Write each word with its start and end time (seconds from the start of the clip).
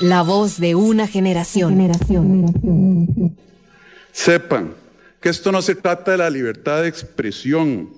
La 0.00 0.22
voz 0.22 0.58
de 0.58 0.74
una 0.74 1.06
generación. 1.06 2.52
Sepan 4.12 4.74
que 5.20 5.28
esto 5.28 5.52
no 5.52 5.62
se 5.62 5.74
trata 5.74 6.12
de 6.12 6.18
la 6.18 6.30
libertad 6.30 6.82
de 6.82 6.88
expresión, 6.88 7.90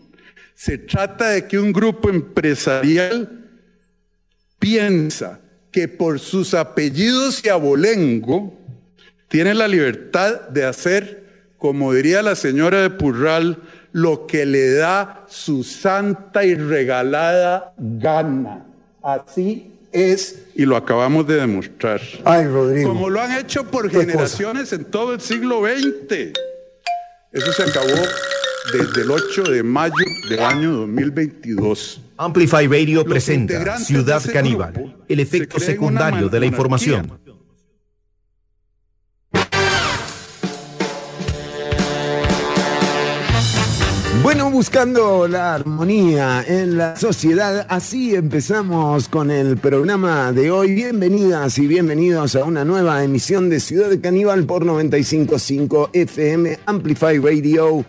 se 0.55 0.79
trata 0.79 1.31
de 1.31 1.47
que 1.47 1.59
un 1.59 1.73
grupo 1.73 2.11
empresarial 2.11 3.49
piensa 4.59 5.41
que 5.73 5.89
por 5.89 6.21
sus 6.21 6.55
apellidos 6.55 7.45
y 7.45 7.49
abolengo 7.49 8.57
tiene 9.29 9.55
la 9.55 9.67
libertad 9.67 10.49
de 10.49 10.65
hacer, 10.65 11.25
como 11.59 11.93
diría 11.93 12.23
la 12.23 12.37
señora 12.37 12.83
de 12.83 12.91
Purral, 12.91 13.59
lo 13.91 14.27
que 14.27 14.47
le 14.47 14.75
da 14.75 15.25
su 15.29 15.65
santa 15.65 16.45
y 16.45 16.55
regalada 16.55 17.75
gana. 17.77 18.67
Así 19.03 19.74
es 19.95 20.41
y 20.55 20.67
lo 20.67 20.77
acabamos 20.77 21.27
de 21.27 21.37
demostrar. 21.37 22.01
Ay, 22.25 22.47
Rodrigo. 22.47 22.91
Como 22.91 23.09
lo 23.09 23.21
han 23.21 23.39
hecho 23.39 23.65
por 23.71 23.91
generaciones 23.91 24.73
en 24.73 24.85
todo 24.85 25.15
el 25.15 25.21
siglo 25.21 25.63
XX. 25.63 26.33
Eso 27.33 27.53
se 27.53 27.63
acabó 27.63 28.01
desde 28.73 29.03
el 29.03 29.11
8 29.11 29.43
de 29.45 29.63
mayo 29.63 29.95
del 30.29 30.41
año 30.41 30.73
2022. 30.73 32.01
Amplify 32.17 32.67
Radio 32.67 33.05
presenta 33.05 33.79
Ciudad 33.79 34.23
Caníbal, 34.33 34.97
el 35.09 35.21
efecto 35.21 35.59
secundario 35.59 36.29
de 36.29 36.41
la 36.41 36.47
información. 36.47 37.24
Bueno, 44.25 44.51
buscando 44.51 45.29
la 45.29 45.55
armonía 45.55 46.43
en 46.49 46.79
la 46.79 46.97
sociedad, 46.97 47.67
así 47.69 48.15
empezamos 48.15 49.07
con 49.11 49.31
el 49.31 49.59
programa 49.59 50.33
de 50.33 50.51
hoy. 50.51 50.75
Bienvenidas 50.75 51.59
y 51.59 51.67
bienvenidos 51.67 52.35
a 52.35 52.45
una 52.45 52.65
nueva 52.65 53.05
emisión 53.05 53.51
de 53.51 53.61
Ciudad 53.61 53.91
Caníbal 54.01 54.47
por 54.47 54.65
955 54.65 55.91
FM 55.93 56.59
Amplify 56.65 57.19
Radio, 57.19 57.85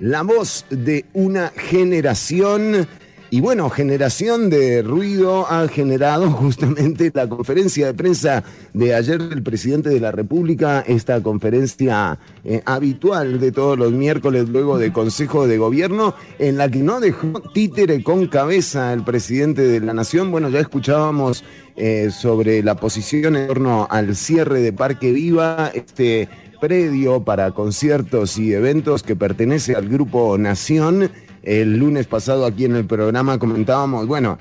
la 0.00 0.22
voz 0.22 0.64
de 0.70 1.04
una 1.12 1.52
generación. 1.54 2.88
Y 3.28 3.40
bueno, 3.40 3.70
generación 3.70 4.50
de 4.50 4.82
ruido 4.82 5.50
ha 5.50 5.66
generado 5.66 6.30
justamente 6.30 7.10
la 7.12 7.28
conferencia 7.28 7.86
de 7.86 7.94
prensa 7.94 8.44
de 8.72 8.94
ayer 8.94 9.20
del 9.20 9.42
presidente 9.42 9.88
de 9.88 9.98
la 9.98 10.12
República, 10.12 10.84
esta 10.86 11.20
conferencia 11.20 12.18
eh, 12.44 12.62
habitual 12.64 13.40
de 13.40 13.50
todos 13.50 13.76
los 13.76 13.92
miércoles 13.92 14.48
luego 14.48 14.78
de 14.78 14.92
Consejo 14.92 15.48
de 15.48 15.58
Gobierno, 15.58 16.14
en 16.38 16.56
la 16.56 16.70
que 16.70 16.78
no 16.78 17.00
dejó 17.00 17.40
títere 17.52 18.04
con 18.04 18.28
cabeza 18.28 18.92
el 18.92 19.02
presidente 19.02 19.62
de 19.62 19.80
la 19.80 19.92
Nación. 19.92 20.30
Bueno, 20.30 20.48
ya 20.48 20.60
escuchábamos 20.60 21.42
eh, 21.76 22.10
sobre 22.12 22.62
la 22.62 22.76
posición 22.76 23.34
en 23.34 23.48
torno 23.48 23.88
al 23.90 24.14
cierre 24.14 24.60
de 24.60 24.72
Parque 24.72 25.10
Viva, 25.10 25.72
este 25.74 26.28
predio 26.60 27.22
para 27.22 27.50
conciertos 27.50 28.38
y 28.38 28.52
eventos 28.52 29.02
que 29.02 29.16
pertenece 29.16 29.74
al 29.74 29.88
Grupo 29.88 30.38
Nación 30.38 31.10
el 31.46 31.78
lunes 31.78 32.06
pasado 32.06 32.44
aquí 32.44 32.64
en 32.64 32.76
el 32.76 32.84
programa 32.84 33.38
comentábamos, 33.38 34.06
bueno, 34.06 34.36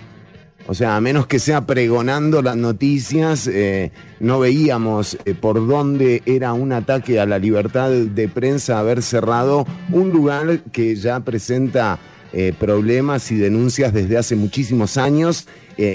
o 0.67 0.73
sea, 0.73 0.95
a 0.95 1.01
menos 1.01 1.27
que 1.27 1.37
sea 1.37 1.67
pregonando 1.67 2.41
las 2.41 2.57
noticias, 2.57 3.45
eh, 3.45 3.91
no 4.19 4.39
veíamos 4.39 5.15
eh, 5.23 5.35
por 5.35 5.65
dónde 5.67 6.23
era 6.25 6.53
un 6.53 6.73
ataque 6.73 7.19
a 7.19 7.27
la 7.27 7.37
libertad 7.37 7.91
de 7.91 8.27
prensa 8.27 8.79
haber 8.79 9.03
cerrado 9.03 9.67
un 9.91 10.09
lugar 10.09 10.61
que 10.71 10.95
ya 10.95 11.19
presenta 11.19 11.99
eh, 12.33 12.51
problemas 12.59 13.31
y 13.31 13.35
denuncias 13.35 13.93
desde 13.93 14.17
hace 14.17 14.35
muchísimos 14.35 14.97
años, 14.97 15.47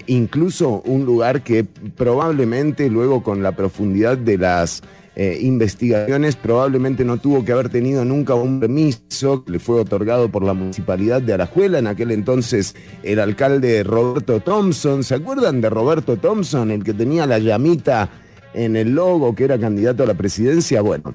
incluso 0.06 0.83
un 0.84 1.06
lugar 1.06 1.42
que 1.42 1.64
probablemente 1.64 2.91
luego 2.91 3.22
con 3.22 3.42
la 3.42 3.52
profundidad 3.52 4.19
de 4.19 4.36
las 4.36 4.83
eh, 5.16 5.39
investigaciones, 5.42 6.36
probablemente 6.36 7.05
no 7.05 7.19
tuvo 7.19 7.44
que 7.44 7.53
haber 7.53 7.69
tenido 7.69 8.05
nunca 8.05 8.34
un 8.34 8.61
permiso 8.61 9.44
que 9.44 9.52
le 9.52 9.58
fue 9.58 9.80
otorgado 9.80 10.30
por 10.30 10.44
la 10.44 10.55
municipalidad 10.55 11.20
de 11.20 11.33
Arajuela, 11.33 11.80
en 11.80 11.89
aquel 11.89 12.12
entonces 12.12 12.77
el 13.02 13.18
alcalde 13.18 13.83
Roberto 13.83 14.40
Thompson. 14.40 15.02
¿Se 15.02 15.17
acuerdan 15.17 15.61
de 15.61 15.68
Roberto 15.68 16.17
Thompson, 16.17 16.70
el 16.70 16.84
que 16.84 16.95
tenía 16.95 17.27
la 17.27 17.40
llamita 17.40 18.08
en 18.55 18.77
el 18.77 18.95
logo, 18.95 19.34
que 19.34 19.45
era 19.45 19.58
candidato 19.58 20.05
a 20.05 20.07
la 20.07 20.14
presidencia? 20.14 20.80
Bueno. 20.80 21.14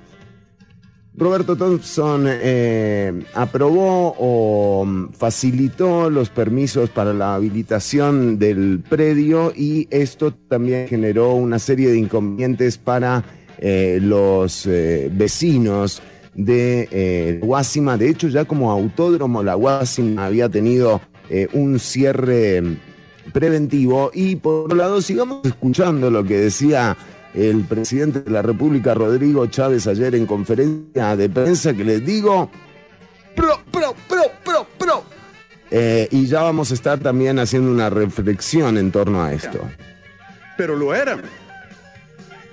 Roberto 1.18 1.56
Thompson 1.56 2.26
eh, 2.28 3.24
aprobó 3.34 4.14
o 4.20 4.86
facilitó 5.18 6.10
los 6.10 6.30
permisos 6.30 6.90
para 6.90 7.14
la 7.14 7.36
habilitación 7.36 8.38
del 8.38 8.84
predio 8.88 9.54
y 9.56 9.88
esto 9.92 10.34
también 10.34 10.90
generó 10.90 11.34
una 11.36 11.58
serie 11.58 11.90
de 11.90 12.00
inconvenientes 12.00 12.78
para 12.78 13.24
eh, 13.58 14.00
los 14.02 14.66
eh, 14.66 15.10
vecinos 15.12 16.02
de 16.34 16.88
eh, 16.92 17.40
Guasima. 17.42 17.98
De 17.98 18.10
hecho, 18.10 18.28
ya 18.28 18.46
como 18.46 18.72
autódromo, 18.72 19.44
la 19.44 19.56
Guasima 19.56 20.26
había 20.26 20.50
tenido 20.50 21.02
un 21.54 21.80
cierre 21.80 22.62
preventivo. 23.34 24.12
Y 24.14 24.36
por 24.36 24.66
otro 24.66 24.78
lado, 24.78 25.02
sigamos 25.02 25.46
escuchando 25.46 26.12
lo 26.12 26.24
que 26.24 26.38
decía 26.38 26.96
el 27.34 27.64
presidente 27.64 28.22
de 28.22 28.32
la 28.32 28.42
República, 28.42 28.94
Rodrigo 28.94 29.46
Chávez, 29.48 29.88
ayer 29.88 30.16
en 30.16 30.26
conferencia 30.26 31.16
de 31.16 31.30
prensa, 31.30 31.74
que 31.74 31.84
les 31.84 32.06
digo, 32.06 32.50
pro, 33.36 33.60
pro, 33.72 33.96
pro, 34.08 34.22
pro, 34.44 34.68
pro. 34.78 35.04
y 36.12 36.28
ya 36.28 36.44
vamos 36.44 36.72
a 36.72 36.76
estar 36.76 37.00
también 37.00 37.40
haciendo 37.40 37.72
una 37.72 37.90
reflexión 37.90 38.78
en 38.78 38.92
torno 38.92 39.24
a 39.24 39.34
esto. 39.34 39.60
Pero 40.58 40.76
lo 40.76 40.94
eran, 40.94 41.22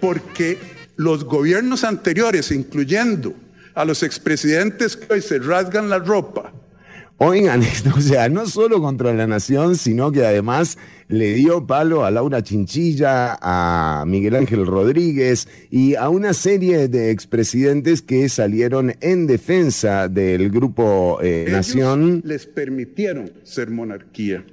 porque 0.00 0.58
los 1.02 1.24
gobiernos 1.24 1.84
anteriores, 1.84 2.50
incluyendo 2.50 3.34
a 3.74 3.84
los 3.84 4.02
expresidentes 4.02 4.96
que 4.96 5.14
hoy 5.14 5.22
se 5.22 5.38
rasgan 5.38 5.88
la 5.88 5.98
ropa. 5.98 6.52
Oigan, 7.18 7.62
o 7.96 8.00
sea, 8.00 8.28
no 8.28 8.46
solo 8.46 8.80
contra 8.80 9.12
la 9.12 9.26
nación, 9.26 9.76
sino 9.76 10.10
que 10.10 10.24
además 10.24 10.78
le 11.08 11.34
dio 11.34 11.66
palo 11.66 12.04
a 12.04 12.10
Laura 12.10 12.42
Chinchilla, 12.42 13.38
a 13.40 14.04
Miguel 14.06 14.34
Ángel 14.34 14.66
Rodríguez 14.66 15.46
y 15.70 15.94
a 15.94 16.08
una 16.08 16.32
serie 16.32 16.88
de 16.88 17.10
expresidentes 17.10 18.02
que 18.02 18.28
salieron 18.28 18.94
en 19.00 19.26
defensa 19.26 20.08
del 20.08 20.50
grupo 20.50 21.18
eh, 21.22 21.46
Nación. 21.50 22.22
Les 22.24 22.46
permitieron 22.46 23.30
ser 23.44 23.70
monarquía 23.70 24.44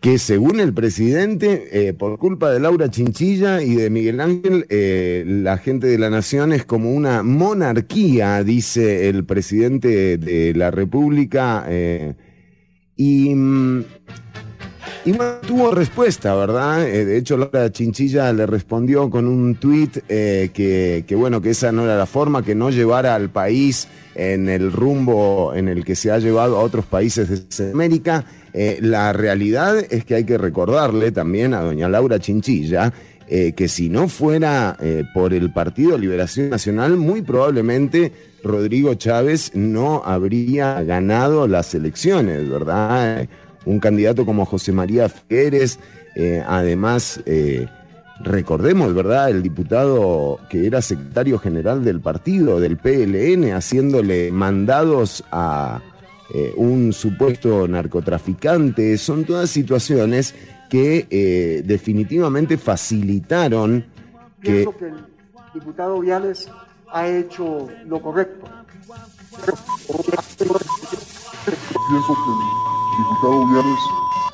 que 0.00 0.18
según 0.18 0.60
el 0.60 0.72
presidente, 0.72 1.88
eh, 1.88 1.92
por 1.92 2.18
culpa 2.18 2.50
de 2.50 2.58
Laura 2.58 2.90
Chinchilla 2.90 3.62
y 3.62 3.74
de 3.74 3.90
Miguel 3.90 4.20
Ángel, 4.20 4.64
eh, 4.70 5.24
la 5.26 5.58
gente 5.58 5.88
de 5.88 5.98
la 5.98 6.08
nación 6.08 6.54
es 6.54 6.64
como 6.64 6.90
una 6.92 7.22
monarquía, 7.22 8.42
dice 8.42 9.10
el 9.10 9.26
presidente 9.26 10.16
de 10.16 10.54
la 10.54 10.70
República. 10.70 11.66
Eh, 11.68 12.14
y, 12.96 13.34
mm, 13.34 13.84
y 15.04 15.12
tuvo 15.46 15.70
respuesta, 15.70 16.34
¿verdad? 16.34 16.80
de 16.80 17.16
hecho, 17.16 17.36
Laura 17.36 17.70
Chinchilla 17.70 18.32
le 18.32 18.46
respondió 18.46 19.08
con 19.08 19.26
un 19.26 19.54
tuit 19.54 19.98
que, 20.06 21.14
bueno, 21.16 21.40
que 21.40 21.50
esa 21.50 21.72
no 21.72 21.84
era 21.84 21.96
la 21.96 22.06
forma, 22.06 22.44
que 22.44 22.54
no 22.54 22.70
llevara 22.70 23.14
al 23.14 23.30
país 23.30 23.88
en 24.14 24.50
el 24.50 24.70
rumbo 24.70 25.54
en 25.54 25.68
el 25.68 25.84
que 25.84 25.94
se 25.94 26.10
ha 26.10 26.18
llevado 26.18 26.58
a 26.58 26.62
otros 26.62 26.84
países 26.84 27.56
de 27.56 27.70
América 27.70 28.26
eh, 28.52 28.78
la 28.80 29.12
realidad 29.12 29.78
es 29.90 30.04
que 30.04 30.16
hay 30.16 30.24
que 30.24 30.38
recordarle 30.38 31.12
también 31.12 31.54
a 31.54 31.60
doña 31.60 31.88
Laura 31.88 32.18
Chinchilla 32.18 32.92
eh, 33.28 33.52
que 33.52 33.68
si 33.68 33.88
no 33.88 34.08
fuera 34.08 34.76
eh, 34.80 35.04
por 35.14 35.32
el 35.32 35.52
Partido 35.52 35.96
Liberación 35.96 36.50
Nacional, 36.50 36.96
muy 36.96 37.22
probablemente 37.22 38.12
Rodrigo 38.42 38.94
Chávez 38.94 39.52
no 39.54 40.02
habría 40.04 40.82
ganado 40.82 41.46
las 41.46 41.72
elecciones, 41.74 42.48
¿verdad? 42.48 43.28
Un 43.64 43.78
candidato 43.78 44.26
como 44.26 44.46
José 44.46 44.72
María 44.72 45.08
Figueres, 45.08 45.78
además, 46.46 47.20
recordemos, 48.20 48.94
¿verdad? 48.94 49.30
El 49.30 49.42
diputado 49.42 50.40
que 50.48 50.66
era 50.66 50.82
secretario 50.82 51.38
general 51.38 51.84
del 51.84 52.00
partido, 52.00 52.58
del 52.58 52.78
PLN, 52.78 53.52
haciéndole 53.52 54.32
mandados 54.32 55.22
a 55.30 55.82
eh, 56.32 56.52
un 56.56 56.92
supuesto 56.92 57.66
narcotraficante, 57.66 58.96
son 58.98 59.24
todas 59.24 59.50
situaciones 59.50 60.32
que 60.68 61.08
eh, 61.10 61.62
definitivamente 61.64 62.56
facilitaron 62.56 63.84
que... 64.40 64.52
Pienso 64.52 64.76
que 64.76 64.86
el 64.86 64.94
diputado 65.52 65.98
Viales 66.00 66.48
ha 66.92 67.08
hecho 67.08 67.66
lo 67.86 68.00
correcto. 68.00 68.46
Pienso 71.88 72.14
que 72.14 72.30
el 72.30 72.38
diputado 72.98 73.48
Viales 73.48 73.80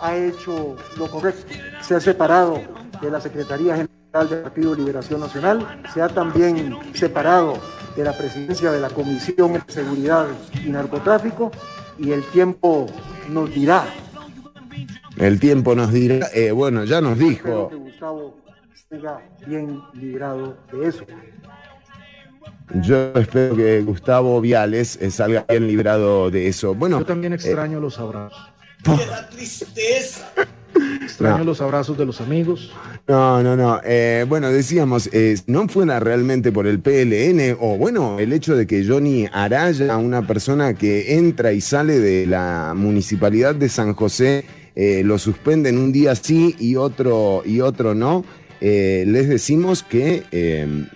ha 0.01 0.17
hecho 0.17 0.77
lo 0.99 1.11
correcto. 1.11 1.55
Se 1.81 1.95
ha 1.95 2.01
separado 2.01 2.61
de 3.01 3.11
la 3.11 3.21
Secretaría 3.21 3.75
General 3.75 4.29
del 4.29 4.43
Partido 4.43 4.73
de 4.73 4.79
Liberación 4.79 5.21
Nacional, 5.21 5.83
se 5.93 6.03
ha 6.03 6.09
también 6.09 6.77
separado 6.95 7.59
de 7.97 8.05
la 8.05 8.13
presidencia 8.13 8.71
de 8.71 8.81
la 8.81 8.91
Comisión 8.91 9.55
de 9.55 9.63
Seguridad 9.69 10.27
y 10.65 10.69
Narcotráfico 10.69 11.51
y 11.99 12.13
el 12.13 12.25
tiempo 12.25 12.87
nos 13.31 13.53
dirá. 13.53 13.87
El 15.17 15.41
tiempo 15.41 15.75
nos 15.75 15.93
dirá, 15.93 16.29
eh, 16.35 16.51
bueno, 16.51 16.85
ya 16.85 17.01
nos 17.01 17.19
dijo. 17.19 17.71
Que 17.71 17.77
Gustavo 17.77 18.37
salga 18.89 19.23
bien 19.47 19.81
librado 19.95 20.59
de 20.73 20.89
eso. 20.89 21.07
Yo 22.83 23.13
espero 23.15 23.57
que 23.57 23.81
Gustavo 23.83 24.41
Viales 24.41 24.99
eh, 25.01 25.11
salga 25.11 25.47
bien 25.49 25.67
librado 25.67 26.31
de 26.31 26.49
eso. 26.49 26.75
Bueno, 26.75 26.99
yo 26.99 27.07
también 27.07 27.33
extraño 27.33 27.81
los 27.81 27.99
abrazos. 27.99 28.53
¡Qué 28.83 29.37
tristeza! 29.37 30.29
Extraño 31.03 31.45
los 31.45 31.61
abrazos 31.61 31.97
de 31.97 32.05
los 32.05 32.21
amigos. 32.21 32.73
No, 33.09 33.43
no, 33.43 33.57
no. 33.57 33.81
Eh, 33.85 34.25
bueno, 34.29 34.51
decíamos, 34.51 35.09
eh, 35.13 35.37
no 35.47 35.69
fuera 35.69 36.01
realmente 36.01 36.53
por 36.53 36.67
el 36.67 36.81
PLN 36.81 37.57
o 37.61 37.77
bueno, 37.77 38.19
el 38.19 38.33
hecho 38.33 38.57
de 38.57 38.67
que 38.67 38.85
Johnny 38.87 39.27
Araya, 39.33 39.97
una 39.97 40.27
persona 40.27 40.75
que 40.75 41.17
entra 41.17 41.53
y 41.53 41.61
sale 41.61 41.99
de 42.01 42.27
la 42.27 42.75
municipalidad 42.77 43.55
de 43.55 43.69
San 43.69 43.95
José, 43.95 44.45
eh, 44.75 45.03
lo 45.05 45.19
suspenden 45.19 45.79
un 45.79 45.93
día 45.93 46.15
sí 46.15 46.55
y 46.59 46.77
otro, 46.77 47.43
y 47.45 47.61
otro 47.61 47.95
no. 47.95 48.25
les 48.61 49.29
decimos 49.29 49.83
que 49.83 50.25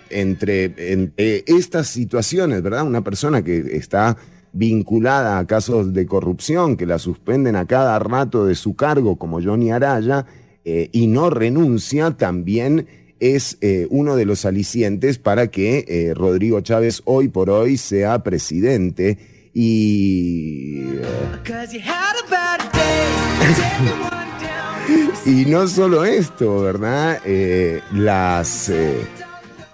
entre, 0.09 0.73
entre 0.93 1.43
estas 1.47 1.87
situaciones, 1.87 2.61
¿verdad? 2.61 2.85
Una 2.85 3.01
persona 3.01 3.41
que 3.43 3.77
está 3.77 4.17
vinculada 4.53 5.39
a 5.39 5.47
casos 5.47 5.93
de 5.93 6.05
corrupción, 6.05 6.77
que 6.77 6.85
la 6.85 6.99
suspenden 6.99 7.55
a 7.55 7.65
cada 7.65 7.97
rato 7.99 8.45
de 8.45 8.55
su 8.55 8.75
cargo, 8.75 9.15
como 9.17 9.41
Johnny 9.41 9.71
Araya, 9.71 10.25
eh, 10.65 10.89
y 10.91 11.07
no 11.07 11.29
renuncia, 11.29 12.11
también 12.11 12.87
es 13.19 13.57
eh, 13.61 13.87
uno 13.89 14.15
de 14.15 14.25
los 14.25 14.45
alicientes 14.45 15.17
para 15.17 15.47
que 15.47 15.85
eh, 15.87 16.13
Rodrigo 16.13 16.61
Chávez 16.61 17.01
hoy 17.05 17.27
por 17.27 17.49
hoy 17.49 17.77
sea 17.77 18.23
presidente. 18.23 19.17
Y. 19.53 20.83
y 25.25 25.45
no 25.47 25.67
solo 25.67 26.05
esto, 26.05 26.61
¿verdad? 26.61 27.19
las 27.91 28.71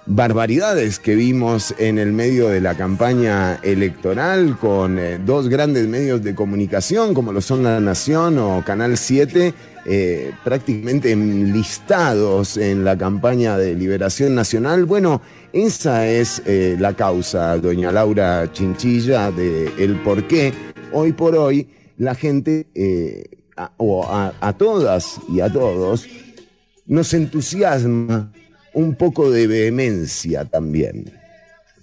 barbaridades 0.08 1.00
que 1.00 1.16
vimos 1.16 1.76
en 1.78 2.00
el 2.00 2.14
medio 2.14 2.48
de 2.48 2.62
la 2.62 2.76
campaña 2.76 3.60
electoral 3.62 4.58
con 4.58 4.98
eh, 4.98 5.20
dos 5.24 5.50
grandes 5.50 5.86
medios 5.88 6.24
de 6.24 6.34
comunicación 6.34 7.14
como 7.14 7.34
lo 7.34 7.42
son 7.42 7.64
La 7.64 7.82
Nación 7.82 8.38
o 8.38 8.64
Canal 8.66 8.98
7, 8.98 9.54
eh, 9.86 10.32
prácticamente 10.46 11.12
enlistados 11.12 12.56
en 12.56 12.86
la 12.86 12.98
campaña 12.98 13.58
de 13.58 13.76
liberación 13.76 14.34
nacional. 14.34 14.86
Bueno, 14.86 15.22
esa 15.52 16.08
es 16.08 16.42
eh, 16.46 16.78
la 16.80 16.94
causa, 16.94 17.58
doña 17.58 17.92
Laura 17.92 18.50
Chinchilla, 18.54 19.30
de 19.32 19.74
el 19.78 20.02
por 20.04 20.26
qué 20.26 20.54
hoy 20.94 21.12
por 21.12 21.36
hoy 21.36 21.68
la 21.98 22.16
gente, 22.16 22.68
o 23.78 24.06
a 24.08 24.54
todas 24.58 25.20
y 25.28 25.42
a 25.42 25.52
todos, 25.52 26.08
nos 26.86 27.14
entusiasma 27.14 28.32
un 28.78 28.94
poco 28.94 29.32
de 29.32 29.48
vehemencia 29.48 30.46
también. 30.46 31.12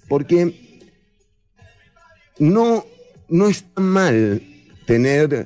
Porque 0.07 0.55
no, 2.39 2.85
no 3.27 3.49
está 3.49 3.81
mal 3.81 4.41
tener 4.85 5.45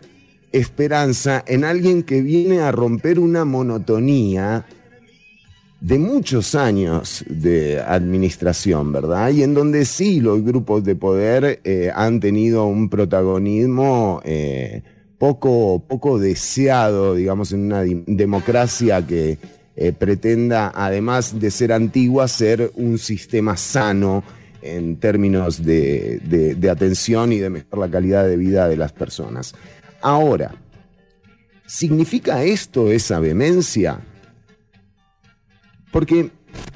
esperanza 0.52 1.44
en 1.48 1.64
alguien 1.64 2.04
que 2.04 2.22
viene 2.22 2.60
a 2.60 2.72
romper 2.72 3.18
una 3.18 3.46
monotonía 3.46 4.68
de 5.82 5.98
muchos 5.98 6.54
años 6.54 7.26
de 7.28 7.80
administración, 7.80 8.92
¿verdad? 8.92 9.32
Y 9.32 9.42
en 9.42 9.56
donde 9.56 9.86
sí 9.86 10.20
los 10.20 10.44
grupos 10.44 10.84
de 10.84 10.96
poder 10.96 11.62
eh, 11.64 11.90
han 11.96 12.20
tenido 12.20 12.66
un 12.68 12.90
protagonismo 12.90 14.22
eh, 14.24 14.84
poco, 15.18 15.84
poco 15.88 16.20
deseado, 16.20 17.16
digamos, 17.16 17.54
en 17.54 17.62
una 17.62 17.84
democracia 17.84 19.06
que 19.08 19.40
eh, 19.82 19.94
pretenda, 19.94 20.74
además 20.76 21.40
de 21.40 21.50
ser 21.52 21.72
antigua, 21.72 22.28
ser 22.28 22.70
un 22.76 22.98
sistema 22.98 23.56
sano 23.56 24.26
en 24.62 24.98
términos 24.98 25.64
de, 25.64 26.60
atención 26.70 27.32
y 27.32 27.38
de 27.38 27.50
mejorar 27.50 27.88
la 27.88 27.90
calidad 27.90 28.28
de 28.28 28.36
vida 28.36 28.68
de 28.68 28.76
las 28.76 28.92
personas. 28.92 29.56
Ahora, 30.02 30.54
¿significa 31.66 32.44
esto 32.44 32.92
esa 32.92 33.22
vehemencia? 33.22 34.02
Porque, 35.94 36.30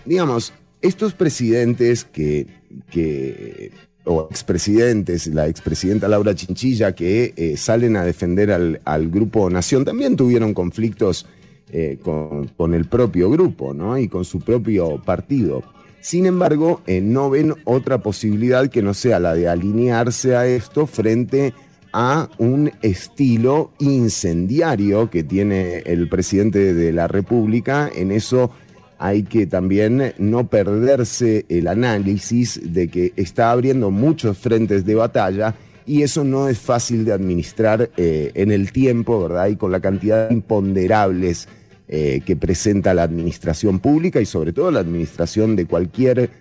digamos, 0.06 0.54
estos 0.82 1.14
presidentes 1.14 2.06
que, 2.06 2.48
que 2.90 3.72
o 4.06 4.30
expresidentes, 4.32 5.28
la 5.28 5.50
expresidenta 5.50 6.08
Laura 6.08 6.34
Chinchilla, 6.36 6.96
que 6.96 7.34
eh, 7.36 7.58
salen 7.58 7.98
a 7.98 8.06
defender 8.06 8.50
al, 8.50 8.80
al, 8.86 9.10
Grupo 9.10 9.50
Nación, 9.50 9.84
también 9.84 10.16
tuvieron 10.16 10.54
conflictos 10.54 11.26
eh, 11.76 11.98
con, 12.04 12.74
el 12.76 12.86
propio 12.86 13.32
grupo 13.32 13.74
¿no? 13.74 13.98
y 13.98 14.08
con 14.08 14.26
su 14.26 14.40
propio 14.40 15.02
partido. 15.04 15.64
Sin 16.02 16.28
embargo, 16.28 16.82
eh, 16.86 17.02
no 17.02 17.32
ven 17.32 17.56
otra 17.64 17.98
posibilidad 17.98 18.70
que 18.70 18.84
no 18.84 18.94
sea 18.94 19.20
la 19.20 19.34
de 19.34 19.50
alinearse 19.50 20.36
a 20.36 20.46
esto 20.46 20.86
frente 20.86 21.52
a 21.92 22.30
un 22.38 22.72
estilo 22.84 23.72
incendiario 23.80 25.10
que 25.10 25.24
tiene 25.24 25.80
el 25.80 26.08
presidente 26.10 26.76
de 26.76 26.94
la 26.94 27.08
República. 27.08 27.90
En 27.92 28.12
eso 28.12 28.52
hay 29.00 29.24
que 29.24 29.48
también 29.48 30.14
no 30.20 30.46
perderse 30.48 31.48
el 31.50 31.68
análisis 31.68 32.62
de 32.64 32.88
que 32.88 33.14
está 33.16 33.50
abriendo 33.50 33.90
muchos 33.90 34.38
frentes 34.38 34.86
de 34.86 34.94
batalla 34.94 35.56
y 35.86 36.04
eso 36.04 36.24
no 36.24 36.48
es 36.48 36.60
fácil 36.60 37.06
de 37.06 37.14
administrar 37.14 37.90
eh, 37.98 38.32
en 38.36 38.52
el 38.52 38.72
tiempo, 38.72 39.22
¿verdad? 39.22 39.48
Y 39.48 39.56
con 39.56 39.72
la 39.72 39.80
cantidad 39.80 40.30
de 40.30 40.34
imponderables 40.34 41.48
eh, 41.96 42.22
que 42.26 42.36
presenta 42.36 42.96
la 42.96 43.04
administración 43.04 43.78
pública 43.78 44.20
y 44.20 44.26
sobre 44.26 44.52
todo 44.52 44.72
la 44.72 44.80
administración 44.80 45.56
de 45.56 45.68
cualquier, 45.68 46.32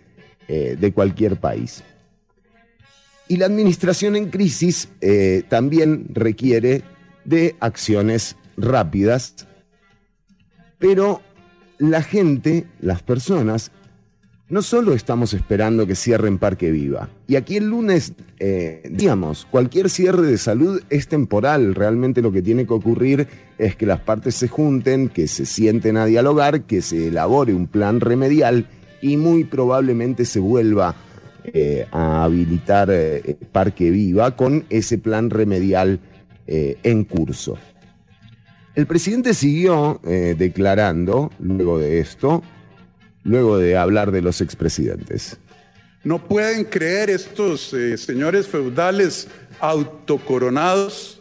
eh, 0.49 0.79
de 0.81 0.93
cualquier 0.95 1.37
país. 1.37 1.85
Y 3.29 3.37
la 3.37 3.45
administración 3.45 4.17
en 4.17 4.31
crisis 4.31 4.89
eh, 5.03 5.43
también 5.51 6.07
requiere 6.09 6.81
de 7.27 7.55
acciones 7.61 8.37
rápidas, 8.57 9.47
pero 10.79 11.21
la 11.77 12.03
gente, 12.03 12.65
las 12.81 13.03
personas, 13.03 13.73
no 14.53 14.61
solo 14.61 14.93
estamos 14.93 15.33
esperando 15.33 15.87
que 15.87 15.95
cierren 15.95 16.37
Parque 16.37 16.71
Viva, 16.71 17.09
y 17.27 17.37
aquí 17.37 17.57
el 17.57 17.71
lunes, 17.71 18.13
eh, 18.39 18.83
digamos, 18.91 19.47
cualquier 19.51 19.89
cierre 19.89 20.27
de 20.27 20.37
salud 20.37 20.83
es 20.91 21.09
temporal, 21.09 21.75
realmente 21.75 22.21
lo 22.21 22.33
que 22.33 22.43
tiene 22.43 22.67
que 22.67 22.75
ocurrir 22.75 23.29
es 23.57 23.77
que 23.77 23.87
las 23.87 24.01
partes 24.01 24.35
se 24.35 24.49
junten, 24.49 25.09
que 25.09 25.27
se 25.27 25.47
sienten 25.47 25.97
a 25.97 26.05
dialogar, 26.05 26.65
que 26.65 26.83
se 26.83 27.09
elabore 27.09 27.55
un 27.55 27.67
plan 27.67 28.01
remedial 28.01 28.67
y 29.01 29.17
muy 29.17 29.45
probablemente 29.45 30.27
se 30.27 30.39
vuelva 30.39 30.97
eh, 31.45 31.87
a 31.91 32.23
habilitar 32.23 32.91
eh, 32.93 33.39
Parque 33.53 33.91
Viva 33.91 34.37
con 34.37 34.67
ese 34.69 34.99
plan 34.99 35.31
remedial 35.31 35.99
en 36.47 37.05
curso. 37.05 37.57
El 38.75 38.85
presidente 38.87 39.33
siguió 39.33 40.01
declarando, 40.03 41.31
luego 41.39 41.79
de 41.79 42.01
esto, 42.01 42.43
luego 43.25 43.59
de 43.59 43.77
hablar 43.77 44.11
de 44.11 44.23
los 44.23 44.41
expresidentes. 44.41 45.39
No 46.05 46.27
pueden 46.27 46.65
creer 46.65 47.11
estos 47.11 47.73
eh, 47.75 47.97
señores 47.97 48.49
feudales 48.49 49.29
autocoronados 49.61 51.21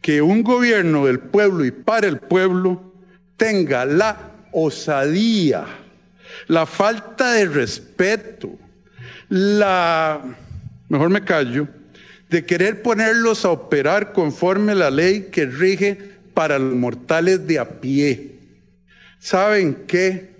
que 0.00 0.22
un 0.22 0.42
gobierno 0.42 1.06
del 1.06 1.18
pueblo 1.18 1.64
y 1.64 1.70
para 1.70 2.06
el 2.06 2.18
pueblo 2.18 2.94
tenga 3.36 3.84
la 3.84 4.32
osadía, 4.52 5.66
la 6.46 6.64
falta 6.64 7.32
de 7.32 7.46
respeto, 7.46 8.58
la, 9.28 10.20
mejor 10.88 11.10
me 11.10 11.22
callo, 11.24 11.68
de 12.30 12.44
querer 12.46 12.82
ponerlos 12.82 13.44
a 13.44 13.50
operar 13.50 14.12
conforme 14.12 14.74
la 14.74 14.90
ley 14.90 15.28
que 15.30 15.44
rige 15.46 15.98
para 16.32 16.58
los 16.58 16.74
mortales 16.74 17.46
de 17.46 17.58
a 17.58 17.80
pie. 17.80 18.38
¿Saben 19.18 19.84
qué? 19.86 20.37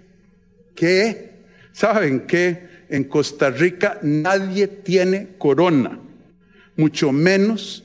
¿Qué? 0.79 1.33
¿Saben 1.73 2.21
qué? 2.21 2.69
En 2.89 3.05
Costa 3.05 3.51
Rica 3.51 3.99
nadie 4.01 4.69
tiene 4.69 5.31
corona, 5.37 5.99
mucho 6.77 7.11
menos 7.11 7.83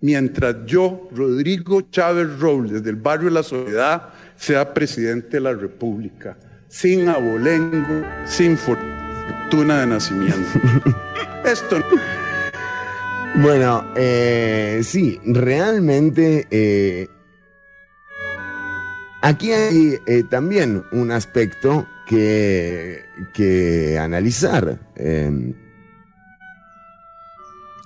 mientras 0.00 0.66
yo, 0.66 1.08
Rodrigo 1.12 1.82
Chávez 1.92 2.40
Robles, 2.40 2.82
del 2.82 2.96
barrio 2.96 3.30
La 3.30 3.44
Soledad, 3.44 4.08
sea 4.36 4.74
presidente 4.74 5.36
de 5.36 5.40
la 5.40 5.54
República, 5.54 6.36
sin 6.66 7.08
abolengo, 7.08 8.04
sin 8.26 8.58
fortuna 8.58 9.80
de 9.80 9.86
nacimiento. 9.86 10.58
Esto 11.44 11.78
Bueno, 13.36 13.92
eh, 13.94 14.80
sí, 14.82 15.20
realmente 15.24 16.48
eh, 16.50 17.06
aquí 19.22 19.52
hay 19.52 19.98
eh, 20.04 20.24
también 20.28 20.82
un 20.90 21.12
aspecto 21.12 21.86
que, 22.08 23.98
analizar. 24.00 24.78
Em, 24.96 25.54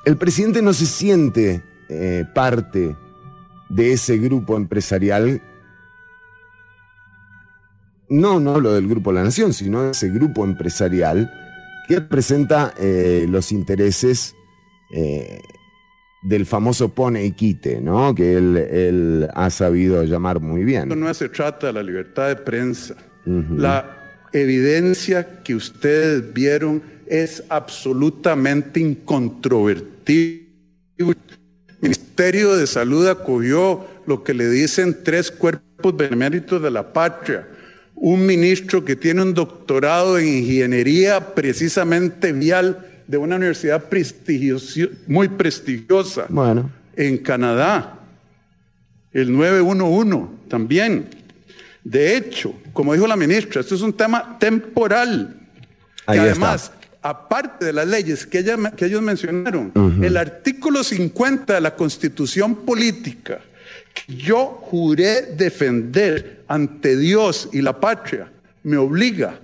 el 0.05 0.17
presidente 0.17 0.63
no 0.63 0.73
se 0.73 0.87
siente 0.87 1.63
eh, 1.89 2.25
parte 2.35 2.97
de 3.69 3.93
ese 3.93 4.19
grupo 4.19 4.57
empresarial 4.57 5.43
no, 8.13 8.41
no 8.41 8.61
lo 8.61 8.75
del 8.75 8.89
Grupo 8.89 9.11
La 9.11 9.25
Nación, 9.25 9.55
sino 9.55 9.91
ese 9.91 10.11
grupo 10.11 10.45
empresarial 10.45 11.33
que 11.89 11.95
representa 11.95 12.75
eh, 12.79 13.25
los 13.27 13.53
intereses 13.53 14.35
eh, 14.95 15.41
del 16.23 16.45
famoso 16.45 16.91
pone 16.91 17.25
y 17.25 17.33
quite, 17.33 17.81
¿no? 17.81 18.15
Que 18.15 18.37
él, 18.37 19.29
ha 19.33 19.49
sabido 19.49 20.05
llamar 20.05 20.41
muy 20.41 20.63
bien. 20.63 20.91
No 20.91 21.15
se 21.15 21.31
trata 21.31 21.69
de 21.69 21.73
la 21.73 21.83
libertad 21.83 22.29
de 22.29 22.37
prensa. 22.37 22.97
La 23.25 24.02
evidencia 24.33 25.43
que 25.43 25.55
ustedes 25.55 26.33
vieron 26.33 26.83
es 27.07 27.45
absolutamente 27.49 28.81
incontrovertible. 28.81 30.47
El 30.99 31.17
Ministerio 31.81 32.57
de 32.57 32.67
Salud 32.67 33.07
acogió 33.09 33.87
lo 34.07 34.23
que 34.25 34.35
le 34.35 34.49
dicen 34.49 34.99
tres 35.03 35.31
cuerpos 35.31 35.97
beneméritos 35.97 36.63
de 36.63 36.71
la 36.71 36.93
patria. 36.93 37.49
Un 37.95 38.25
ministro 38.27 38.85
que 38.85 38.97
tiene 38.97 39.23
un 39.23 39.35
doctorado 39.35 40.19
en 40.19 40.27
ingeniería 40.27 41.35
precisamente 41.35 42.33
vial 42.33 42.87
de 43.07 43.19
una 43.19 43.37
universidad 43.37 43.85
muy 45.07 45.29
prestigiosa 45.29 46.27
bueno. 46.29 46.71
en 46.97 47.19
Canadá. 47.19 47.99
El 49.13 49.37
911 49.37 50.29
también. 50.49 51.22
De 51.85 52.17
hecho, 52.17 52.55
como 52.73 52.95
dijo 52.95 53.07
la 53.07 53.17
ministra, 53.17 53.61
esto 53.61 53.75
es 53.75 53.83
un 53.83 53.93
tema 53.93 54.39
temporal. 54.39 55.37
y 56.09 56.17
además, 56.17 56.73
aparte 57.03 57.67
de 57.67 57.73
las 57.73 57.87
leyes 57.87 58.27
que, 58.27 58.45
que 58.77 58.87
ellos 58.87 59.03
mencionaron, 59.03 59.73
el 60.03 60.17
artículo 60.17 60.85
50 60.85 61.55
de 61.55 61.61
la 61.61 61.75
Constitución 61.75 62.57
Política, 62.65 63.41
que 63.93 64.15
yo 64.15 64.61
juré 64.63 65.35
defender 65.37 66.45
ante 66.49 66.97
Dios 66.97 67.49
y 67.53 67.61
la 67.61 67.79
patria, 67.81 68.31
me 68.63 68.77
obliga 68.77 69.41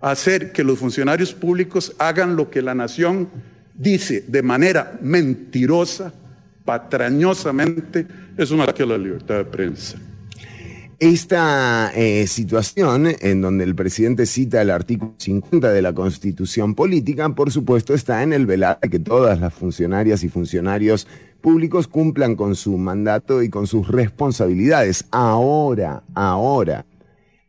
a 0.00 0.10
hacer 0.10 0.52
que 0.52 0.62
los 0.62 0.78
funcionarios 0.78 1.32
públicos 1.32 1.94
hagan 1.98 2.36
lo 2.36 2.50
que 2.50 2.60
la 2.60 2.74
nación 2.74 3.28
dice 3.74 4.24
de 4.26 4.42
manera 4.42 4.98
mentirosa, 5.00 6.12
patrañosamente, 6.64 8.06
es 8.36 8.50
un 8.50 8.60
ataque 8.60 8.82
a 8.82 8.86
la 8.86 8.98
libertad 8.98 9.36
de 9.36 9.44
prensa. 9.44 9.96
Esta 10.98 11.92
eh, 11.94 12.26
situación, 12.26 13.08
en 13.20 13.42
donde 13.42 13.64
el 13.64 13.74
presidente 13.74 14.24
cita 14.24 14.62
el 14.62 14.70
artículo 14.70 15.14
50 15.18 15.70
de 15.70 15.82
la 15.82 15.92
Constitución 15.92 16.74
Política, 16.74 17.28
por 17.34 17.50
supuesto, 17.50 17.92
está 17.92 18.22
en 18.22 18.32
el 18.32 18.46
velar 18.46 18.80
que 18.80 18.98
todas 18.98 19.38
las 19.38 19.52
funcionarias 19.52 20.24
y 20.24 20.30
funcionarios 20.30 21.06
públicos 21.42 21.86
cumplan 21.86 22.34
con 22.34 22.54
su 22.54 22.78
mandato 22.78 23.42
y 23.42 23.50
con 23.50 23.66
sus 23.66 23.88
responsabilidades. 23.88 25.04
Ahora, 25.10 26.02
ahora. 26.14 26.86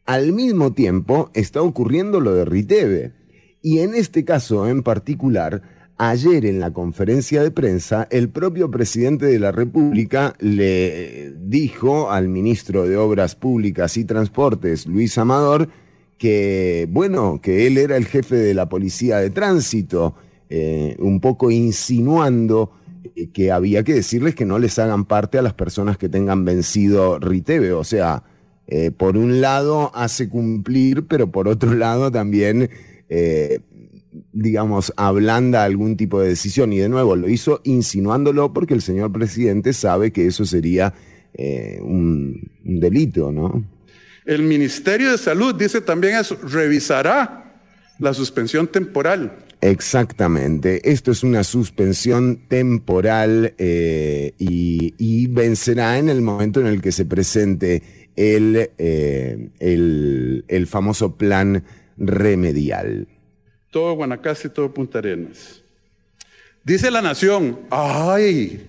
Al 0.06 0.34
mismo 0.34 0.74
tiempo, 0.74 1.32
está 1.34 1.62
ocurriendo 1.62 2.20
lo 2.20 2.34
de 2.34 2.44
Riteve. 2.44 3.14
Y 3.62 3.80
en 3.80 3.96
este 3.96 4.26
caso 4.26 4.68
en 4.68 4.84
particular, 4.84 5.62
Ayer 6.00 6.46
en 6.46 6.60
la 6.60 6.72
conferencia 6.74 7.42
de 7.42 7.50
prensa, 7.50 8.08
el 8.12 8.30
propio 8.30 8.70
presidente 8.70 9.26
de 9.26 9.40
la 9.40 9.52
República 9.52 10.36
le 10.38 11.34
dijo 11.40 12.12
al 12.12 12.28
ministro 12.28 12.88
de 12.88 12.98
Obras 12.98 13.34
Públicas 13.34 13.98
y 13.98 14.06
Transportes, 14.06 14.86
Luis 14.86 15.18
Amador, 15.18 15.70
que, 16.20 16.88
bueno, 16.92 17.40
que 17.42 17.66
él 17.66 17.80
era 17.80 17.98
el 17.98 18.06
jefe 18.06 18.36
de 18.36 18.54
la 18.54 18.70
policía 18.70 19.18
de 19.18 19.32
tránsito, 19.32 20.14
eh, 20.52 20.96
un 21.00 21.20
poco 21.20 21.50
insinuando 21.50 22.74
eh, 23.16 23.32
que 23.32 23.52
había 23.52 23.82
que 23.84 23.96
decirles 23.96 24.36
que 24.36 24.46
no 24.46 24.60
les 24.60 24.78
hagan 24.78 25.06
parte 25.06 25.40
a 25.40 25.42
las 25.42 25.56
personas 25.56 25.98
que 25.98 26.10
tengan 26.10 26.46
vencido 26.46 27.18
Riteve. 27.18 27.74
O 27.74 27.84
sea, 27.84 28.22
eh, 28.68 28.92
por 28.92 29.18
un 29.18 29.42
lado 29.42 29.92
hace 29.96 30.30
cumplir, 30.30 31.08
pero 31.08 31.32
por 31.32 31.48
otro 31.48 31.74
lado 31.74 32.12
también 32.12 32.70
digamos, 34.38 34.94
ablanda 34.98 35.64
algún 35.64 35.98
tipo 35.98 36.22
de 36.22 36.30
decisión. 36.30 36.72
Y 36.72 36.78
de 36.78 36.90
nuevo, 36.90 37.16
lo 37.16 37.28
hizo 37.28 37.62
insinuándolo 37.64 38.54
porque 38.54 38.74
el 38.74 38.82
señor 38.82 39.12
presidente 39.12 39.74
sabe 39.74 40.12
que 40.12 40.28
eso 40.28 40.46
sería 40.46 40.94
eh, 41.34 41.80
un, 41.82 42.52
delito, 42.64 43.32
¿no? 43.32 43.64
El 44.26 44.44
Ministerio 44.44 45.12
de 45.12 45.18
Salud 45.18 45.56
dice 45.56 45.82
también 45.82 46.16
eso, 46.16 46.38
revisará 46.44 47.62
la 48.00 48.14
suspensión 48.14 48.68
temporal. 48.68 49.40
Exactamente, 49.62 50.92
esto 50.92 51.12
es 51.12 51.24
una 51.24 51.44
suspensión 51.44 52.42
temporal 52.48 53.56
eh, 53.58 54.34
y, 54.38 55.28
vencerá 55.28 55.98
en 55.98 56.10
el 56.10 56.22
momento 56.22 56.60
en 56.60 56.68
el 56.68 56.82
que 56.82 56.92
se 56.92 57.06
presente 57.06 57.82
el, 58.16 58.70
eh, 58.78 59.50
el, 59.60 60.46
el 60.48 60.68
famoso 60.68 61.16
plan 61.16 61.64
remedial 61.98 63.08
todo 63.70 63.94
Guanacaste 63.96 64.48
y 64.48 64.52
todo 64.52 64.74
Punta 64.74 65.00
Arenas. 65.00 65.62
Dice 66.64 66.92
la 66.92 67.02
nación, 67.02 67.60
ay, 67.70 68.68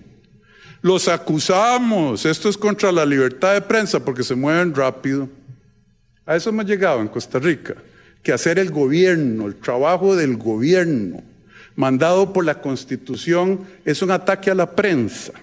los 0.81 1.07
acusamos, 1.07 2.25
esto 2.25 2.47
es 2.47 2.57
contra 2.57 2.91
la 2.91 3.05
libertad 3.05 3.53
de 3.53 3.61
prensa 3.61 4.03
porque 4.03 4.23
se 4.23 4.35
mueven 4.35 4.73
rápido. 4.73 5.27
A 6.25 6.35
eso 6.35 6.49
hemos 6.49 6.65
llegado 6.65 7.01
en 7.01 7.07
Costa 7.07 7.39
Rica, 7.39 7.75
que 8.23 8.31
hacer 8.31 8.59
el 8.59 8.71
gobierno, 8.71 9.47
el 9.47 9.55
trabajo 9.55 10.15
del 10.15 10.37
gobierno, 10.37 11.21
mandado 11.75 12.31
por 12.31 12.45
la 12.45 12.61
constitución, 12.61 13.61
es 13.83 14.01
un 14.01 14.11
ataque 14.11 14.51
a 14.51 14.55
la 14.55 14.75
prensa. 14.75 15.33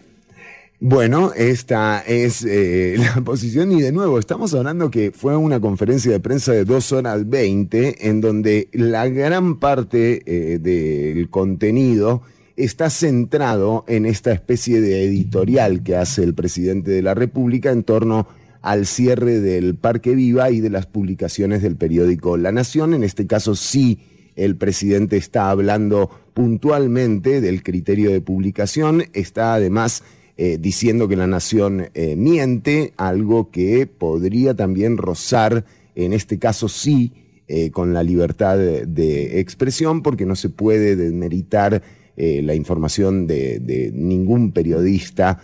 Bueno, 0.78 1.32
esta 1.34 2.00
es 2.00 2.44
eh, 2.44 2.96
la 3.16 3.22
posición 3.22 3.72
y 3.72 3.80
de 3.80 3.92
nuevo 3.92 4.18
estamos 4.18 4.52
hablando 4.52 4.90
que 4.90 5.10
fue 5.10 5.34
una 5.34 5.58
conferencia 5.58 6.12
de 6.12 6.20
prensa 6.20 6.52
de 6.52 6.66
dos 6.66 6.92
horas 6.92 7.28
veinte 7.28 8.08
en 8.08 8.20
donde 8.20 8.68
la 8.72 9.08
gran 9.08 9.58
parte 9.58 10.22
eh, 10.26 10.58
del 10.58 11.30
contenido 11.30 12.22
está 12.56 12.90
centrado 12.90 13.84
en 13.88 14.04
esta 14.04 14.32
especie 14.32 14.82
de 14.82 15.04
editorial 15.04 15.82
que 15.82 15.96
hace 15.96 16.22
el 16.22 16.34
presidente 16.34 16.90
de 16.90 17.02
la 17.02 17.14
República 17.14 17.70
en 17.70 17.82
torno 17.82 18.28
al 18.60 18.84
cierre 18.84 19.40
del 19.40 19.76
Parque 19.76 20.14
Viva 20.14 20.50
y 20.50 20.60
de 20.60 20.70
las 20.70 20.86
publicaciones 20.86 21.62
del 21.62 21.76
periódico 21.76 22.36
La 22.36 22.52
Nación. 22.52 22.92
En 22.92 23.02
este 23.02 23.26
caso 23.26 23.54
sí 23.54 24.00
el 24.34 24.56
presidente 24.56 25.16
está 25.16 25.48
hablando 25.48 26.10
puntualmente 26.34 27.40
del 27.40 27.62
criterio 27.62 28.10
de 28.10 28.20
publicación, 28.20 29.04
está 29.14 29.54
además 29.54 30.02
eh, 30.38 30.58
diciendo 30.60 31.08
que 31.08 31.16
la 31.16 31.26
nación 31.26 31.88
eh, 31.94 32.14
miente, 32.14 32.92
algo 32.98 33.50
que 33.50 33.86
podría 33.86 34.52
también 34.54 34.98
rozar, 34.98 35.64
en 35.94 36.12
este 36.12 36.38
caso 36.38 36.68
sí, 36.68 37.14
eh, 37.48 37.70
con 37.70 37.94
la 37.94 38.02
libertad 38.02 38.58
de, 38.58 39.40
expresión, 39.40 40.02
porque 40.02 40.26
no 40.26 40.36
se 40.36 40.50
puede 40.50 40.94
desmeritar 40.94 41.82
la 42.18 42.54
información 42.54 43.26
de, 43.26 43.90
ningún 43.94 44.52
periodista, 44.52 45.38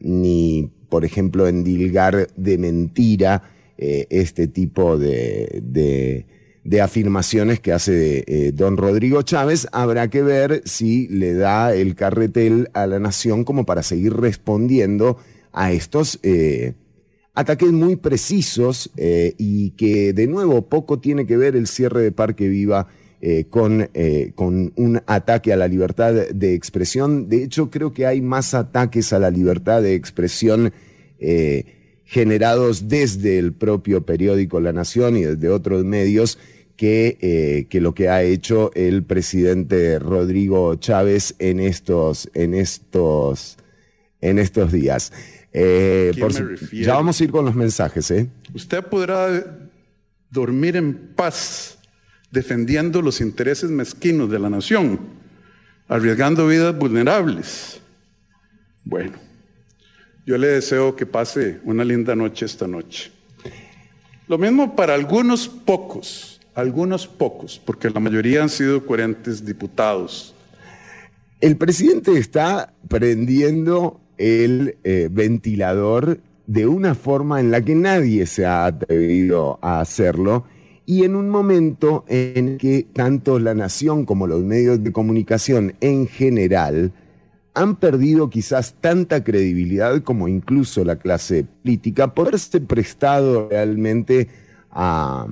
ni, 0.00 0.70
por 0.88 1.04
ejemplo, 1.04 1.46
endilgar 1.48 2.28
de 2.34 2.56
mentira 2.56 3.42
este 3.76 4.48
tipo 4.48 4.96
de 4.96 5.60
de 5.62 6.24
afirmaciones 6.82 7.60
que 7.60 7.72
hace 7.72 8.24
eh, 8.26 8.52
don 8.52 8.76
Rodrigo 8.76 9.22
Chávez, 9.22 9.68
habrá 9.72 10.08
que 10.08 10.22
ver 10.22 10.62
si 10.64 11.06
le 11.08 11.34
da 11.34 11.74
el 11.74 11.94
carretel 11.94 12.70
a 12.74 12.86
la 12.86 12.98
nación 12.98 13.44
como 13.44 13.64
para 13.64 13.82
seguir 13.82 14.14
respondiendo 14.14 15.16
a 15.52 15.72
estos 15.72 16.18
eh, 16.22 16.74
ataques 17.34 17.70
muy 17.70 17.96
precisos 17.96 18.90
eh, 18.96 19.34
y 19.38 19.70
que 19.70 20.12
de 20.12 20.26
nuevo 20.26 20.68
poco 20.68 20.98
tiene 20.98 21.26
que 21.26 21.36
ver 21.36 21.54
el 21.54 21.66
cierre 21.68 22.02
de 22.02 22.12
Parque 22.12 22.48
Viva 22.48 22.88
con, 23.50 23.88
con 24.36 24.72
un 24.76 25.02
ataque 25.06 25.52
a 25.52 25.56
la 25.56 25.66
libertad 25.66 26.12
de 26.12 26.54
expresión. 26.54 27.28
De 27.28 27.42
hecho, 27.42 27.70
creo 27.70 27.92
que 27.92 28.06
hay 28.06 28.20
más 28.20 28.54
ataques 28.54 29.12
a 29.12 29.18
la 29.18 29.30
libertad 29.30 29.82
de 29.82 29.94
expresión 29.94 30.72
generados 32.04 32.88
desde 32.88 33.38
el 33.38 33.52
propio 33.52 34.06
periódico 34.06 34.60
La 34.60 34.72
Nación 34.72 35.16
y 35.16 35.24
desde 35.24 35.48
otros 35.48 35.84
medios 35.84 36.38
que, 36.76 37.18
eh, 37.20 37.66
que 37.68 37.80
lo 37.80 37.94
que 37.94 38.08
ha 38.08 38.22
hecho 38.22 38.70
el 38.74 39.02
presidente 39.02 39.98
Rodrigo 39.98 40.74
Chávez 40.76 41.34
en 41.38 41.60
estos, 41.60 42.28
en 42.34 42.54
estos, 42.54 43.56
en 44.20 44.38
estos 44.38 44.72
días. 44.72 45.12
Eh, 45.52 46.12
ya 46.72 46.94
vamos 46.94 47.20
a 47.20 47.24
ir 47.24 47.30
con 47.30 47.46
los 47.46 47.54
mensajes. 47.54 48.10
¿eh? 48.10 48.28
Usted 48.54 48.84
podrá 48.84 49.56
dormir 50.30 50.76
en 50.76 50.94
paz 51.14 51.78
defendiendo 52.30 53.00
los 53.00 53.20
intereses 53.22 53.70
mezquinos 53.70 54.30
de 54.30 54.38
la 54.38 54.50
nación, 54.50 55.00
arriesgando 55.88 56.46
vidas 56.46 56.76
vulnerables. 56.76 57.80
Bueno, 58.84 59.14
yo 60.26 60.36
le 60.36 60.48
deseo 60.48 60.94
que 60.94 61.06
pase 61.06 61.60
una 61.64 61.84
linda 61.84 62.14
noche 62.14 62.44
esta 62.44 62.66
noche. 62.66 63.10
Lo 64.28 64.36
mismo 64.36 64.76
para 64.76 64.94
algunos 64.94 65.48
pocos 65.48 66.35
algunos 66.56 67.06
pocos, 67.06 67.60
porque 67.64 67.90
la 67.90 68.00
mayoría 68.00 68.42
han 68.42 68.48
sido 68.48 68.84
coherentes 68.84 69.44
diputados. 69.44 70.34
El 71.40 71.56
presidente 71.58 72.18
está 72.18 72.72
prendiendo 72.88 74.00
el 74.16 74.78
eh, 74.82 75.08
ventilador 75.12 76.18
de 76.46 76.66
una 76.66 76.94
forma 76.94 77.40
en 77.40 77.50
la 77.50 77.60
que 77.60 77.74
nadie 77.74 78.24
se 78.24 78.46
ha 78.46 78.64
atrevido 78.64 79.58
a 79.60 79.80
hacerlo 79.80 80.46
y 80.86 81.04
en 81.04 81.14
un 81.14 81.28
momento 81.28 82.06
en 82.08 82.56
que 82.56 82.86
tanto 82.90 83.38
la 83.38 83.52
nación 83.52 84.06
como 84.06 84.26
los 84.26 84.42
medios 84.42 84.82
de 84.82 84.92
comunicación 84.92 85.74
en 85.80 86.06
general 86.06 86.92
han 87.52 87.76
perdido 87.76 88.30
quizás 88.30 88.76
tanta 88.80 89.22
credibilidad 89.24 90.02
como 90.02 90.26
incluso 90.26 90.84
la 90.84 90.96
clase 90.96 91.44
política 91.62 92.14
por 92.14 92.28
haberse 92.28 92.60
prestado 92.60 93.48
realmente 93.50 94.28
a, 94.70 95.26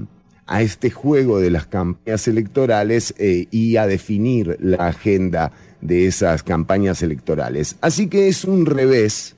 este 0.49 0.91
juego 0.91 1.41
de 1.41 1.51
las 1.51 1.67
campañas 1.67 2.29
electorales 2.29 3.15
eh, 3.19 3.47
y 3.51 3.77
a 3.77 3.87
definir 3.87 4.57
la 4.61 4.89
agenda 4.89 5.53
de 5.81 6.07
esas 6.07 6.43
campañas 6.43 7.03
electorales. 7.03 7.77
Así 7.81 8.09
que 8.09 8.29
es 8.29 8.45
un 8.45 8.67
revés 8.67 9.37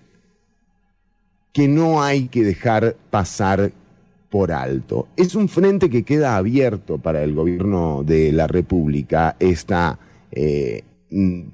que 1.53 1.69
no 1.69 2.03
hay 2.03 2.29
que 2.29 2.45
dejar 2.45 2.97
pasar 3.11 3.73
por 4.31 4.53
alto. 4.53 5.09
Es 5.17 5.35
un 5.35 5.49
frente 5.49 5.89
que 5.89 6.03
queda 6.03 6.37
abierto 6.37 6.99
para 6.99 7.23
el 7.23 7.35
gobierno 7.35 8.03
de 8.05 8.33
la 8.33 8.47
República 8.47 9.37
esta 9.39 9.99
eh, 10.33 10.83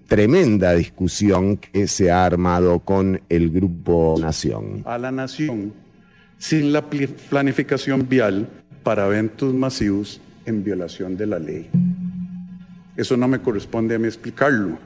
tremenda 0.08 0.74
discusión 0.74 1.58
que 1.58 1.86
se 1.86 2.10
ha 2.10 2.24
armado 2.24 2.80
con 2.80 3.20
el 3.28 3.50
Grupo 3.50 4.16
Nación. 4.18 4.82
A 4.86 4.98
la 4.98 5.12
Nación, 5.12 5.72
sin 6.38 6.72
la 6.72 6.88
planificación 6.88 8.08
vial 8.08 8.61
para 8.82 9.06
eventos 9.06 9.54
masivos 9.54 10.20
en 10.46 10.64
violación 10.64 11.16
de 11.16 11.26
la 11.26 11.38
ley. 11.38 11.70
Eso 12.96 13.16
no 13.16 13.28
me 13.28 13.40
corresponde 13.40 13.94
a 13.94 13.98
mí 13.98 14.06
explicarlo, 14.06 14.78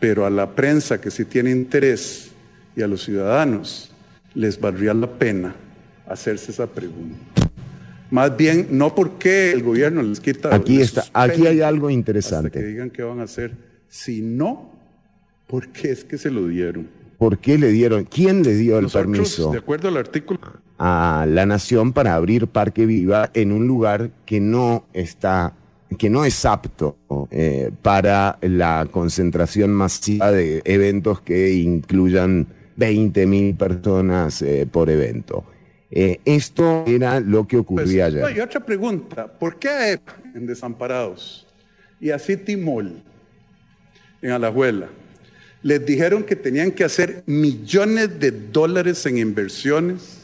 pero 0.00 0.24
a 0.24 0.30
la 0.30 0.54
prensa 0.54 1.00
que 1.00 1.10
sí 1.10 1.24
tiene 1.24 1.50
interés 1.50 2.30
y 2.74 2.82
a 2.82 2.86
los 2.86 3.02
ciudadanos 3.02 3.90
les 4.34 4.58
valdría 4.58 4.94
la 4.94 5.06
pena 5.06 5.54
hacerse 6.06 6.52
esa 6.52 6.66
pregunta. 6.66 7.18
Más 8.10 8.36
bien, 8.36 8.68
no 8.70 8.94
porque 8.94 9.52
el 9.52 9.62
gobierno 9.62 10.02
les 10.02 10.20
quita. 10.20 10.54
Aquí 10.54 10.80
está, 10.80 11.04
aquí 11.14 11.46
hay 11.46 11.62
algo 11.62 11.88
interesante. 11.88 12.48
Hasta 12.48 12.60
que 12.60 12.66
digan 12.66 12.90
qué 12.90 13.02
van 13.02 13.20
a 13.20 13.22
hacer, 13.22 13.52
sino 13.88 14.70
porque 15.46 15.92
es 15.92 16.04
que 16.04 16.18
se 16.18 16.30
lo 16.30 16.46
dieron. 16.46 16.88
¿Por 17.16 17.38
qué 17.38 17.56
le 17.56 17.68
dieron? 17.68 18.04
¿Quién 18.04 18.42
le 18.42 18.54
dio 18.54 18.78
el 18.78 18.88
permiso? 18.88 19.52
De 19.52 19.58
acuerdo 19.58 19.88
al 19.88 19.96
artículo. 19.96 20.40
A 20.84 21.26
la 21.28 21.46
nación 21.46 21.92
para 21.92 22.16
abrir 22.16 22.48
Parque 22.48 22.86
Viva 22.86 23.30
en 23.34 23.52
un 23.52 23.68
lugar 23.68 24.10
que 24.26 24.40
no 24.40 24.84
está 24.92 25.54
que 25.96 26.10
no 26.10 26.24
es 26.24 26.44
apto 26.44 26.96
eh, 27.30 27.70
para 27.82 28.36
la 28.40 28.88
concentración 28.90 29.72
masiva 29.72 30.32
de 30.32 30.60
eventos 30.64 31.20
que 31.20 31.52
incluyan 31.52 32.48
20 32.74 33.26
mil 33.26 33.54
personas 33.54 34.42
eh, 34.42 34.66
por 34.68 34.90
evento. 34.90 35.44
Eh, 35.88 36.18
esto 36.24 36.82
era 36.86 37.20
lo 37.20 37.46
que 37.46 37.58
ocurría 37.58 38.08
pues, 38.10 38.24
ayer. 38.24 38.36
y 38.38 38.40
otra 38.40 38.64
pregunta, 38.64 39.26
¿por 39.26 39.60
qué 39.60 40.00
en 40.34 40.46
Desamparados 40.46 41.46
y 42.00 42.10
a 42.10 42.18
City 42.18 42.56
Mall 42.56 43.04
en 44.20 44.30
Alajuela 44.30 44.88
les 45.62 45.86
dijeron 45.86 46.24
que 46.24 46.34
tenían 46.34 46.72
que 46.72 46.82
hacer 46.82 47.22
millones 47.26 48.18
de 48.18 48.32
dólares 48.32 49.06
en 49.06 49.18
inversiones 49.18 50.21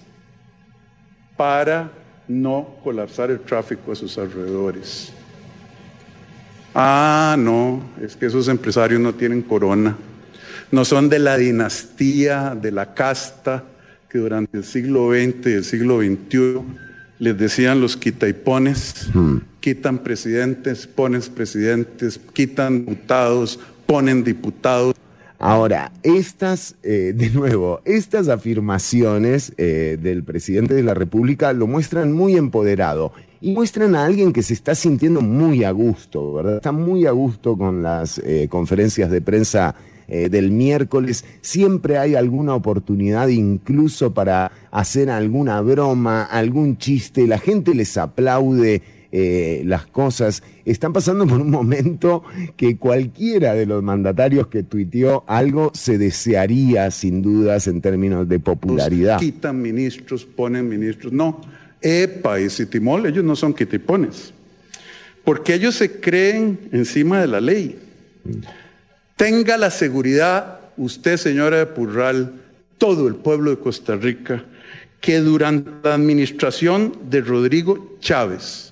para 1.38 1.90
no 2.26 2.76
colapsar 2.84 3.30
el 3.30 3.40
tráfico 3.40 3.92
a 3.92 3.94
sus 3.94 4.18
alrededores? 4.18 5.10
Ah, 6.74 7.36
no, 7.38 7.82
es 8.02 8.14
que 8.14 8.26
esos 8.26 8.48
empresarios 8.48 9.00
no 9.00 9.14
tienen 9.14 9.40
corona, 9.40 9.96
no 10.70 10.84
son 10.84 11.08
de 11.08 11.18
la 11.18 11.38
dinastía, 11.38 12.54
de 12.60 12.70
la 12.70 12.92
casta 12.92 13.64
que 14.10 14.18
durante 14.18 14.58
el 14.58 14.64
siglo 14.64 15.10
XX 15.10 15.46
y 15.46 15.52
el 15.52 15.64
siglo 15.64 16.00
XXI 16.00 16.62
les 17.18 17.38
decían 17.38 17.80
los 17.80 17.96
quitaipones, 17.96 19.08
hmm. 19.14 19.36
quitan 19.60 19.98
presidentes, 19.98 20.86
ponen 20.86 21.22
presidentes, 21.22 22.20
quitan 22.32 22.84
diputados, 22.84 23.58
ponen 23.86 24.22
diputados. 24.24 24.94
Ahora, 25.40 25.92
estas, 26.02 26.74
eh, 26.82 27.12
de 27.14 27.30
nuevo, 27.30 27.80
estas 27.84 28.28
afirmaciones 28.28 29.52
eh, 29.56 29.96
del 30.00 30.24
presidente 30.24 30.74
de 30.74 30.82
la 30.82 30.94
República 30.94 31.52
lo 31.52 31.68
muestran 31.68 32.12
muy 32.12 32.36
empoderado 32.36 33.12
y 33.40 33.52
muestran 33.52 33.94
a 33.94 34.04
alguien 34.04 34.32
que 34.32 34.42
se 34.42 34.52
está 34.52 34.74
sintiendo 34.74 35.20
muy 35.20 35.62
a 35.62 35.70
gusto, 35.70 36.34
¿verdad? 36.34 36.56
Está 36.56 36.72
muy 36.72 37.06
a 37.06 37.12
gusto 37.12 37.56
con 37.56 37.84
las 37.84 38.18
eh, 38.18 38.48
conferencias 38.50 39.10
de 39.10 39.20
prensa 39.20 39.74
del 40.08 40.52
miércoles. 40.52 41.22
Siempre 41.42 41.98
hay 41.98 42.14
alguna 42.14 42.54
oportunidad 42.54 43.28
incluso 43.28 44.14
para 44.14 44.50
hacer 44.70 45.10
alguna 45.10 45.60
broma, 45.60 46.22
algún 46.22 46.78
chiste. 46.78 47.26
La 47.26 47.36
gente 47.36 47.74
les 47.74 47.94
aplaude. 47.98 48.80
Eh, 49.10 49.62
las 49.64 49.86
cosas. 49.86 50.42
Están 50.66 50.92
pasando 50.92 51.26
por 51.26 51.40
un 51.40 51.50
momento 51.50 52.24
que 52.58 52.76
cualquiera 52.76 53.54
de 53.54 53.64
los 53.64 53.82
mandatarios 53.82 54.48
que 54.48 54.62
tuiteó 54.62 55.24
algo 55.26 55.72
se 55.72 55.96
desearía 55.96 56.90
sin 56.90 57.22
dudas 57.22 57.68
en 57.68 57.80
términos 57.80 58.28
de 58.28 58.38
popularidad. 58.38 59.18
quitan 59.18 59.62
ministros, 59.62 60.26
ponen 60.26 60.68
ministros. 60.68 61.10
No, 61.10 61.40
EPA 61.80 62.38
y 62.40 62.50
Citimol, 62.50 63.06
ellos 63.06 63.24
no 63.24 63.34
son 63.34 63.54
quitipones, 63.54 64.34
porque 65.24 65.54
ellos 65.54 65.74
se 65.76 66.00
creen 66.00 66.58
encima 66.72 67.22
de 67.22 67.28
la 67.28 67.40
ley. 67.40 67.78
Tenga 69.16 69.56
la 69.56 69.70
seguridad, 69.70 70.60
usted 70.76 71.16
señora 71.16 71.56
de 71.56 71.66
Purral, 71.66 72.34
todo 72.76 73.08
el 73.08 73.14
pueblo 73.14 73.52
de 73.52 73.58
Costa 73.58 73.96
Rica, 73.96 74.44
que 75.00 75.20
durante 75.20 75.70
la 75.82 75.94
administración 75.94 76.92
de 77.08 77.22
Rodrigo 77.22 77.96
Chávez 78.00 78.67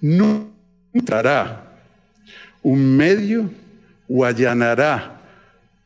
no 0.00 0.48
entrará 0.92 1.64
un 2.62 2.96
medio 2.96 3.50
o 4.08 4.24
allanará 4.24 5.20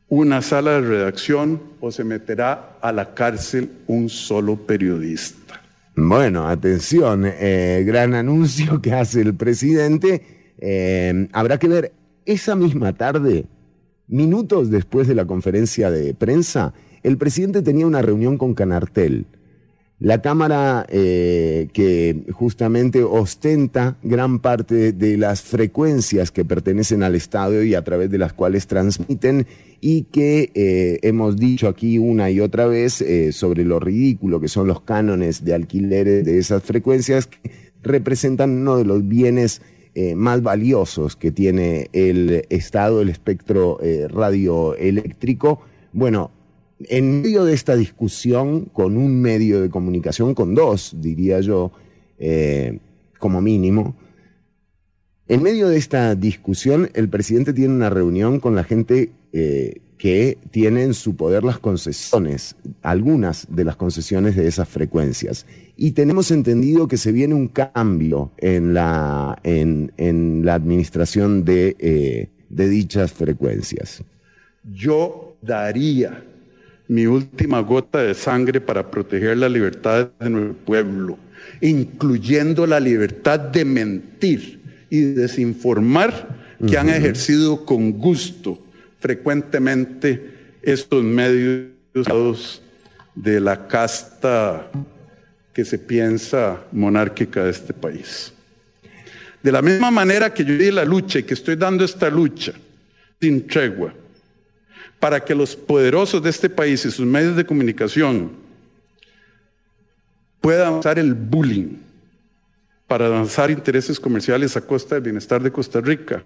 una 0.08 0.42
sala 0.42 0.72
de 0.72 0.80
redacción 0.82 1.60
o 1.80 1.90
se 1.90 2.04
meterá 2.04 2.76
a 2.80 2.92
la 2.92 3.14
cárcel 3.14 3.70
un 3.86 4.08
solo 4.08 4.56
periodista. 4.56 5.60
Bueno, 5.94 6.48
atención, 6.48 7.24
eh, 7.26 7.82
gran 7.86 8.14
anuncio 8.14 8.80
que 8.82 8.92
hace 8.92 9.20
el 9.20 9.34
presidente. 9.34 10.22
Eh, 10.58 11.28
habrá 11.32 11.58
que 11.58 11.68
ver 11.68 11.92
esa 12.24 12.54
misma 12.54 12.92
tarde, 12.92 13.46
minutos 14.06 14.70
después 14.70 15.08
de 15.08 15.14
la 15.14 15.24
conferencia 15.24 15.90
de 15.90 16.14
prensa, 16.14 16.72
el 17.02 17.18
presidente 17.18 17.62
tenía 17.62 17.86
una 17.86 18.02
reunión 18.02 18.38
con 18.38 18.54
Canartel. 18.54 19.26
La 20.02 20.20
cámara 20.20 20.84
eh, 20.88 21.68
que 21.72 22.24
justamente 22.32 23.04
ostenta 23.04 23.98
gran 24.02 24.40
parte 24.40 24.90
de 24.90 25.16
las 25.16 25.42
frecuencias 25.42 26.32
que 26.32 26.44
pertenecen 26.44 27.04
al 27.04 27.14
Estado 27.14 27.62
y 27.62 27.76
a 27.76 27.84
través 27.84 28.10
de 28.10 28.18
las 28.18 28.32
cuales 28.32 28.66
transmiten 28.66 29.46
y 29.80 30.02
que 30.10 30.50
eh, 30.56 30.98
hemos 31.02 31.36
dicho 31.36 31.68
aquí 31.68 31.98
una 31.98 32.32
y 32.32 32.40
otra 32.40 32.66
vez 32.66 33.00
eh, 33.00 33.30
sobre 33.30 33.64
lo 33.64 33.78
ridículo 33.78 34.40
que 34.40 34.48
son 34.48 34.66
los 34.66 34.80
cánones 34.80 35.44
de 35.44 35.54
alquileres 35.54 36.24
de 36.24 36.36
esas 36.36 36.64
frecuencias 36.64 37.28
que 37.28 37.52
representan 37.84 38.50
uno 38.50 38.78
de 38.78 38.84
los 38.84 39.06
bienes 39.06 39.62
más 40.16 40.42
valiosos 40.42 41.14
que 41.14 41.30
tiene 41.30 41.90
el 41.92 42.46
Estado, 42.48 43.02
el 43.02 43.10
espectro 43.10 43.78
radioeléctrico. 44.08 45.60
Bueno, 45.92 46.30
en 46.88 47.22
medio 47.22 47.44
de 47.44 47.54
esta 47.54 47.76
discusión 47.76 48.66
con 48.66 48.96
un 48.96 49.20
medio 49.20 49.60
de 49.60 49.70
comunicación, 49.70 50.34
con 50.34 50.54
dos, 50.54 50.96
diría 50.98 51.40
yo, 51.40 51.72
eh, 52.18 52.78
como 53.18 53.40
mínimo, 53.40 53.96
en 55.28 55.42
medio 55.42 55.68
de 55.68 55.78
esta 55.78 56.14
discusión, 56.14 56.90
el 56.94 57.08
presidente 57.08 57.52
tiene 57.52 57.74
una 57.74 57.90
reunión 57.90 58.40
con 58.40 58.54
la 58.54 58.64
gente 58.64 59.12
eh, 59.32 59.80
que 59.96 60.36
tiene 60.50 60.82
en 60.82 60.94
su 60.94 61.14
poder 61.14 61.44
las 61.44 61.58
concesiones, 61.58 62.56
algunas 62.82 63.46
de 63.48 63.64
las 63.64 63.76
concesiones 63.76 64.34
de 64.34 64.48
esas 64.48 64.68
frecuencias. 64.68 65.46
Y 65.76 65.92
tenemos 65.92 66.32
entendido 66.32 66.88
que 66.88 66.96
se 66.96 67.12
viene 67.12 67.34
un 67.34 67.48
cambio 67.48 68.32
en 68.38 68.74
la, 68.74 69.38
en, 69.44 70.44
la 70.44 70.54
administración 70.54 71.44
de, 71.44 71.76
eh, 71.78 72.30
de 72.48 72.68
dichas 72.68 73.12
frecuencias. 73.12 74.02
Yo 74.64 75.36
daría 75.40 76.24
mi 76.88 77.06
última 77.06 77.60
gota 77.60 78.02
de 78.02 78.14
sangre 78.14 78.60
para 78.60 78.90
proteger 78.90 79.36
la 79.38 79.48
libertad 79.48 80.10
de 80.18 80.30
nuestro 80.30 80.54
pueblo, 80.64 81.18
incluyendo 81.60 82.66
la 82.66 82.80
libertad 82.80 83.38
de 83.38 83.64
mentir 83.64 84.60
y 84.90 85.00
desinformar 85.00 86.40
que 86.66 86.78
han 86.78 86.88
ejercido 86.88 87.64
con 87.64 87.92
gusto 87.92 88.58
frecuentemente 89.00 90.32
estos 90.62 91.02
medios 91.02 92.62
de 93.14 93.40
la 93.40 93.66
casta 93.66 94.70
que 95.52 95.64
se 95.64 95.78
piensa 95.78 96.62
monárquica 96.72 97.44
de 97.44 97.50
este 97.50 97.72
país. 97.72 98.32
De 99.42 99.50
la 99.50 99.60
misma 99.60 99.90
manera 99.90 100.32
que 100.32 100.44
yo 100.44 100.56
di 100.56 100.70
la 100.70 100.84
lucha 100.84 101.18
y 101.18 101.24
que 101.24 101.34
estoy 101.34 101.56
dando 101.56 101.84
esta 101.84 102.08
lucha 102.08 102.52
sin 103.20 103.46
tregua, 103.46 103.92
para 105.02 105.24
que 105.24 105.34
los 105.34 105.56
poderosos 105.56 106.22
de 106.22 106.30
este 106.30 106.48
país 106.48 106.84
y 106.84 106.90
sus 106.92 107.04
medios 107.04 107.34
de 107.34 107.44
comunicación 107.44 108.30
pueda 110.40 110.68
avanzar 110.68 110.96
el 110.96 111.12
bullying 111.12 111.78
para 112.86 113.06
avanzar 113.06 113.50
intereses 113.50 113.98
comerciales 113.98 114.56
a 114.56 114.60
costa 114.60 114.94
del 114.94 115.02
bienestar 115.02 115.42
de 115.42 115.50
Costa 115.50 115.80
Rica, 115.80 116.22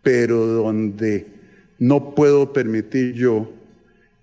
pero 0.00 0.46
donde 0.46 1.26
no 1.78 2.14
puedo 2.14 2.54
permitir 2.54 3.12
yo 3.12 3.52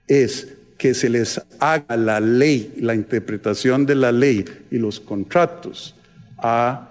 es 0.08 0.48
que 0.80 0.96
se 0.96 1.08
les 1.08 1.40
haga 1.60 1.96
la 1.96 2.20
ley, 2.20 2.74
la 2.78 2.96
interpretación 2.96 3.86
de 3.86 3.94
la 3.94 4.12
ley 4.12 4.44
y 4.72 4.80
los 4.80 5.00
contratos 5.00 5.94
a 6.40 6.90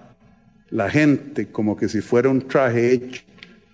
la 0.69 0.89
gente 0.89 1.49
como 1.49 1.75
que 1.75 1.89
si 1.89 1.99
fuera 1.99 2.29
un 2.29 2.47
traje 2.47 2.93
hecho 2.93 3.23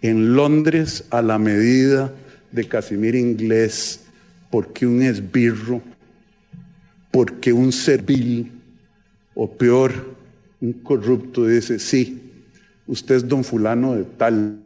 en 0.01 0.33
Londres 0.33 1.05
a 1.11 1.21
la 1.21 1.37
medida 1.37 2.11
de 2.51 2.67
Casimir 2.67 3.15
Inglés, 3.15 4.01
porque 4.49 4.85
un 4.85 5.01
esbirro, 5.01 5.81
porque 7.11 7.53
un 7.53 7.71
servil, 7.71 8.51
o 9.35 9.49
peor, 9.49 10.15
un 10.59 10.73
corrupto 10.73 11.45
dice, 11.45 11.79
sí, 11.79 12.21
usted 12.87 13.15
es 13.15 13.27
don 13.27 13.43
fulano 13.43 13.95
de 13.95 14.03
tal. 14.03 14.59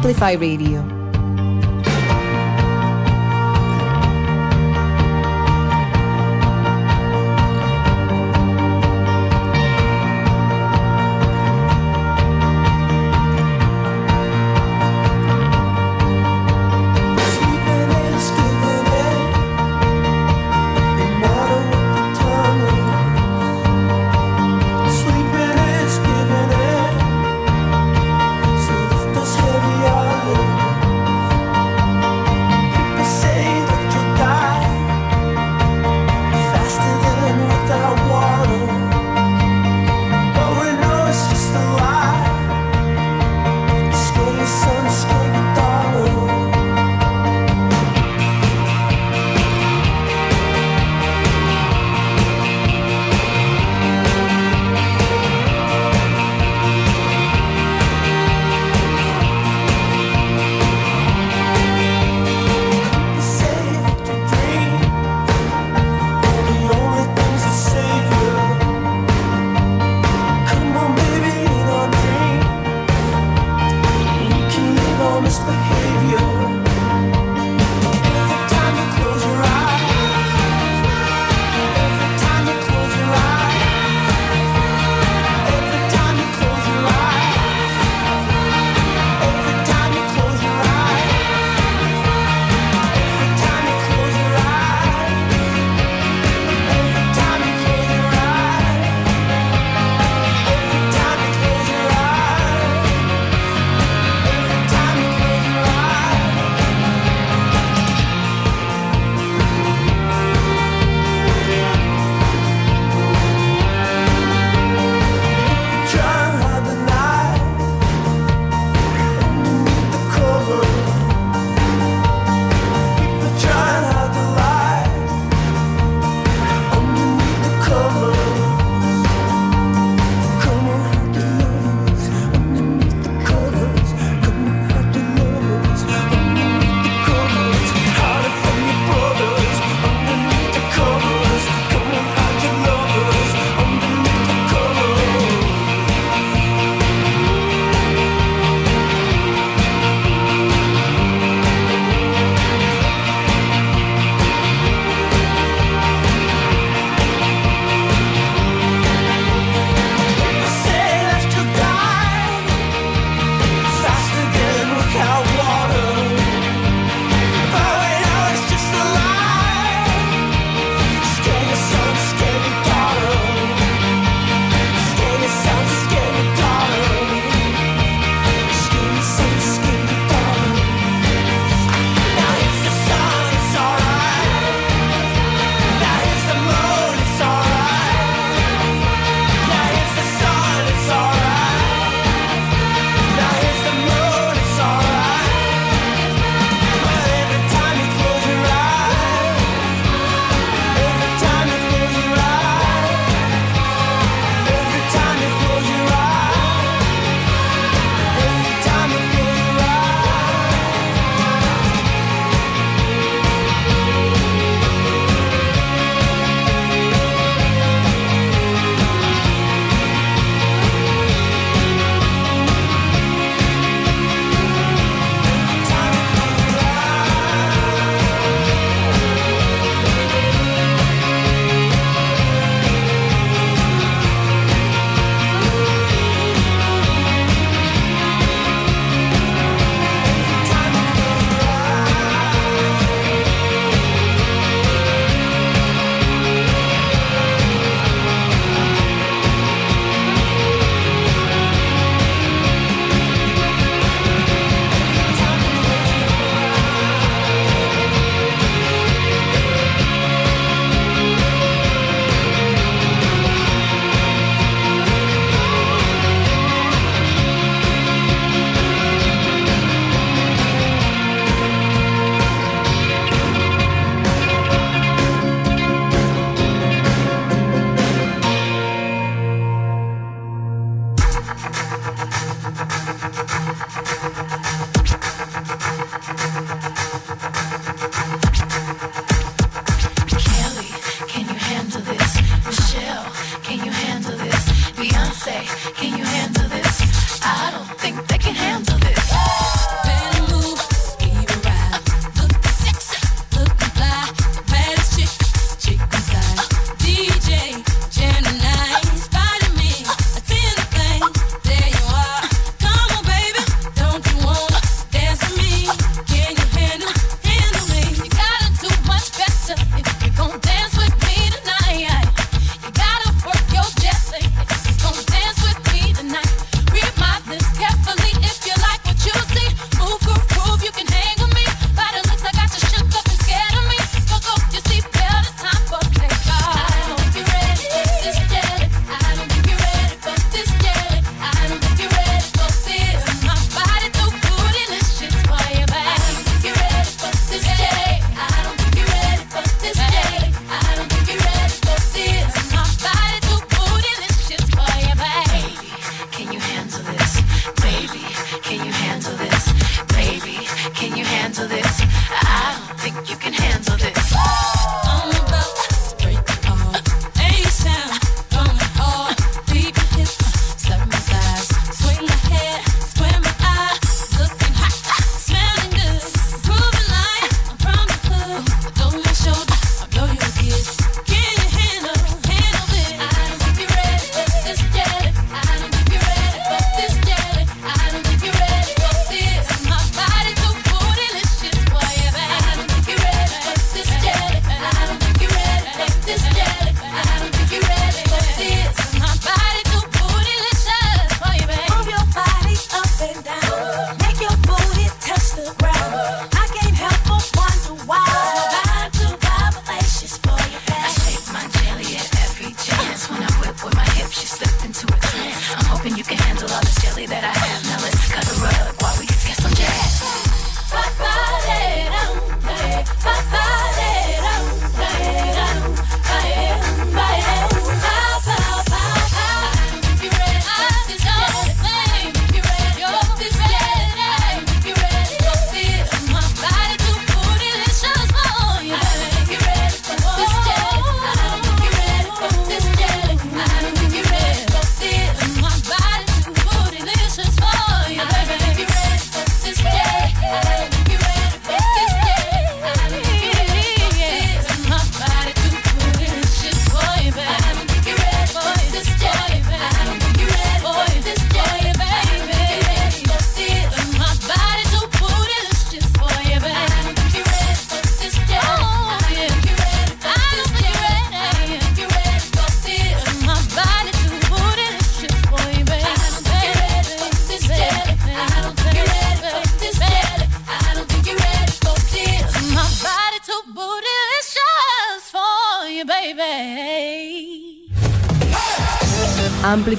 Amplify 0.00 0.32
Radio. 0.32 0.89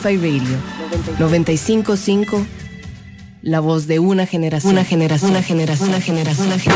Amplify 0.03 0.17
Radio 0.17 0.57
955, 1.19 2.43
la 3.43 3.59
voz 3.59 3.85
de 3.85 3.99
una 3.99 4.25
generación. 4.25 4.73
Una 4.73 4.83
generación, 4.83 5.29
una 5.29 5.43
generación, 5.43 5.89
una 5.89 6.01
generación, 6.01 6.47
una 6.47 6.57
generación. 6.57 6.75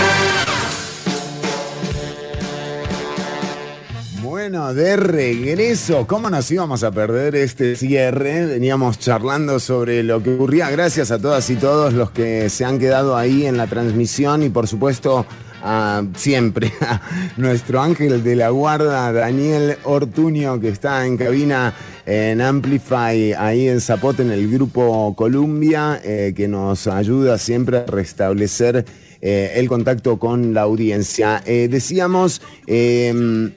Bueno, 4.22 4.76
de 4.76 4.96
regreso, 4.98 6.06
¿cómo 6.06 6.30
nos 6.30 6.52
íbamos 6.52 6.84
a 6.84 6.92
perder 6.92 7.36
este 7.36 7.76
cierre? 7.76 8.46
Veníamos 8.46 9.00
charlando 9.00 9.60
sobre 9.60 10.04
lo 10.04 10.22
que 10.22 10.36
ocurría. 10.36 10.70
Gracias 10.70 11.10
a 11.10 11.18
todas 11.18 11.50
y 11.50 11.56
todos 11.56 11.94
los 11.94 12.12
que 12.12 12.52
se 12.52 12.64
han 12.64 12.78
quedado 12.78 13.18
ahí 13.18 13.48
en 13.48 13.58
la 13.58 13.66
transmisión 13.66 14.44
y 14.44 14.50
por 14.50 14.68
supuesto 14.68 15.26
a, 15.64 16.04
siempre 16.16 16.72
a 16.82 17.02
nuestro 17.38 17.82
ángel 17.82 18.24
de 18.24 18.36
la 18.36 18.50
guarda, 18.50 19.12
Daniel 19.12 19.78
Ortuño, 19.84 20.60
que 20.60 20.70
está 20.70 21.08
en 21.08 21.18
cabina 21.18 21.74
en 22.06 22.40
Amplify, 22.40 23.34
ahí 23.34 23.68
en 23.68 23.82
Zapote, 23.82 24.22
en 24.22 24.32
el 24.32 24.50
grupo 24.52 25.16
Columbia, 25.16 26.00
eh, 26.04 26.34
que 26.36 26.48
nos 26.48 26.86
ayuda 26.88 27.38
siempre 27.40 27.78
a 27.78 27.86
restablecer 27.86 28.86
eh, 29.22 29.54
el 29.56 29.68
contacto 29.68 30.20
con 30.20 30.54
la 30.54 30.62
audiencia. 30.62 31.42
Eh, 31.46 31.68
decíamos... 31.70 32.42
Em, 32.68 33.52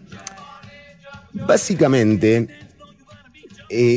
Básicamente, 1.31 2.49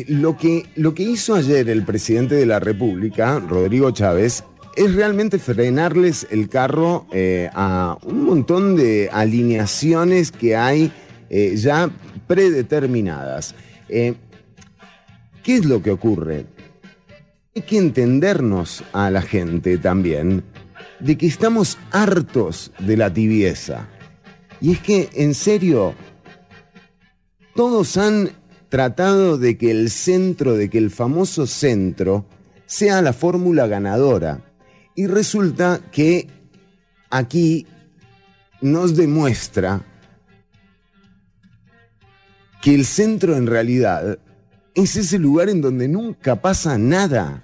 lo, 0.09 0.37
que, 0.37 0.65
lo 0.75 0.93
que 0.93 1.01
hizo 1.01 1.33
ayer 1.33 1.69
el 1.69 1.83
presidente 1.83 2.35
de 2.35 2.45
la 2.45 2.59
República, 2.59 3.39
Rodrigo 3.39 3.89
Chávez, 3.89 4.43
es 4.75 4.93
realmente 4.93 5.39
frenarles 5.39 6.27
el 6.29 6.49
carro 6.49 7.07
a 7.53 7.97
un 8.03 8.25
montón 8.25 8.75
de 8.75 9.09
alineaciones 9.11 10.31
que 10.31 10.55
hay 10.55 10.91
ya 11.55 11.89
predeterminadas. 12.27 13.55
¿Qué 15.43 15.55
es 15.55 15.65
lo 15.65 15.81
que 15.81 15.91
ocurre? 15.91 16.45
Hay 17.55 17.63
que 17.63 17.77
entendernos 17.77 18.83
a 18.93 19.09
la 19.09 19.21
gente 19.21 19.77
también 19.77 20.43
de 20.99 21.17
que 21.17 21.25
estamos 21.25 21.77
hartos 21.91 22.71
de 22.79 22.95
la 22.95 23.11
tibieza. 23.11 23.87
Y 24.59 24.73
es 24.73 24.79
que, 24.79 25.09
en 25.13 25.33
serio, 25.33 25.95
todos 27.55 27.97
han 27.97 28.29
tratado 28.69 29.37
de 29.37 29.57
que 29.57 29.71
el 29.71 29.89
centro, 29.89 30.53
de 30.53 30.69
que 30.69 30.77
el 30.77 30.91
famoso 30.91 31.47
centro, 31.47 32.25
sea 32.67 33.01
la 33.01 33.11
fórmula 33.11 33.67
ganadora. 33.67 34.45
Y 34.95 35.07
resulta 35.07 35.81
que 35.91 36.27
aquí 37.09 37.65
nos 38.61 38.95
demuestra 38.95 39.81
que 42.61 42.75
el 42.75 42.85
centro 42.85 43.35
en 43.35 43.47
realidad 43.47 44.19
es 44.75 44.95
ese 44.95 45.19
lugar 45.19 45.49
en 45.49 45.61
donde 45.61 45.87
nunca 45.87 46.41
pasa 46.41 46.77
nada. 46.77 47.43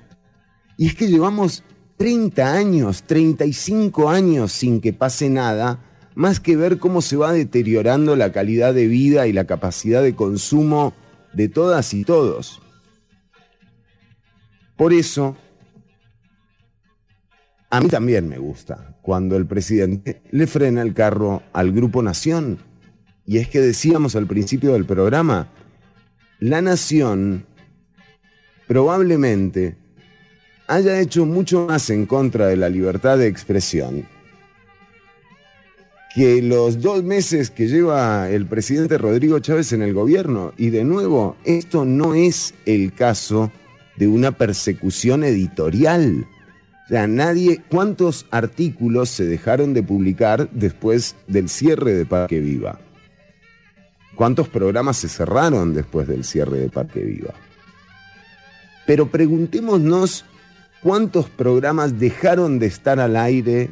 Y 0.77 0.87
es 0.87 0.95
que 0.95 1.07
llevamos 1.07 1.63
30 1.97 2.53
años, 2.53 3.03
35 3.03 4.09
años 4.09 4.51
sin 4.51 4.81
que 4.81 4.93
pase 4.93 5.29
nada 5.29 5.83
más 6.17 6.39
que 6.39 6.57
ver 6.57 6.79
cómo 6.79 7.03
se 7.03 7.15
va 7.15 7.31
deteriorando 7.31 8.15
la 8.15 8.31
calidad 8.31 8.73
de 8.73 8.87
vida 8.87 9.27
y 9.27 9.33
la 9.33 9.45
capacidad 9.45 10.01
de 10.01 10.15
consumo 10.15 10.95
de 11.33 11.47
todas 11.47 11.93
y 11.93 12.03
todos. 12.03 12.59
Por 14.75 14.93
eso, 14.93 15.37
a 17.69 17.79
mí 17.81 17.87
también 17.87 18.27
me 18.27 18.39
gusta 18.39 18.97
cuando 19.03 19.37
el 19.37 19.45
presidente 19.45 20.23
le 20.31 20.47
frena 20.47 20.81
el 20.81 20.95
carro 20.95 21.43
al 21.53 21.71
Grupo 21.71 22.01
Nación. 22.01 22.57
Y 23.27 23.37
es 23.37 23.47
que 23.47 23.61
decíamos 23.61 24.15
al 24.15 24.25
principio 24.25 24.73
del 24.73 24.85
programa, 24.85 25.49
la 26.39 26.62
Nación 26.62 27.45
probablemente 28.67 29.76
haya 30.67 31.00
hecho 31.00 31.26
mucho 31.26 31.65
más 31.67 31.89
en 31.89 32.06
contra 32.06 32.47
de 32.47 32.58
la 32.58 32.69
libertad 32.69 33.17
de 33.17 33.28
expresión 33.28 34.06
que 36.17 36.41
los 36.41 36.82
dos 36.82 37.04
meses 37.04 37.52
que 37.52 37.67
lleva 37.67 38.28
el 38.32 38.47
presidente 38.47 38.97
Rodrigo 38.97 39.38
Chávez 39.38 39.71
en 39.73 39.84
el 39.84 39.93
gobierno. 39.93 40.52
Y 40.58 40.71
de 40.71 40.84
nuevo, 40.84 41.38
esto 41.43 41.86
no 41.86 42.15
es 42.15 42.56
el 42.65 42.91
caso 42.93 43.52
de 43.97 44.08
una 44.08 44.32
persecución 44.32 45.23
editorial. 45.23 46.26
O 46.86 46.88
sea, 46.88 47.06
nadie, 47.06 47.62
¿cuántos 47.69 48.26
artículos 48.32 49.10
se 49.10 49.26
dejaron 49.26 49.76
de 49.76 49.84
publicar 49.84 50.50
después 50.50 51.15
del 51.28 51.50
cierre 51.50 51.93
de 51.93 52.08
Parque 52.08 52.39
Viva? 52.39 52.80
¿Cuántos 54.17 54.49
programas 54.49 54.97
se 54.97 55.10
cerraron 55.10 55.75
después 55.75 56.08
del 56.08 56.23
cierre 56.23 56.58
de 56.58 56.69
Parque 56.69 57.01
Viva? 57.01 57.36
Pero 58.88 59.12
preguntémonos 59.12 60.25
cuántos 60.82 61.30
programas 61.30 61.99
dejaron 61.99 62.58
de 62.58 62.65
estar 62.65 62.99
al 62.99 63.15
aire 63.15 63.69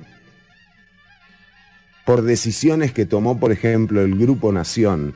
por 2.06 2.22
decisiones 2.22 2.94
que 2.94 3.08
tomó, 3.08 3.40
por 3.40 3.52
ejemplo, 3.52 4.02
el 4.02 4.16
Grupo 4.16 4.52
Nación 4.52 5.16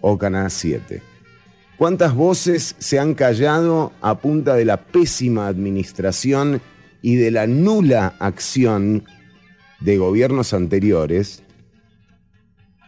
o 0.00 0.16
Canal 0.16 0.48
7? 0.48 1.02
¿Cuántas 1.76 2.14
voces 2.14 2.76
se 2.78 3.00
han 3.00 3.14
callado 3.14 3.92
a 4.00 4.18
punta 4.18 4.54
de 4.54 4.64
la 4.64 4.76
pésima 4.76 5.48
administración 5.48 6.62
y 7.02 7.16
de 7.16 7.32
la 7.32 7.48
nula 7.48 8.14
acción 8.20 9.04
de 9.80 9.96
gobiernos 9.96 10.54
anteriores 10.54 11.42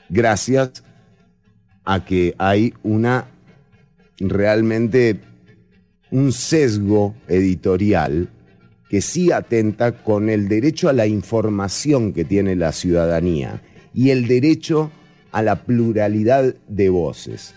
gracias 0.09 0.85
a 1.90 2.05
que 2.05 2.37
hay 2.38 2.72
una 2.85 3.26
realmente 4.20 5.18
un 6.12 6.31
sesgo 6.31 7.16
editorial 7.26 8.29
que 8.88 9.00
sí 9.00 9.33
atenta 9.33 10.05
con 10.05 10.31
el 10.31 10.46
derecho 10.46 10.88
a 10.88 10.92
la 10.92 11.09
información 11.09 12.12
que 12.12 12.24
tiene 12.24 12.55
la 12.55 12.70
ciudadanía 12.70 13.61
y 13.92 14.11
el 14.11 14.29
derecho 14.29 14.92
a 15.33 15.42
la 15.42 15.64
pluralidad 15.64 16.54
de 16.69 16.90
voces. 16.90 17.56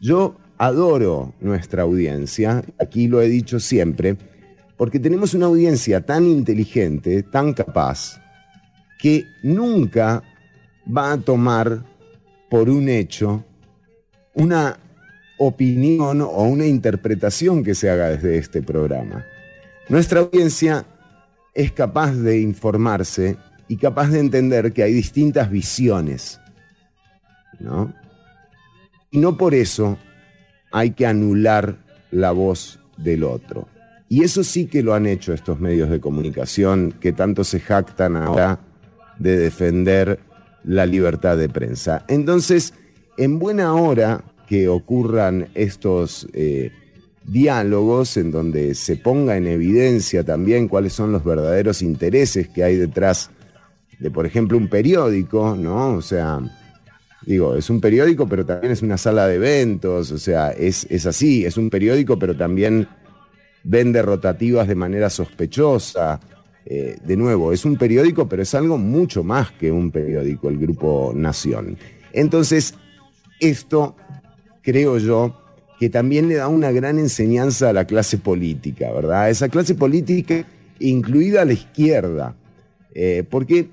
Yo 0.00 0.34
adoro 0.56 1.34
nuestra 1.40 1.84
audiencia, 1.84 2.64
aquí 2.80 3.06
lo 3.06 3.22
he 3.22 3.28
dicho 3.28 3.60
siempre, 3.60 4.16
porque 4.76 4.98
tenemos 4.98 5.34
una 5.34 5.46
audiencia 5.46 6.00
tan 6.00 6.26
inteligente, 6.26 7.22
tan 7.22 7.52
capaz, 7.52 8.20
que 8.98 9.24
nunca 9.44 10.24
va 10.84 11.12
a 11.12 11.18
tomar 11.18 11.84
por 12.50 12.68
un 12.70 12.88
hecho 12.88 13.44
una 14.38 14.78
opinión 15.38 16.20
o 16.20 16.42
una 16.44 16.66
interpretación 16.66 17.62
que 17.64 17.74
se 17.74 17.90
haga 17.90 18.08
desde 18.08 18.38
este 18.38 18.62
programa. 18.62 19.26
Nuestra 19.88 20.20
audiencia 20.20 20.86
es 21.54 21.72
capaz 21.72 22.12
de 22.12 22.40
informarse 22.40 23.36
y 23.66 23.76
capaz 23.76 24.08
de 24.08 24.20
entender 24.20 24.72
que 24.72 24.82
hay 24.82 24.92
distintas 24.92 25.50
visiones, 25.50 26.40
¿no? 27.58 27.92
Y 29.10 29.18
no 29.18 29.36
por 29.36 29.54
eso 29.54 29.98
hay 30.70 30.92
que 30.92 31.06
anular 31.06 31.76
la 32.10 32.30
voz 32.32 32.80
del 32.96 33.24
otro. 33.24 33.68
Y 34.08 34.22
eso 34.22 34.44
sí 34.44 34.66
que 34.66 34.82
lo 34.82 34.94
han 34.94 35.06
hecho 35.06 35.32
estos 35.32 35.60
medios 35.60 35.90
de 35.90 36.00
comunicación 36.00 36.94
que 37.00 37.12
tanto 37.12 37.44
se 37.44 37.60
jactan 37.60 38.16
ahora 38.16 38.60
de 39.18 39.36
defender 39.36 40.20
la 40.64 40.86
libertad 40.86 41.36
de 41.36 41.48
prensa. 41.48 42.04
Entonces, 42.08 42.72
en 43.18 43.38
buena 43.38 43.74
hora 43.74 44.24
que 44.48 44.68
ocurran 44.68 45.48
estos 45.54 46.26
eh, 46.32 46.72
diálogos 47.24 48.16
en 48.16 48.30
donde 48.30 48.74
se 48.74 48.96
ponga 48.96 49.36
en 49.36 49.46
evidencia 49.46 50.24
también 50.24 50.68
cuáles 50.68 50.94
son 50.94 51.12
los 51.12 51.22
verdaderos 51.22 51.82
intereses 51.82 52.48
que 52.48 52.64
hay 52.64 52.76
detrás 52.76 53.30
de, 53.98 54.10
por 54.10 54.24
ejemplo, 54.24 54.56
un 54.56 54.68
periódico, 54.68 55.56
¿no? 55.56 55.94
O 55.94 56.02
sea, 56.02 56.40
digo, 57.26 57.56
es 57.56 57.68
un 57.68 57.80
periódico, 57.80 58.28
pero 58.28 58.46
también 58.46 58.72
es 58.72 58.80
una 58.80 58.96
sala 58.96 59.26
de 59.26 59.34
eventos, 59.34 60.12
o 60.12 60.18
sea, 60.18 60.50
es, 60.52 60.86
es 60.88 61.04
así, 61.04 61.44
es 61.44 61.56
un 61.56 61.68
periódico, 61.68 62.18
pero 62.18 62.36
también 62.36 62.88
vende 63.64 64.00
rotativas 64.00 64.68
de 64.68 64.76
manera 64.76 65.10
sospechosa. 65.10 66.20
Eh, 66.64 66.96
de 67.02 67.16
nuevo, 67.16 67.52
es 67.52 67.64
un 67.64 67.76
periódico, 67.76 68.28
pero 68.28 68.42
es 68.42 68.54
algo 68.54 68.76
mucho 68.76 69.24
más 69.24 69.50
que 69.52 69.72
un 69.72 69.90
periódico, 69.90 70.48
el 70.48 70.58
Grupo 70.58 71.12
Nación. 71.14 71.78
Entonces, 72.12 72.74
esto, 73.40 73.96
creo 74.62 74.98
yo, 74.98 75.34
que 75.78 75.88
también 75.88 76.28
le 76.28 76.36
da 76.36 76.48
una 76.48 76.72
gran 76.72 76.98
enseñanza 76.98 77.70
a 77.70 77.72
la 77.72 77.84
clase 77.86 78.18
política, 78.18 78.90
¿verdad? 78.92 79.30
Esa 79.30 79.48
clase 79.48 79.74
política 79.74 80.44
incluida 80.80 81.44
la 81.44 81.52
izquierda, 81.52 82.34
eh, 82.94 83.24
porque 83.28 83.68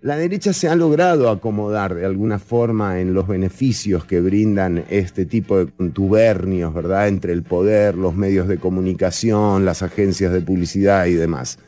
la 0.00 0.16
derecha 0.16 0.52
se 0.52 0.68
ha 0.68 0.74
logrado 0.74 1.30
acomodar 1.30 1.94
de 1.94 2.04
alguna 2.04 2.40
forma 2.40 3.00
en 3.00 3.14
los 3.14 3.28
beneficios 3.28 4.04
que 4.04 4.20
brindan 4.20 4.84
este 4.90 5.26
tipo 5.26 5.58
de 5.58 5.70
contubernios, 5.70 6.74
¿verdad? 6.74 7.08
Entre 7.08 7.32
el 7.32 7.44
poder, 7.44 7.94
los 7.94 8.14
medios 8.14 8.48
de 8.48 8.58
comunicación, 8.58 9.64
las 9.64 9.82
agencias 9.82 10.32
de 10.32 10.40
publicidad 10.40 11.06
y 11.06 11.14
demás. 11.14 11.58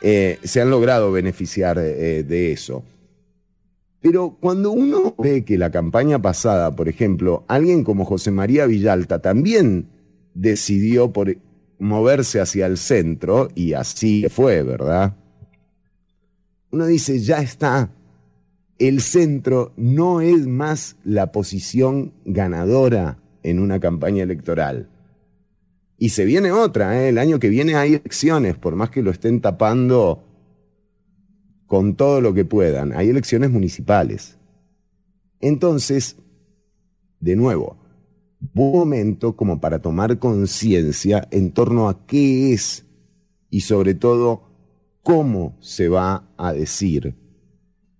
Eh, 0.00 0.38
se 0.42 0.60
han 0.60 0.70
logrado 0.70 1.12
beneficiar 1.12 1.78
eh, 1.78 2.24
de 2.24 2.52
eso. 2.52 2.82
Pero 4.00 4.36
cuando 4.40 4.70
uno 4.70 5.14
ve 5.18 5.44
que 5.44 5.58
la 5.58 5.70
campaña 5.70 6.22
pasada, 6.22 6.74
por 6.74 6.88
ejemplo, 6.88 7.44
alguien 7.48 7.82
como 7.82 8.04
José 8.04 8.30
María 8.30 8.66
Villalta 8.66 9.20
también 9.20 9.88
decidió 10.34 11.12
por 11.12 11.36
moverse 11.78 12.40
hacia 12.40 12.66
el 12.66 12.76
centro 12.78 13.48
y 13.54 13.72
así 13.72 14.26
fue, 14.28 14.62
¿verdad? 14.62 15.16
Uno 16.70 16.86
dice, 16.86 17.18
ya 17.18 17.38
está, 17.40 17.90
el 18.78 19.00
centro 19.00 19.72
no 19.76 20.20
es 20.20 20.46
más 20.46 20.96
la 21.02 21.32
posición 21.32 22.12
ganadora 22.24 23.18
en 23.42 23.58
una 23.58 23.80
campaña 23.80 24.22
electoral. 24.22 24.88
Y 25.96 26.10
se 26.10 26.24
viene 26.24 26.52
otra, 26.52 27.02
¿eh? 27.02 27.08
el 27.08 27.18
año 27.18 27.40
que 27.40 27.48
viene 27.48 27.74
hay 27.74 27.94
elecciones, 27.94 28.56
por 28.56 28.76
más 28.76 28.90
que 28.90 29.02
lo 29.02 29.10
estén 29.10 29.40
tapando 29.40 30.27
con 31.68 31.94
todo 31.94 32.22
lo 32.22 32.34
que 32.34 32.46
puedan, 32.46 32.92
hay 32.94 33.10
elecciones 33.10 33.50
municipales. 33.50 34.38
Entonces, 35.38 36.16
de 37.20 37.36
nuevo, 37.36 37.76
buen 38.40 38.72
momento 38.72 39.36
como 39.36 39.60
para 39.60 39.78
tomar 39.78 40.18
conciencia 40.18 41.28
en 41.30 41.52
torno 41.52 41.90
a 41.90 42.06
qué 42.06 42.54
es 42.54 42.86
y 43.50 43.60
sobre 43.60 43.94
todo 43.94 44.42
cómo 45.02 45.56
se 45.60 45.88
va 45.88 46.24
a 46.38 46.54
decir 46.54 47.14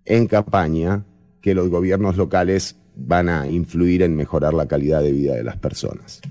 en 0.06 0.26
campaña 0.26 1.04
que 1.42 1.54
los 1.54 1.68
gobiernos 1.68 2.16
locales 2.16 2.74
van 2.96 3.28
a 3.28 3.48
influir 3.48 4.02
en 4.02 4.16
mejorar 4.16 4.54
la 4.54 4.66
calidad 4.66 5.02
de 5.02 5.12
vida 5.12 5.34
de 5.34 5.44
las 5.44 5.58
personas. 5.58 6.22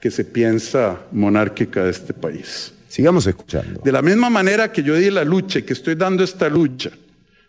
Que 0.00 0.12
se 0.12 0.24
piensa 0.24 1.00
monárquica 1.10 1.84
de 1.84 1.90
este 1.90 2.14
país. 2.14 2.72
Sigamos 2.90 3.26
escuchando. 3.26 3.80
De 3.82 3.92
la 3.92 4.02
misma 4.02 4.28
manera 4.28 4.70
que 4.70 4.82
yo 4.82 4.94
di 4.94 5.10
la 5.10 5.24
lucha 5.24 5.60
y 5.60 5.62
que 5.62 5.72
estoy 5.72 5.94
dando 5.94 6.22
esta 6.22 6.50
lucha 6.50 6.90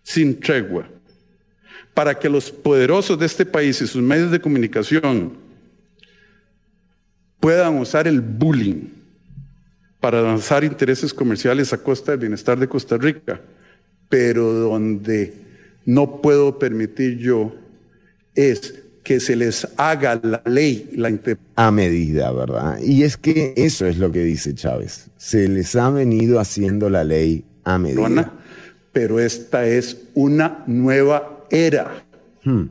sin 0.04 0.40
tregua, 0.40 0.88
para 1.94 2.18
que 2.18 2.30
los 2.30 2.50
poderosos 2.50 3.20
de 3.20 3.26
este 3.26 3.46
país 3.46 3.82
y 3.82 3.88
sus 3.88 4.02
medios 4.02 4.32
de 4.32 4.40
comunicación 4.40 5.34
puedan 7.42 7.78
usar 7.80 8.08
el 8.08 8.22
bullying 8.22 8.88
para 10.00 10.22
lanzar 10.22 10.64
intereses 10.64 11.14
comerciales 11.14 11.74
a 11.74 11.78
costa 11.84 12.12
del 12.12 12.22
bienestar 12.22 12.58
de 12.58 12.70
Costa 12.70 12.98
Rica 12.98 13.42
pero 14.12 14.52
donde 14.52 15.34
no 15.86 16.22
puedo 16.22 16.60
permitir 16.60 17.18
yo 17.18 17.56
es 18.36 18.84
que 19.04 19.20
se 19.20 19.36
les 19.36 19.68
haga 19.78 20.20
la 20.22 20.42
ley, 20.46 20.90
la 20.94 21.12
a 21.56 21.72
medida, 21.72 22.32
¿verdad? 22.32 22.80
Y 22.82 23.04
es 23.04 23.18
que 23.18 23.54
eso 23.56 23.86
es 23.88 23.98
lo 23.98 24.12
que 24.12 24.24
dice 24.24 24.54
Chávez. 24.54 25.10
Se 25.18 25.48
les 25.48 25.76
ha 25.76 25.90
venido 25.90 26.40
haciendo 26.40 26.90
la 26.90 27.04
ley 27.04 27.44
a 27.64 27.78
medida. 27.78 28.34
Pero 28.92 29.20
esta 29.20 29.66
es 29.66 29.98
una 30.14 30.64
nueva 30.68 31.46
era. 31.50 32.04
Hmm. 32.44 32.66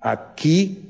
Aquí 0.00 0.86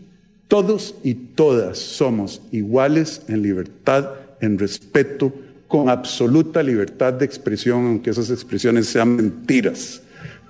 todos 0.49 0.95
y 1.03 1.15
todas 1.15 1.79
somos 1.79 2.43
iguales 2.53 3.23
en 3.29 3.43
libertad, 3.43 4.11
en 4.41 4.59
respeto, 4.59 5.33
con 5.69 5.89
absoluta 5.89 6.63
libertad 6.63 7.15
de 7.15 7.25
expresión, 7.25 7.87
aunque 7.87 8.11
esas 8.11 8.31
expresiones 8.31 8.87
sean 8.87 9.17
mentiras. 9.17 10.03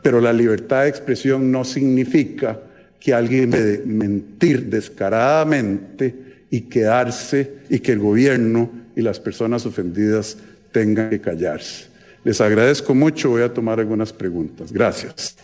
Pero 0.03 0.20
la 0.20 0.33
libertad 0.33 0.83
de 0.83 0.89
expresión 0.89 1.51
no 1.51 1.64
significa 1.64 2.61
que 3.07 3.14
alguien 3.14 3.52
debe 3.52 3.86
mentir 3.86 4.66
descaradamente 4.66 6.42
y 6.50 6.62
quedarse 6.62 7.59
y 7.70 7.78
que 7.78 7.92
el 7.92 8.00
gobierno 8.00 8.68
y 8.96 9.00
las 9.00 9.20
personas 9.20 9.64
ofendidas 9.64 10.36
tengan 10.72 11.11
que 11.11 11.20
callarse. 11.20 11.84
Les 12.24 12.40
agradezco 12.40 12.96
mucho, 12.96 13.30
voy 13.30 13.42
a 13.42 13.54
tomar 13.54 13.78
algunas 13.78 14.12
preguntas. 14.12 14.72
Gracias 14.72 15.36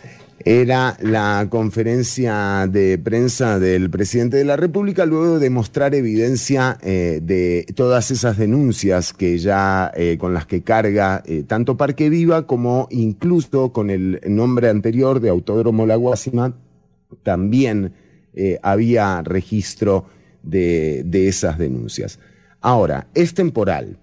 era 0.45 0.97
la 0.99 1.47
conferencia 1.49 2.67
de 2.69 2.97
prensa 2.97 3.59
del 3.59 3.89
presidente 3.89 4.35
de 4.35 4.43
la 4.43 4.57
República 4.57 5.05
luego 5.05 5.39
de 5.39 5.49
mostrar 5.49 5.95
evidencia 5.95 6.77
eh, 6.81 7.21
de 7.23 7.65
todas 7.75 8.11
esas 8.11 8.37
denuncias 8.37 9.13
que 9.13 9.37
ya 9.37 9.89
eh, 9.95 10.17
con 10.19 10.33
las 10.33 10.45
que 10.45 10.61
carga 10.61 11.23
eh, 11.25 11.43
tanto 11.47 11.77
Parque 11.77 12.09
Viva 12.09 12.45
como 12.45 12.89
incluso 12.91 13.71
con 13.71 13.89
el 13.89 14.19
nombre 14.27 14.67
anterior 14.67 15.21
de 15.21 15.29
Autódromo 15.29 15.85
La 15.85 15.95
Guásima 15.95 16.53
también 17.21 17.93
había 18.63 19.21
registro 19.21 20.05
de, 20.41 21.03
de 21.05 21.27
esas 21.27 21.59
denuncias. 21.59 22.19
Ahora, 22.61 23.07
es 23.13 23.35
temporal. 23.35 23.99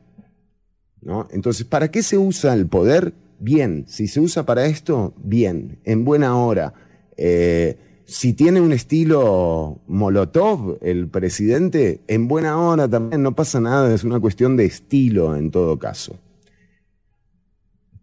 ¿no? 1.01 1.27
Entonces, 1.33 1.67
¿para 1.67 1.91
qué 1.91 2.03
se 2.03 2.17
usa 2.17 2.55
el 2.55 2.69
poder? 2.69 3.13
bien. 3.41 3.85
Si 3.89 4.07
se 4.07 4.21
usa 4.21 4.47
para 4.47 4.67
esto, 4.67 5.15
bien, 5.17 5.79
en 5.85 6.05
buena 6.05 6.37
hora. 6.37 6.73
Eh, 7.17 7.77
si 8.05 8.33
tiene 8.33 8.61
un 8.61 8.73
estilo 8.73 9.81
Molotov, 9.89 10.79
el 10.83 11.09
presidente, 11.09 12.01
en 12.07 12.29
buena 12.29 12.59
hora 12.59 12.89
también 12.89 13.23
no 13.23 13.35
pasa 13.35 13.61
nada, 13.61 13.93
es 13.93 14.05
una 14.05 14.21
cuestión 14.21 14.57
de 14.57 14.67
estilo 14.67 15.37
en 15.37 15.51
todo 15.51 15.79
caso. 15.79 16.19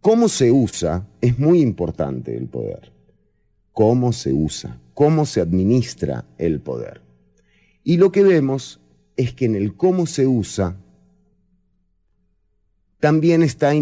Cómo 0.02 0.30
se 0.30 0.52
usa 0.52 1.08
es 1.22 1.38
muy 1.38 1.62
importante 1.62 2.36
el 2.36 2.48
poder. 2.48 2.92
Cómo 3.72 4.14
se 4.14 4.34
usa, 4.34 4.80
cómo 4.98 5.28
se 5.28 5.42
administra 5.42 6.26
el 6.40 6.60
poder. 6.60 7.02
Y 7.84 7.98
lo 7.98 8.12
que 8.12 8.24
vemos 8.24 8.82
es 9.16 9.32
que 9.32 9.46
en 9.46 9.54
el 9.54 9.76
cómo 9.76 10.08
se 10.08 10.26
usa 10.26 10.76
también 13.00 13.44
está 13.44 13.74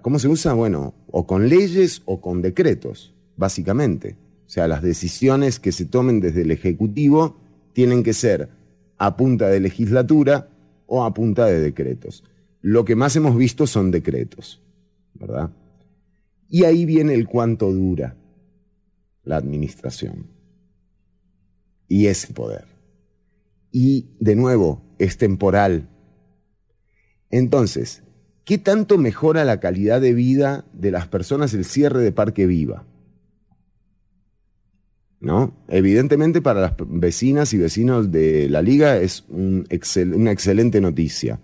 ¿Cómo 0.00 0.20
se 0.20 0.28
usa? 0.28 0.52
Bueno, 0.52 0.94
o 1.08 1.26
con 1.26 1.48
leyes 1.48 2.02
o 2.04 2.20
con 2.20 2.40
decretos, 2.40 3.16
básicamente. 3.36 4.16
O 4.46 4.48
sea, 4.48 4.68
las 4.68 4.80
decisiones 4.80 5.58
que 5.58 5.72
se 5.72 5.86
tomen 5.86 6.20
desde 6.20 6.42
el 6.42 6.52
Ejecutivo 6.52 7.36
tienen 7.72 8.04
que 8.04 8.14
ser 8.14 8.48
a 8.96 9.16
punta 9.16 9.48
de 9.48 9.58
legislatura 9.58 10.50
o 10.86 11.02
a 11.02 11.12
punta 11.12 11.46
de 11.46 11.58
decretos. 11.58 12.22
Lo 12.60 12.84
que 12.84 12.94
más 12.94 13.16
hemos 13.16 13.36
visto 13.36 13.66
son 13.66 13.90
decretos, 13.90 14.62
¿verdad? 15.14 15.50
Y 16.48 16.62
ahí 16.62 16.84
viene 16.84 17.14
el 17.14 17.26
cuánto 17.26 17.72
dura 17.72 18.16
la 19.24 19.36
administración 19.36 20.33
y 21.88 22.06
ese 22.06 22.32
poder. 22.32 22.66
Y 23.70 24.16
de 24.20 24.36
nuevo, 24.36 24.82
es 24.98 25.18
temporal. 25.18 25.88
Entonces, 27.30 28.04
¿Qué 28.44 28.58
tanto 28.58 28.98
mejora 28.98 29.44
la 29.44 29.58
calidad 29.58 30.02
de 30.02 30.12
vida 30.12 30.66
de 30.74 30.90
las 30.90 31.08
personas 31.08 31.54
el 31.54 31.64
cierre 31.64 32.02
de 32.02 32.12
Parque 32.12 32.46
Viva? 32.46 32.84
¿No? 35.18 35.54
Evidentemente 35.68 36.42
para 36.42 36.60
las 36.60 36.74
vecinas 36.86 37.54
y 37.54 37.58
vecinos 37.58 38.12
de 38.12 38.50
la 38.50 38.60
liga 38.60 38.98
es 38.98 39.24
una 39.30 40.30
excelente 40.30 40.82
noticia 40.82 41.40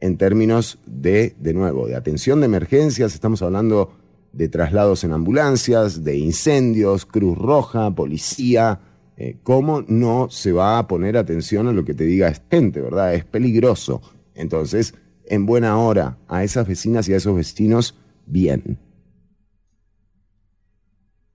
en 0.00 0.16
términos 0.16 0.78
de, 0.86 1.34
de 1.38 1.52
nuevo, 1.52 1.86
de 1.86 1.96
atención 1.96 2.40
de 2.40 2.46
emergencias, 2.46 3.12
estamos 3.12 3.42
hablando 3.42 3.92
de 4.32 4.48
traslados 4.48 5.04
en 5.04 5.12
ambulancias, 5.12 6.04
de 6.04 6.16
incendios, 6.16 7.04
Cruz 7.04 7.36
Roja, 7.36 7.94
policía, 7.94 8.80
eh, 9.16 9.38
¿cómo 9.42 9.82
no 9.88 10.28
se 10.30 10.52
va 10.52 10.78
a 10.78 10.86
poner 10.86 11.16
atención 11.16 11.68
a 11.68 11.72
lo 11.72 11.84
que 11.84 11.94
te 11.94 12.04
diga 12.04 12.28
esta 12.28 12.56
gente, 12.56 12.80
verdad? 12.80 13.14
Es 13.14 13.24
peligroso. 13.24 14.02
Entonces, 14.34 14.94
en 15.24 15.46
buena 15.46 15.78
hora 15.78 16.18
a 16.28 16.44
esas 16.44 16.68
vecinas 16.68 17.08
y 17.08 17.14
a 17.14 17.16
esos 17.16 17.34
vecinos 17.34 17.96
bien. 18.26 18.78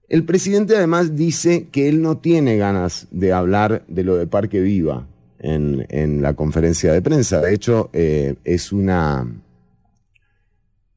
El 0.08 0.24
presidente 0.24 0.76
además 0.76 1.16
dice 1.16 1.68
que 1.72 1.88
él 1.88 2.02
no 2.02 2.18
tiene 2.18 2.56
ganas 2.56 3.08
de 3.10 3.32
hablar 3.32 3.84
de 3.88 4.04
lo 4.04 4.16
de 4.16 4.26
Parque 4.26 4.60
Viva 4.60 5.08
en, 5.38 6.22
la 6.22 6.34
conferencia 6.34 6.92
de 6.92 7.02
prensa. 7.02 7.40
De 7.40 7.54
hecho, 7.54 7.90
eh, 7.92 8.36
es 8.44 8.72
una 8.72 9.26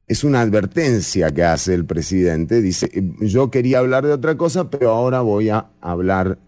es 0.06 0.22
una 0.22 0.40
advertencia 0.40 1.32
que 1.32 1.42
hace 1.42 1.74
el 1.74 1.84
presidente. 1.84 2.60
Dice, 2.60 2.90
yo 3.20 3.50
quería 3.50 3.80
hablar 3.80 4.06
de 4.06 4.12
otra 4.12 4.36
cosa, 4.36 4.70
pero 4.70 4.90
ahora 4.90 5.20
voy 5.20 5.48
a 5.48 5.70
hablar 5.80 6.38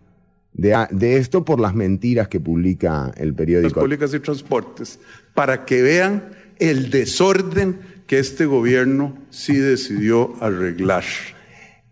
de, 0.59 0.77
de 0.91 1.17
esto 1.17 1.45
por 1.45 1.61
las 1.61 1.75
mentiras 1.75 2.29
que 2.29 2.41
publica 2.41 3.13
el 3.17 3.33
periódico. 3.33 3.77
Las 3.77 3.85
públicas 3.85 4.13
y 4.13 4.21
transportes, 4.21 4.99
para 5.33 5.65
que 5.65 5.81
vean 5.81 6.31
el 6.59 6.91
desorden 6.91 7.79
que 8.07 8.19
este 8.19 8.45
gobierno 8.45 9.17
sí 9.31 9.57
decidió 9.57 10.35
arreglar. 10.41 11.05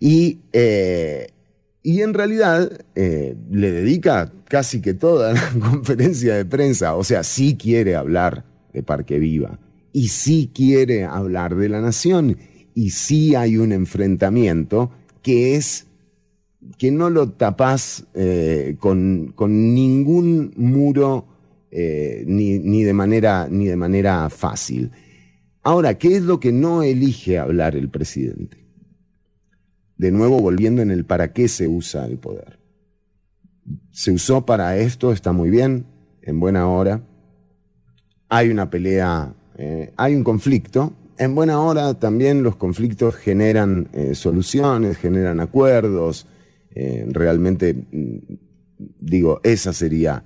Y, 0.01 0.41
eh, 0.53 1.29
y 1.83 2.03
en 2.03 2.13
realidad 2.13 2.85
eh, 2.97 3.37
le 3.51 3.71
dedica 3.71 4.33
casi 4.49 4.81
que 4.81 4.95
toda 4.95 5.33
la 5.33 5.51
conferencia 5.61 6.35
de 6.35 6.45
prensa, 6.45 6.97
o 6.97 7.05
sea, 7.05 7.23
sí 7.23 7.57
quiere 7.57 7.95
hablar 7.95 8.45
de 8.73 8.83
Parque 8.83 9.19
Viva 9.19 9.59
y 9.93 10.09
sí 10.09 10.51
quiere 10.53 11.05
hablar 11.05 11.55
de 11.55 11.69
la 11.69 11.81
nación 11.81 12.37
y 12.75 12.91
sí 12.91 13.35
hay 13.35 13.57
un 13.57 13.73
enfrentamiento 13.73 14.91
que 15.23 15.55
es 15.57 15.86
que 16.79 16.91
no 16.91 17.11
lo 17.11 17.31
tapas 17.31 18.07
eh, 18.15 18.77
con, 18.79 19.35
ningún 19.39 20.53
muro 20.57 21.27
eh, 21.71 22.25
ni, 22.27 22.85
de 22.85 22.93
manera, 22.93 23.49
ni 23.51 23.67
de 23.67 23.77
manera 23.77 24.29
fácil. 24.31 24.91
Ahora, 25.63 25.99
¿qué 25.99 26.17
es 26.17 26.23
lo 26.23 26.39
que 26.39 26.53
no 26.53 26.83
elige 26.83 27.39
hablar 27.39 27.77
el 27.77 27.89
presidente? 27.89 28.65
De 29.97 30.11
nuevo, 30.11 30.41
volviendo 30.41 30.83
en 30.83 30.91
el 30.91 31.05
para 31.05 31.33
qué 31.33 31.49
se 31.49 31.67
usa 31.67 32.07
el 32.07 32.19
poder. 32.19 32.61
Se 33.91 34.13
usó 34.13 34.45
para 34.47 34.77
esto, 34.77 35.13
está 35.13 35.33
muy 35.33 35.51
bien, 35.51 35.87
en 36.23 36.39
buena 36.39 36.69
hora. 36.69 37.03
hay 38.29 38.51
una 38.51 38.71
pelea, 38.71 39.35
eh, 39.57 39.93
hay 39.97 40.15
un 40.15 40.23
conflicto. 40.23 40.93
En 41.19 41.35
buena 41.35 41.61
hora 41.61 41.95
también 41.95 42.43
los 42.43 42.57
conflictos 42.57 43.17
generan 43.17 43.89
soluciones, 44.13 44.99
generan 44.99 45.41
acuerdos. 45.41 46.27
Eh, 46.77 47.07
realmente, 47.09 47.75
mm, 47.75 48.19
digo, 49.01 49.41
esa 49.43 49.73
sería 49.73 50.23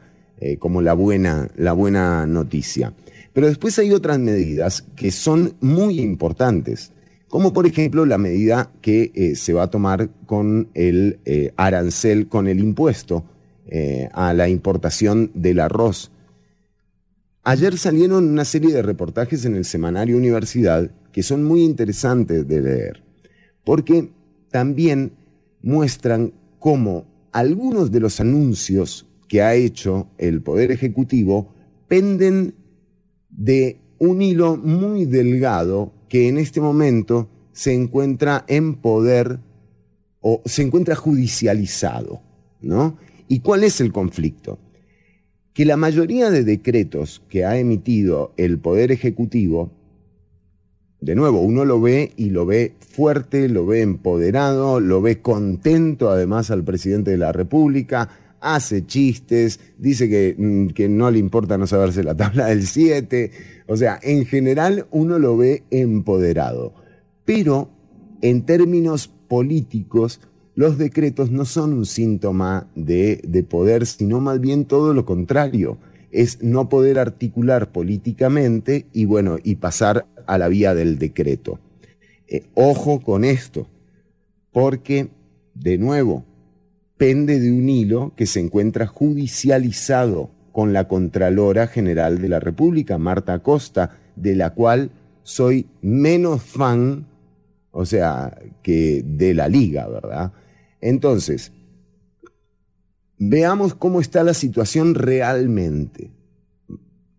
como 0.58 0.80
la 0.80 0.94
buena, 0.94 1.50
la 1.58 1.74
buena 1.74 2.26
noticia. 2.26 2.94
Pero 3.34 3.46
después 3.46 3.78
hay 3.78 3.92
otras 3.92 4.18
medidas 4.18 4.86
que 4.96 5.10
son 5.10 5.52
muy 5.60 6.00
importantes, 6.00 6.92
como 7.28 7.52
por 7.52 7.66
ejemplo 7.66 8.06
la 8.06 8.16
medida 8.16 8.72
que 8.80 9.34
se 9.36 9.52
va 9.52 9.64
a 9.64 9.70
tomar 9.70 10.08
con 10.24 10.70
el 10.72 11.18
arancel, 11.58 12.26
con 12.26 12.48
el 12.48 12.58
impuesto 12.58 13.22
a 14.14 14.32
la 14.32 14.48
importación 14.48 15.30
del 15.34 15.60
arroz 15.60 16.10
Ayer 17.42 17.78
salieron 17.78 18.28
una 18.28 18.44
serie 18.44 18.72
de 18.72 18.82
reportajes 18.82 19.46
en 19.46 19.56
el 19.56 19.64
semanario 19.64 20.18
Universidad 20.18 20.90
que 21.10 21.22
son 21.22 21.42
muy 21.42 21.62
interesantes 21.64 22.46
de 22.46 22.60
leer, 22.60 23.02
porque 23.64 24.10
también 24.50 25.12
muestran 25.62 26.34
cómo 26.60 27.06
algunos 27.32 27.90
de 27.90 27.98
los 27.98 28.20
anuncios 28.20 29.06
que 29.28 29.42
ha 29.42 29.56
hecho 29.56 30.06
el 30.18 30.42
Poder 30.42 30.70
Ejecutivo 30.70 31.52
penden 31.88 32.54
de 33.28 33.80
un 33.98 34.22
hilo 34.22 34.56
muy 34.56 35.04
delgado 35.06 35.92
que 36.08 36.28
en 36.28 36.38
este 36.38 36.60
momento 36.60 37.28
se 37.52 37.74
encuentra 37.74 38.44
en 38.46 38.76
poder 38.76 39.40
o 40.20 40.40
se 40.44 40.62
encuentra 40.62 40.94
judicializado, 40.94 42.22
¿no? 42.60 42.96
¿Y 43.26 43.40
cuál 43.40 43.64
es 43.64 43.80
el 43.80 43.92
conflicto? 43.92 44.60
que 45.52 45.64
la 45.64 45.76
mayoría 45.76 46.30
de 46.30 46.44
decretos 46.44 47.22
que 47.28 47.44
ha 47.44 47.58
emitido 47.58 48.32
el 48.36 48.58
Poder 48.58 48.92
Ejecutivo, 48.92 49.72
de 51.00 51.14
nuevo, 51.14 51.40
uno 51.40 51.64
lo 51.64 51.80
ve 51.80 52.12
y 52.16 52.30
lo 52.30 52.46
ve 52.46 52.74
fuerte, 52.78 53.48
lo 53.48 53.66
ve 53.66 53.82
empoderado, 53.82 54.80
lo 54.80 55.00
ve 55.00 55.20
contento 55.20 56.10
además 56.10 56.50
al 56.50 56.64
presidente 56.64 57.10
de 57.12 57.18
la 57.18 57.32
República, 57.32 58.08
hace 58.40 58.86
chistes, 58.86 59.60
dice 59.78 60.08
que, 60.08 60.34
mm, 60.36 60.68
que, 60.68 60.88
no 60.88 61.10
le 61.10 61.18
importa 61.18 61.58
no 61.58 61.66
saberse 61.66 62.02
la 62.02 62.16
tabla 62.16 62.46
del 62.46 62.66
7, 62.66 63.30
o 63.66 63.76
sea, 63.76 63.98
en 64.02 64.26
general 64.26 64.86
uno 64.90 65.18
lo 65.18 65.36
ve 65.36 65.62
empoderado, 65.70 66.74
pero 67.24 67.70
en 68.22 68.42
términos 68.44 69.08
políticos 69.28 70.20
los 70.54 70.76
decretos 70.76 71.30
no 71.30 71.44
son 71.44 71.72
un 71.72 71.86
síntoma 71.86 72.66
de, 72.74 73.46
poder, 73.48 73.86
sino 73.86 74.20
más 74.20 74.40
bien 74.40 74.66
todo 74.66 74.92
lo 74.92 75.06
contrario. 75.06 75.78
Es 76.10 76.42
no 76.42 76.68
poder 76.68 76.98
articular 76.98 77.72
políticamente 77.72 78.86
y 78.92 79.04
bueno, 79.04 79.38
y 79.42 79.56
pasar 79.56 80.06
a 80.26 80.38
la 80.38 80.48
vía 80.48 80.74
del 80.74 80.98
decreto. 80.98 81.60
Eh, 82.26 82.44
ojo 82.54 83.00
con 83.00 83.24
esto, 83.24 83.68
porque, 84.52 85.08
de 85.54 85.78
nuevo, 85.78 86.24
pende 86.96 87.40
de 87.40 87.50
un 87.52 87.68
hilo 87.68 88.12
que 88.16 88.26
se 88.26 88.40
encuentra 88.40 88.86
judicializado 88.86 90.30
con 90.52 90.72
la 90.72 90.88
Contralora 90.88 91.66
General 91.66 92.20
de 92.20 92.28
la 92.28 92.40
República, 92.40 92.98
Marta 92.98 93.34
Acosta, 93.34 93.98
de 94.16 94.34
la 94.34 94.50
cual 94.50 94.90
soy 95.22 95.66
menos 95.80 96.42
fan 96.42 97.06
o 97.72 97.86
sea, 97.86 98.36
que 98.62 99.02
de 99.04 99.34
la 99.34 99.48
liga, 99.48 99.86
¿verdad? 99.88 100.32
Entonces, 100.80 101.52
veamos 103.20 103.74
cómo 103.74 104.00
está 104.00 104.24
la 104.24 104.34
situación 104.34 104.94
realmente. 104.94 106.10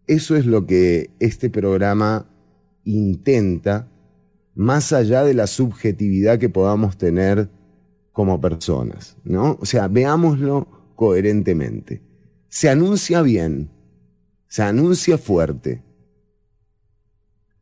Eso 0.08 0.36
es 0.36 0.45
lo 0.45 0.66
que 0.66 1.12
este 1.20 1.49
programa 1.49 2.28
intenta, 2.84 3.88
más 4.56 4.91
allá 4.91 5.24
de 5.24 5.36
la 5.36 5.47
subjetividad 5.47 6.39
que 6.39 6.49
podamos 6.49 6.97
tener 6.97 7.49
como 8.12 8.41
personas, 8.41 9.16
¿no? 9.24 9.58
O 9.62 9.66
sea, 9.66 9.88
veámoslo 9.88 10.68
coherentemente. 10.95 12.02
Se 12.49 12.68
anuncia 12.68 13.22
bien, 13.22 13.70
se 14.47 14.64
anuncia 14.64 15.18
fuerte, 15.18 15.84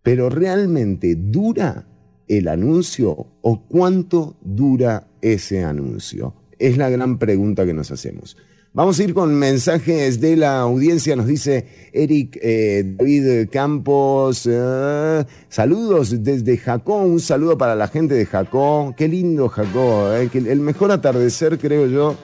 pero 0.01 0.29
realmente 0.29 1.15
dura 1.15 1.87
el 2.27 2.47
anuncio 2.47 3.27
o 3.41 3.67
cuánto 3.67 4.37
dura 4.41 5.07
ese 5.21 5.63
anuncio? 5.63 6.38
Es 6.59 6.77
la 6.77 6.89
gran 6.89 7.17
pregunta 7.17 7.65
que 7.65 7.73
nos 7.73 7.89
hacemos. 7.89 8.37
Vamos 8.71 8.99
a 8.99 9.03
ir 9.03 9.15
con 9.15 9.33
mensajes 9.33 10.21
de 10.21 10.35
la 10.35 10.59
audiencia. 10.59 11.15
Nos 11.15 11.25
dice 11.25 11.65
Eric 11.91 12.37
eh, 12.39 12.83
David 12.85 13.49
Campos. 13.51 14.47
Eh, 14.49 15.25
saludos 15.47 16.23
desde 16.23 16.55
Jacó. 16.57 16.97
Un 16.97 17.19
saludo 17.19 17.57
para 17.57 17.75
la 17.75 17.87
gente 17.87 18.13
de 18.13 18.27
Jacó. 18.27 18.93
Qué 18.95 19.07
lindo 19.07 19.49
Jacó. 19.49 20.13
Eh, 20.13 20.29
el 20.33 20.59
mejor 20.59 20.91
atardecer, 20.91 21.57
creo 21.57 21.87
yo, 21.87 22.15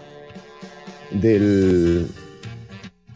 del, 1.12 2.08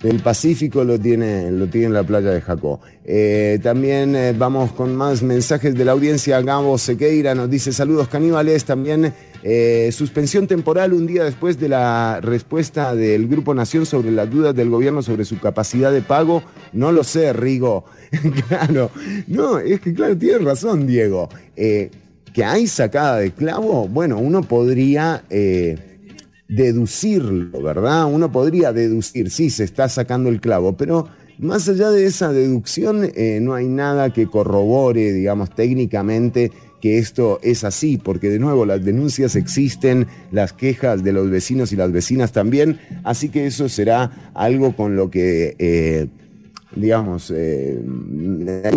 el 0.03 0.21
Pacífico 0.21 0.83
lo 0.85 0.97
tiene, 0.97 1.51
lo 1.51 1.67
tiene 1.67 1.87
en 1.87 1.93
la 1.93 2.03
playa 2.03 2.31
de 2.31 2.39
Jacó. 2.39 2.79
Eh, 3.03 3.59
también 3.61 4.15
eh, 4.15 4.33
vamos 4.37 4.71
con 4.71 4.95
más 4.95 5.21
mensajes 5.21 5.75
de 5.75 5.83
la 5.83 5.91
audiencia. 5.91 6.39
Gabo 6.41 6.77
Sequeira 6.77 7.35
nos 7.35 7.49
dice 7.49 7.73
saludos 7.73 8.07
caníbales. 8.07 8.63
También 8.63 9.13
eh, 9.43 9.89
suspensión 9.91 10.47
temporal 10.47 10.93
un 10.93 11.05
día 11.05 11.25
después 11.25 11.59
de 11.59 11.67
la 11.67 12.21
respuesta 12.21 12.95
del 12.95 13.27
Grupo 13.27 13.53
Nación 13.53 13.85
sobre 13.85 14.11
las 14.11 14.29
dudas 14.31 14.55
del 14.55 14.69
gobierno 14.69 15.01
sobre 15.01 15.25
su 15.25 15.37
capacidad 15.37 15.91
de 15.91 16.01
pago. 16.01 16.43
No 16.71 16.93
lo 16.93 17.03
sé, 17.03 17.33
Rigo. 17.33 17.83
claro, 18.47 18.91
no, 19.27 19.59
es 19.59 19.81
que 19.81 19.93
claro, 19.93 20.17
tiene 20.17 20.39
razón, 20.39 20.87
Diego. 20.87 21.27
que 21.55 22.43
hay 22.45 22.67
sacada 22.67 23.17
de 23.17 23.31
clavo, 23.31 23.87
bueno, 23.89 24.17
uno 24.17 24.43
podría 24.43 25.23
deducirlo, 26.49 27.61
¿verdad? 27.61 28.11
Uno 28.11 28.31
podría 28.31 28.73
deducir, 28.73 29.29
sí, 29.29 29.49
se 29.49 29.63
está 29.63 29.87
sacando 29.87 30.29
el 30.29 30.41
clavo, 30.41 30.75
pero 30.75 31.07
más 31.37 31.69
allá 31.69 31.91
de 31.91 32.05
esa 32.05 32.33
deducción, 32.33 33.09
eh, 33.15 33.39
no 33.41 33.53
hay 33.53 33.67
nada 33.67 34.11
que 34.11 34.27
corrobore, 34.27 35.13
digamos, 35.13 35.55
técnicamente 35.55 36.51
que 36.81 36.97
esto 36.97 37.39
es 37.43 37.63
así, 37.63 37.97
porque 37.97 38.29
de 38.29 38.39
nuevo 38.39 38.65
las 38.65 38.83
denuncias 38.83 39.35
existen, 39.35 40.07
las 40.31 40.51
quejas 40.51 41.03
de 41.03 41.13
los 41.13 41.29
vecinos 41.29 41.71
y 41.71 41.75
las 41.75 41.91
vecinas 41.91 42.31
también, 42.31 42.79
así 43.03 43.29
que 43.29 43.45
eso 43.45 43.69
será 43.69 44.31
algo 44.33 44.75
con 44.75 44.95
lo 44.95 45.09
que... 45.09 45.55
Eh, 45.59 46.07
digamos, 46.75 47.31
eh, 47.35 47.81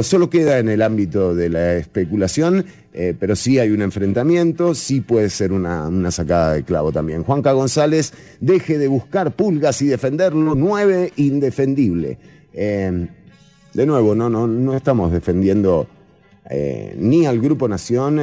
solo 0.02 0.30
queda 0.30 0.58
en 0.58 0.68
el 0.68 0.82
ámbito 0.82 1.34
de 1.34 1.48
la 1.48 1.74
especulación, 1.74 2.64
eh, 2.94 3.14
pero 3.18 3.36
sí 3.36 3.58
hay 3.58 3.70
un 3.70 3.82
enfrentamiento, 3.82 4.74
sí 4.74 5.00
puede 5.00 5.30
ser 5.30 5.52
una, 5.52 6.10
sacada 6.10 6.54
de 6.54 6.62
clavo 6.62 6.92
también. 6.92 7.22
Juanca 7.22 7.52
González, 7.52 8.12
deje 8.40 8.78
de 8.78 8.88
buscar 8.88 9.32
pulgas 9.32 9.82
y 9.82 9.86
defenderlo, 9.86 10.54
nueve, 10.54 11.12
indefendible. 11.16 12.18
Eh, 12.54 13.08
de 13.74 13.86
nuevo, 13.86 14.14
no, 14.14 14.28
no, 14.28 14.46
no 14.46 14.76
estamos 14.76 15.12
defendiendo 15.12 15.86
ni 16.98 17.24
al 17.24 17.40
Grupo 17.40 17.66
Nación, 17.66 18.20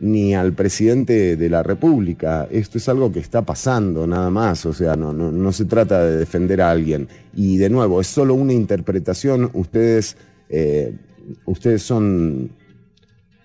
ni 0.00 0.34
al 0.34 0.52
presidente 0.52 1.36
de 1.36 1.48
la 1.48 1.62
República. 1.62 2.48
Esto 2.50 2.78
es 2.78 2.88
algo 2.88 3.12
que 3.12 3.20
está 3.20 3.42
pasando 3.42 4.06
nada 4.06 4.30
más, 4.30 4.66
o 4.66 4.72
sea, 4.72 4.96
no, 4.96 5.12
no, 5.12 5.52
se 5.52 5.64
trata 5.64 6.04
de 6.04 6.18
defender 6.18 6.60
a 6.60 6.70
alguien. 6.70 7.08
Y 7.34 7.56
de 7.58 7.70
nuevo, 7.70 8.00
es 8.00 8.06
solo 8.06 8.34
una 8.34 8.52
interpretación, 8.52 9.50
ustedes, 9.54 10.16
eh, 10.48 10.94
ustedes 11.44 11.82
son 11.82 12.50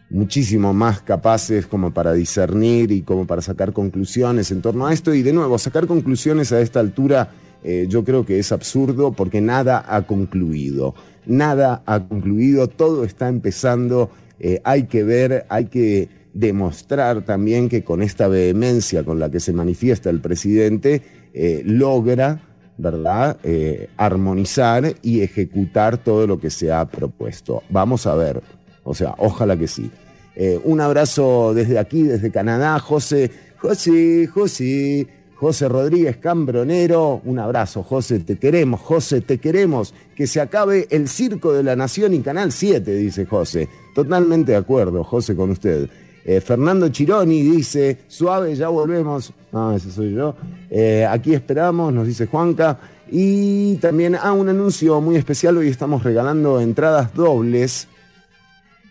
muchísimo 0.09 0.73
más 0.73 1.01
capaces 1.01 1.67
como 1.67 1.93
para 1.93 2.13
discernir 2.13 2.91
y 2.91 3.03
como 3.03 3.27
para 3.27 3.43
sacar 3.43 3.73
conclusiones 3.73 4.51
en 4.51 4.61
torno 4.61 4.87
a 4.87 4.93
esto. 4.93 5.13
Y 5.13 5.21
de 5.21 5.33
nuevo, 5.33 5.57
sacar 5.59 5.85
conclusiones 5.85 6.51
a 6.51 6.61
esta 6.61 6.79
altura 6.79 7.29
eh, 7.63 7.87
yo 7.89 8.03
creo 8.03 8.25
que 8.25 8.39
es 8.39 8.51
absurdo 8.51 9.11
porque 9.11 9.41
nada 9.41 9.83
ha 9.87 10.03
concluido. 10.03 10.95
Nada 11.25 11.83
ha 11.85 12.07
concluido, 12.07 12.67
todo 12.67 13.03
está 13.03 13.27
empezando, 13.27 14.09
eh, 14.39 14.61
hay 14.63 14.83
que 14.83 15.03
ver, 15.03 15.45
hay 15.49 15.65
que 15.65 16.09
demostrar 16.33 17.23
también 17.25 17.69
que 17.69 17.83
con 17.83 18.01
esta 18.01 18.27
vehemencia 18.27 19.03
con 19.03 19.19
la 19.19 19.29
que 19.29 19.39
se 19.39 19.53
manifiesta 19.53 20.09
el 20.09 20.21
presidente, 20.21 21.01
eh, 21.33 21.61
logra, 21.65 22.41
¿verdad?, 22.77 23.37
eh, 23.43 23.89
armonizar 23.97 24.95
y 25.01 25.21
ejecutar 25.21 25.97
todo 25.97 26.27
lo 26.27 26.39
que 26.39 26.49
se 26.49 26.71
ha 26.71 26.85
propuesto. 26.85 27.63
Vamos 27.69 28.07
a 28.07 28.15
ver, 28.15 28.41
o 28.83 28.93
sea, 28.93 29.15
ojalá 29.17 29.57
que 29.57 29.67
sí. 29.67 29.91
Eh, 30.35 30.59
un 30.63 30.79
abrazo 30.79 31.53
desde 31.53 31.79
aquí, 31.79 32.03
desde 32.03 32.31
Canadá, 32.31 32.79
José, 32.79 33.31
José, 33.57 34.27
José. 34.27 35.07
José 35.39 35.69
Rodríguez 35.69 36.17
Cambronero, 36.17 37.21
un 37.23 37.39
abrazo, 37.39 37.81
José, 37.81 38.19
te 38.19 38.35
queremos, 38.37 38.81
José, 38.81 39.21
te 39.21 39.37
queremos. 39.37 39.93
Que 40.13 40.27
se 40.27 40.41
acabe 40.41 40.85
el 40.91 41.07
Circo 41.07 41.53
de 41.53 41.63
la 41.63 41.77
Nación 41.77 42.13
y 42.13 42.19
Canal 42.19 42.51
7, 42.51 42.93
dice 42.93 43.25
José. 43.25 43.69
Totalmente 43.95 44.51
de 44.51 44.57
acuerdo, 44.57 45.01
José, 45.05 45.37
con 45.37 45.51
usted. 45.51 45.89
Eh, 46.29 46.41
Fernando 46.41 46.89
Chironi 46.89 47.41
dice, 47.41 47.97
suave, 48.07 48.55
ya 48.55 48.67
volvemos. 48.69 49.33
Ah, 49.51 49.73
ese 49.75 49.89
soy 49.89 50.13
yo. 50.13 50.35
Eh, 50.69 51.03
aquí 51.09 51.33
esperamos, 51.33 51.91
nos 51.91 52.05
dice 52.05 52.27
Juanca. 52.27 52.77
Y 53.09 53.77
también, 53.77 54.13
ah, 54.13 54.33
un 54.33 54.47
anuncio 54.47 55.01
muy 55.01 55.15
especial, 55.15 55.57
hoy 55.57 55.69
estamos 55.69 56.03
regalando 56.03 56.61
entradas 56.61 57.15
dobles. 57.15 57.87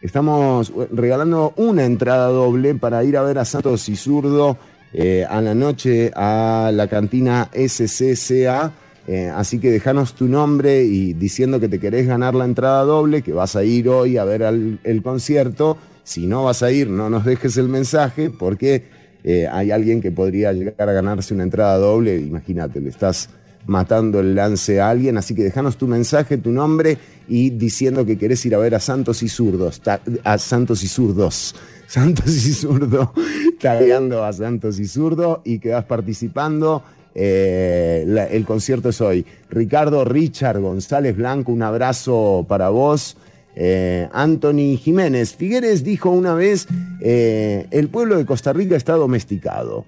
Estamos 0.02 0.72
regalando 0.90 1.52
una 1.54 1.84
entrada 1.84 2.26
doble 2.26 2.74
para 2.74 3.04
ir 3.04 3.16
a 3.16 3.22
ver 3.22 3.38
a 3.38 3.44
Santos 3.44 3.88
y 3.88 3.94
Zurdo 3.94 4.56
eh, 4.92 5.24
a 5.24 5.40
la 5.40 5.54
noche 5.54 6.10
a 6.16 6.72
la 6.74 6.88
cantina 6.88 7.50
SCCA. 7.54 8.72
Eh, 9.06 9.30
así 9.32 9.60
que 9.60 9.70
déjanos 9.70 10.14
tu 10.14 10.26
nombre 10.26 10.82
y 10.82 11.12
diciendo 11.12 11.60
que 11.60 11.68
te 11.68 11.78
querés 11.78 12.08
ganar 12.08 12.34
la 12.34 12.46
entrada 12.46 12.82
doble, 12.82 13.22
que 13.22 13.32
vas 13.32 13.54
a 13.54 13.62
ir 13.62 13.88
hoy 13.88 14.16
a 14.16 14.24
ver 14.24 14.42
el 14.42 15.02
concierto. 15.04 15.78
Si 16.08 16.26
no 16.26 16.44
vas 16.44 16.62
a 16.62 16.72
ir, 16.72 16.88
no 16.88 17.10
nos 17.10 17.26
dejes 17.26 17.58
el 17.58 17.68
mensaje 17.68 18.30
porque 18.30 18.84
eh, 19.24 19.46
hay 19.46 19.70
alguien 19.70 20.00
que 20.00 20.10
podría 20.10 20.54
llegar 20.54 20.88
a 20.88 20.92
ganarse 20.94 21.34
una 21.34 21.42
entrada 21.42 21.76
doble. 21.76 22.16
Imagínate, 22.16 22.80
le 22.80 22.88
estás 22.88 23.28
matando 23.66 24.18
el 24.18 24.34
lance 24.34 24.80
a 24.80 24.88
alguien. 24.88 25.18
Así 25.18 25.34
que 25.34 25.42
déjanos 25.44 25.76
tu 25.76 25.86
mensaje, 25.86 26.38
tu 26.38 26.50
nombre 26.50 26.96
y 27.28 27.50
diciendo 27.50 28.06
que 28.06 28.16
querés 28.16 28.46
ir 28.46 28.54
a 28.54 28.58
ver 28.58 28.74
a 28.74 28.80
Santos 28.80 29.22
y 29.22 29.28
Zurdos. 29.28 29.82
A 30.24 30.38
Santos 30.38 30.82
y 30.82 30.88
Zurdos. 30.88 31.54
Santos 31.86 32.46
y 32.46 32.54
Zurdo, 32.54 33.12
tagueando 33.60 34.24
a 34.24 34.32
Santos 34.32 34.78
y 34.78 34.86
Zurdo 34.86 35.42
y 35.44 35.58
quedás 35.58 35.84
participando. 35.84 36.82
Eh, 37.14 38.28
el 38.30 38.46
concierto 38.46 38.88
es 38.88 39.00
hoy. 39.02 39.26
Ricardo 39.50 40.06
Richard 40.06 40.58
González 40.58 41.14
Blanco, 41.14 41.52
un 41.52 41.62
abrazo 41.62 42.46
para 42.48 42.70
vos. 42.70 43.18
Eh, 43.60 44.08
Anthony 44.12 44.76
Jiménez 44.78 45.34
Figueres 45.34 45.82
dijo 45.82 46.10
una 46.10 46.34
vez, 46.34 46.68
eh, 47.00 47.66
el 47.72 47.88
pueblo 47.88 48.16
de 48.16 48.24
Costa 48.24 48.52
Rica 48.52 48.76
está 48.76 48.92
domesticado. 48.92 49.84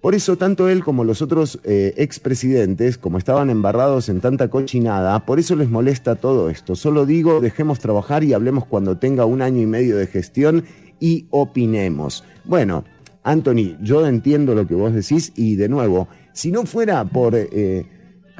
Por 0.00 0.16
eso 0.16 0.36
tanto 0.36 0.68
él 0.68 0.82
como 0.82 1.04
los 1.04 1.22
otros 1.22 1.60
expresidentes, 1.64 2.98
como 2.98 3.18
estaban 3.18 3.50
embarrados 3.50 4.08
en 4.08 4.20
tanta 4.20 4.48
cochinada, 4.48 5.24
por 5.24 5.38
eso 5.38 5.54
les 5.54 5.70
molesta 5.70 6.16
todo 6.16 6.50
esto. 6.50 6.74
Solo 6.74 7.06
digo, 7.06 7.40
dejemos 7.40 7.78
trabajar 7.78 8.24
y 8.24 8.32
hablemos 8.32 8.66
cuando 8.66 8.98
tenga 8.98 9.26
un 9.26 9.42
año 9.42 9.62
y 9.62 9.66
medio 9.66 9.96
de 9.96 10.08
gestión 10.08 10.64
y 10.98 11.26
opinemos. 11.30 12.24
Bueno, 12.44 12.84
Anthony, 13.22 13.76
yo 13.80 14.04
entiendo 14.06 14.54
lo 14.54 14.66
que 14.66 14.74
vos 14.74 14.92
decís 14.92 15.32
y 15.36 15.54
de 15.54 15.68
nuevo, 15.68 16.08
si 16.32 16.50
no 16.50 16.64
fuera 16.64 17.04
por, 17.04 17.34
eh, 17.36 17.86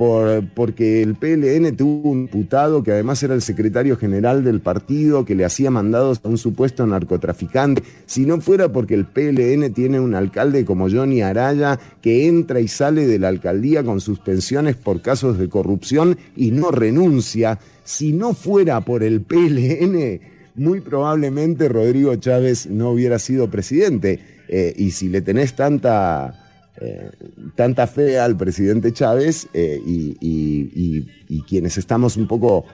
por, 0.02 0.42
porque 0.54 1.00
el 1.00 1.14
PLN 1.14 1.76
tuvo 1.76 2.10
un 2.10 2.26
diputado 2.26 2.82
que 2.82 2.90
además 2.90 3.22
era 3.22 3.34
el 3.34 3.40
secretario 3.40 3.96
general 3.96 4.42
del 4.42 4.60
partido 4.60 5.24
que 5.24 5.36
le 5.36 5.44
hacía 5.44 5.70
mandados 5.70 6.20
a 6.24 6.28
un 6.28 6.38
supuesto 6.38 6.84
narcotraficante, 6.84 7.84
si 8.06 8.26
no 8.26 8.40
fuera 8.40 8.72
porque 8.72 8.94
el 8.94 9.04
PLN 9.04 9.72
tiene 9.72 10.00
un 10.00 10.16
alcalde 10.16 10.64
como 10.64 10.90
Johnny 10.90 11.22
Araya 11.22 11.78
que 12.00 12.26
entra 12.26 12.58
y 12.58 12.66
sale 12.66 13.06
de 13.06 13.20
la 13.20 13.28
alcaldía 13.28 13.84
con 13.84 14.00
suspensiones 14.00 14.74
por 14.74 15.02
casos 15.02 15.38
de 15.38 15.48
corrupción 15.48 16.18
y 16.34 16.50
no 16.50 16.72
renuncia, 16.72 17.60
si 17.84 18.12
no 18.12 18.34
fuera 18.34 18.80
por 18.80 19.04
el 19.04 19.20
PLN, 19.20 20.20
muy 20.56 20.80
probablemente 20.80 21.68
Rodrigo 21.68 22.16
Chávez 22.16 22.66
no 22.66 22.90
hubiera 22.90 23.20
sido 23.20 23.50
presidente. 23.50 24.18
Eh, 24.48 24.74
y 24.76 24.90
si 24.90 25.08
le 25.08 25.22
tenés 25.22 25.54
tanta, 25.54 26.41
eh, 26.84 27.10
tanta 27.54 27.86
fe 27.86 28.18
al 28.18 28.36
presidente 28.36 28.92
Chávez 28.92 29.48
eh, 29.54 29.80
y, 29.84 31.06
quienes 31.48 31.76
estamos 31.76 32.16
un 32.16 32.26
poco 32.26 32.64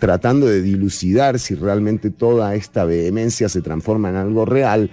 tratando 0.00 0.46
de 0.46 0.62
dilucidar 0.62 1.38
si 1.38 1.54
realmente 1.54 2.10
toda 2.10 2.54
esta 2.54 2.84
vehemencia 2.84 3.48
se 3.48 3.60
transforma 3.60 4.08
en 4.08 4.16
algo 4.16 4.44
real, 4.44 4.90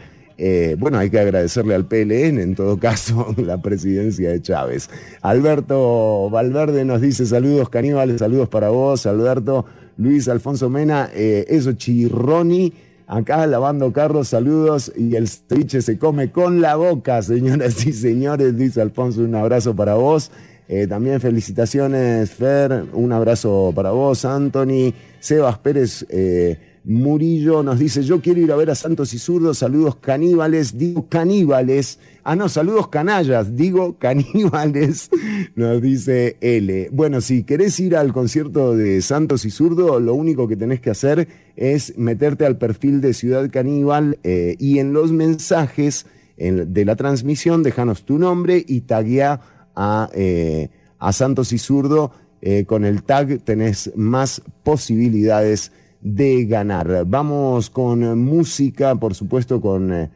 bueno, 0.78 0.98
hay 0.98 1.10
que 1.10 1.20
agradecerle 1.20 1.74
al 1.74 1.86
PLN, 1.86 2.40
en 2.40 2.56
todo 2.56 2.78
caso, 2.78 3.34
la 3.38 3.62
presidencia 3.62 4.30
de 4.30 4.42
Chávez. 4.42 4.90
Alberto 5.22 6.30
Valverde 6.30 6.84
nos 6.84 7.02
dice 7.02 7.26
saludos 7.26 7.70
caníbales, 7.70 8.20
saludos 8.20 8.50
para 8.50 8.70
vos, 8.70 9.06
Alberto. 9.06 9.66
Luis 9.98 10.28
Alfonso 10.28 10.70
Mena, 10.70 11.10
eh, 11.14 11.46
eso 11.50 11.74
Chirroni, 11.74 12.74
acá 13.08 13.46
lavando 13.48 13.92
carros, 13.94 14.30
saludos 14.30 14.92
y 14.96 15.16
el 15.16 15.28
ceviche 15.28 15.82
se 15.82 15.98
come 15.98 16.32
con 16.32 16.62
la 16.62 16.76
boca, 16.76 17.22
señoras 17.22 17.86
y 17.86 17.94
señores, 17.94 18.54
Luis 18.54 18.78
Alfonso, 18.78 19.22
un 19.22 19.36
abrazo 19.36 19.76
para 19.76 19.96
vos. 19.96 20.32
Eh, 20.70 20.88
también 20.88 21.20
felicitaciones, 21.20 22.32
Fer, 22.32 22.86
un 22.94 23.12
abrazo 23.12 23.74
para 23.76 23.92
vos, 23.92 24.24
Anthony, 24.26 24.94
Sebas 25.20 25.58
Pérez. 25.60 26.06
Eh, 26.10 26.73
Murillo 26.86 27.64
nos 27.64 27.80
dice, 27.80 28.04
yo 28.04 28.20
quiero 28.22 28.42
ir 28.42 28.52
a 28.52 28.58
ver 28.58 28.70
a 28.70 28.76
Santos 28.76 29.14
y 29.14 29.20
Zurdos, 29.20 29.60
saludos 29.60 29.96
caníbales, 29.98 30.78
digo 30.78 31.08
caníbales, 31.08 32.00
ah 32.26 32.36
no, 32.36 32.50
saludos 32.50 32.90
canallas, 32.90 33.56
digo 33.56 33.98
caníbales, 34.00 35.10
nos 35.56 35.82
dice 35.82 36.38
L. 36.42 36.90
Bueno, 36.92 37.22
si 37.22 37.44
querés 37.44 37.80
ir 37.80 37.96
al 37.96 38.12
concierto 38.12 38.76
de 38.76 39.02
Santos 39.02 39.46
y 39.46 39.52
Zurdo, 39.52 40.00
lo 40.02 40.14
único 40.14 40.48
que 40.48 40.58
tenés 40.58 40.82
que 40.82 40.90
hacer 40.90 41.28
es 41.56 41.98
meterte 41.98 42.46
al 42.46 42.58
perfil 42.58 43.00
de 43.00 43.14
Ciudad 43.14 43.50
Caníbal 43.50 44.20
eh, 44.24 44.56
y 44.60 44.80
en 44.80 44.92
los 44.92 45.12
mensajes 45.12 46.06
de 46.36 46.86
la 46.86 46.96
transmisión 46.96 47.64
déjanos 47.64 48.04
tu 48.04 48.18
nombre 48.18 48.64
y 48.68 48.82
taguea 48.82 49.40
a, 49.76 50.10
eh, 50.14 50.70
a 51.00 51.14
Santos 51.14 51.54
y 51.54 51.60
Zurdo. 51.60 52.12
Eh, 52.42 52.66
con 52.66 52.84
el 52.84 53.04
tag 53.04 53.40
tenés 53.46 53.94
más 53.96 54.42
posibilidades 54.64 55.72
de 56.04 56.46
ganar. 56.46 57.06
Vamos 57.08 57.70
con 57.70 58.20
música, 58.20 58.96
por 58.96 59.16
supuesto, 59.16 59.62
con 59.62 59.94
eh, 59.94 60.12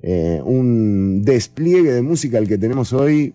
eh, 0.00 0.40
un 0.44 1.22
despliegue 1.24 1.92
de 1.92 2.02
música 2.02 2.38
el 2.38 2.46
que 2.46 2.56
tenemos 2.56 2.92
hoy 2.92 3.34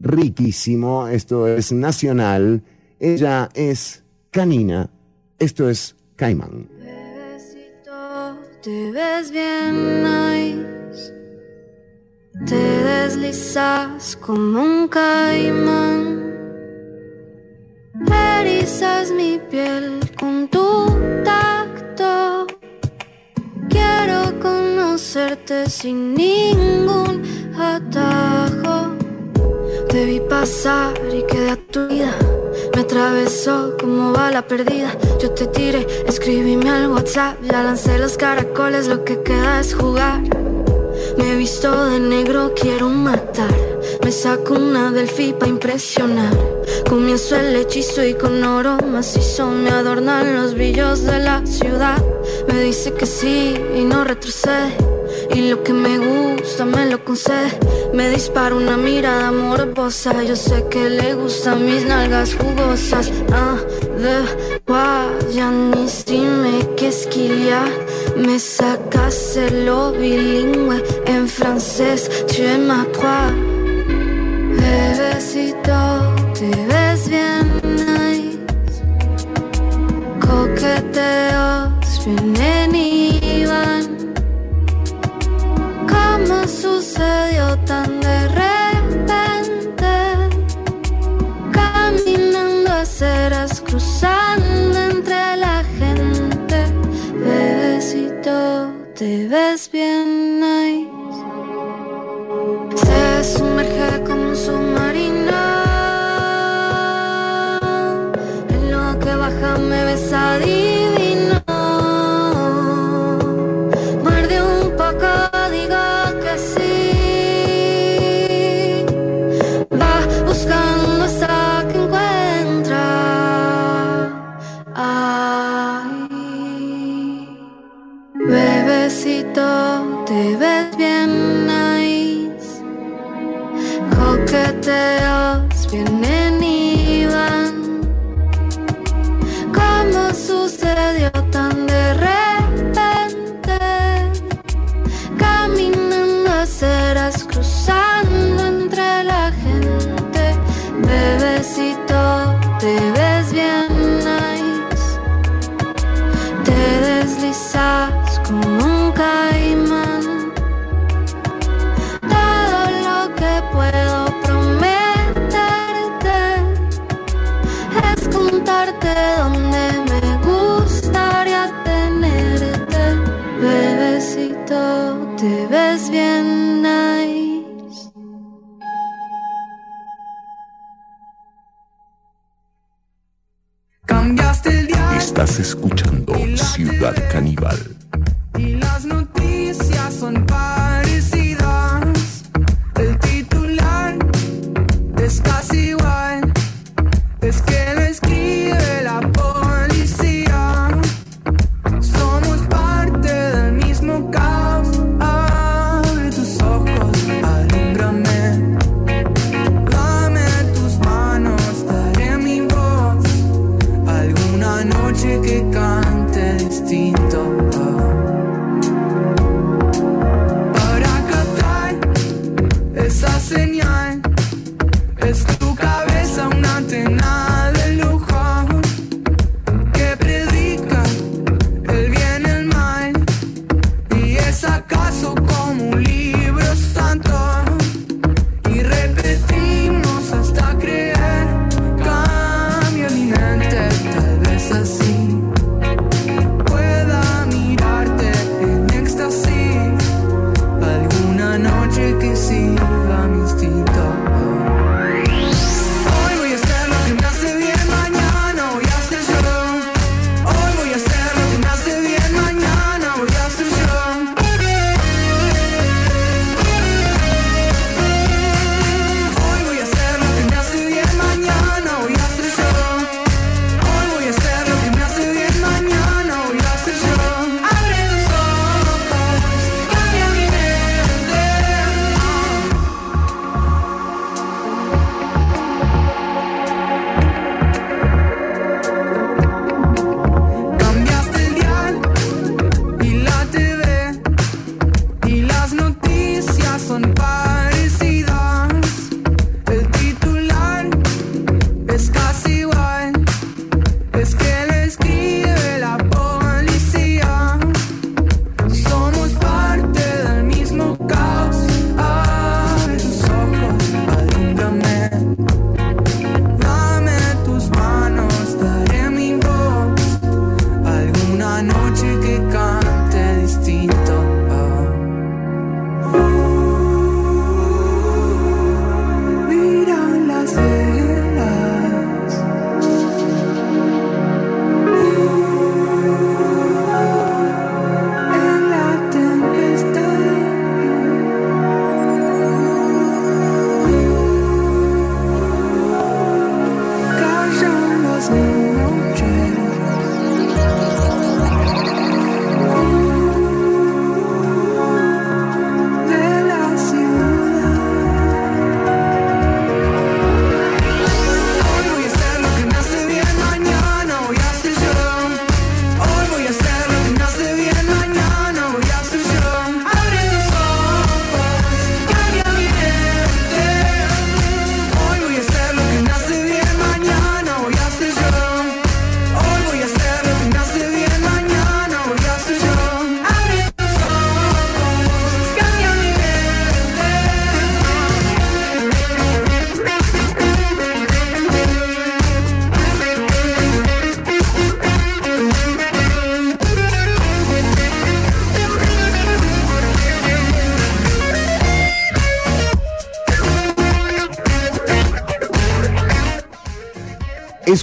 riquísimo. 0.00 1.06
Esto 1.06 1.46
es 1.46 1.72
nacional. 1.72 2.62
Ella 2.98 3.48
es 3.54 4.02
canina. 4.30 4.90
Esto 5.38 5.68
es 5.68 5.94
caimán. 6.16 6.68
te 8.62 8.92
ves 8.92 9.30
bien 9.30 10.02
Te 12.46 12.56
deslizas 12.56 14.16
como 14.16 14.62
un 14.62 14.88
caimán. 14.88 16.31
Erizas 18.10 19.10
mi 19.10 19.38
piel 19.50 20.00
con 20.18 20.48
tu 20.48 20.86
tacto. 21.24 22.46
Quiero 23.68 24.38
conocerte 24.40 25.68
sin 25.68 26.14
ningún 26.14 27.22
atajo. 27.56 28.92
Te 29.88 30.06
vi 30.06 30.20
pasar 30.20 30.94
y 31.12 31.22
quedé 31.26 31.50
a 31.50 31.56
tu 31.56 31.86
vida. 31.88 32.14
Me 32.74 32.80
atravesó 32.82 33.76
como 33.78 34.12
bala 34.12 34.42
perdida. 34.42 34.96
Yo 35.20 35.30
te 35.30 35.46
tiré, 35.46 35.86
escribíme 36.06 36.70
al 36.70 36.88
WhatsApp. 36.88 37.36
Ya 37.42 37.62
lancé 37.62 37.98
los 37.98 38.16
caracoles, 38.16 38.88
lo 38.88 39.04
que 39.04 39.22
queda 39.22 39.60
es 39.60 39.74
jugar. 39.74 40.20
Me 41.16 41.32
he 41.32 41.36
visto 41.36 41.86
de 41.86 42.00
negro, 42.00 42.52
quiero 42.54 42.88
matar. 42.88 43.54
Me 44.04 44.10
saco 44.10 44.54
una 44.54 44.90
delfí 44.90 45.32
pa' 45.32 45.46
impresionar. 45.46 46.34
Comienzo 46.88 47.36
el 47.36 47.54
hechizo 47.56 48.04
y 48.04 48.14
con 48.14 48.42
oro 48.44 48.78
macizo 48.78 49.46
me 49.48 49.70
adornan 49.70 50.34
los 50.34 50.54
brillos 50.54 51.04
de 51.04 51.18
la 51.18 51.44
ciudad. 51.46 52.02
Me 52.48 52.60
dice 52.60 52.92
que 52.94 53.06
sí 53.06 53.54
y 53.74 53.84
no 53.84 54.04
retrocede. 54.04 54.76
Y 55.34 55.50
lo 55.50 55.62
que 55.62 55.72
me 55.72 55.98
gusta 55.98 56.64
me 56.64 56.86
lo 56.86 57.04
concede. 57.04 57.50
Me 57.92 58.08
dispara 58.10 58.54
una 58.54 58.76
mirada 58.76 59.30
morbosa. 59.32 60.22
Yo 60.22 60.36
sé 60.36 60.66
que 60.70 60.90
le 60.90 61.14
gustan 61.14 61.64
mis 61.64 61.84
nalgas 61.84 62.34
jugosas. 62.34 63.10
Ah, 63.32 63.56
de 63.98 64.52
dime 66.06 66.66
que 66.76 66.88
esquilia. 66.88 67.64
Me 68.16 68.38
sacas 68.38 69.36
el 69.36 69.70
bilingüe 69.98 70.82
en 71.06 71.28
francés. 71.28 72.08
Tu 72.26 72.42
es 72.42 72.58
ma 72.58 72.86
proie. 72.92 73.52
Bebecito, 74.58 75.80
te 76.34 76.50
ves 76.70 77.08
bien 77.08 77.46
nice. 77.62 78.38
Coqueteos 80.20 82.06
vienen 82.06 82.74
¿Cómo 86.42 86.54
sucedió 86.54 87.56
tan 87.66 88.00
de 88.00 88.28
repente? 88.28 89.94
Caminando 91.52 92.72
aceras, 92.72 93.60
cruzando 93.60 94.76
entre 94.90 95.36
la 95.36 95.62
gente. 95.78 96.64
Bebecito, 97.14 98.72
te 98.96 99.28
ves 99.28 99.70
bien 99.70 100.40
nice. 100.40 100.90
Se 102.74 103.38
sumerge 103.38 104.02
como 104.02 104.30
un 104.30 104.36
submarino. 104.36 105.21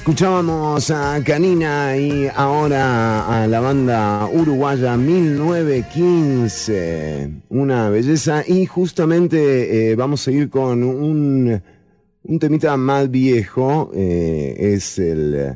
Escuchábamos 0.09 0.89
a 0.89 1.23
Canina 1.23 1.95
y 1.95 2.27
ahora 2.35 3.43
a 3.43 3.45
la 3.45 3.59
banda 3.59 4.27
uruguaya 4.33 4.97
1915. 4.97 7.43
Una 7.49 7.91
belleza. 7.91 8.43
Y 8.47 8.65
justamente 8.65 9.91
eh, 9.91 9.95
vamos 9.95 10.27
a 10.27 10.31
ir 10.31 10.49
con 10.49 10.83
un, 10.83 11.61
un 12.23 12.39
temita 12.39 12.75
más 12.75 13.11
viejo. 13.11 13.91
Eh, 13.93 14.73
es 14.73 14.97
el 14.97 15.55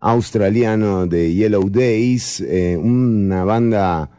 australiano 0.00 1.06
de 1.06 1.32
Yellow 1.32 1.70
Days. 1.70 2.42
Eh, 2.42 2.76
una 2.76 3.44
banda 3.44 4.10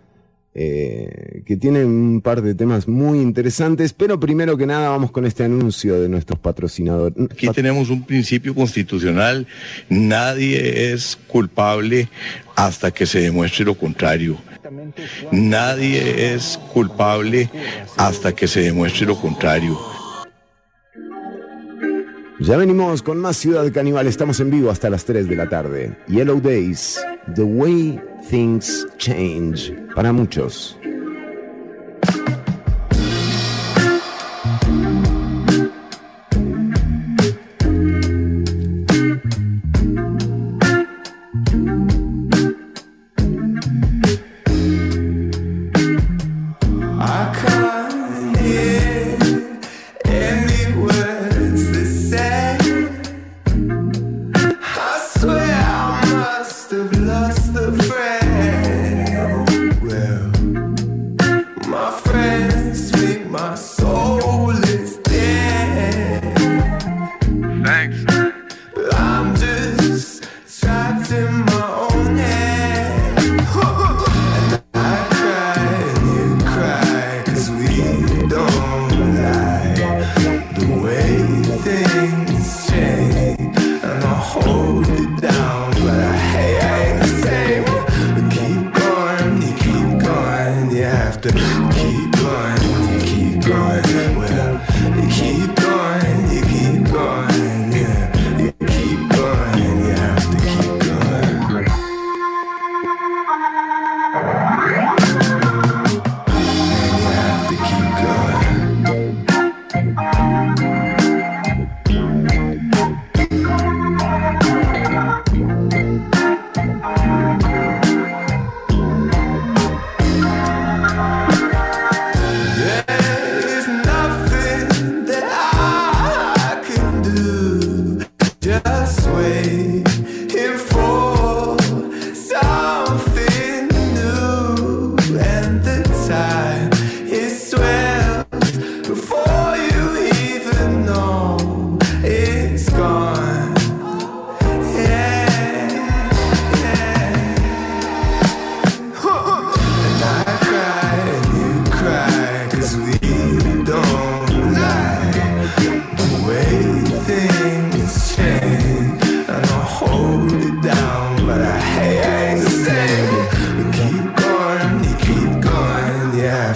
eh, 0.58 1.44
que 1.46 1.58
tiene 1.58 1.84
un 1.84 2.22
par 2.22 2.42
de 2.42 2.56
temas 2.56 2.88
muy 2.88 3.20
interesantes, 3.20 3.92
pero 3.92 4.22
primero 4.22 4.56
que 4.56 4.66
nada 4.66 4.88
vamos 4.88 5.12
con 5.12 5.26
este 5.26 5.44
anuncio 5.44 6.00
de 6.00 6.08
nuestros 6.08 6.40
patrocinadores. 6.40 7.18
Aquí 7.30 7.50
tenemos 7.50 7.90
un 7.90 8.04
principio 8.06 8.56
constitucional, 8.56 9.48
nadie 9.90 10.94
es 10.94 11.18
culpable 11.28 12.08
hasta 12.56 12.92
que 12.92 13.06
se 13.06 13.20
demuestre 13.20 13.66
lo 13.66 13.76
contrario. 13.76 14.38
Nadie 15.30 16.34
es 16.34 16.58
culpable 16.72 17.50
hasta 17.98 18.32
que 18.32 18.48
se 18.48 18.62
demuestre 18.62 19.06
lo 19.06 19.20
contrario. 19.20 19.78
Ya 22.40 22.58
venimos 22.58 23.02
con 23.02 23.18
más 23.18 23.38
Ciudad 23.38 23.72
Caníbal, 23.72 24.08
estamos 24.08 24.42
en 24.42 24.52
vivo 24.52 24.70
hasta 24.70 24.90
las 24.90 25.06
3 25.06 25.30
de 25.30 25.36
la 25.38 25.48
tarde. 25.48 25.98
Yellow 26.08 26.42
Days, 26.42 27.00
The 27.34 27.44
Way 27.44 28.02
Things 28.30 28.86
Change, 28.98 29.74
para 29.96 30.12
muchos. 30.12 30.78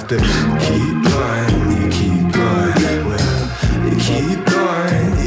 Keep 0.09 1.03
going, 1.03 1.81
you 1.81 1.89
keep 1.91 2.33
going 2.33 3.05
Well, 3.05 3.89
you 3.89 3.95
keep 3.99 4.45
going. 4.45 5.19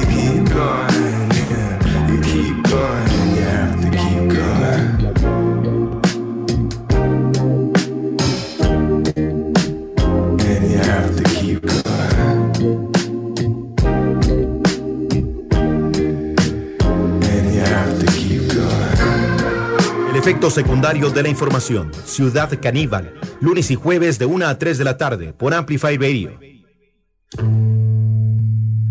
El 20.10 20.18
efecto 20.18 20.50
secundario 20.50 21.10
de 21.10 21.22
la 21.22 21.28
información. 21.28 21.90
Ciudad 22.04 22.50
Caníbal. 22.60 23.21
Lunes 23.42 23.72
y 23.72 23.74
jueves 23.74 24.20
de 24.20 24.26
1 24.26 24.46
a 24.46 24.56
3 24.56 24.78
de 24.78 24.84
la 24.84 24.96
tarde 24.96 25.32
por 25.32 25.52
Amplify 25.52 25.96
Radio. 25.96 26.38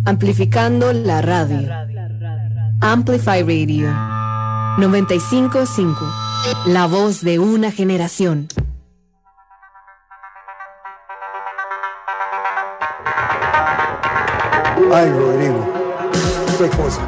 Amplificando 0.04 0.92
la 0.92 1.22
radio. 1.22 1.70
Amplify 2.82 3.44
Radio. 3.44 3.88
955. 4.78 5.96
La 6.66 6.86
voz 6.88 7.22
de 7.22 7.40
una 7.40 7.72
generación. 7.72 8.50
Ay, 14.94 15.10
Rodrigo, 15.12 15.66
qué 16.60 16.68
cosa. 16.76 17.08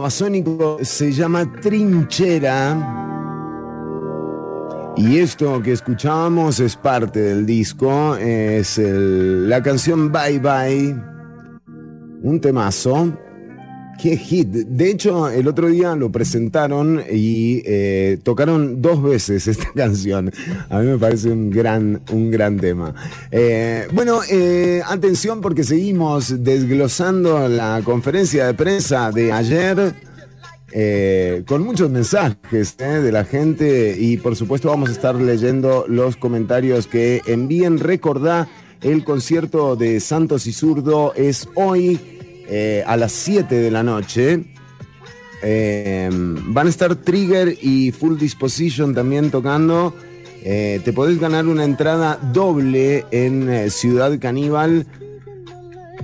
Babasónicos 0.00 0.88
se 0.88 1.12
llama 1.12 1.52
Trinchera. 1.60 2.96
Y 4.96 5.18
esto 5.18 5.60
que 5.62 5.72
escuchábamos 5.72 6.58
es 6.58 6.74
parte 6.74 7.20
del 7.20 7.44
disco, 7.44 8.16
es 8.16 8.80
la 8.82 9.62
canción 9.62 10.10
Bye 10.10 10.38
Bye, 10.38 10.96
un 12.22 12.40
temazo. 12.40 13.12
Qué 14.00 14.16
hit. 14.16 14.48
De 14.48 14.90
hecho, 14.90 15.28
el 15.28 15.46
otro 15.46 15.68
día 15.68 15.94
lo 15.94 16.10
presentaron 16.10 17.02
y 17.12 17.62
eh, 17.66 18.18
tocaron 18.22 18.80
dos 18.80 19.02
veces 19.02 19.46
esta 19.48 19.70
canción. 19.74 20.32
A 20.70 20.78
mí 20.78 20.86
me 20.86 20.96
parece 20.96 21.30
un 21.30 21.50
gran, 21.50 22.00
un 22.10 22.30
gran 22.30 22.56
tema. 22.56 22.94
Eh, 23.32 23.86
bueno, 23.92 24.20
eh, 24.28 24.82
atención 24.84 25.40
porque 25.40 25.62
seguimos 25.62 26.42
desglosando 26.42 27.48
la 27.48 27.80
conferencia 27.84 28.46
de 28.46 28.54
prensa 28.54 29.10
de 29.12 29.32
ayer. 29.32 29.94
eh, 30.72 31.42
con 31.48 31.62
muchos 31.64 31.90
mensajes 31.90 32.76
eh, 32.78 32.84
de 32.84 33.10
la 33.10 33.24
gente 33.24 33.96
y 33.98 34.18
por 34.18 34.36
supuesto 34.36 34.68
vamos 34.68 34.88
a 34.90 34.92
estar 34.92 35.16
leyendo 35.16 35.84
los 35.88 36.16
comentarios 36.16 36.86
que 36.86 37.22
envíen. 37.26 37.78
Recordá, 37.78 38.48
el 38.80 39.02
concierto 39.04 39.74
de 39.74 39.98
Santos 40.00 40.46
y 40.46 40.52
Zurdo 40.52 41.12
es 41.14 41.48
hoy 41.56 41.98
eh, 42.48 42.84
a 42.86 42.96
las 42.96 43.10
7 43.12 43.52
de 43.54 43.70
la 43.70 43.82
noche. 43.82 44.44
Van 45.42 46.66
a 46.66 46.70
estar 46.70 46.94
Trigger 46.96 47.56
y 47.62 47.92
Full 47.92 48.18
Disposition 48.18 48.94
también 48.94 49.30
tocando. 49.30 49.94
Eh, 50.42 50.80
te 50.84 50.92
podés 50.92 51.20
ganar 51.20 51.46
una 51.46 51.64
entrada 51.64 52.18
doble 52.32 53.04
en 53.10 53.50
eh, 53.50 53.70
Ciudad 53.70 54.18
Caníbal 54.18 54.86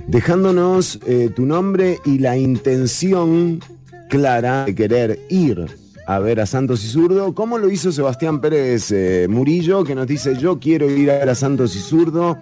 dejándonos 0.05 0.99
eh, 1.07 1.31
tu 1.35 1.45
nombre 1.47 1.97
y 2.05 2.19
la 2.19 2.37
intención 2.37 3.61
clara 4.09 4.65
de 4.65 4.75
querer 4.75 5.19
ir 5.29 5.65
a 6.05 6.19
ver 6.19 6.39
a 6.39 6.45
Santos 6.45 6.85
y 6.85 6.87
Zurdo, 6.87 7.33
como 7.33 7.57
lo 7.57 7.69
hizo 7.69 7.91
Sebastián 7.91 8.39
Pérez 8.39 8.93
Murillo, 9.27 9.83
que 9.83 9.95
nos 9.95 10.07
dice 10.07 10.37
yo 10.37 10.59
quiero 10.59 10.89
ir 10.89 11.11
a 11.11 11.17
ver 11.17 11.29
a 11.29 11.35
Santos 11.35 11.75
y 11.75 11.79
Zurdo. 11.79 12.37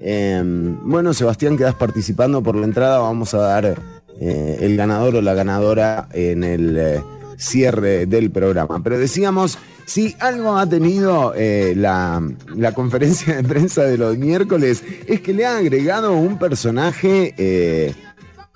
Eh, 0.00 0.42
bueno, 0.82 1.14
Sebastián, 1.14 1.56
quedas 1.56 1.76
participando 1.76 2.42
por 2.42 2.56
la 2.56 2.66
entrada, 2.66 2.98
vamos 2.98 3.32
a 3.32 3.38
dar 3.38 3.80
el 4.20 4.76
ganador 4.76 5.16
o 5.16 5.22
la 5.22 5.32
ganadora 5.32 6.08
en 6.12 6.44
el 6.44 7.00
cierre 7.36 8.06
del 8.06 8.30
programa. 8.30 8.82
Pero 8.82 8.98
decíamos, 8.98 9.58
si 9.84 10.14
algo 10.18 10.56
ha 10.56 10.68
tenido 10.68 11.32
eh, 11.36 11.74
la, 11.76 12.22
la 12.54 12.72
conferencia 12.72 13.36
de 13.36 13.44
prensa 13.44 13.84
de 13.84 13.98
los 13.98 14.16
miércoles, 14.18 14.82
es 15.06 15.20
que 15.20 15.32
le 15.34 15.46
ha 15.46 15.56
agregado 15.58 16.12
un 16.14 16.38
personaje 16.38 17.34
eh, 17.38 17.94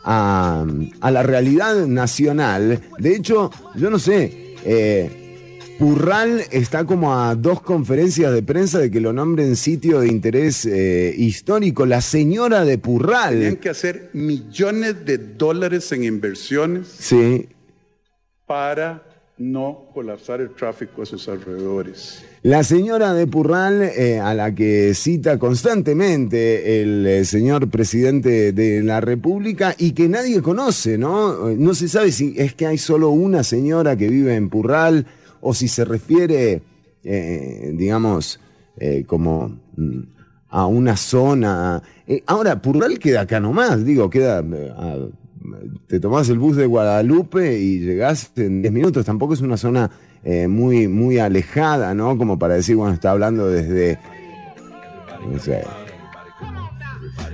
a, 0.04 0.64
a 1.00 1.10
la 1.10 1.22
realidad 1.22 1.86
nacional. 1.86 2.80
De 2.98 3.14
hecho, 3.14 3.50
yo 3.76 3.90
no 3.90 3.98
sé, 3.98 4.54
eh, 4.64 5.16
Purral 5.78 6.42
está 6.50 6.84
como 6.84 7.14
a 7.18 7.34
dos 7.34 7.62
conferencias 7.62 8.34
de 8.34 8.42
prensa 8.42 8.78
de 8.80 8.90
que 8.90 9.00
lo 9.00 9.14
nombren 9.14 9.56
sitio 9.56 10.00
de 10.00 10.08
interés 10.08 10.66
eh, 10.66 11.14
histórico. 11.16 11.86
La 11.86 12.02
señora 12.02 12.66
de 12.66 12.76
Tenían 12.76 12.80
Purral. 12.82 13.58
que 13.58 13.70
hacer 13.70 14.10
millones 14.12 15.06
de 15.06 15.16
dólares 15.16 15.90
en 15.92 16.04
inversiones 16.04 16.86
Sí. 16.98 17.48
Para 18.51 19.01
no 19.38 19.84
colapsar 19.94 20.40
el 20.40 20.51
tráfico 20.51 21.03
a 21.03 21.07
sus 21.07 21.28
alrededores. 21.28 22.24
La 22.42 22.64
señora 22.64 23.14
de 23.14 23.28
Purral, 23.28 23.80
eh, 23.80 24.18
a 24.18 24.34
la 24.34 24.53
que 24.57 24.92
cita 24.94 25.38
constantemente 25.38 26.82
el 26.82 27.07
eh, 27.07 27.24
señor 27.24 27.70
presidente 27.70 28.51
de 28.53 28.82
la 28.82 29.01
República 29.01 29.76
y 29.78 29.92
que 29.92 30.09
nadie 30.09 30.42
conoce, 30.42 30.98
¿no? 30.98 31.48
No 31.51 31.74
se 31.74 31.86
sabe 31.88 32.11
si 32.11 32.34
es 32.36 32.55
que 32.57 32.66
hay 32.66 32.76
solo 32.76 33.11
una 33.11 33.44
señora 33.44 33.96
que 33.96 34.09
vive 34.09 34.34
en 34.34 34.51
Purral 34.51 35.07
o 35.40 35.55
si 35.55 35.68
se 35.68 35.84
refiere, 35.84 36.61
eh, 37.05 37.72
digamos, 37.76 38.40
eh, 38.78 39.05
como 39.07 39.61
mm, 39.76 40.01
a 40.48 40.66
una 40.66 40.96
zona. 40.96 41.80
Eh, 42.05 42.24
ahora, 42.26 42.61
Purral 42.61 42.98
queda 42.98 43.20
acá 43.20 43.38
nomás, 43.38 43.84
digo, 43.84 44.11
queda... 44.11 44.40
eh, 44.40 44.72
a- 44.76 45.19
te 45.86 46.01
tomás 46.01 46.28
el 46.28 46.38
bus 46.38 46.57
de 46.57 46.66
Guadalupe 46.66 47.59
y 47.59 47.80
llegás 47.80 48.32
en 48.36 48.62
10 48.62 48.72
minutos. 48.72 49.05
Tampoco 49.05 49.34
es 49.34 49.41
una 49.41 49.57
zona 49.57 49.91
eh, 50.24 50.49
muy, 50.49 50.88
muy 50.88 51.18
alejada, 51.18 51.95
¿no? 51.95 52.16
Como 52.18 52.38
para 52.38 52.55
decir, 52.55 52.76
bueno, 52.76 52.93
está 52.93 53.11
hablando 53.11 53.49
desde, 53.49 53.99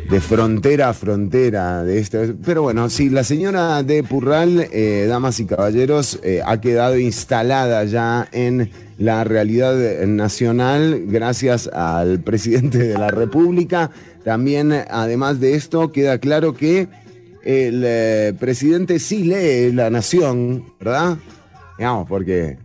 de 0.09 0.21
frontera 0.21 0.91
a 0.91 0.95
frontera 0.95 1.83
de 1.83 1.99
esta. 1.99 2.23
Pero 2.45 2.63
bueno, 2.63 2.89
sí, 2.89 3.11
la 3.11 3.25
señora 3.25 3.83
de 3.83 4.03
Purral, 4.05 4.69
eh, 4.73 5.07
damas 5.09 5.41
y 5.41 5.47
caballeros, 5.47 6.21
eh, 6.23 6.43
ha 6.45 6.61
quedado 6.61 6.99
instalada 6.99 7.85
ya 7.85 8.29
en 8.33 8.71
la 8.99 9.25
realidad 9.25 9.75
nacional 10.07 11.03
gracias 11.07 11.69
al 11.69 12.21
presidente 12.21 12.79
de 12.79 12.97
la 12.97 13.09
República. 13.09 13.91
También, 14.25 14.73
además 14.73 15.39
de 15.41 15.55
esto, 15.55 15.93
queda 15.93 16.19
claro 16.19 16.55
que 16.55 16.89
el 17.47 17.83
eh, 17.85 18.35
presidente 18.39 18.99
sí 18.99 19.23
lee 19.23 19.71
La 19.73 19.89
Nación, 19.89 20.65
¿verdad? 20.81 21.17
Digamos, 21.79 22.09
porque 22.09 22.59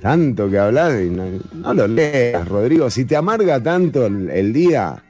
tanto 0.00 0.48
que 0.48 0.58
hablar 0.58 1.02
y 1.02 1.10
no, 1.10 1.24
no 1.52 1.74
lo 1.74 1.88
leas, 1.88 2.46
Rodrigo. 2.46 2.88
Si 2.88 3.04
te 3.04 3.16
amarga 3.16 3.60
tanto 3.60 4.06
el, 4.06 4.30
el 4.30 4.52
día, 4.52 5.02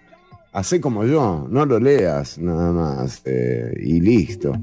hacé 0.53 0.81
como 0.81 1.05
yo, 1.05 1.47
no 1.51 1.67
lo 1.67 1.79
leas 1.79 2.39
nada 2.39 2.73
más 2.73 3.21
eh, 3.27 3.75
y 3.83 4.01
listo. 4.01 4.55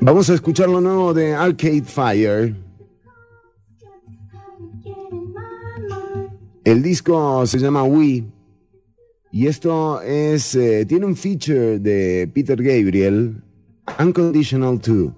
Vamos 0.00 0.30
a 0.30 0.34
escuchar 0.34 0.70
lo 0.70 0.80
nuevo 0.80 1.12
de 1.12 1.34
Arcade 1.34 1.84
Fire. 1.84 2.61
El 6.64 6.82
disco 6.82 7.44
se 7.46 7.58
llama 7.58 7.82
We. 7.84 8.24
Y 9.32 9.46
esto 9.46 10.00
es. 10.02 10.54
eh, 10.54 10.84
tiene 10.86 11.06
un 11.06 11.16
feature 11.16 11.78
de 11.78 12.30
Peter 12.32 12.56
Gabriel, 12.56 13.42
Unconditional 13.98 14.78
2. 14.78 15.12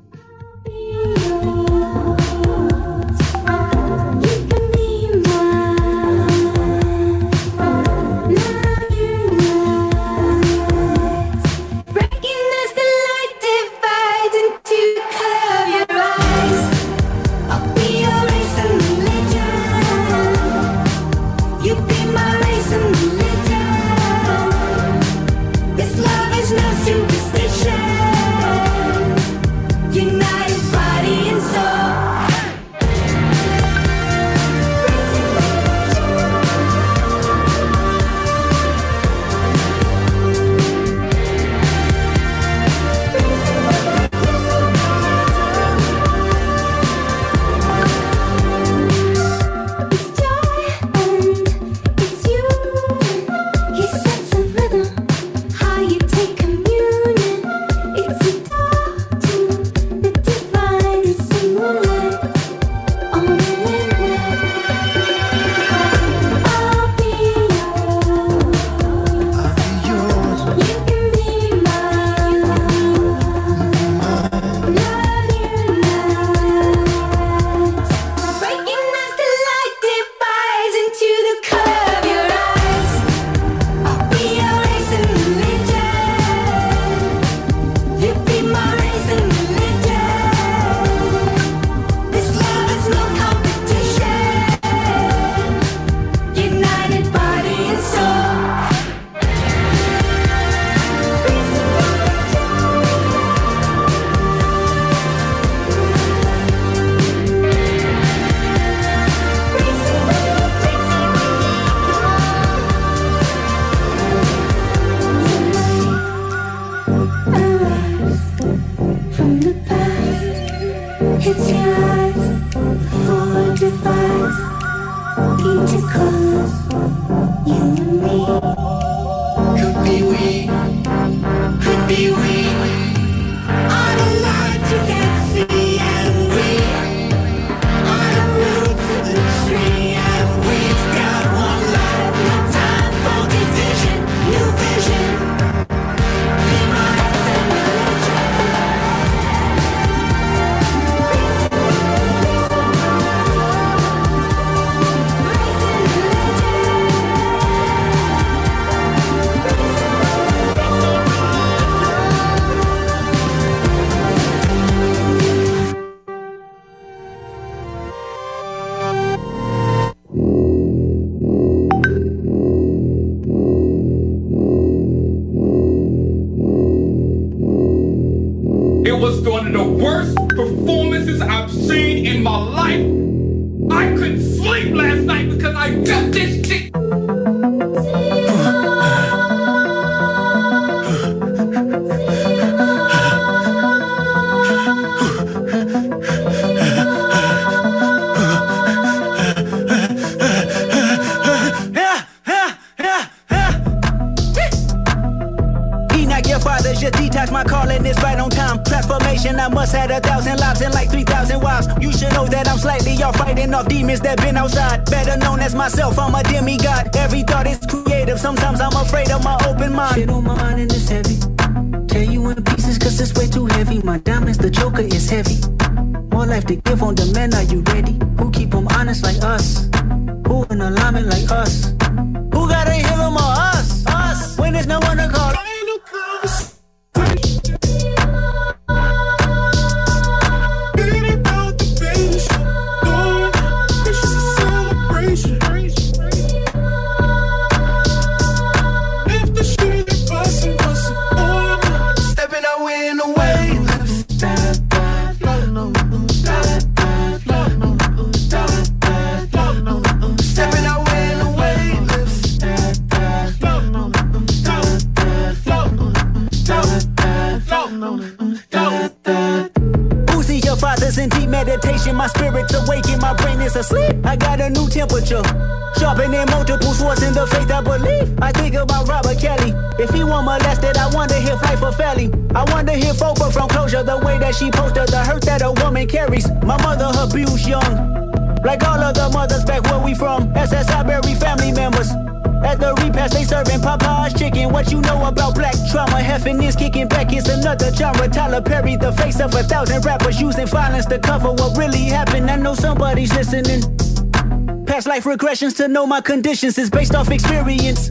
Regressions 305.17 305.57
to 305.57 305.69
know 305.69 305.87
my 305.87 306.01
conditions 306.01 306.59
is 306.59 306.69
based 306.69 306.95
off 306.95 307.11
experience. 307.11 307.91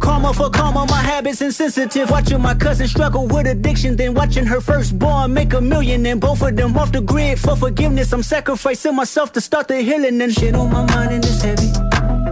Karma 0.00 0.32
for 0.32 0.48
karma, 0.48 0.86
my 0.86 1.02
habits 1.02 1.42
insensitive. 1.42 2.10
Watching 2.10 2.40
my 2.40 2.54
cousin 2.54 2.88
struggle 2.88 3.26
with 3.26 3.46
addiction, 3.46 3.96
then 3.96 4.14
watching 4.14 4.46
her 4.46 4.60
firstborn 4.60 5.34
make 5.34 5.52
a 5.52 5.60
million, 5.60 6.06
and 6.06 6.20
both 6.20 6.40
of 6.42 6.56
them 6.56 6.76
off 6.78 6.92
the 6.92 7.02
grid 7.02 7.38
for 7.38 7.56
forgiveness. 7.56 8.12
I'm 8.12 8.22
sacrificing 8.22 8.96
myself 8.96 9.32
to 9.34 9.40
start 9.40 9.68
the 9.68 9.82
healing, 9.82 10.20
and 10.22 10.32
shit 10.32 10.54
on 10.54 10.72
my 10.72 10.84
mind 10.94 11.12
and 11.12 11.24
it's 11.24 11.42
heavy. 11.42 11.70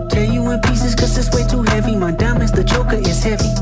Tear 0.09 0.25
you 0.25 0.51
in 0.51 0.61
pieces 0.61 0.95
cause 0.95 1.17
it's 1.19 1.35
way 1.37 1.47
too 1.47 1.63
heavy. 1.63 1.95
My 1.95 2.11
diamonds, 2.11 2.53
the 2.53 2.65
joker 2.65 2.97
is 2.97 3.23
heavy. 3.23 3.53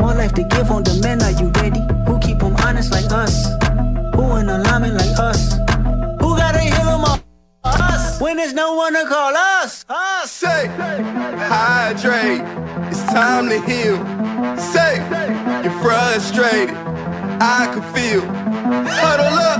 More 0.00 0.14
life 0.14 0.32
to 0.34 0.44
give 0.44 0.70
on 0.70 0.84
demand, 0.84 1.22
are 1.22 1.32
you 1.32 1.50
ready? 1.60 1.80
Who 2.06 2.20
keep 2.20 2.38
them 2.38 2.54
honest 2.56 2.92
like 2.92 3.10
us? 3.10 3.34
Who 4.14 4.36
in 4.36 4.48
alignment 4.48 4.94
like 4.94 5.18
us? 5.18 5.54
Who 6.20 6.36
gotta 6.36 6.60
heal 6.60 6.84
them 6.84 7.04
all? 7.04 7.18
Us! 7.64 8.20
When 8.20 8.36
there's 8.36 8.54
no 8.54 8.74
one 8.74 8.92
to 8.94 9.04
call! 9.06 9.34
Us! 9.36 9.61
Hydrate. 11.52 12.40
It's 12.90 13.02
time 13.12 13.50
to 13.50 13.60
heal. 13.68 13.98
Say, 14.56 14.96
you're 15.62 15.78
frustrated. 15.82 16.74
I 17.44 17.68
can 17.70 17.82
feel. 17.92 18.22
Huddle 18.88 19.36
up, 19.50 19.51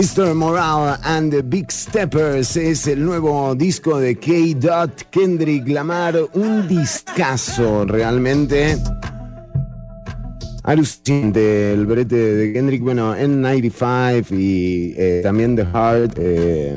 Mr. 0.00 0.34
Morale 0.34 0.96
and 1.04 1.30
the 1.30 1.42
Big 1.42 1.70
Steppers 1.70 2.56
es 2.56 2.86
el 2.86 3.04
nuevo 3.04 3.54
disco 3.54 4.00
de 4.00 4.16
K. 4.16 4.88
Kendrick 5.10 5.68
Lamar, 5.68 6.16
un 6.32 6.66
discazo 6.66 7.84
realmente. 7.84 8.78
Alucinante 10.62 11.74
el 11.74 11.84
brete 11.84 12.16
de 12.16 12.50
Kendrick, 12.50 12.82
bueno, 12.82 13.14
en 13.14 13.42
95 13.42 14.34
y 14.34 14.94
eh, 14.96 15.20
también 15.22 15.54
The 15.54 15.66
Heart, 15.66 16.14
eh, 16.16 16.74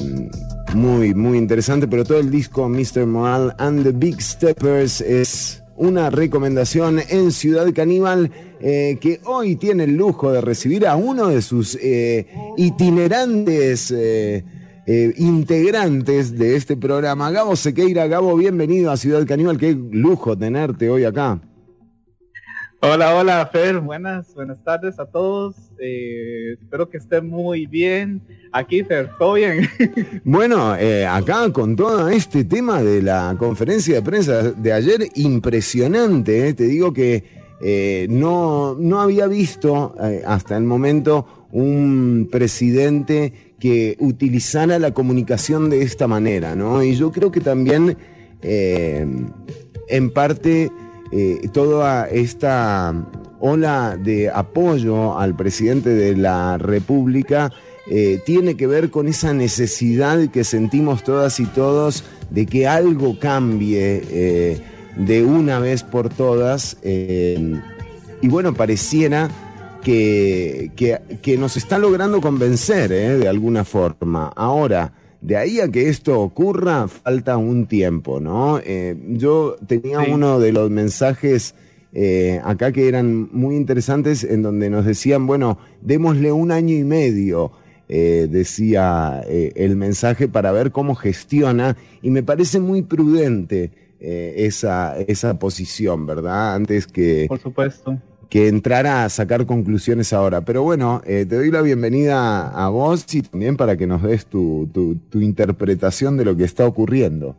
muy, 0.73 1.13
muy 1.13 1.37
interesante, 1.37 1.87
pero 1.87 2.03
todo 2.03 2.19
el 2.19 2.29
disco 2.29 2.67
Mr. 2.67 3.05
Morale 3.05 3.53
and 3.57 3.83
the 3.83 3.93
Big 3.93 4.21
Steppers 4.21 4.99
es 4.99 5.62
una 5.77 6.09
recomendación 6.09 6.99
en 7.09 7.31
Ciudad 7.31 7.71
Caníbal 7.73 8.31
eh, 8.59 8.97
que 9.01 9.19
hoy 9.25 9.55
tiene 9.55 9.85
el 9.85 9.95
lujo 9.95 10.31
de 10.31 10.41
recibir 10.41 10.87
a 10.87 10.95
uno 10.95 11.27
de 11.27 11.41
sus 11.41 11.77
eh, 11.81 12.27
itinerantes 12.57 13.91
eh, 13.91 14.43
integrantes 15.17 16.37
de 16.37 16.55
este 16.55 16.75
programa, 16.75 17.31
Gabo 17.31 17.55
Sequeira. 17.55 18.07
Gabo, 18.07 18.35
bienvenido 18.35 18.91
a 18.91 18.97
Ciudad 18.97 19.25
Caníbal, 19.25 19.57
qué 19.57 19.73
lujo 19.73 20.37
tenerte 20.37 20.89
hoy 20.89 21.05
acá. 21.05 21.39
Hola, 22.85 23.15
hola, 23.15 23.49
Fer. 23.49 23.79
Buenas, 23.79 24.33
buenas 24.35 24.61
tardes 24.61 24.99
a 24.99 25.05
todos. 25.05 25.55
Eh, 25.79 26.57
espero 26.61 26.89
que 26.89 26.97
estén 26.97 27.29
muy 27.29 27.65
bien. 27.65 28.21
Aquí, 28.51 28.83
Fer, 28.83 29.09
¿todo 29.17 29.35
bien? 29.35 29.69
Bueno, 30.25 30.75
eh, 30.75 31.05
acá 31.05 31.49
con 31.53 31.77
todo 31.77 32.09
este 32.09 32.43
tema 32.43 32.83
de 32.83 33.01
la 33.01 33.37
conferencia 33.39 33.95
de 33.95 34.01
prensa 34.01 34.51
de 34.51 34.73
ayer, 34.73 35.07
impresionante, 35.15 36.49
eh, 36.49 36.53
te 36.53 36.65
digo 36.65 36.91
que 36.91 37.23
no, 38.09 38.75
no 38.77 38.99
había 38.99 39.27
visto 39.27 39.95
hasta 40.27 40.57
el 40.57 40.65
momento 40.65 41.47
un 41.53 42.27
presidente 42.29 43.55
que 43.61 43.95
utilizara 43.99 44.77
la 44.77 44.93
comunicación 44.93 45.69
de 45.69 45.83
esta 45.83 46.05
manera, 46.05 46.53
¿no? 46.53 46.83
Y 46.83 46.97
yo 46.97 47.13
creo 47.13 47.31
que 47.31 47.39
también, 47.39 47.97
en 48.41 50.09
parte, 50.13 50.69
eh, 51.15 51.47
toda 51.53 52.07
esta 52.09 52.93
ola 53.39 53.97
de 54.01 54.29
apoyo 54.31 55.17
al 55.19 55.35
presidente 55.35 55.89
de 55.89 56.15
la 56.15 56.57
República 56.57 57.51
eh, 57.87 58.19
tiene 58.25 58.55
que 58.55 58.65
ver 58.65 58.89
con 58.89 59.07
esa 59.07 59.31
necesidad 59.33 60.29
que 60.29 60.43
sentimos 60.43 61.03
todas 61.03 61.39
y 61.39 61.45
todos 61.45 62.03
de 62.31 62.45
que 62.47 62.67
algo 62.67 63.19
cambie 63.19 64.01
eh, 64.09 64.61
de 64.97 65.23
una 65.23 65.59
vez 65.59 65.83
por 65.83 66.09
todas. 66.09 66.77
y 66.83 68.27
bueno, 68.27 68.53
pareciera 68.53 69.29
que, 69.83 70.71
que- 71.21 71.37
nos 71.37 71.57
está 71.57 71.77
logrando 71.77 72.21
convencer 72.21 72.89
de 72.89 73.27
alguna 73.27 73.63
forma. 73.65 74.31
Ahora, 74.35 74.93
de 75.23 75.37
ahí 75.37 75.61
a 75.61 75.69
que 75.69 75.87
esto 75.87 76.19
ocurra, 76.19 76.87
falta 76.87 77.37
un 77.37 77.65
tiempo, 77.65 78.19
¿no? 78.19 78.59
Eh, 78.59 78.95
yo 79.07 79.55
tenía 79.65 80.01
uno 80.01 80.39
de 80.39 80.51
los 80.51 80.69
mensajes 80.69 81.55
eh, 81.93 82.41
acá 82.43 82.71
que 82.71 82.87
eran 82.87 83.29
muy 83.31 83.55
interesantes 83.55 84.23
en 84.23 84.41
donde 84.41 84.69
nos 84.69 84.85
decían, 84.85 85.27
bueno, 85.27 85.59
démosle 85.81 86.31
un 86.31 86.51
año 86.51 86.75
y 86.75 86.83
medio. 86.83 87.51
eh, 87.89 88.27
decía 88.29 89.21
eh, 89.27 89.51
el 89.55 89.75
mensaje 89.75 90.27
para 90.27 90.51
ver 90.51 90.71
cómo 90.71 90.95
gestiona 90.95 91.75
y 92.01 92.09
me 92.09 92.23
parece 92.23 92.59
muy 92.59 92.81
prudente 92.81 93.71
esa, 93.99 94.97
esa 94.99 95.39
posición, 95.39 96.05
¿verdad? 96.05 96.55
Antes 96.55 96.87
que, 96.87 97.25
Por 97.29 97.39
supuesto. 97.39 97.97
Que 98.33 98.47
entrara 98.47 99.03
a 99.05 99.09
sacar 99.09 99.45
conclusiones 99.45 100.11
ahora. 100.11 100.41
Pero 100.41 100.63
bueno, 100.63 101.03
eh, 101.05 101.23
te 101.29 101.35
doy 101.35 101.51
la 101.51 101.61
bienvenida 101.61 102.47
a 102.49 102.67
vos 102.69 103.05
y 103.13 103.21
también 103.21 103.57
para 103.57 103.77
que 103.77 103.85
nos 103.85 104.01
des 104.01 104.25
tu, 104.25 104.67
tu- 104.73 104.95
tu 105.11 105.21
interpretación 105.21 106.17
de 106.17 106.25
lo 106.25 106.35
que 106.35 106.43
está 106.43 106.65
ocurriendo. 106.65 107.35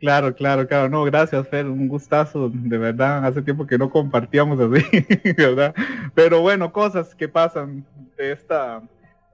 Claro, 0.00 0.34
claro, 0.34 0.66
claro. 0.66 0.88
No, 0.88 1.04
gracias, 1.04 1.46
Fer. 1.48 1.66
Un 1.66 1.88
gustazo, 1.88 2.50
de 2.50 2.78
verdad. 2.78 3.22
Hace 3.26 3.42
tiempo 3.42 3.66
que 3.66 3.76
no 3.76 3.90
compartíamos 3.90 4.58
así, 4.60 4.82
¿verdad? 5.36 5.74
Pero 6.14 6.40
bueno, 6.40 6.72
cosas 6.72 7.14
que 7.14 7.28
pasan 7.28 7.84
de 8.16 8.32
esta 8.32 8.80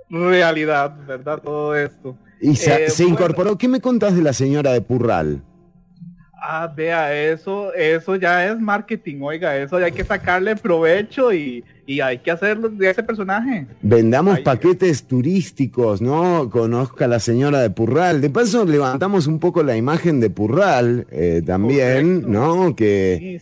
realidad, 0.09 0.97
¿verdad? 1.07 1.41
Todo 1.41 1.77
esto. 1.77 2.17
Y 2.41 2.57
se, 2.57 2.87
Eh, 2.87 2.91
se 2.91 3.05
bueno, 3.05 3.15
incorporó. 3.15 3.57
¿Qué 3.57 3.69
me 3.69 3.81
contás 3.81 4.17
de 4.17 4.23
la 4.23 4.33
señora 4.33 4.73
de 4.73 4.81
Purral? 4.81 5.41
Ah, 6.43 6.73
vea, 6.75 7.15
eso, 7.15 7.73
eso 7.75 8.17
ya 8.17 8.51
es 8.51 8.59
marketing, 8.59 9.21
oiga, 9.21 9.57
eso 9.59 9.79
ya 9.79 9.87
hay 9.87 9.93
que 9.93 10.05
sacarle 10.05 10.57
provecho 10.57 11.35
y, 11.35 11.63
y 11.87 12.01
hay 12.01 12.17
que 12.19 12.31
hacerlo 12.31 12.71
de 12.71 12.89
ese 12.89 13.03
personaje. 13.03 13.67
Vendamos 13.83 14.41
paquetes 14.41 15.05
turísticos, 15.05 16.01
¿no? 16.01 16.49
Conozca 16.49 17.05
a 17.05 17.09
la 17.09 17.21
señora 17.21 17.61
de 17.61 17.69
Purral. 17.69 18.23
De 18.23 18.31
paso, 18.31 18.65
levantamos 18.65 19.27
un 19.27 19.39
poco 19.39 19.63
la 19.63 19.77
imagen 19.77 20.19
de 20.19 20.31
Purral 20.31 21.07
eh, 21.11 21.43
también, 21.45 22.31
¿no? 22.31 22.75
Que, 22.75 23.39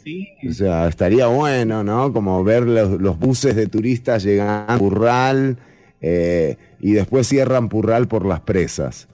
o 0.49 0.53
sea, 0.53 0.89
estaría 0.89 1.29
bueno, 1.29 1.85
¿no? 1.85 2.12
Como 2.12 2.43
ver 2.43 2.65
los, 2.65 3.01
los 3.01 3.16
buses 3.16 3.55
de 3.55 3.69
turistas 3.69 4.25
llegando 4.25 4.73
a 4.73 4.77
Purral 4.77 5.57
eh, 6.01 6.57
y 6.81 6.93
después 6.93 7.29
cierran 7.29 7.69
Purral 7.69 8.09
por 8.09 8.27
las 8.27 8.41
presas. 8.41 9.07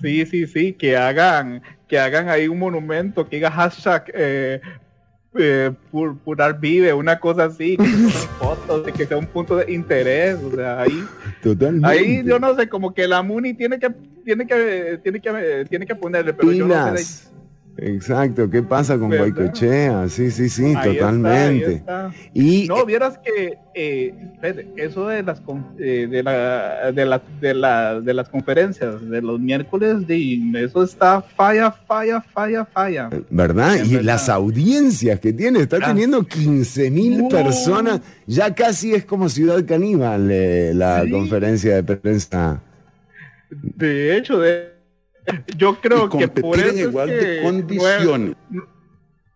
Sí, 0.00 0.26
sí, 0.26 0.46
sí, 0.48 0.72
que 0.72 0.96
hagan, 0.96 1.62
que 1.92 1.98
hagan 1.98 2.30
ahí 2.30 2.48
un 2.48 2.58
monumento, 2.58 3.28
que 3.28 3.36
diga 3.36 3.50
hashtag 3.50 4.10
eh, 4.14 4.62
eh, 5.38 5.70
Pur- 5.92 6.16
Purar 6.24 6.58
Vive, 6.58 6.94
una 6.94 7.20
cosa 7.20 7.44
así, 7.44 7.76
que 7.76 7.84
fotos, 8.38 8.90
que 8.92 9.04
sea 9.04 9.18
un 9.18 9.26
punto 9.26 9.56
de 9.56 9.70
interés, 9.70 10.38
o 10.42 10.56
sea, 10.56 10.80
ahí, 10.80 11.04
Totalmente. 11.42 11.86
ahí 11.86 12.22
yo 12.24 12.38
no 12.38 12.56
sé, 12.56 12.66
como 12.66 12.94
que 12.94 13.06
la 13.06 13.22
Muni 13.22 13.52
tiene 13.52 13.78
que, 13.78 13.90
tiene 14.24 14.46
que, 14.46 15.00
tiene 15.02 15.20
que, 15.20 15.66
tiene 15.68 15.84
que 15.84 15.94
ponerle, 15.94 16.32
pero 16.32 16.50
yo 16.52 16.66
no 16.66 16.96
sé. 16.96 17.28
Exacto, 17.78 18.50
¿qué 18.50 18.62
pasa 18.62 18.98
con 18.98 19.08
¿Verdad? 19.08 19.28
Guaycochea? 19.34 20.06
Sí, 20.10 20.30
sí, 20.30 20.50
sí, 20.50 20.74
Ahí 20.76 20.94
totalmente. 20.94 21.72
está. 21.76 22.12
Y 22.34 22.66
no, 22.68 22.84
vieras 22.84 23.18
que 23.24 23.56
eh, 23.74 24.14
eso 24.76 25.08
de 25.08 25.22
las 25.22 25.40
eh, 25.78 26.06
de, 26.08 26.22
la, 26.22 26.92
de, 26.92 27.06
la- 27.06 27.22
de, 27.40 27.54
la- 27.54 28.00
de 28.00 28.12
las 28.12 28.28
conferencias 28.28 29.08
de 29.08 29.22
los 29.22 29.40
miércoles, 29.40 30.06
de, 30.06 30.38
eso 30.62 30.82
está 30.84 31.22
falla, 31.22 31.72
falla, 31.72 32.20
falla, 32.20 32.66
falla. 32.66 33.08
¿Verdad? 33.30 33.76
Y 33.84 34.02
las 34.02 34.28
audiencias 34.28 35.18
que 35.18 35.32
tiene, 35.32 35.60
está 35.60 35.78
Ah. 35.80 35.86
teniendo 35.88 36.24
15 36.24 36.90
mil 36.90 37.22
Uh. 37.22 37.28
personas. 37.30 38.00
Ya 38.26 38.54
casi 38.54 38.92
es 38.94 39.06
como 39.06 39.30
Ciudad 39.30 39.64
Caníbal 39.64 40.28
eh, 40.30 40.72
la 40.74 41.04
conferencia 41.10 41.80
de 41.80 41.96
prensa. 41.96 42.60
De 43.50 44.16
hecho, 44.16 44.38
de, 44.38 44.71
yo 45.56 45.80
creo 45.80 46.08
que 46.08 46.28
por 46.28 46.42
competir 46.42 46.66
en 46.66 46.78
eso 46.78 46.88
igual 46.88 47.10
es 47.10 47.20
de 47.20 47.42
condiciones. 47.42 48.36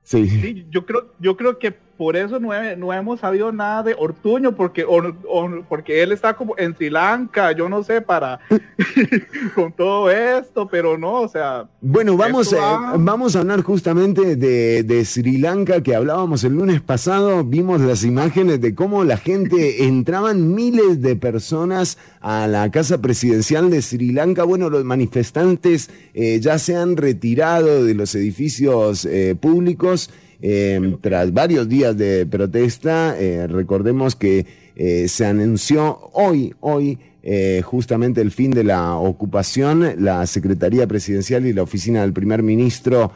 Sí. 0.02 0.28
sí, 0.28 0.66
yo 0.70 0.86
creo, 0.86 1.12
yo 1.18 1.36
creo 1.36 1.58
que 1.58 1.76
por 1.97 2.16
eso 2.16 2.39
no, 2.40 2.52
he- 2.55 2.77
no 2.77 2.93
hemos 2.93 3.20
sabido 3.20 3.52
nada 3.52 3.82
de 3.82 3.94
Ortuño, 3.98 4.55
porque, 4.55 4.85
Or- 4.85 5.16
Or- 5.28 5.64
porque 5.68 6.02
él 6.02 6.12
está 6.12 6.35
como 6.35 6.55
en 6.59 6.74
Sri 6.74 6.90
Lanka, 6.90 7.52
yo 7.52 7.68
no 7.68 7.82
sé, 7.82 8.01
para 8.01 8.39
con 9.55 9.73
todo 9.73 10.10
esto, 10.10 10.68
pero 10.68 10.98
no, 10.98 11.23
o 11.23 11.28
sea, 11.28 11.66
Bueno, 11.81 12.16
vamos, 12.16 12.52
eh, 12.52 12.56
vamos 12.98 13.36
a 13.36 13.40
hablar 13.40 13.62
justamente 13.62 14.36
de, 14.36 14.82
de 14.82 15.05
Sri 15.05 15.39
Lanka 15.39 15.82
que 15.82 15.94
hablábamos 15.94 16.44
el 16.44 16.55
lunes 16.55 16.81
pasado. 16.81 17.44
Vimos 17.44 17.81
las 17.81 18.05
imágenes 18.05 18.60
de 18.60 18.74
cómo 18.74 19.05
la 19.05 19.16
gente 19.16 19.85
entraban 19.86 20.55
miles 20.55 21.01
de 21.01 21.16
personas 21.16 21.98
a 22.20 22.47
la 22.47 22.70
casa 22.70 23.01
presidencial 23.01 23.70
de 23.70 23.82
Sri 23.82 24.12
Lanka. 24.12 24.44
Bueno, 24.44 24.68
los 24.70 24.85
manifestantes 24.85 25.90
eh, 26.14 26.39
ya 26.40 26.59
se 26.59 26.77
han 26.77 26.97
retirado 26.97 27.85
de 27.85 27.94
los 27.94 28.14
edificios 28.14 29.05
eh, 29.05 29.36
públicos. 29.40 30.10
Eh, 30.42 30.96
tras 31.00 31.32
varios 31.32 31.68
días 31.68 31.96
de 31.96 32.26
protesta, 32.26 33.16
eh, 33.18 33.46
recordemos 33.46 34.16
que 34.16 34.46
eh, 34.74 35.08
se 35.08 35.26
anunció 35.26 36.10
hoy, 36.12 36.54
hoy, 36.60 36.98
eh, 37.22 37.62
justamente 37.64 38.20
el 38.20 38.30
fin 38.30 38.50
de 38.50 38.64
la 38.64 38.96
ocupación, 38.96 39.94
la 39.98 40.26
Secretaría 40.26 40.86
Presidencial 40.86 41.46
y 41.46 41.52
la 41.52 41.62
Oficina 41.62 42.02
del 42.02 42.12
Primer 42.12 42.42
Ministro 42.42 43.12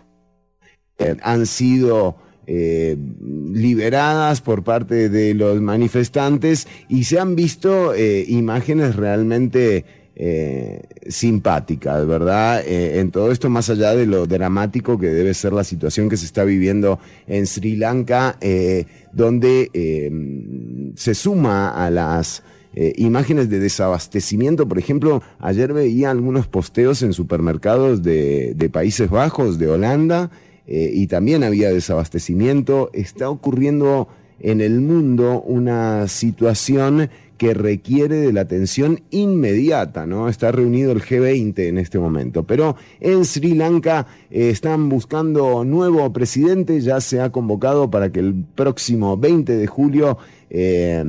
han 1.23 1.47
sido 1.47 2.17
liberadas 2.47 4.43
por 4.43 4.65
parte 4.65 5.09
de 5.09 5.33
los 5.33 5.63
manifestantes 5.63 6.69
y 6.91 7.05
se 7.05 7.19
han 7.19 7.35
visto 7.37 7.95
imágenes 7.97 8.97
realmente 8.97 9.87
eh, 10.23 10.83
simpáticas, 11.09 12.07
¿verdad? 12.07 12.63
Eh, 12.67 13.01
en 13.01 13.11
todo 13.11 13.33
esto, 13.33 13.49
más 13.49 13.71
allá 13.71 13.95
de 13.95 14.05
lo 14.05 14.27
dramático 14.27 14.99
que 14.99 15.07
debe 15.07 15.33
ser 15.33 15.55
la 15.55 15.65
situación 15.65 16.11
que 16.11 16.19
se 16.19 16.27
está 16.27 16.45
viviendo 16.45 16.99
en 17.27 17.47
Sri 17.47 17.75
Lanka, 17.77 18.37
eh, 18.43 18.85
donde 19.15 19.71
eh, 19.73 20.93
se 20.95 21.15
suma 21.15 21.71
a 21.71 21.91
las 21.91 22.43
eh, 22.75 22.93
imágenes 22.99 23.49
de 23.49 23.61
desabastecimiento. 23.61 24.69
Por 24.69 24.79
ejemplo, 24.79 25.23
ayer 25.39 25.73
veía 25.73 26.11
algunos 26.11 26.47
posteos 26.49 27.01
en 27.01 27.15
supermercados 27.15 28.03
de, 28.03 28.71
Países 28.71 29.09
Bajos, 29.09 29.59
de 29.59 29.69
Holanda, 29.69 30.31
y 30.67 31.09
también 31.09 31.43
había 31.43 31.71
desabastecimiento. 31.71 32.91
Está 32.93 33.29
ocurriendo 33.29 34.07
en 34.39 34.61
el 34.61 34.81
mundo 34.81 35.43
una 35.43 36.07
situación 36.07 37.11
que 37.41 37.55
requiere 37.55 38.17
de 38.17 38.35
la 38.35 38.43
atención 38.43 39.01
inmediata, 39.09 40.05
¿no? 40.05 40.29
Está 40.29 40.53
reunido 40.53 40.93
el 40.93 41.01
G20 41.01 41.69
en 41.69 41.79
este 41.79 41.99
momento, 41.99 42.47
pero 42.47 42.77
en 43.01 43.25
Sri 43.25 43.55
Lanka 43.55 44.07
eh, 44.31 44.51
están 44.51 44.91
buscando 44.91 45.65
nuevo 45.65 46.13
presidente, 46.13 46.83
ya 46.83 47.01
se 47.01 47.19
ha 47.19 47.33
convocado 47.33 47.91
para 47.91 48.13
que 48.13 48.21
el 48.21 48.45
próximo 48.55 49.17
20 49.17 49.57
de 49.57 49.67
julio 49.67 50.19
eh, 50.51 51.03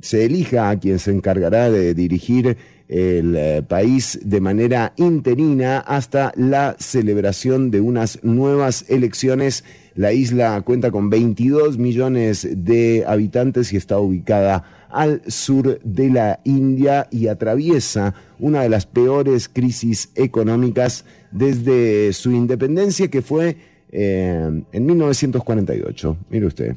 se 0.00 0.24
elija 0.24 0.70
a 0.70 0.80
quien 0.80 0.98
se 0.98 1.12
encargará 1.12 1.70
de 1.70 1.94
dirigir 1.94 2.56
el 2.88 3.36
eh, 3.36 3.62
país 3.62 4.18
de 4.24 4.40
manera 4.40 4.92
interina 4.96 5.78
hasta 5.78 6.32
la 6.34 6.74
celebración 6.80 7.70
de 7.70 7.80
unas 7.80 8.24
nuevas 8.24 8.86
elecciones. 8.88 9.62
La 9.94 10.12
isla 10.12 10.60
cuenta 10.62 10.90
con 10.90 11.10
22 11.10 11.78
millones 11.78 12.48
de 12.50 13.04
habitantes 13.06 13.72
y 13.72 13.76
está 13.76 14.00
ubicada 14.00 14.75
al 14.96 15.20
sur 15.26 15.78
de 15.84 16.08
la 16.08 16.40
India 16.44 17.06
y 17.10 17.28
atraviesa 17.28 18.14
una 18.38 18.62
de 18.62 18.70
las 18.70 18.86
peores 18.86 19.48
crisis 19.48 20.10
económicas 20.14 21.04
desde 21.30 22.14
su 22.14 22.32
independencia 22.32 23.08
que 23.08 23.20
fue 23.20 23.58
eh, 23.90 24.62
en 24.72 24.86
1948. 24.86 26.16
Mire 26.30 26.46
usted 26.46 26.76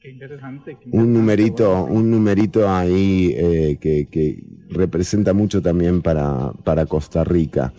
qué 0.00 0.10
interesante. 0.10 0.76
qué 0.80 0.88
un 0.92 1.12
numerito, 1.12 1.84
un 1.84 2.12
numerito 2.12 2.70
ahí 2.70 3.34
eh, 3.36 3.76
que, 3.80 4.06
que 4.06 4.44
representa 4.68 5.32
mucho 5.32 5.60
también 5.60 6.02
para, 6.02 6.52
para 6.64 6.86
Costa 6.86 7.24
Rica. 7.24 7.72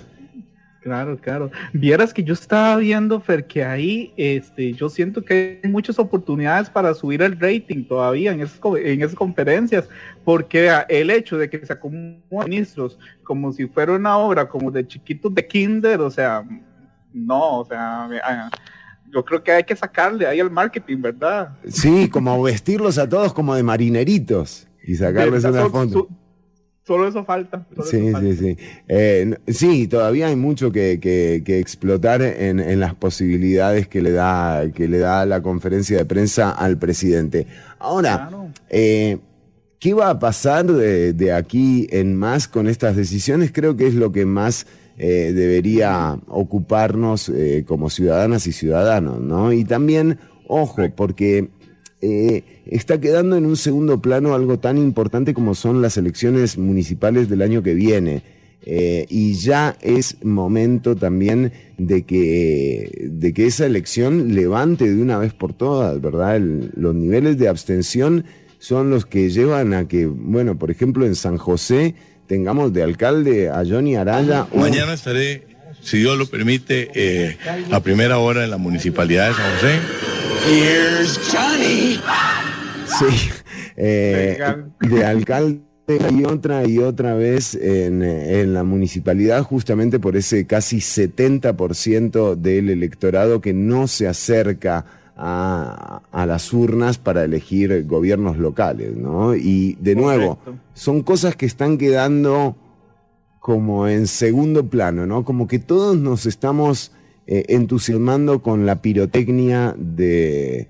Claro, 0.81 1.15
claro. 1.15 1.51
Vieras 1.73 2.11
que 2.11 2.23
yo 2.23 2.33
estaba 2.33 2.75
viendo, 2.77 3.21
Fer, 3.21 3.45
que 3.45 3.63
ahí 3.63 4.11
este, 4.17 4.73
yo 4.73 4.89
siento 4.89 5.23
que 5.23 5.59
hay 5.63 5.69
muchas 5.69 5.99
oportunidades 5.99 6.71
para 6.71 6.93
subir 6.95 7.21
el 7.21 7.39
rating 7.39 7.83
todavía 7.85 8.31
en 8.31 8.41
esas, 8.41 8.57
co- 8.59 8.77
en 8.77 8.99
esas 9.01 9.13
conferencias, 9.15 9.87
porque 10.25 10.71
el 10.89 11.11
hecho 11.11 11.37
de 11.37 11.51
que 11.51 11.63
se 11.63 11.71
acomoden 11.71 12.19
ministros 12.49 12.97
como 13.23 13.53
si 13.53 13.67
fuera 13.67 13.93
una 13.93 14.17
obra 14.17 14.49
como 14.49 14.71
de 14.71 14.87
chiquitos 14.87 15.33
de 15.35 15.45
kinder, 15.45 16.01
o 16.01 16.09
sea, 16.09 16.43
no, 17.13 17.59
o 17.59 17.65
sea, 17.65 18.49
yo 19.13 19.23
creo 19.23 19.43
que 19.43 19.51
hay 19.51 19.63
que 19.63 19.75
sacarle 19.75 20.25
ahí 20.25 20.39
al 20.39 20.49
marketing, 20.49 20.97
¿verdad? 21.01 21.49
Sí, 21.67 22.09
como 22.09 22.41
vestirlos 22.41 22.97
a 22.97 23.07
todos 23.07 23.33
como 23.33 23.53
de 23.53 23.61
marineritos 23.61 24.67
y 24.83 24.95
sacarles 24.95 25.43
una 25.43 25.61
foto. 25.69 26.07
So- 26.83 26.93
Solo 26.93 27.07
eso 27.07 27.23
falta. 27.25 27.65
solo 27.75 27.87
Sí, 27.87 27.97
eso 27.97 28.11
falta. 28.11 28.29
sí, 28.31 28.35
sí. 28.37 28.57
Eh, 28.87 29.35
sí, 29.47 29.87
todavía 29.87 30.27
hay 30.27 30.35
mucho 30.35 30.71
que, 30.71 30.99
que- 30.99 31.41
que 31.45 31.59
explotar 31.59 32.21
en, 32.21 32.59
en 32.59 32.79
las 32.79 32.95
posibilidades 32.95 33.87
que 33.87 34.01
le, 34.01 34.11
da, 34.11 34.63
que 34.73 34.87
le 34.87 34.97
da 34.99 35.25
la 35.25 35.41
conferencia 35.41 35.97
de 35.97 36.05
prensa 36.05 36.51
al 36.51 36.77
presidente. 36.79 37.45
Ahora, 37.79 38.29
eh, 38.69 39.19
¿qué 39.79 39.93
va 39.93 40.09
a 40.09 40.19
pasar 40.19 40.65
de, 40.65 41.13
de 41.13 41.31
aquí 41.33 41.87
en 41.91 42.15
más 42.15 42.47
con 42.47 42.67
estas 42.67 42.95
decisiones? 42.95 43.51
Creo 43.53 43.75
que 43.77 43.87
es 43.87 43.93
lo 43.95 44.11
que 44.11 44.25
más 44.25 44.65
eh, 44.97 45.31
debería 45.33 46.17
ocuparnos 46.27 47.31
como 47.65 47.89
ciudadanas 47.89 48.45
y 48.47 48.51
ciudadanos, 48.51 49.19
¿no? 49.21 49.51
Y 49.53 49.63
también, 49.63 50.19
ojo, 50.47 50.83
porque 50.95 51.49
eh, 52.01 52.43
está 52.65 52.99
quedando 52.99 53.37
en 53.37 53.45
un 53.45 53.57
segundo 53.57 54.01
plano 54.01 54.33
algo 54.33 54.59
tan 54.59 54.77
importante 54.77 55.33
como 55.33 55.55
son 55.55 55.81
las 55.81 55.97
elecciones 55.97 56.57
municipales 56.57 57.29
del 57.29 57.41
año 57.41 57.61
que 57.61 57.73
viene. 57.73 58.23
Eh, 58.63 59.07
y 59.09 59.33
ya 59.33 59.75
es 59.81 60.23
momento 60.23 60.95
también 60.95 61.51
de 61.77 62.03
que, 62.03 63.09
de 63.09 63.33
que 63.33 63.47
esa 63.47 63.65
elección 63.65 64.35
levante 64.35 64.87
de 64.93 65.01
una 65.01 65.17
vez 65.17 65.33
por 65.33 65.53
todas, 65.53 65.99
¿verdad? 65.99 66.39
Los 66.39 66.93
niveles 66.93 67.37
de 67.39 67.47
abstención 67.47 68.25
son 68.59 68.91
los 68.91 69.07
que 69.07 69.31
llevan 69.31 69.73
a 69.73 69.87
que, 69.87 70.05
bueno, 70.05 70.59
por 70.59 70.69
ejemplo, 70.69 71.05
en 71.07 71.15
San 71.15 71.37
José 71.37 71.95
tengamos 72.27 72.71
de 72.71 72.83
alcalde 72.83 73.49
a 73.49 73.63
Johnny 73.67 73.95
Araya. 73.95 74.47
Mañana 74.55 74.93
estaré, 74.93 75.43
si 75.81 75.97
Dios 75.97 76.17
lo 76.17 76.27
permite, 76.27 76.91
eh, 76.93 77.37
a 77.71 77.79
primera 77.81 78.19
hora 78.19 78.43
en 78.43 78.51
la 78.51 78.57
municipalidad 78.57 79.29
de 79.29 79.33
San 79.33 79.53
José. 79.55 80.20
Here's 80.47 81.19
Johnny. 81.31 81.99
Sí, 82.85 83.29
eh, 83.77 84.37
de 84.79 85.05
alcalde 85.05 85.61
y 85.87 86.23
otra 86.23 86.67
y 86.67 86.79
otra 86.79 87.13
vez 87.13 87.55
en, 87.55 88.01
en 88.01 88.53
la 88.53 88.63
municipalidad, 88.63 89.43
justamente 89.43 89.99
por 89.99 90.15
ese 90.15 90.45
casi 90.47 90.77
70% 90.77 92.35
del 92.35 92.69
electorado 92.69 93.41
que 93.41 93.53
no 93.53 93.87
se 93.87 94.07
acerca 94.07 94.85
a, 95.15 96.01
a 96.11 96.25
las 96.25 96.51
urnas 96.53 96.97
para 96.97 97.23
elegir 97.23 97.85
gobiernos 97.85 98.37
locales, 98.37 98.95
¿no? 98.95 99.35
Y 99.35 99.77
de 99.79 99.95
nuevo, 99.95 100.39
son 100.73 101.03
cosas 101.03 101.35
que 101.35 101.45
están 101.45 101.77
quedando 101.77 102.55
como 103.39 103.87
en 103.87 104.07
segundo 104.07 104.67
plano, 104.67 105.05
¿no? 105.05 105.23
Como 105.23 105.47
que 105.47 105.59
todos 105.59 105.97
nos 105.97 106.25
estamos 106.25 106.91
eh, 107.33 107.45
entusiasmando 107.47 108.41
con 108.41 108.65
la 108.65 108.81
pirotecnia 108.81 109.73
de, 109.77 110.67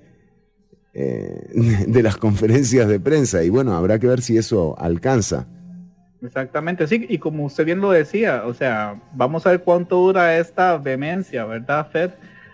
eh, 0.93 1.47
de 1.87 2.03
las 2.03 2.17
conferencias 2.17 2.87
de 2.87 2.99
prensa. 2.99 3.43
Y 3.43 3.49
bueno, 3.49 3.75
habrá 3.75 3.97
que 3.97 4.05
ver 4.05 4.21
si 4.21 4.37
eso 4.37 4.75
alcanza. 4.77 5.47
Exactamente, 6.21 6.85
sí, 6.85 7.07
y 7.09 7.17
como 7.17 7.45
usted 7.45 7.65
bien 7.65 7.81
lo 7.81 7.89
decía, 7.89 8.43
o 8.45 8.53
sea, 8.53 9.01
vamos 9.15 9.47
a 9.47 9.49
ver 9.49 9.63
cuánto 9.63 9.95
dura 9.95 10.37
esta 10.37 10.77
vehemencia, 10.77 11.45
¿verdad, 11.45 11.87
Fed? 11.91 12.11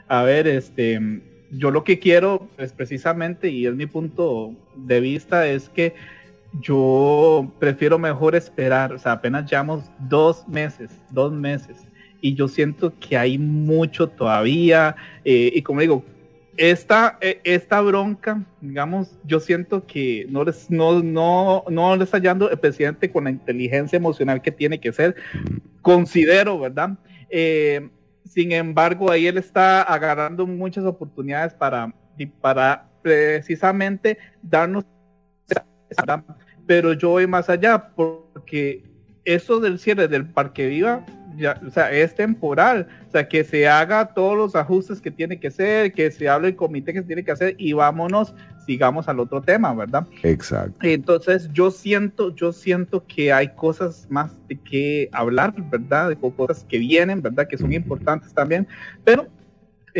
A 0.07 0.23
ver, 0.23 0.47
este, 0.47 1.21
yo 1.51 1.69
lo 1.69 1.83
que 1.83 1.99
quiero 1.99 2.47
es 2.57 2.71
precisamente, 2.71 3.49
y 3.49 3.65
es 3.65 3.75
mi 3.75 3.87
punto 3.87 4.55
de 4.77 5.01
vista, 5.01 5.47
es 5.47 5.67
que 5.67 5.95
yo 6.61 7.51
prefiero 7.59 7.99
mejor 7.99 8.35
esperar, 8.35 8.93
o 8.93 8.99
sea, 8.99 9.11
apenas 9.11 9.51
llevamos 9.51 9.83
dos 9.99 10.47
meses, 10.47 10.91
dos 11.09 11.33
meses, 11.33 11.75
y 12.21 12.33
yo 12.33 12.47
siento 12.47 12.93
que 12.99 13.17
hay 13.17 13.37
mucho 13.37 14.07
todavía, 14.09 14.95
eh, 15.23 15.51
y 15.53 15.61
como 15.61 15.81
digo, 15.81 16.03
esta, 16.57 17.19
eh, 17.21 17.39
esta 17.43 17.79
bronca, 17.81 18.43
digamos, 18.61 19.15
yo 19.23 19.39
siento 19.39 19.85
que 19.85 20.25
no 20.29 20.43
les, 20.43 20.69
no, 20.71 21.03
no, 21.03 21.63
no 21.69 21.95
le 21.95 22.03
está 22.03 22.17
hallando 22.17 22.49
el 22.49 22.57
presidente 22.57 23.11
con 23.11 23.25
la 23.25 23.29
inteligencia 23.29 23.97
emocional 23.97 24.41
que 24.41 24.51
tiene 24.51 24.79
que 24.79 24.91
ser, 24.91 25.15
considero, 25.81 26.59
¿verdad? 26.59 26.97
Eh, 27.29 27.89
sin 28.25 28.51
embargo, 28.51 29.11
ahí 29.11 29.27
él 29.27 29.37
está 29.37 29.83
agarrando 29.83 30.47
muchas 30.47 30.83
oportunidades 30.83 31.53
para, 31.53 31.93
para 32.41 32.89
precisamente 33.01 34.17
darnos, 34.41 34.83
¿verdad? 35.95 36.23
pero 36.65 36.93
yo 36.93 37.11
voy 37.11 37.27
más 37.27 37.49
allá, 37.49 37.93
porque 37.95 38.83
eso 39.23 39.59
del 39.59 39.79
cierre 39.79 40.07
del 40.07 40.27
Parque 40.27 40.67
Viva, 40.67 41.05
ya, 41.37 41.59
o 41.65 41.69
sea, 41.69 41.91
es 41.91 42.15
temporal, 42.15 42.87
o 43.07 43.11
sea, 43.11 43.27
que 43.27 43.43
se 43.43 43.67
haga 43.67 44.13
todos 44.13 44.37
los 44.37 44.55
ajustes 44.55 44.99
que 44.99 45.11
tiene 45.11 45.39
que 45.39 45.51
ser, 45.51 45.93
que 45.93 46.11
se 46.11 46.27
hable 46.27 46.49
el 46.49 46.55
comité 46.55 46.93
que 46.93 46.99
se 46.99 47.05
tiene 47.05 47.23
que 47.23 47.31
hacer 47.31 47.55
y 47.57 47.73
vámonos, 47.73 48.33
sigamos 48.65 49.07
al 49.07 49.19
otro 49.19 49.41
tema, 49.41 49.73
¿verdad? 49.73 50.05
Exacto. 50.23 50.75
Entonces 50.81 51.49
yo 51.53 51.71
siento, 51.71 52.35
yo 52.35 52.51
siento 52.51 53.05
que 53.05 53.31
hay 53.31 53.49
cosas 53.49 54.07
más 54.09 54.31
de 54.47 54.59
que 54.59 55.09
hablar, 55.13 55.53
¿verdad? 55.69 56.09
De 56.09 56.17
cosas 56.17 56.65
que 56.67 56.77
vienen, 56.77 57.21
¿verdad? 57.21 57.47
Que 57.47 57.57
son 57.57 57.71
importantes 57.71 58.33
también, 58.33 58.67
pero 59.03 59.27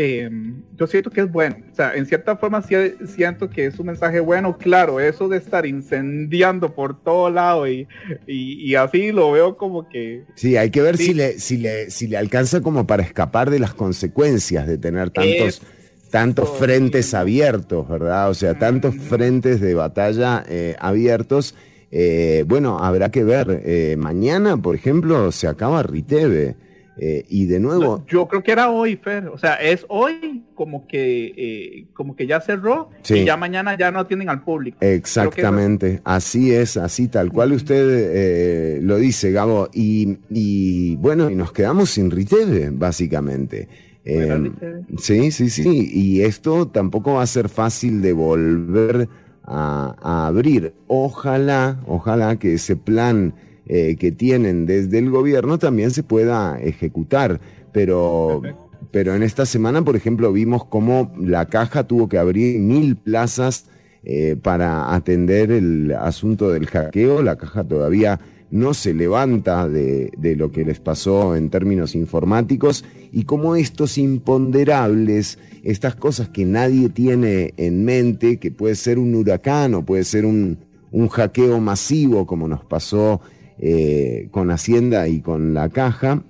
eh, 0.00 0.30
yo 0.76 0.86
siento 0.86 1.10
que 1.10 1.22
es 1.22 1.32
bueno. 1.32 1.56
O 1.72 1.74
sea, 1.74 1.92
en 1.96 2.06
cierta 2.06 2.36
forma 2.36 2.62
sí 2.62 2.74
siento 3.06 3.50
que 3.50 3.66
es 3.66 3.78
un 3.80 3.86
mensaje 3.86 4.20
bueno. 4.20 4.56
Claro, 4.56 5.00
eso 5.00 5.28
de 5.28 5.38
estar 5.38 5.66
incendiando 5.66 6.72
por 6.72 7.02
todo 7.02 7.30
lado 7.30 7.66
y, 7.66 7.88
y, 8.28 8.70
y 8.70 8.76
así 8.76 9.10
lo 9.10 9.32
veo 9.32 9.56
como 9.56 9.88
que... 9.88 10.22
Sí, 10.36 10.56
hay 10.56 10.70
que 10.70 10.82
ver 10.82 10.96
Sí. 10.96 11.06
si, 11.06 11.14
le, 11.14 11.38
si, 11.40 11.56
le, 11.56 11.90
si 11.90 12.06
le 12.06 12.16
alcanza 12.16 12.60
como 12.60 12.86
para 12.86 13.02
escapar 13.02 13.50
de 13.50 13.58
las 13.58 13.74
consecuencias 13.74 14.68
de 14.68 14.78
tener 14.78 15.10
tantos, 15.10 15.62
tantos 16.10 16.48
frentes 16.58 17.12
abiertos, 17.12 17.88
¿verdad? 17.88 18.30
O 18.30 18.34
sea, 18.34 18.56
tantos 18.56 18.94
frentes 18.94 19.60
de 19.60 19.74
batalla 19.74 20.44
eh, 20.48 20.76
abiertos. 20.78 21.56
Eh, 21.90 22.44
bueno, 22.46 22.78
habrá 22.78 23.10
que 23.10 23.24
ver. 23.24 23.62
Eh, 23.64 23.96
mañana, 23.98 24.56
por 24.56 24.76
ejemplo, 24.76 25.32
se 25.32 25.48
acaba 25.48 25.82
Riteve. 25.82 26.54
Eh, 27.00 27.24
y 27.28 27.46
de 27.46 27.60
nuevo, 27.60 28.04
Yo 28.08 28.26
creo 28.26 28.42
que 28.42 28.50
era 28.52 28.70
hoy, 28.70 28.96
Fer. 28.96 29.28
O 29.28 29.38
sea, 29.38 29.54
es 29.54 29.86
hoy 29.88 30.42
como 30.54 30.86
que, 30.88 31.32
eh, 31.36 31.86
como 31.94 32.16
que 32.16 32.26
ya 32.26 32.40
cerró 32.40 32.90
Sí. 33.02 33.18
y 33.18 33.24
ya 33.24 33.36
mañana 33.36 33.76
ya 33.78 33.90
no 33.92 34.00
atienden 34.00 34.28
al 34.28 34.42
público. 34.42 34.78
Exactamente, 34.80 36.00
así 36.04 36.52
es, 36.52 36.76
así 36.76 37.08
tal 37.08 37.30
cual 37.30 37.52
usted 37.52 37.86
eh, 38.12 38.80
lo 38.82 38.96
dice, 38.96 39.30
Gabo. 39.32 39.68
Y, 39.72 40.18
y, 40.30 40.96
bueno, 40.96 41.30
y 41.30 41.34
nos 41.34 41.52
quedamos 41.52 41.90
sin 41.90 42.10
Riteve, 42.10 42.70
básicamente. 42.72 43.68
Eh, 44.04 44.50
sí, 44.98 45.30
sí, 45.30 45.50
sí. 45.50 45.90
Y 45.92 46.22
esto 46.22 46.68
tampoco 46.68 47.14
va 47.14 47.22
a 47.22 47.26
ser 47.26 47.48
fácil 47.48 48.00
de 48.00 48.12
volver 48.12 49.08
a, 49.44 49.94
a 50.02 50.26
abrir. 50.26 50.72
Ojalá, 50.86 51.80
ojalá 51.86 52.38
que 52.38 52.54
ese 52.54 52.74
plan 52.76 53.34
eh, 53.68 53.96
que 53.96 54.12
tienen 54.12 54.64
desde 54.64 54.98
el 54.98 55.10
gobierno 55.10 55.58
también 55.58 55.90
se 55.90 56.02
pueda 56.02 56.58
ejecutar. 56.58 57.40
Pero, 57.72 58.42
pero 58.90 59.14
en 59.14 59.22
esta 59.22 59.44
semana, 59.44 59.84
por 59.84 59.94
ejemplo, 59.94 60.32
vimos 60.32 60.64
cómo 60.64 61.12
la 61.20 61.46
caja 61.46 61.84
tuvo 61.86 62.08
que 62.08 62.16
abrir 62.16 62.58
mil 62.60 62.96
plazas 62.96 63.66
eh, 64.04 64.36
para 64.40 64.94
atender 64.94 65.52
el 65.52 65.92
asunto 65.92 66.50
del 66.50 66.66
hackeo. 66.66 67.22
La 67.22 67.36
caja 67.36 67.62
todavía 67.62 68.18
no 68.50 68.72
se 68.72 68.94
levanta 68.94 69.68
de, 69.68 70.10
de 70.16 70.34
lo 70.34 70.50
que 70.50 70.64
les 70.64 70.80
pasó 70.80 71.36
en 71.36 71.50
términos 71.50 71.94
informáticos 71.94 72.86
y 73.12 73.24
cómo 73.24 73.54
estos 73.54 73.98
imponderables, 73.98 75.38
estas 75.62 75.94
cosas 75.94 76.30
que 76.30 76.46
nadie 76.46 76.88
tiene 76.88 77.52
en 77.58 77.84
mente, 77.84 78.38
que 78.38 78.50
puede 78.50 78.76
ser 78.76 78.98
un 78.98 79.14
huracán 79.14 79.74
o 79.74 79.84
puede 79.84 80.04
ser 80.04 80.24
un, 80.24 80.58
un 80.90 81.08
hackeo 81.08 81.60
masivo 81.60 82.26
como 82.26 82.48
nos 82.48 82.64
pasó 82.64 83.20
eh, 83.60 84.28
con 84.30 84.52
Hacienda 84.52 85.08
y 85.08 85.20
con 85.20 85.52
la 85.52 85.68
caja, 85.68 86.22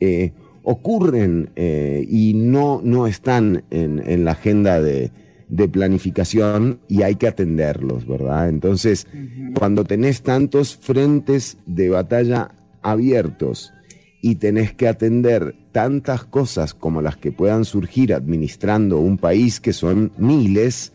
eh, 0.00 0.32
ocurren 0.64 1.50
eh, 1.54 2.04
y 2.08 2.34
no, 2.34 2.80
no 2.82 3.06
están 3.06 3.62
en, 3.70 4.02
en 4.04 4.24
la 4.24 4.32
agenda 4.32 4.82
de, 4.82 5.12
de 5.48 5.68
planificación 5.68 6.80
y 6.88 7.02
hay 7.02 7.14
que 7.14 7.28
atenderlos, 7.28 8.08
¿verdad? 8.08 8.48
Entonces, 8.48 9.06
cuando 9.56 9.84
tenés 9.84 10.22
tantos 10.22 10.76
frentes 10.76 11.58
de 11.66 11.90
batalla 11.90 12.50
abiertos 12.82 13.72
y 14.20 14.34
tenés 14.34 14.72
que 14.74 14.88
atender 14.88 15.54
tantas 15.70 16.24
cosas 16.24 16.74
como 16.74 17.02
las 17.02 17.16
que 17.16 17.30
puedan 17.30 17.64
surgir 17.64 18.12
administrando 18.12 18.98
un 18.98 19.16
país 19.16 19.60
que 19.60 19.72
son 19.72 20.10
miles, 20.18 20.92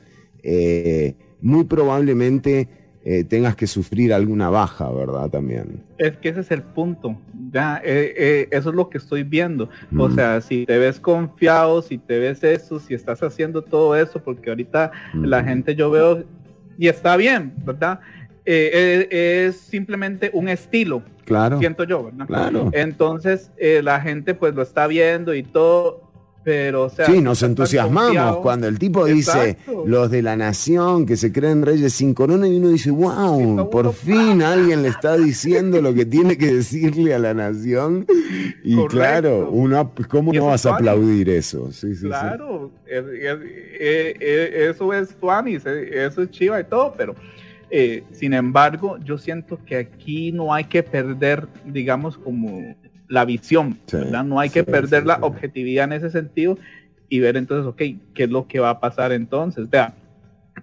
muy 1.42 1.64
probablemente 1.64 2.68
eh, 3.06 3.24
tengas 3.26 3.56
que 3.56 3.68
sufrir 3.68 4.14
alguna 4.14 4.50
baja, 4.50 4.90
¿verdad? 4.92 5.30
También. 5.30 5.84
Es 5.98 6.16
que 6.18 6.30
ese 6.30 6.40
es 6.40 6.52
el 6.52 6.62
punto. 6.62 7.18
Ya, 7.52 7.82
eh, 7.84 8.14
eh, 8.18 8.48
eso 8.52 8.70
es 8.70 8.76
lo 8.76 8.90
que 8.90 8.98
estoy 8.98 9.24
viendo. 9.24 9.70
O 9.98 10.10
sea, 10.10 10.40
si 10.42 10.66
te 10.66 10.78
ves 10.78 11.00
confiado, 11.00 11.82
si 11.82 11.98
te 11.98 12.18
ves 12.20 12.44
eso, 12.44 12.80
si 12.80 12.94
estás 12.94 13.22
haciendo 13.22 13.62
todo 13.62 13.96
eso, 13.96 14.24
porque 14.24 14.50
ahorita 14.50 14.92
Mm. 15.14 15.26
la 15.26 15.44
gente 15.44 15.76
yo 15.76 15.92
veo 15.92 16.24
y 16.78 16.88
está 16.88 17.18
bien, 17.18 17.54
¿verdad? 17.66 18.00
Es 18.46 19.56
simplemente 19.58 20.30
un 20.34 20.48
estilo, 20.50 21.04
Claro. 21.26 21.60
siento 21.60 21.84
yo, 21.86 22.06
¿verdad? 22.06 22.26
Claro. 22.28 22.70
Entonces 22.74 23.52
la 23.84 24.00
gente 24.02 24.34
pues 24.34 24.54
lo 24.56 24.62
está 24.62 24.88
viendo 24.88 25.34
y 25.36 25.44
todo, 25.44 26.03
pero 26.44 26.84
o 26.84 26.90
sea, 26.90 27.06
Sí, 27.06 27.22
nos 27.22 27.42
entusiasmamos 27.44 28.06
confiado- 28.12 28.42
cuando 28.42 28.68
el 28.68 28.78
tipo 28.78 29.06
dice 29.06 29.58
los 29.86 30.12
de 30.12 30.22
la 30.22 30.36
nación 30.36 31.06
que 31.06 31.16
se 31.18 31.32
creen 31.32 31.62
reyes 31.64 31.94
sin 31.94 32.14
corona 32.14 32.48
y 32.48 32.58
uno 32.58 32.70
dice, 32.70 32.92
wow, 32.92 33.70
por 33.70 33.94
fin 33.94 34.42
alguien 34.42 34.82
le 34.84 34.90
está 34.90 35.16
diciendo 35.18 35.82
lo 35.82 35.94
que 35.94 36.06
tiene 36.06 36.38
que 36.38 36.54
decirle 36.54 37.14
a 37.14 37.20
la 37.20 37.34
nación. 37.34 38.06
Y 38.64 38.76
Correcto. 38.76 38.96
claro, 38.98 39.50
uno, 39.52 39.92
¿cómo 40.10 40.34
no 40.34 40.46
vas 40.48 40.66
a 40.66 40.70
es 40.70 40.76
aplaudir 40.76 41.30
eso? 41.30 41.72
Sí, 41.72 41.90
sí, 41.90 42.02
sí. 42.02 42.08
Claro, 42.08 42.72
es- 42.86 43.04
es- 43.06 43.40
eh, 43.80 44.70
eso 44.70 44.94
es 44.94 45.16
Tuanis, 45.16 45.66
eh, 45.66 46.06
eso 46.06 46.22
es 46.22 46.30
Chiva 46.32 46.60
y 46.60 46.64
todo, 46.66 46.94
pero 46.98 47.16
eh, 47.76 48.04
sin 48.12 48.34
embargo, 48.34 48.98
yo 49.04 49.18
siento 49.18 49.58
que 49.66 49.78
aquí 49.78 50.32
no 50.32 50.54
hay 50.54 50.66
que 50.66 50.84
perder, 50.84 51.48
digamos, 51.66 52.18
como 52.20 52.76
la 53.08 53.26
visión, 53.26 53.80
Sí, 53.88 53.98
¿verdad? 53.98 54.24
No 54.24 54.40
hay 54.40 54.50
que 54.50 54.64
perder 54.64 55.02
sí, 55.02 55.08
la 55.08 55.18
objetividad 55.22 55.86
en 55.86 55.94
ese 55.94 56.10
sentido 56.10 56.58
y 57.10 57.20
ver 57.20 57.38
entonces, 57.38 57.66
ok, 57.68 57.78
¿qué 58.14 58.24
es 58.24 58.30
lo 58.30 58.48
que 58.48 58.60
va 58.60 58.72
a 58.72 58.80
pasar 58.80 59.12
entonces? 59.12 59.70
Vea, 59.70 59.94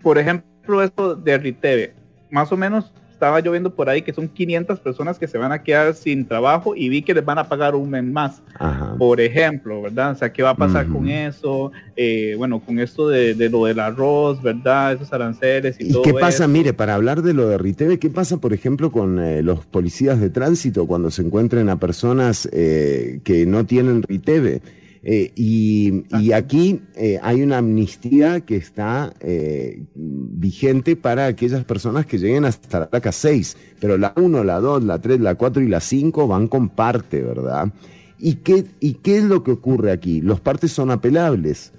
por 0.02 0.18
ejemplo, 0.18 0.82
esto 0.82 1.14
de 1.14 1.38
Riteve, 1.38 1.94
más 2.30 2.50
o 2.52 2.56
menos 2.56 2.92
estaba 3.20 3.40
yo 3.40 3.50
viendo 3.50 3.68
por 3.74 3.90
ahí 3.90 4.00
que 4.00 4.14
son 4.14 4.28
500 4.28 4.80
personas 4.80 5.18
que 5.18 5.28
se 5.28 5.36
van 5.36 5.52
a 5.52 5.62
quedar 5.62 5.92
sin 5.92 6.26
trabajo 6.26 6.74
y 6.74 6.88
vi 6.88 7.02
que 7.02 7.12
les 7.12 7.22
van 7.22 7.36
a 7.36 7.46
pagar 7.46 7.74
un 7.74 7.90
mes 7.90 8.02
más 8.02 8.40
Ajá. 8.58 8.94
por 8.96 9.20
ejemplo, 9.20 9.82
¿verdad? 9.82 10.12
O 10.12 10.14
sea, 10.14 10.32
¿qué 10.32 10.42
va 10.42 10.50
a 10.50 10.56
pasar 10.56 10.86
con 10.86 11.06
eso? 11.06 11.70
Eh, 11.96 12.34
bueno, 12.38 12.60
con 12.60 12.78
esto 12.78 13.10
de, 13.10 13.34
de 13.34 13.50
lo 13.50 13.66
del 13.66 13.78
arroz, 13.78 14.40
¿verdad? 14.42 14.94
Esos 14.94 15.12
aranceles 15.12 15.78
y, 15.78 15.88
¿Y 15.88 15.92
todo 15.92 16.00
qué 16.00 16.14
pasa? 16.14 16.44
eso. 16.44 16.48
Mire, 16.48 16.72
para 16.72 16.94
hablar 16.94 17.20
de 17.20 17.34
lo 17.34 17.46
de 17.46 17.58
Riteve, 17.58 17.98
¿qué 17.98 18.08
pasa, 18.08 18.38
por 18.38 18.54
ejemplo, 18.54 18.90
con 18.90 19.20
eh, 19.20 19.42
los 19.42 19.66
policías 19.66 20.18
de 20.18 20.30
tránsito 20.30 20.86
cuando 20.86 21.10
se 21.10 21.20
encuentren 21.20 21.68
a 21.68 21.78
personas 21.78 22.48
eh, 22.52 23.20
que 23.22 23.44
no 23.44 23.66
tienen 23.66 24.02
Riteve? 24.02 24.62
Eh, 25.02 25.32
y, 25.34 26.04
y 26.18 26.32
aquí 26.32 26.82
eh, 26.94 27.18
hay 27.22 27.42
una 27.42 27.58
amnistía 27.58 28.40
que 28.40 28.56
está 28.56 29.14
eh, 29.20 29.82
vigente 29.94 30.94
para 30.94 31.26
aquellas 31.26 31.64
personas 31.64 32.04
que 32.04 32.18
lleguen 32.18 32.44
hasta 32.44 32.80
la 32.80 32.90
placa 32.90 33.10
6, 33.10 33.56
pero 33.80 33.96
la 33.96 34.12
1, 34.16 34.44
la 34.44 34.60
2, 34.60 34.84
la 34.84 35.00
3, 35.00 35.20
la 35.20 35.36
4 35.36 35.62
y 35.62 35.68
la 35.68 35.80
5 35.80 36.28
van 36.28 36.48
con 36.48 36.68
parte, 36.68 37.22
¿verdad? 37.22 37.72
¿Y 38.18 38.36
qué, 38.36 38.66
¿Y 38.80 38.94
qué 38.94 39.18
es 39.18 39.24
lo 39.24 39.42
que 39.42 39.52
ocurre 39.52 39.90
aquí? 39.90 40.20
Los 40.20 40.40
partes 40.40 40.72
son 40.72 40.90
apelables. 40.90 41.72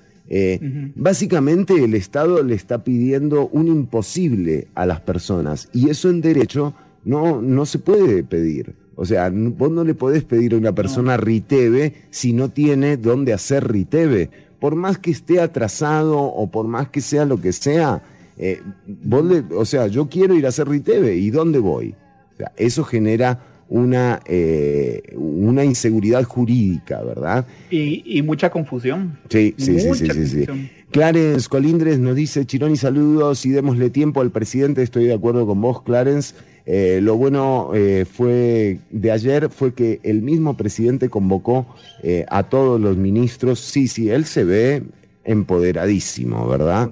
Básicamente 0.96 1.84
el 1.84 1.94
Estado 1.94 2.42
le 2.42 2.56
está 2.56 2.86
pidiendo 2.86 3.50
un 3.50 3.68
imposible 3.68 4.70
a 4.76 4.86
las 4.86 5.02
personas 5.02 5.68
y 5.74 5.90
eso 5.90 6.10
en 6.10 6.22
derecho 6.22 6.74
no, 7.04 7.42
no 7.42 7.66
se 7.66 7.80
puede 7.80 8.24
pedir. 8.24 8.81
O 9.02 9.06
sea, 9.06 9.32
vos 9.34 9.72
no 9.72 9.84
le 9.84 9.96
podés 9.96 10.24
pedir 10.24 10.54
a 10.54 10.58
una 10.58 10.76
persona 10.76 11.18
riteve 11.18 11.94
si 12.12 12.34
no 12.34 12.50
tiene 12.50 12.98
dónde 12.98 13.34
hacer 13.34 13.68
riteve. 13.68 14.30
Por 14.60 14.76
más 14.76 15.00
que 15.00 15.10
esté 15.10 15.40
atrasado 15.42 16.20
o 16.20 16.52
por 16.52 16.68
más 16.68 16.90
que 16.90 17.02
sea 17.02 17.26
lo 17.26 17.42
que 17.42 17.52
sea, 17.52 18.04
eh, 18.38 18.62
vos 18.86 19.26
le- 19.26 19.44
o 19.56 19.66
sea, 19.66 19.88
yo 19.88 20.08
quiero 20.08 20.36
ir 20.36 20.46
a 20.46 20.50
hacer 20.50 20.70
riteve 20.70 21.16
y 21.16 21.32
¿dónde 21.32 21.58
voy? 21.58 21.96
O 22.36 22.38
sea, 22.38 22.52
eso 22.58 22.84
genera 22.84 23.40
una, 23.70 24.20
eh, 24.28 25.02
una 25.16 25.66
inseguridad 25.66 26.24
jurídica, 26.26 27.02
¿verdad? 27.02 27.48
Y, 27.72 28.04
y 28.06 28.22
mucha 28.22 28.52
confusión. 28.52 29.18
Sí, 29.30 29.56
sí, 29.58 29.80
sí, 29.80 30.06
sí, 30.14 30.28
sí. 30.28 30.46
Clarence 30.92 31.50
Colindres 31.50 31.98
nos 31.98 32.16
dice, 32.16 32.46
Chirón 32.46 32.72
y 32.74 32.78
saludos 32.78 33.48
y 33.48 33.50
démosle 33.50 33.90
tiempo 33.90 34.22
al 34.22 34.30
presidente, 34.30 34.84
estoy 34.84 35.06
de 35.06 35.14
acuerdo 35.16 35.48
con 35.48 35.60
vos, 35.60 35.82
Clarence. 35.82 36.36
Eh, 36.66 37.00
lo 37.02 37.18
bueno 37.18 37.72
eh, 37.74 38.06
fue 38.06 38.80
de 38.92 39.12
ayer 39.12 39.50
fue 39.50 39.74
que 39.74 40.00
el 40.04 40.22
mismo 40.22 40.56
presidente 40.56 41.10
convocó 41.10 41.66
eh, 42.04 42.26
a 42.30 42.44
todos 42.44 42.80
los 42.80 42.98
ministros. 42.98 43.60
Sí, 43.60 43.88
sí, 43.88 44.10
él 44.10 44.26
se 44.26 44.44
ve 44.44 44.84
empoderadísimo, 45.24 46.48
¿verdad? 46.48 46.90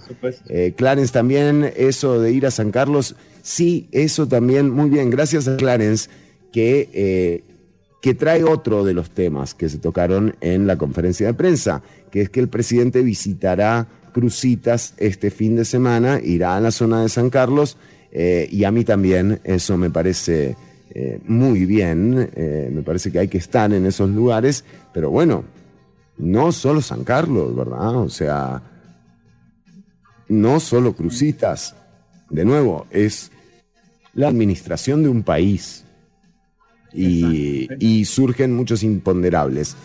Clarence 0.75 1.11
también, 1.11 1.71
eso 1.75 2.19
de 2.19 2.31
ir 2.31 2.45
a 2.45 2.51
San 2.51 2.69
Carlos, 2.69 3.15
sí, 3.41 3.87
eso 3.91 4.27
también, 4.27 4.69
muy 4.69 4.91
bien, 4.91 5.09
gracias 5.09 5.47
a 5.47 5.57
Clarence, 5.57 6.11
que, 6.53 7.43
que 8.03 8.13
trae 8.13 8.43
otro 8.43 8.85
de 8.85 8.93
los 8.93 9.09
temas 9.09 9.55
que 9.55 9.67
se 9.67 9.79
tocaron 9.79 10.35
en 10.41 10.67
la 10.67 10.77
conferencia 10.77 11.25
de 11.25 11.33
prensa, 11.33 11.81
que 12.11 12.21
es 12.21 12.29
que 12.29 12.39
el 12.39 12.49
presidente 12.49 13.01
visitará 13.01 13.87
Crucitas 14.13 14.93
este 14.97 15.31
fin 15.31 15.55
de 15.55 15.65
semana, 15.65 16.19
irá 16.23 16.55
a 16.55 16.61
la 16.61 16.69
zona 16.69 17.01
de 17.01 17.09
San 17.09 17.31
Carlos, 17.31 17.77
eh, 18.11 18.47
y 18.51 18.63
a 18.63 18.71
mí 18.71 18.83
también 18.83 19.39
eso 19.43 19.77
me 19.77 19.89
parece 19.89 20.55
eh, 20.91 21.19
muy 21.25 21.65
bien, 21.65 22.29
eh, 22.35 22.69
me 22.71 22.81
parece 22.81 23.11
que 23.11 23.19
hay 23.19 23.27
que 23.27 23.37
estar 23.37 23.71
en 23.71 23.85
esos 23.85 24.09
lugares, 24.09 24.63
pero 24.93 25.11
bueno, 25.11 25.43
no 26.17 26.51
solo 26.51 26.81
San 26.81 27.03
Carlos, 27.03 27.55
¿verdad? 27.55 27.95
O 27.97 28.09
sea, 28.09 28.61
no 30.27 30.59
solo 30.59 30.93
Crucitas. 30.93 31.75
De 32.29 32.45
nuevo, 32.45 32.85
es 32.91 33.31
la 34.13 34.27
administración 34.27 35.01
de 35.01 35.09
un 35.09 35.23
país 35.23 35.83
y, 36.93 37.67
y 37.79 38.05
surgen 38.05 38.55
muchos 38.55 38.83
imponderables. 38.83 39.75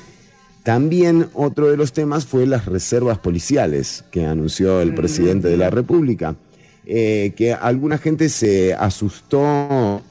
También 0.62 1.28
otro 1.34 1.70
de 1.70 1.76
los 1.76 1.92
temas 1.92 2.26
fue 2.26 2.46
las 2.46 2.66
reservas 2.66 3.18
policiales 3.18 4.04
que 4.10 4.24
anunció 4.26 4.80
el 4.80 4.94
presidente 4.94 5.48
de 5.48 5.58
la 5.58 5.70
República, 5.70 6.36
eh, 6.86 7.32
que 7.36 7.52
alguna 7.52 7.98
gente 7.98 8.28
se 8.28 8.74
asustó 8.74 10.02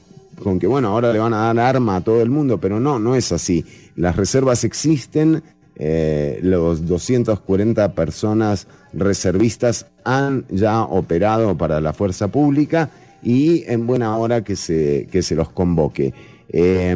con 0.42 0.58
que, 0.58 0.66
bueno, 0.66 0.88
ahora 0.88 1.12
le 1.12 1.18
van 1.18 1.32
a 1.32 1.52
dar 1.52 1.58
arma 1.58 1.96
a 1.96 2.00
todo 2.00 2.20
el 2.22 2.30
mundo, 2.30 2.58
pero 2.58 2.80
no, 2.80 2.98
no 2.98 3.14
es 3.14 3.32
así. 3.32 3.64
Las 3.96 4.16
reservas 4.16 4.64
existen, 4.64 5.42
eh, 5.76 6.38
los 6.42 6.86
240 6.86 7.94
personas 7.94 8.66
reservistas 8.92 9.86
han 10.04 10.44
ya 10.48 10.82
operado 10.82 11.56
para 11.56 11.80
la 11.80 11.92
fuerza 11.92 12.28
pública 12.28 12.90
y 13.22 13.64
en 13.66 13.86
buena 13.86 14.16
hora 14.16 14.44
que 14.44 14.56
se, 14.56 15.08
que 15.10 15.22
se 15.22 15.34
los 15.34 15.48
convoque. 15.50 16.12
Eh, 16.50 16.94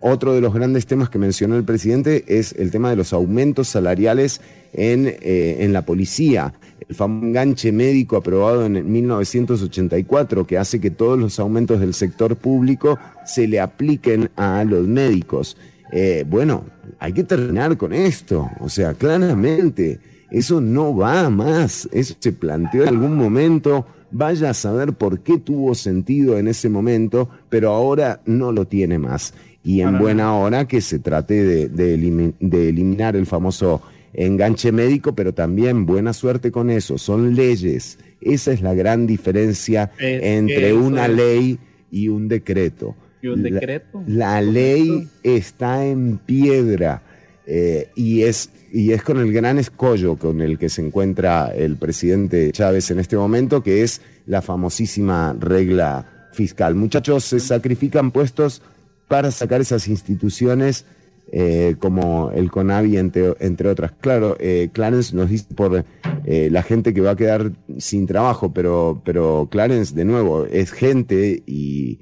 otro 0.00 0.32
de 0.32 0.40
los 0.40 0.54
grandes 0.54 0.86
temas 0.86 1.10
que 1.10 1.18
mencionó 1.18 1.56
el 1.56 1.64
presidente 1.64 2.24
es 2.26 2.52
el 2.52 2.70
tema 2.70 2.90
de 2.90 2.96
los 2.96 3.12
aumentos 3.12 3.68
salariales 3.68 4.40
en, 4.72 5.08
eh, 5.08 5.56
en 5.60 5.72
la 5.72 5.82
policía. 5.82 6.54
El 6.88 6.94
famoso 6.94 7.26
enganche 7.26 7.72
médico 7.72 8.16
aprobado 8.16 8.66
en 8.66 8.90
1984 8.90 10.46
que 10.46 10.58
hace 10.58 10.80
que 10.80 10.90
todos 10.90 11.18
los 11.18 11.38
aumentos 11.38 11.80
del 11.80 11.94
sector 11.94 12.36
público 12.36 12.98
se 13.24 13.46
le 13.48 13.60
apliquen 13.60 14.30
a 14.36 14.64
los 14.64 14.86
médicos. 14.86 15.56
Eh, 15.92 16.24
bueno, 16.28 16.64
hay 16.98 17.12
que 17.12 17.24
terminar 17.24 17.76
con 17.76 17.92
esto. 17.92 18.50
O 18.60 18.68
sea, 18.68 18.94
claramente, 18.94 19.98
eso 20.30 20.60
no 20.60 20.94
va 20.96 21.30
más. 21.30 21.88
Eso 21.92 22.14
se 22.18 22.32
planteó 22.32 22.82
en 22.82 22.88
algún 22.88 23.16
momento. 23.16 23.86
Vaya 24.10 24.50
a 24.50 24.54
saber 24.54 24.92
por 24.92 25.20
qué 25.20 25.38
tuvo 25.38 25.74
sentido 25.74 26.38
en 26.38 26.48
ese 26.48 26.68
momento, 26.68 27.28
pero 27.48 27.70
ahora 27.72 28.20
no 28.26 28.52
lo 28.52 28.66
tiene 28.66 28.98
más. 28.98 29.34
Y 29.64 29.80
en 29.80 29.98
buena 29.98 30.34
hora 30.36 30.68
que 30.68 30.80
se 30.82 30.98
trate 30.98 31.42
de, 31.42 31.68
de 31.68 31.98
elimi- 31.98 32.34
de 32.38 32.68
eliminar 32.68 33.16
el 33.16 33.24
famoso 33.26 33.80
enganche 34.14 34.72
médico, 34.72 35.14
pero 35.14 35.34
también 35.34 35.86
buena 35.86 36.12
suerte 36.12 36.50
con 36.50 36.70
eso. 36.70 36.98
Son 36.98 37.34
leyes. 37.34 37.98
Esa 38.20 38.52
es 38.52 38.62
la 38.62 38.74
gran 38.74 39.06
diferencia 39.06 39.90
Es- 39.98 40.22
entre 40.22 40.72
una 40.72 41.08
ley 41.08 41.58
y 41.90 42.08
un 42.08 42.28
decreto. 42.28 42.96
Y 43.22 43.28
un 43.28 43.42
La- 43.42 43.50
decreto. 43.50 44.02
La, 44.06 44.40
ley 44.42 45.08
está 45.22 45.84
en 45.86 46.18
piedra 46.18 47.02
eh, 47.46 47.88
y, 47.94 48.22
es, 48.22 48.50
y 48.72 48.92
es 48.92 49.02
con 49.02 49.18
el 49.18 49.32
gran 49.32 49.58
escollo 49.58 50.16
con 50.16 50.40
el 50.40 50.58
que 50.58 50.68
se 50.68 50.80
encuentra 50.82 51.52
el 51.54 51.76
presidente 51.76 52.50
Chávez 52.52 52.90
en 52.90 52.98
este 53.00 53.16
momento, 53.16 53.62
que 53.62 53.82
es 53.82 54.00
la 54.26 54.40
famosísima 54.42 55.36
regla 55.38 56.28
fiscal. 56.32 56.74
Muchachos, 56.74 57.24
se 57.24 57.40
sacrifican 57.40 58.10
puestos 58.10 58.62
para 59.08 59.30
sacar 59.30 59.60
esas 59.60 59.86
instituciones 59.88 60.84
eh, 61.32 61.76
como 61.78 62.30
el 62.32 62.50
CONAVI, 62.50 62.96
entre, 62.98 63.34
entre 63.40 63.68
otras. 63.68 63.92
Claro, 64.00 64.36
eh, 64.38 64.68
Clarence 64.72 65.14
nos 65.16 65.30
dice 65.30 65.46
por 65.54 65.84
eh, 66.24 66.48
la 66.50 66.62
gente 66.62 66.94
que 66.94 67.00
va 67.00 67.12
a 67.12 67.16
quedar 67.16 67.52
sin 67.78 68.06
trabajo, 68.06 68.52
pero, 68.52 69.02
pero 69.04 69.48
Clarence, 69.50 69.94
de 69.94 70.04
nuevo, 70.04 70.44
es 70.46 70.70
gente 70.72 71.42
y, 71.46 71.98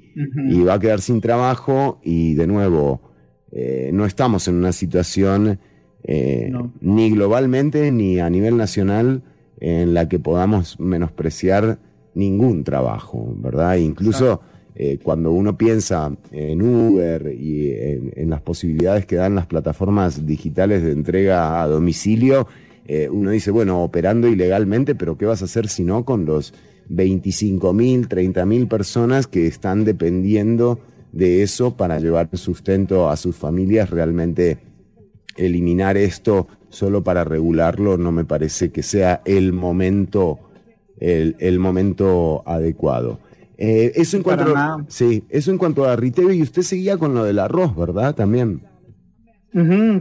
y 0.49 0.61
va 0.63 0.75
a 0.75 0.79
quedar 0.79 1.01
sin 1.01 1.19
trabajo 1.21 1.99
y 2.03 2.35
de 2.35 2.47
nuevo, 2.47 3.01
eh, 3.51 3.89
no 3.93 4.05
estamos 4.05 4.47
en 4.47 4.55
una 4.55 4.71
situación 4.71 5.59
No. 6.49 6.73
ni 6.81 7.09
globalmente 7.11 7.89
ni 7.91 8.19
a 8.19 8.29
nivel 8.29 8.57
nacional 8.57 9.23
en 9.61 9.93
la 9.93 10.09
que 10.09 10.19
podamos 10.19 10.77
menospreciar 10.77 11.79
ningún 12.13 12.65
trabajo, 12.65 13.33
¿verdad? 13.37 13.77
Incluso 13.77 14.41
eh, 14.75 14.97
cuando 15.03 15.31
uno 15.31 15.55
piensa 15.55 16.11
en 16.31 16.61
Uber 16.61 17.31
y 17.31 17.71
en, 17.71 18.29
las 18.29 18.41
posibilidades 18.41 19.05
que 19.05 19.15
dan 19.15 19.35
las 19.35 19.45
plataformas 19.45 20.25
digitales 20.25 20.81
de 20.81 20.91
entrega 20.91 21.61
a 21.61 21.67
domicilio, 21.67 22.47
eh, 22.87 23.07
uno 23.09 23.29
dice, 23.29 23.51
bueno, 23.51 23.83
operando 23.83 24.27
ilegalmente, 24.27 24.95
pero 24.95 25.15
¿qué 25.15 25.25
vas 25.25 25.43
a 25.43 25.45
hacer 25.45 25.67
si 25.67 25.83
no 25.83 26.05
con 26.05 26.25
los 26.25 26.55
25 26.89 27.71
mil, 27.73 28.07
30 28.07 28.45
mil 28.47 28.67
personas 28.67 29.27
que 29.27 29.45
están 29.45 29.85
dependiendo 29.85 30.79
de 31.11 31.43
eso 31.43 31.77
para 31.77 31.99
llevar 31.99 32.29
sustento 32.33 33.09
a 33.09 33.15
sus 33.15 33.35
familias? 33.35 33.91
Realmente 33.91 34.57
eliminar 35.37 35.97
esto 35.97 36.47
solo 36.69 37.03
para 37.03 37.23
regularlo 37.23 37.97
no 37.97 38.11
me 38.11 38.25
parece 38.25 38.71
que 38.71 38.81
sea 38.81 39.21
el 39.25 39.53
momento, 39.53 40.39
el 40.97 41.59
momento 41.59 42.41
adecuado. 42.47 43.19
Eh, 43.57 43.91
eso 43.95 44.17
en 44.17 44.23
cuanto, 44.23 44.45
sí, 44.87 45.23
eso 45.29 45.51
en 45.51 45.57
cuanto 45.57 45.85
a 45.85 45.95
Riteve 45.95 46.35
y 46.35 46.41
usted 46.41 46.63
seguía 46.63 46.97
con 46.97 47.13
lo 47.13 47.23
del 47.23 47.39
arroz, 47.39 47.75
¿verdad? 47.75 48.15
También. 48.15 48.61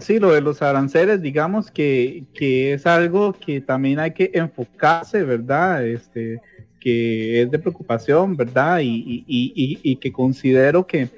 Sí, 0.01 0.19
lo 0.19 0.33
de 0.33 0.41
los 0.41 0.63
aranceles, 0.63 1.21
digamos 1.21 1.71
que, 1.71 2.25
que 2.35 2.73
es 2.73 2.87
algo 2.87 3.35
que 3.35 3.61
también 3.61 3.99
hay 3.99 4.13
que 4.13 4.31
enfocarse, 4.33 5.23
¿verdad? 5.25 5.87
Este, 5.87 6.41
que 6.81 7.43
es 7.43 7.51
de 7.51 7.59
preocupación, 7.59 8.35
¿verdad? 8.35 8.81
Y, 8.81 9.25
y- 9.27 9.79
y- 9.83 9.97
que 9.97 10.11
considero 10.11 10.87
que, 10.87 11.11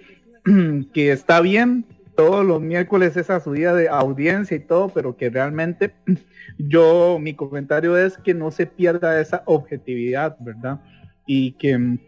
que 0.92 1.12
está 1.12 1.40
bien 1.40 1.84
todos 2.16 2.44
los 2.44 2.60
miércoles 2.60 3.16
esa 3.16 3.38
subida 3.40 3.72
de 3.74 3.88
audiencia 3.88 4.56
y 4.56 4.60
todo, 4.60 4.88
pero 4.88 5.16
que 5.16 5.30
realmente 5.30 5.92
yo, 6.58 7.18
mi 7.20 7.34
comentario 7.34 7.96
es 7.96 8.18
que 8.18 8.34
no 8.34 8.50
se 8.50 8.66
pierda 8.66 9.20
esa 9.20 9.44
objetividad, 9.46 10.36
¿verdad? 10.40 10.80
Y 11.24 11.52
que, 11.52 11.98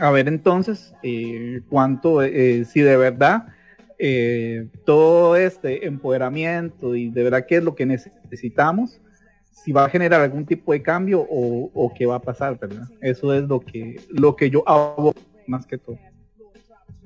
a 0.00 0.10
ver 0.10 0.28
entonces, 0.28 0.94
eh, 1.02 1.60
cuánto, 1.68 2.22
eh, 2.22 2.64
si 2.64 2.80
de 2.80 2.96
verdad 2.96 3.46
eh, 3.98 4.68
todo 4.84 5.36
este 5.36 5.86
empoderamiento 5.86 6.94
y 6.94 7.10
de 7.10 7.22
verdad 7.24 7.46
qué 7.46 7.56
es 7.56 7.64
lo 7.64 7.74
que 7.74 7.86
necesitamos, 7.86 9.00
si 9.50 9.72
va 9.72 9.84
a 9.84 9.90
generar 9.90 10.20
algún 10.20 10.46
tipo 10.46 10.72
de 10.72 10.82
cambio 10.82 11.20
o, 11.20 11.70
o 11.74 11.92
qué 11.94 12.06
va 12.06 12.16
a 12.16 12.22
pasar, 12.22 12.58
¿verdad? 12.58 12.88
Eso 13.00 13.34
es 13.34 13.42
lo 13.44 13.60
que, 13.60 14.00
lo 14.08 14.36
que 14.36 14.50
yo 14.50 14.62
hago 14.68 15.14
más 15.46 15.66
que 15.66 15.78
todo. 15.78 15.98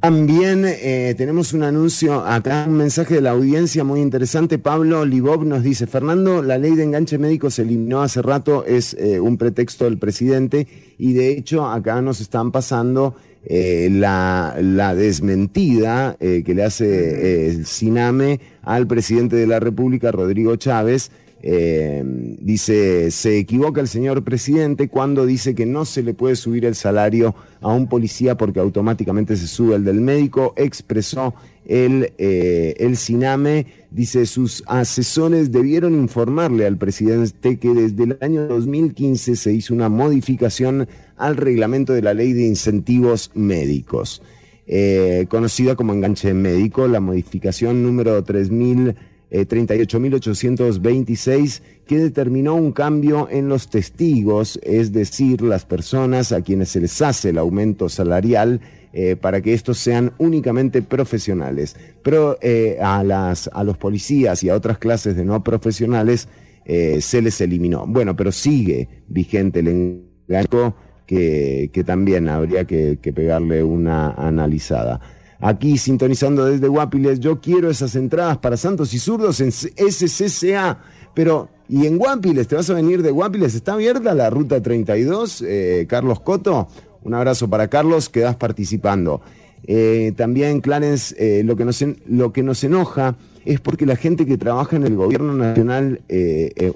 También 0.03 0.65
eh, 0.67 1.15
tenemos 1.17 1.53
un 1.53 1.63
anuncio, 1.63 2.27
acá 2.27 2.65
un 2.67 2.75
mensaje 2.75 3.15
de 3.15 3.21
la 3.21 3.31
audiencia 3.31 3.85
muy 3.85 4.01
interesante. 4.01 4.59
Pablo 4.59 5.05
Libov 5.05 5.45
nos 5.45 5.63
dice, 5.63 5.87
Fernando, 5.87 6.43
la 6.43 6.59
ley 6.59 6.75
de 6.75 6.83
enganche 6.83 7.19
médico 7.19 7.51
se 7.51 7.63
eliminó 7.63 8.03
hace 8.03 8.21
rato, 8.21 8.65
es 8.67 8.95
eh, 8.95 9.21
un 9.21 9.39
pretexto 9.39 9.85
del 9.85 9.99
presidente 9.99 10.67
y 10.99 11.13
de 11.13 11.31
hecho 11.31 11.69
acá 11.69 12.03
nos 12.03 12.21
están 12.21 12.51
pasando 12.51 13.15
eh, 13.45 13.89
la, 13.91 14.57
la 14.61 14.95
desmentida 14.95 16.17
eh, 16.21 16.45
que 16.47 16.55
le 16.55 16.63
hace 16.63 16.87
eh, 16.87 17.51
el 17.51 17.67
Siname 17.67 18.39
al 18.63 18.87
presidente 18.87 19.35
de 19.35 19.49
la 19.49 19.59
República, 19.59 20.13
Rodrigo 20.13 20.55
Chávez. 20.55 21.11
Eh, 21.45 22.05
dice, 22.41 23.11
se 23.11 23.39
equivoca 23.39 23.81
el 23.81 23.89
señor 23.89 24.23
presidente 24.23 24.89
cuando 24.89 25.27
dice 25.27 25.57
que 25.57 25.67
no 25.67 25.85
se 25.85 26.05
le 26.05 26.15
puede 26.15 26.37
subir 26.37 26.65
el 26.65 26.77
salario 26.77 27.35
a 27.61 27.73
un 27.73 27.89
policía 27.89 28.37
porque 28.37 28.61
automáticamente 28.61 29.37
se 29.37 29.49
sube 29.49 29.75
el 29.75 29.85
del 29.85 30.01
médico. 30.01 30.55
Expresó 30.57 31.35
el, 31.67 32.13
eh, 32.19 32.75
el 32.79 32.97
Siname, 32.97 33.67
dice, 33.91 34.25
sus 34.27 34.63
asesores 34.67 35.51
debieron 35.51 35.95
informarle 35.95 36.65
al 36.65 36.77
presidente 36.77 37.57
que 37.59 37.71
desde 37.71 38.05
el 38.05 38.19
año 38.21 38.47
2015 38.47 39.35
se 39.35 39.53
hizo 39.53 39.75
una 39.75 39.89
modificación 39.89 40.87
al 41.17 41.37
reglamento 41.37 41.93
de 41.93 42.03
la 42.03 42.15
ley 42.15 42.33
de 42.33 42.47
incentivos 42.47 43.33
médicos. 43.35 44.23
Eh, 44.69 45.27
conocida 45.29 45.75
como 45.75 45.93
enganche 45.93 46.33
médico, 46.35 46.87
la 46.87 47.01
modificación 47.01 47.83
número 47.83 48.23
3000 48.23 48.95
eh, 49.33 49.49
38.826, 49.49 51.63
que 51.87 51.97
determinó 51.97 52.55
un 52.55 52.73
cambio 52.73 53.29
en 53.31 53.49
los 53.49 53.71
testigos, 53.71 54.61
es 54.63 54.93
decir, 54.93 55.41
las 55.41 55.65
personas 55.65 56.33
a 56.33 56.43
quienes 56.43 56.69
se 56.69 56.81
les 56.81 57.01
hace 57.01 57.31
el 57.31 57.39
aumento 57.39 57.89
salarial 57.89 58.61
eh, 58.93 59.17
para 59.17 59.41
que 59.41 59.55
estos 59.55 59.79
sean 59.79 60.13
únicamente 60.19 60.83
profesionales. 60.83 61.77
Pero 62.03 62.37
eh, 62.43 62.77
a, 62.83 63.03
las, 63.03 63.49
a 63.55 63.65
los 63.65 63.79
policías 63.79 64.45
y 64.45 64.51
a 64.51 64.55
otras 64.55 64.77
clases 64.77 65.17
de 65.17 65.25
no 65.25 65.43
profesionales 65.43 66.29
eh, 66.67 67.01
se 67.01 67.23
les 67.23 67.41
eliminó. 67.41 67.87
Bueno, 67.87 68.15
pero 68.15 68.33
sigue 68.33 68.87
vigente 69.09 69.61
el 69.61 70.03
engaño 70.29 70.77
que, 71.07 71.71
que 71.73 71.85
también 71.85 72.29
habría 72.29 72.67
que 72.67 72.99
pegarle 73.15 73.65
una 73.65 74.11
analizada. 74.11 75.01
Aquí 75.45 75.77
sintonizando 75.77 76.45
desde 76.45 76.69
Guapiles, 76.69 77.19
yo 77.19 77.41
quiero 77.41 77.69
esas 77.69 77.97
entradas 77.97 78.39
para 78.39 78.57
Santos 78.57 78.95
y 78.95 79.01
Zurdos 79.01 79.41
en 79.41 79.51
SCCA. 79.51 80.79
Pero, 81.15 81.49
¿y 81.69 81.87
en 81.87 81.99
Guapiles? 81.99 82.47
¿Te 82.47 82.55
vas 82.55 82.71
a 82.71 82.75
venir 82.75 83.03
de 83.03 83.11
Guapiles? 83.11 83.57
¿Está 83.57 83.73
abierta 83.73 84.15
la 84.15 84.31
ruta 84.31 84.63
32? 84.63 85.43
Eh, 85.45 85.87
Carlos 85.89 86.21
Coto, 86.21 86.69
un 87.03 87.15
abrazo 87.15 87.51
para 87.51 87.67
Carlos, 87.67 88.09
quedas 88.09 88.37
participando. 88.37 89.21
Eh, 89.65 90.13
también, 90.17 90.61
Clarence, 90.61 91.13
eh, 91.19 91.43
lo, 91.43 91.57
que 91.57 91.65
nos 91.65 91.85
lo 92.07 92.33
que 92.33 92.45
nos 92.45 92.63
enoja 92.63 93.17
es 93.45 93.59
porque 93.59 93.85
la 93.85 93.97
gente 93.97 94.25
que 94.27 94.39
trabaja 94.39 94.77
en 94.77 94.85
el 94.85 94.95
gobierno 94.95 95.35
nacional 95.35 96.03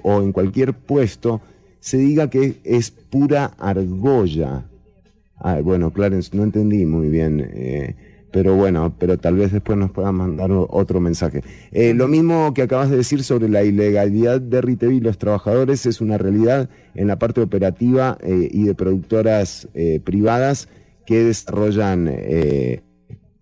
o 0.03 0.21
en 0.21 0.33
cualquier 0.33 0.73
puesto 0.73 1.39
se 1.79 1.99
diga 1.99 2.29
que 2.29 2.59
es 2.65 2.91
pura 2.91 3.53
argolla. 3.57 4.65
Ah, 5.37 5.61
bueno, 5.63 5.93
Clarence, 5.93 6.35
no 6.35 6.43
entendí 6.43 6.85
muy 6.85 7.07
bien. 7.07 7.95
Pero 8.37 8.55
bueno, 8.55 8.93
pero 8.99 9.17
tal 9.17 9.35
vez 9.35 9.51
después 9.51 9.79
nos 9.79 9.89
puedan 9.89 10.13
mandar 10.13 10.51
otro 10.51 10.99
mensaje. 10.99 11.41
Eh, 11.71 11.95
lo 11.95 12.07
mismo 12.07 12.53
que 12.53 12.61
acabas 12.61 12.91
de 12.91 12.97
decir 12.97 13.23
sobre 13.23 13.49
la 13.49 13.63
ilegalidad 13.63 14.39
de 14.39 14.61
Ritevi 14.61 14.97
y 14.97 14.99
los 14.99 15.17
trabajadores 15.17 15.87
es 15.87 16.01
una 16.01 16.19
realidad 16.19 16.69
en 16.93 17.07
la 17.07 17.17
parte 17.17 17.41
operativa 17.41 18.15
eh, 18.21 18.47
y 18.51 18.65
de 18.65 18.75
productoras 18.75 19.67
eh, 19.73 19.99
privadas 20.03 20.69
que 21.07 21.23
desarrollan, 21.23 22.07
eh, 22.11 22.83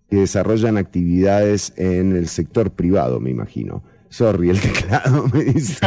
que 0.08 0.16
desarrollan 0.16 0.78
actividades 0.78 1.74
en 1.76 2.16
el 2.16 2.28
sector 2.28 2.70
privado, 2.70 3.20
me 3.20 3.28
imagino. 3.28 3.82
Sorry, 4.08 4.50
el 4.50 4.60
teclado 4.60 5.28
me 5.32 5.44
dice. 5.44 5.86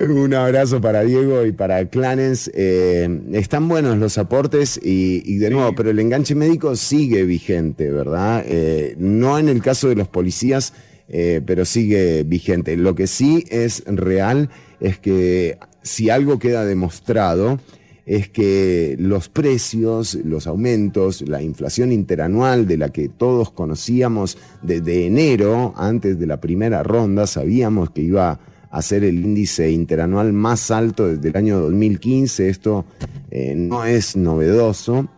Un 0.00 0.34
abrazo 0.34 0.80
para 0.80 1.02
Diego 1.02 1.44
y 1.46 1.52
para 1.52 1.86
Clarence. 1.88 2.50
Eh, 2.54 3.20
están 3.32 3.68
buenos 3.68 3.98
los 3.98 4.18
aportes 4.18 4.80
y, 4.82 5.22
y 5.24 5.38
de 5.38 5.50
nuevo, 5.50 5.74
pero 5.74 5.90
el 5.90 5.98
enganche 5.98 6.34
médico 6.34 6.76
sigue 6.76 7.24
vigente, 7.24 7.90
¿verdad? 7.90 8.44
Eh, 8.46 8.94
no 8.98 9.38
en 9.38 9.48
el 9.48 9.62
caso 9.62 9.88
de 9.88 9.96
los 9.96 10.08
policías, 10.08 10.72
eh, 11.08 11.40
pero 11.44 11.64
sigue 11.64 12.24
vigente. 12.24 12.76
Lo 12.76 12.94
que 12.94 13.06
sí 13.06 13.44
es 13.48 13.84
real 13.86 14.50
es 14.80 14.98
que 14.98 15.58
si 15.82 16.10
algo 16.10 16.38
queda 16.38 16.64
demostrado, 16.64 17.60
es 18.06 18.28
que 18.28 18.96
los 19.00 19.28
precios, 19.28 20.14
los 20.14 20.46
aumentos, 20.46 21.22
la 21.22 21.42
inflación 21.42 21.90
interanual 21.90 22.68
de 22.68 22.78
la 22.78 22.90
que 22.90 23.08
todos 23.08 23.50
conocíamos 23.50 24.38
desde 24.62 25.06
enero, 25.06 25.74
antes 25.76 26.16
de 26.16 26.26
la 26.26 26.40
primera 26.40 26.84
ronda, 26.84 27.26
sabíamos 27.26 27.90
que 27.90 28.02
iba 28.02 28.38
a 28.70 28.82
ser 28.82 29.02
el 29.02 29.16
índice 29.24 29.72
interanual 29.72 30.32
más 30.32 30.70
alto 30.70 31.08
desde 31.08 31.30
el 31.30 31.36
año 31.36 31.58
2015. 31.58 32.48
Esto 32.48 32.84
eh, 33.32 33.54
no 33.56 33.84
es 33.84 34.16
novedoso. 34.16 35.08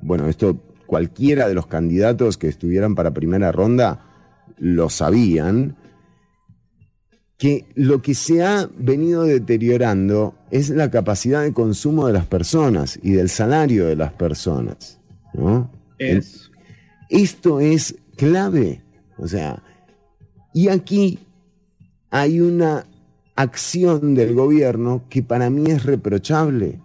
Bueno, 0.00 0.26
esto 0.26 0.58
cualquiera 0.86 1.46
de 1.46 1.54
los 1.54 1.66
candidatos 1.66 2.38
que 2.38 2.48
estuvieran 2.48 2.94
para 2.94 3.12
primera 3.12 3.52
ronda 3.52 4.06
lo 4.56 4.88
sabían 4.88 5.76
que 7.44 7.66
lo 7.74 8.00
que 8.00 8.14
se 8.14 8.42
ha 8.42 8.70
venido 8.78 9.24
deteriorando 9.24 10.34
es 10.50 10.70
la 10.70 10.90
capacidad 10.90 11.42
de 11.42 11.52
consumo 11.52 12.06
de 12.06 12.14
las 12.14 12.24
personas 12.24 12.98
y 13.02 13.10
del 13.10 13.28
salario 13.28 13.84
de 13.84 13.96
las 13.96 14.14
personas. 14.14 14.98
¿no? 15.34 15.70
El- 15.98 16.24
esto 17.10 17.60
es 17.60 17.96
clave. 18.16 18.80
O 19.18 19.28
sea, 19.28 19.62
y 20.54 20.68
aquí 20.68 21.18
hay 22.08 22.40
una 22.40 22.86
acción 23.36 24.14
del 24.14 24.32
gobierno 24.32 25.02
que 25.10 25.22
para 25.22 25.50
mí 25.50 25.70
es 25.70 25.84
reprochable 25.84 26.80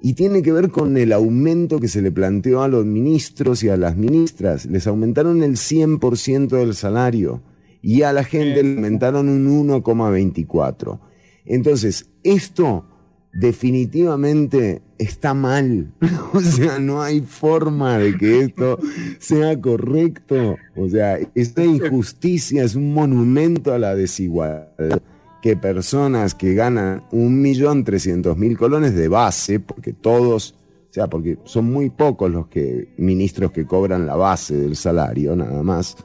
y 0.00 0.14
tiene 0.14 0.40
que 0.40 0.52
ver 0.52 0.70
con 0.70 0.96
el 0.96 1.12
aumento 1.12 1.78
que 1.78 1.88
se 1.88 2.00
le 2.00 2.10
planteó 2.10 2.62
a 2.62 2.68
los 2.68 2.86
ministros 2.86 3.62
y 3.64 3.68
a 3.68 3.76
las 3.76 3.98
ministras. 3.98 4.64
Les 4.64 4.86
aumentaron 4.86 5.42
el 5.42 5.58
100% 5.58 6.56
del 6.56 6.74
salario 6.74 7.42
y 7.82 8.02
a 8.02 8.12
la 8.12 8.24
gente 8.24 8.62
le 8.62 8.74
aumentaron 8.74 9.28
un 9.28 9.68
1,24. 9.68 10.98
Entonces, 11.46 12.10
esto 12.22 12.84
definitivamente 13.32 14.82
está 14.98 15.34
mal. 15.34 15.92
O 16.32 16.40
sea, 16.40 16.78
no 16.78 17.02
hay 17.02 17.22
forma 17.22 17.98
de 17.98 18.16
que 18.16 18.40
esto 18.40 18.78
sea 19.18 19.60
correcto. 19.60 20.56
O 20.76 20.88
sea, 20.88 21.18
esta 21.34 21.64
injusticia 21.64 22.62
es 22.62 22.76
un 22.76 22.94
monumento 22.94 23.72
a 23.74 23.78
la 23.78 23.96
desigualdad 23.96 25.02
que 25.42 25.56
personas 25.56 26.34
que 26.34 26.54
ganan 26.54 27.02
un 27.10 27.40
millón 27.40 27.82
trescientos 27.82 28.36
mil 28.36 28.56
colones 28.56 28.94
de 28.94 29.08
base, 29.08 29.58
porque 29.58 29.92
todos 29.92 30.54
o 30.90 30.92
sea, 30.92 31.06
porque 31.06 31.38
son 31.44 31.66
muy 31.66 31.88
pocos 31.88 32.28
los 32.28 32.48
que, 32.48 32.88
ministros 32.96 33.52
que 33.52 33.64
cobran 33.64 34.06
la 34.06 34.16
base 34.16 34.56
del 34.56 34.74
salario, 34.74 35.36
nada 35.36 35.62
más, 35.62 35.96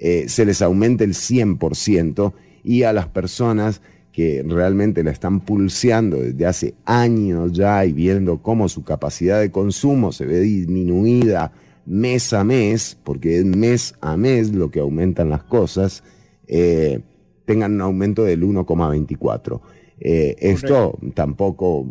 eh, 0.00 0.24
se 0.28 0.44
les 0.44 0.62
aumente 0.62 1.04
el 1.04 1.14
100% 1.14 2.32
y 2.64 2.82
a 2.82 2.92
las 2.92 3.08
personas 3.08 3.80
que 4.12 4.44
realmente 4.46 5.04
la 5.04 5.10
están 5.10 5.40
pulseando 5.40 6.16
desde 6.16 6.46
hace 6.46 6.74
años 6.84 7.52
ya 7.52 7.84
y 7.84 7.92
viendo 7.92 8.42
cómo 8.42 8.68
su 8.68 8.82
capacidad 8.82 9.40
de 9.40 9.50
consumo 9.50 10.10
se 10.12 10.26
ve 10.26 10.40
disminuida 10.40 11.52
mes 11.86 12.32
a 12.32 12.44
mes, 12.44 12.98
porque 13.02 13.38
es 13.38 13.44
mes 13.44 13.94
a 14.00 14.16
mes 14.16 14.52
lo 14.52 14.70
que 14.70 14.80
aumentan 14.80 15.30
las 15.30 15.44
cosas, 15.44 16.04
eh, 16.46 17.00
tengan 17.46 17.74
un 17.74 17.80
aumento 17.80 18.24
del 18.24 18.42
1,24. 18.42 19.60
Eh, 20.00 20.36
esto 20.38 20.98
tampoco 21.14 21.86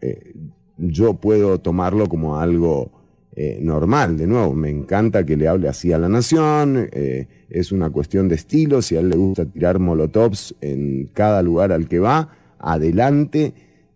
eh, 0.00 0.34
yo 0.78 1.14
puedo 1.14 1.60
tomarlo 1.60 2.08
como 2.08 2.38
algo 2.38 2.90
eh, 3.34 3.58
normal. 3.62 4.18
De 4.18 4.26
nuevo, 4.26 4.54
me 4.54 4.68
encanta 4.68 5.24
que 5.24 5.38
le 5.38 5.48
hable 5.48 5.68
así 5.68 5.90
a 5.92 5.98
la 5.98 6.08
nación. 6.08 6.88
eh, 6.92 7.28
es 7.48 7.72
una 7.72 7.88
cuestión 7.88 8.28
de 8.28 8.34
estilo. 8.34 8.82
Si 8.82 8.96
a 8.96 9.00
él 9.00 9.08
le 9.08 9.16
gusta 9.16 9.46
tirar 9.46 9.78
molotovs 9.78 10.54
en 10.60 11.08
cada 11.14 11.42
lugar 11.42 11.72
al 11.72 11.88
que 11.88 11.98
va, 11.98 12.28
adelante. 12.58 13.54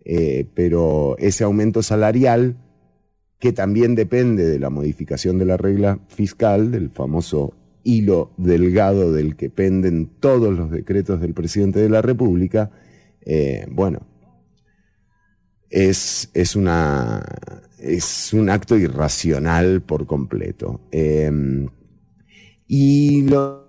eh, 0.09 0.47
pero 0.53 1.17
ese 1.19 1.43
aumento 1.43 1.83
salarial, 1.83 2.55
que 3.39 3.51
también 3.51 3.93
depende 3.93 4.45
de 4.45 4.57
la 4.57 4.69
modificación 4.69 5.37
de 5.37 5.45
la 5.45 5.57
regla 5.57 5.99
fiscal, 6.07 6.71
del 6.71 6.89
famoso 6.89 7.53
hilo 7.83 8.31
delgado 8.37 9.11
del 9.11 9.35
que 9.35 9.49
penden 9.49 10.09
todos 10.19 10.57
los 10.57 10.71
decretos 10.71 11.19
del 11.21 11.33
presidente 11.33 11.79
de 11.79 11.89
la 11.89 12.01
República, 12.01 12.71
bueno, 13.69 14.07
es, 15.69 16.29
es, 16.33 16.55
una, 16.55 17.21
es 17.79 18.33
un 18.33 18.49
acto 18.49 18.77
irracional 18.77 19.81
por 19.81 20.05
completo. 20.05 20.81
Eh, 20.91 21.31
y 22.67 23.21
lo 23.23 23.67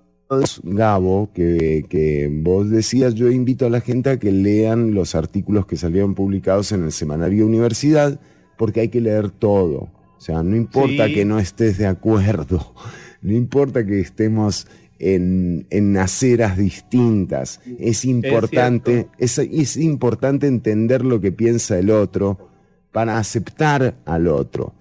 Gabo, 0.63 1.31
que, 1.33 1.87
que 1.89 2.29
vos 2.31 2.69
decías, 2.69 3.15
yo 3.15 3.31
invito 3.31 3.65
a 3.65 3.71
la 3.71 3.81
gente 3.81 4.11
a 4.11 4.19
que 4.19 4.31
lean 4.31 4.93
los 4.93 5.15
artículos 5.15 5.65
que 5.67 5.77
salieron 5.79 6.15
publicados 6.15 6.73
en 6.73 6.83
el 6.85 6.93
semanario 6.93 7.47
Universidad, 7.47 8.21
porque 8.59 8.81
hay 8.81 8.89
que 8.89 9.01
leer 9.01 9.31
todo. 9.31 9.91
O 10.17 10.21
sea, 10.21 10.43
no 10.43 10.55
importa 10.57 11.07
Sí. 11.07 11.15
que 11.15 11.25
no 11.25 11.39
estés 11.39 11.79
de 11.79 11.87
acuerdo, 11.87 12.75
no 13.23 13.33
importa 13.33 13.87
que 13.87 14.01
estemos 14.01 14.67
en, 14.99 15.67
en 15.71 15.97
aceras 15.97 16.59
distintas, 16.59 17.61
es 17.79 18.05
importante, 18.05 19.07
es, 19.17 19.39
es 19.39 19.77
importante 19.79 20.47
entender 20.47 21.05
lo 21.05 21.21
que 21.21 21.33
piensa 21.33 21.79
el 21.79 21.91
otro 21.91 22.51
para 22.93 23.19
aceptar 23.19 23.95
al 24.05 24.29
otro. 24.29 24.75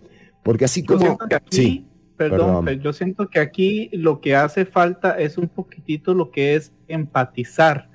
Porque 0.43 0.65
así 0.65 0.81
Yo 0.81 0.97
como... 0.97 1.17
aquí, 1.23 1.45
sí, 1.49 1.85
perdón, 2.15 2.39
perdón. 2.39 2.65
pero 2.65 2.81
yo 2.81 2.93
siento 2.93 3.29
que 3.29 3.39
aquí 3.39 3.89
lo 3.93 4.21
que 4.21 4.35
hace 4.35 4.65
falta 4.65 5.17
es 5.19 5.38
un 5.38 5.47
poquitito 5.47 6.13
lo 6.13 6.31
que 6.31 6.55
es 6.55 6.71
empatizar 6.88 7.89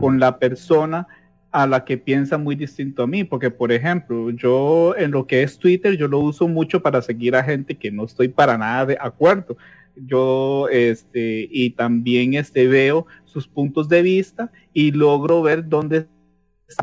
con 0.00 0.18
la 0.18 0.38
persona 0.38 1.06
a 1.50 1.66
la 1.66 1.84
que 1.84 1.98
piensa 1.98 2.38
muy 2.38 2.56
distinto 2.56 3.02
a 3.02 3.06
mí, 3.06 3.24
porque 3.24 3.50
por 3.50 3.72
ejemplo, 3.72 4.30
yo 4.30 4.94
en 4.96 5.10
lo 5.10 5.26
que 5.26 5.42
es 5.42 5.58
Twitter, 5.58 5.96
yo 5.96 6.08
lo 6.08 6.20
uso 6.20 6.48
mucho 6.48 6.82
para 6.82 7.02
seguir 7.02 7.36
a 7.36 7.44
gente 7.44 7.76
que 7.76 7.90
no 7.90 8.04
estoy 8.04 8.28
para 8.28 8.56
nada 8.56 8.86
de 8.86 8.98
acuerdo. 9.00 9.56
Yo 9.94 10.68
este 10.70 11.48
y 11.50 11.70
también 11.70 12.34
este 12.34 12.68
veo 12.68 13.06
sus 13.24 13.48
puntos 13.48 13.88
de 13.88 14.02
vista 14.02 14.50
y 14.72 14.92
logro 14.92 15.42
ver 15.42 15.68
dónde 15.68 16.06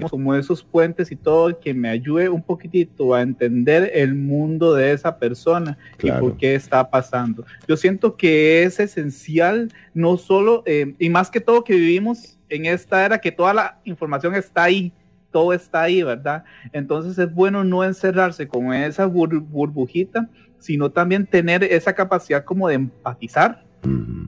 como 0.09 0.33
esos 0.35 0.63
puentes 0.63 1.11
y 1.11 1.15
todo 1.15 1.59
que 1.59 1.73
me 1.73 1.89
ayude 1.89 2.27
un 2.29 2.41
poquitito 2.41 3.13
a 3.13 3.21
entender 3.21 3.91
el 3.93 4.15
mundo 4.15 4.73
de 4.73 4.91
esa 4.91 5.17
persona 5.19 5.77
Claro. 5.97 6.17
y 6.25 6.29
por 6.29 6.37
qué 6.37 6.55
está 6.55 6.89
pasando. 6.89 7.45
Yo 7.67 7.77
siento 7.77 8.17
que 8.17 8.63
es 8.63 8.79
esencial, 8.79 9.71
no 9.93 10.17
solo, 10.17 10.63
eh, 10.65 10.95
y 10.99 11.09
más 11.09 11.29
que 11.29 11.39
todo 11.39 11.63
que 11.63 11.73
vivimos 11.75 12.37
en 12.49 12.65
esta 12.65 13.05
era 13.05 13.19
que 13.19 13.31
toda 13.31 13.53
la 13.53 13.79
información 13.85 14.33
está 14.35 14.63
ahí, 14.63 14.91
todo 15.31 15.53
está 15.53 15.83
ahí, 15.83 16.01
¿verdad? 16.01 16.43
Entonces 16.73 17.17
es 17.17 17.33
bueno 17.33 17.63
no 17.63 17.83
encerrarse 17.83 18.47
con 18.47 18.73
esa 18.73 19.07
bur- 19.07 19.45
burbujita, 19.47 20.29
sino 20.57 20.89
también 20.89 21.25
tener 21.27 21.63
esa 21.63 21.93
capacidad 21.93 22.43
como 22.43 22.67
de 22.69 22.75
empatizar. 22.75 23.63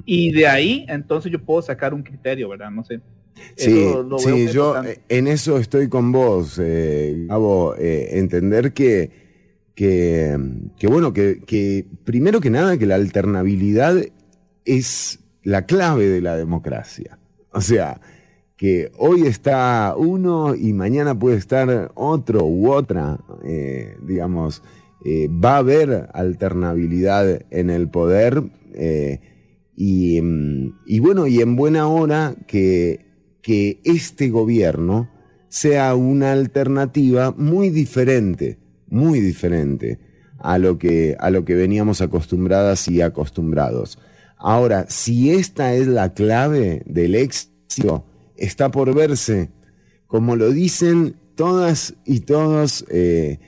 Y 0.06 0.32
de 0.34 0.48
ahí, 0.48 0.86
entonces 0.88 1.32
yo 1.32 1.40
puedo 1.42 1.62
sacar 1.64 1.94
un 1.94 2.04
criterio, 2.04 2.48
¿verdad? 2.50 2.70
No 2.70 2.84
sé. 2.84 3.02
Sí, 3.58 3.92
lo 4.08 4.20
sí, 4.20 4.48
yo 4.48 4.84
eh, 4.84 5.00
en 5.10 5.28
eso 5.28 5.58
estoy 5.58 5.90
con 5.90 6.12
vos, 6.12 6.60
eh, 6.62 7.26
Gabo, 7.28 7.76
eh, 7.76 8.20
entender 8.20 8.72
que, 8.72 9.10
que, 9.74 10.38
que 10.78 10.88
bueno, 10.88 11.12
que, 11.12 11.42
que 11.46 11.86
primero 12.04 12.40
que 12.40 12.52
nada 12.52 12.78
que 12.78 12.86
la 12.86 12.96
alternabilidad 12.96 13.98
es 14.64 15.20
la 15.42 15.66
clave 15.66 16.08
de 16.08 16.22
la 16.22 16.38
democracia. 16.38 17.18
O 17.52 17.62
sea, 17.62 18.00
que 18.58 18.92
hoy 18.98 19.26
está 19.26 19.96
uno 19.98 20.54
y 20.54 20.74
mañana 20.74 21.18
puede 21.18 21.38
estar 21.38 21.92
otro 21.96 22.46
u 22.46 22.72
otra, 22.72 23.20
eh, 23.44 23.96
digamos, 24.04 24.62
va 25.04 25.56
a 25.56 25.60
haber 25.60 26.10
alternabilidad 26.14 27.46
en 27.50 27.70
el 27.70 27.90
poder 27.90 28.44
y, 29.76 30.22
mm, 30.22 30.80
y 30.86 31.00
bueno, 31.00 31.28
y 31.28 31.40
en 31.40 31.56
buena 31.56 31.88
hora 31.88 32.36
que, 32.46 33.07
que 33.48 33.80
este 33.86 34.30
gobierno 34.30 35.10
sea 35.48 35.96
una 35.96 36.34
alternativa 36.34 37.34
muy 37.38 37.70
diferente, 37.70 38.60
muy 38.90 39.22
diferente 39.22 40.00
a 40.38 40.58
lo 40.58 40.78
que, 40.78 41.16
a 41.18 41.30
lo 41.30 41.46
que 41.46 41.56
veníamos 41.56 42.02
acostumbradas 42.02 42.90
y 42.90 43.00
acostumbrados. 43.00 44.00
Ahora, 44.36 44.88
si 44.90 45.32
esta 45.32 45.74
es 45.76 45.88
la 45.88 46.14
clave 46.14 46.84
del 46.88 47.16
éxito, 47.16 48.04
está 48.36 48.70
por 48.70 48.94
verse, 48.94 49.50
como 50.08 50.36
lo 50.36 50.50
dicen 50.50 51.16
todas 51.36 51.94
y 52.04 52.20
todos 52.20 52.84
eh, 52.90 53.40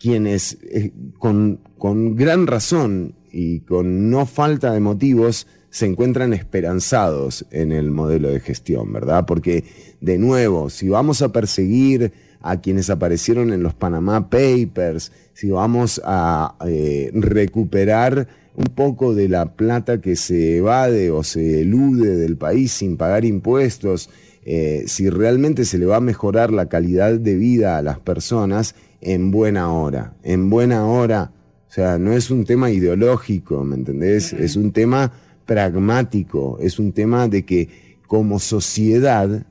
quienes 0.00 0.58
eh, 0.64 0.90
con, 1.20 1.60
con 1.78 2.16
gran 2.16 2.48
razón 2.48 3.14
y 3.30 3.60
con 3.60 4.10
no 4.10 4.26
falta 4.26 4.72
de 4.72 4.80
motivos 4.80 5.46
se 5.74 5.86
encuentran 5.86 6.32
esperanzados 6.32 7.46
en 7.50 7.72
el 7.72 7.90
modelo 7.90 8.28
de 8.28 8.38
gestión, 8.38 8.92
¿verdad? 8.92 9.26
Porque, 9.26 9.64
de 10.00 10.18
nuevo, 10.18 10.70
si 10.70 10.88
vamos 10.88 11.20
a 11.20 11.32
perseguir 11.32 12.12
a 12.40 12.60
quienes 12.60 12.90
aparecieron 12.90 13.52
en 13.52 13.64
los 13.64 13.74
Panama 13.74 14.30
Papers, 14.30 15.10
si 15.32 15.50
vamos 15.50 16.00
a 16.04 16.54
eh, 16.64 17.10
recuperar 17.12 18.28
un 18.54 18.66
poco 18.66 19.16
de 19.16 19.28
la 19.28 19.56
plata 19.56 20.00
que 20.00 20.14
se 20.14 20.58
evade 20.58 21.10
o 21.10 21.24
se 21.24 21.62
elude 21.62 22.18
del 22.18 22.36
país 22.36 22.70
sin 22.70 22.96
pagar 22.96 23.24
impuestos, 23.24 24.10
eh, 24.44 24.84
si 24.86 25.10
realmente 25.10 25.64
se 25.64 25.78
le 25.78 25.86
va 25.86 25.96
a 25.96 26.00
mejorar 26.00 26.52
la 26.52 26.68
calidad 26.68 27.14
de 27.14 27.34
vida 27.34 27.78
a 27.78 27.82
las 27.82 27.98
personas, 27.98 28.76
en 29.00 29.32
buena 29.32 29.72
hora, 29.72 30.14
en 30.22 30.50
buena 30.50 30.86
hora. 30.86 31.32
O 31.68 31.72
sea, 31.74 31.98
no 31.98 32.12
es 32.12 32.30
un 32.30 32.44
tema 32.44 32.70
ideológico, 32.70 33.64
¿me 33.64 33.74
entendés? 33.74 34.32
Es 34.32 34.54
un 34.54 34.70
tema 34.70 35.10
pragmático, 35.46 36.58
es 36.60 36.78
un 36.78 36.92
tema 36.92 37.28
de 37.28 37.44
que 37.44 37.98
como 38.06 38.38
sociedad 38.38 39.46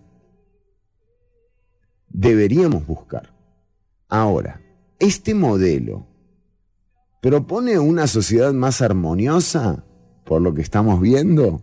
deberíamos 2.10 2.86
buscar. 2.86 3.34
Ahora, 4.08 4.62
este 5.00 5.34
modelo 5.34 6.06
propone 7.22 7.80
una 7.80 8.08
sociedad 8.08 8.54
más 8.54 8.82
armoniosa, 8.82 9.84
por 10.26 10.42
lo 10.42 10.54
que 10.54 10.62
estamos 10.62 11.02
viendo. 11.02 11.62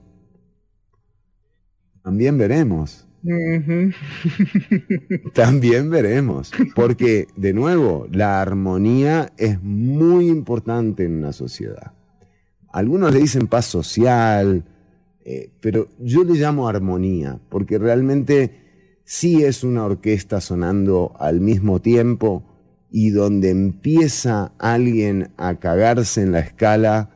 También 2.02 2.38
veremos. 2.38 3.06
También 5.34 5.90
veremos. 5.90 6.50
Porque, 6.74 7.26
de 7.36 7.52
nuevo, 7.52 8.06
la 8.10 8.40
armonía 8.40 9.32
es 9.36 9.62
muy 9.62 10.28
importante 10.28 11.04
en 11.04 11.18
una 11.18 11.32
sociedad. 11.32 11.92
Algunos 12.72 13.12
le 13.12 13.20
dicen 13.20 13.48
paz 13.48 13.66
social, 13.66 14.64
eh, 15.24 15.50
pero 15.60 15.88
yo 15.98 16.24
le 16.24 16.34
llamo 16.34 16.68
armonía, 16.68 17.40
porque 17.48 17.78
realmente 17.78 18.52
sí 19.04 19.44
es 19.44 19.64
una 19.64 19.84
orquesta 19.84 20.40
sonando 20.40 21.14
al 21.18 21.40
mismo 21.40 21.80
tiempo 21.80 22.44
y 22.90 23.10
donde 23.10 23.50
empieza 23.50 24.52
alguien 24.58 25.30
a 25.36 25.56
cagarse 25.56 26.22
en 26.22 26.32
la 26.32 26.40
escala, 26.40 27.10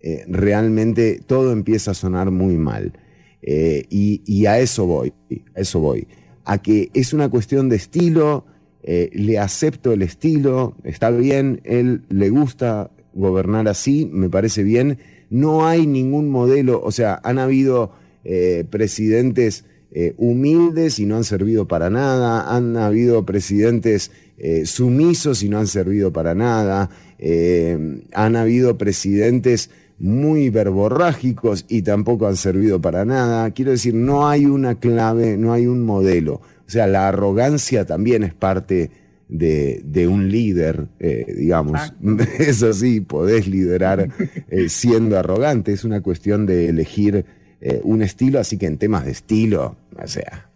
eh, 0.00 0.24
realmente 0.28 1.20
todo 1.26 1.52
empieza 1.52 1.92
a 1.92 1.94
sonar 1.94 2.30
muy 2.30 2.58
mal. 2.58 2.92
Eh, 3.40 3.86
y, 3.88 4.46
a 4.46 4.58
eso 4.58 4.86
voy, 4.86 5.12
a 5.54 5.60
eso 5.60 5.80
voy. 5.80 6.08
A 6.44 6.58
que 6.58 6.90
es 6.92 7.12
una 7.12 7.28
cuestión 7.28 7.68
de 7.68 7.76
estilo, 7.76 8.46
le 8.82 9.38
acepto 9.38 9.92
el 9.92 10.00
estilo, 10.00 10.74
está 10.82 11.10
bien, 11.10 11.60
él 11.64 12.06
le 12.08 12.30
gusta 12.30 12.90
gobernar 13.18 13.68
así, 13.68 14.08
me 14.10 14.30
parece 14.30 14.62
bien. 14.62 14.98
No 15.28 15.66
hay 15.66 15.86
ningún 15.86 16.30
modelo, 16.30 16.80
o 16.82 16.90
sea, 16.92 17.20
han 17.22 17.38
habido 17.38 17.92
eh, 18.24 18.64
presidentes 18.70 19.64
eh, 19.90 20.14
humildes 20.16 20.98
y 20.98 21.06
no 21.06 21.16
han 21.16 21.24
servido 21.24 21.66
para 21.68 21.90
nada, 21.90 22.54
han 22.54 22.76
habido 22.76 23.26
presidentes 23.26 24.10
eh, 24.38 24.64
sumisos 24.66 25.42
y 25.42 25.48
no 25.48 25.58
han 25.58 25.66
servido 25.66 26.12
para 26.12 26.34
nada. 26.34 26.90
Han 28.12 28.36
habido 28.36 28.78
presidentes 28.78 29.70
muy 29.98 30.50
verborrágicos 30.50 31.64
y 31.68 31.82
tampoco 31.82 32.28
han 32.28 32.36
servido 32.36 32.80
para 32.80 33.04
nada. 33.04 33.50
Quiero 33.50 33.72
decir, 33.72 33.94
no 33.94 34.28
hay 34.28 34.46
una 34.46 34.76
clave, 34.76 35.36
no 35.36 35.52
hay 35.52 35.66
un 35.66 35.84
modelo. 35.84 36.34
O 36.34 36.70
sea, 36.70 36.86
la 36.86 37.08
arrogancia 37.08 37.86
también 37.86 38.22
es 38.22 38.34
parte 38.34 38.90
de, 39.28 39.80
de 39.84 40.08
un 40.08 40.30
líder, 40.30 40.88
eh, 40.98 41.34
digamos. 41.36 41.92
Eso 42.38 42.72
sí, 42.72 43.00
podés 43.00 43.46
liderar 43.46 44.08
eh, 44.48 44.68
siendo 44.68 45.18
arrogante. 45.18 45.72
Es 45.72 45.84
una 45.84 46.00
cuestión 46.00 46.46
de 46.46 46.68
elegir 46.68 47.24
eh, 47.60 47.80
un 47.84 48.02
estilo, 48.02 48.38
así 48.40 48.58
que 48.58 48.66
en 48.66 48.78
temas 48.78 49.04
de 49.04 49.12
estilo, 49.12 49.76
o 49.96 50.06
sea, 50.06 50.50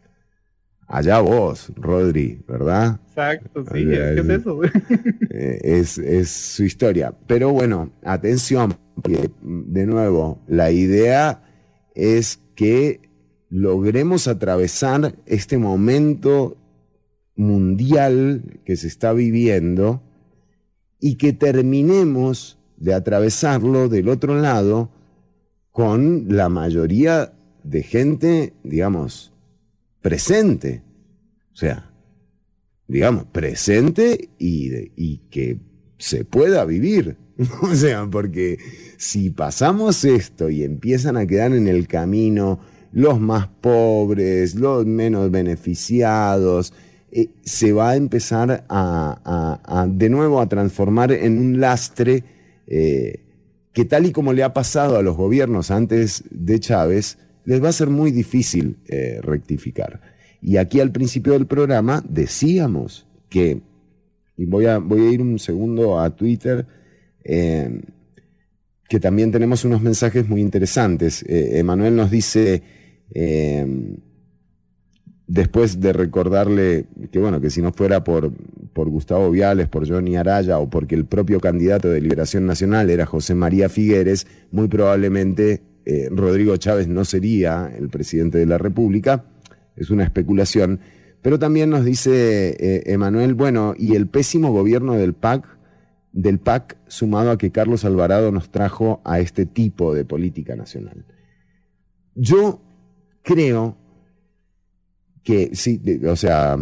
allá 0.86 1.20
vos, 1.20 1.72
Rodri, 1.76 2.42
¿verdad? 2.46 3.00
Exacto, 3.08 3.64
sí, 3.72 3.86
O 3.86 3.90
sea, 3.90 4.14
¿qué 4.14 4.20
es 4.20 4.28
eso? 4.28 4.60
es, 5.30 5.98
es 5.98 6.30
su 6.30 6.64
historia. 6.64 7.14
Pero 7.26 7.52
bueno, 7.52 7.92
atención, 8.02 8.74
porque 8.94 9.30
de 9.42 9.86
nuevo, 9.86 10.42
la 10.46 10.70
idea 10.70 11.42
es 11.94 12.40
que 12.54 13.00
logremos 13.50 14.28
atravesar 14.28 15.14
este 15.26 15.58
momento 15.58 16.56
mundial 17.36 18.60
que 18.64 18.76
se 18.76 18.88
está 18.88 19.12
viviendo 19.12 20.02
y 21.00 21.16
que 21.16 21.32
terminemos 21.32 22.58
de 22.76 22.94
atravesarlo 22.94 23.88
del 23.88 24.08
otro 24.08 24.40
lado 24.40 24.90
con 25.70 26.26
la 26.28 26.48
mayoría 26.48 27.32
de 27.64 27.82
gente, 27.82 28.52
digamos, 28.62 29.32
presente. 30.00 30.82
O 31.52 31.56
sea, 31.56 31.90
digamos, 32.86 33.24
presente 33.26 34.30
y, 34.38 35.18
que 35.30 35.58
se 35.98 36.24
pueda 36.24 36.64
vivir. 36.64 37.16
O 37.62 37.74
sea, 37.74 38.06
porque 38.08 38.58
si 38.98 39.30
pasamos 39.30 40.04
esto 40.04 40.50
y 40.50 40.62
empiezan 40.62 41.16
a 41.16 41.26
quedar 41.26 41.52
en 41.52 41.66
el 41.66 41.88
camino 41.88 42.60
los 42.92 43.18
más 43.18 43.48
pobres, 43.48 44.54
los 44.54 44.84
menos 44.86 45.30
beneficiados, 45.30 46.74
eh, 47.14 47.28
se 47.42 47.74
va 47.74 47.90
a 47.90 47.96
empezar 47.96 48.64
a, 48.70 49.86
de 49.86 50.08
nuevo 50.08 50.40
a 50.40 50.48
transformar 50.48 51.12
en 51.12 51.38
un 51.38 51.60
lastre 51.60 52.24
eh, 52.66 53.20
que 53.74 53.84
tal 53.84 54.06
y 54.06 54.12
como 54.12 54.32
le 54.32 54.42
ha 54.42 54.54
pasado 54.54 54.96
a 54.96 55.02
los 55.02 55.14
gobiernos 55.14 55.70
antes 55.70 56.24
de 56.30 56.58
Chávez, 56.58 57.18
les 57.44 57.62
va 57.62 57.68
a 57.68 57.72
ser 57.72 57.90
muy 57.90 58.12
difícil 58.12 58.78
eh, 58.88 59.18
rectificar. 59.20 60.00
Y 60.40 60.56
aquí 60.56 60.80
al 60.80 60.90
principio 60.90 61.34
del 61.34 61.46
programa 61.46 62.02
decíamos 62.08 63.06
que, 63.28 63.60
y 64.38 64.46
voy 64.46 64.64
a, 64.64 64.78
voy 64.78 65.02
a 65.02 65.10
ir 65.10 65.20
un 65.20 65.38
segundo 65.38 66.00
a 66.00 66.16
Twitter, 66.16 66.66
que 67.22 69.00
también 69.00 69.30
tenemos 69.30 69.64
unos 69.64 69.82
mensajes 69.82 70.28
muy 70.28 70.40
interesantes. 70.40 71.24
Emanuel 71.28 71.94
nos 71.94 72.10
dice, 72.10 72.62
después 75.32 75.80
de 75.80 75.94
recordarle 75.94 76.84
que 77.10 77.18
bueno, 77.18 77.40
que 77.40 77.48
si 77.48 77.62
no 77.62 77.72
fuera 77.72 78.04
por, 78.04 78.32
por 78.74 78.90
Gustavo 78.90 79.30
Viales, 79.30 79.66
por 79.66 79.88
Johnny 79.88 80.16
Araya 80.16 80.58
o 80.58 80.68
porque 80.68 80.94
el 80.94 81.06
propio 81.06 81.40
candidato 81.40 81.88
de 81.88 82.02
Liberación 82.02 82.44
Nacional 82.44 82.90
era 82.90 83.06
José 83.06 83.34
María 83.34 83.70
Figueres, 83.70 84.26
muy 84.50 84.68
probablemente 84.68 85.62
eh, 85.86 86.08
Rodrigo 86.10 86.54
Chávez 86.58 86.86
no 86.86 87.06
sería 87.06 87.72
el 87.74 87.88
presidente 87.88 88.36
de 88.36 88.44
la 88.44 88.58
República. 88.58 89.24
Es 89.74 89.88
una 89.88 90.04
especulación. 90.04 90.80
Pero 91.22 91.38
también 91.38 91.70
nos 91.70 91.86
dice 91.86 92.50
eh, 92.50 92.82
Emanuel, 92.92 93.32
bueno, 93.32 93.74
y 93.78 93.94
el 93.94 94.08
pésimo 94.08 94.52
gobierno 94.52 94.94
del 94.94 95.14
PAC, 95.14 95.46
del 96.12 96.40
PAC, 96.40 96.76
sumado 96.88 97.30
a 97.30 97.38
que 97.38 97.50
Carlos 97.50 97.86
Alvarado 97.86 98.32
nos 98.32 98.50
trajo 98.50 99.00
a 99.04 99.18
este 99.18 99.46
tipo 99.46 99.94
de 99.94 100.04
política 100.04 100.56
nacional. 100.56 101.06
Yo 102.14 102.60
creo 103.22 103.78
que 105.24 105.50
sí, 105.54 105.80
o 106.08 106.16
sea, 106.16 106.56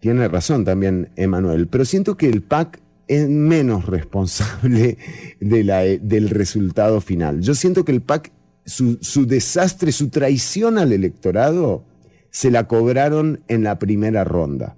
tiene 0.00 0.28
razón 0.28 0.64
también 0.64 1.10
Emanuel, 1.16 1.66
pero 1.68 1.84
siento 1.84 2.16
que 2.16 2.28
el 2.28 2.42
PAC 2.42 2.80
es 3.06 3.28
menos 3.28 3.86
responsable 3.86 4.98
de 5.40 5.64
la- 5.64 5.82
del 5.82 6.28
resultado 6.30 7.00
final. 7.00 7.40
Yo 7.40 7.54
siento 7.54 7.84
que 7.84 7.92
el 7.92 8.02
PAC, 8.02 8.32
su 8.64 9.26
desastre, 9.26 9.92
su 9.92 10.08
traición 10.10 10.78
al 10.78 10.92
electorado, 10.92 11.84
se 12.30 12.50
la 12.50 12.68
cobraron 12.68 13.40
en 13.48 13.62
la 13.64 13.78
primera 13.78 14.24
ronda. 14.24 14.76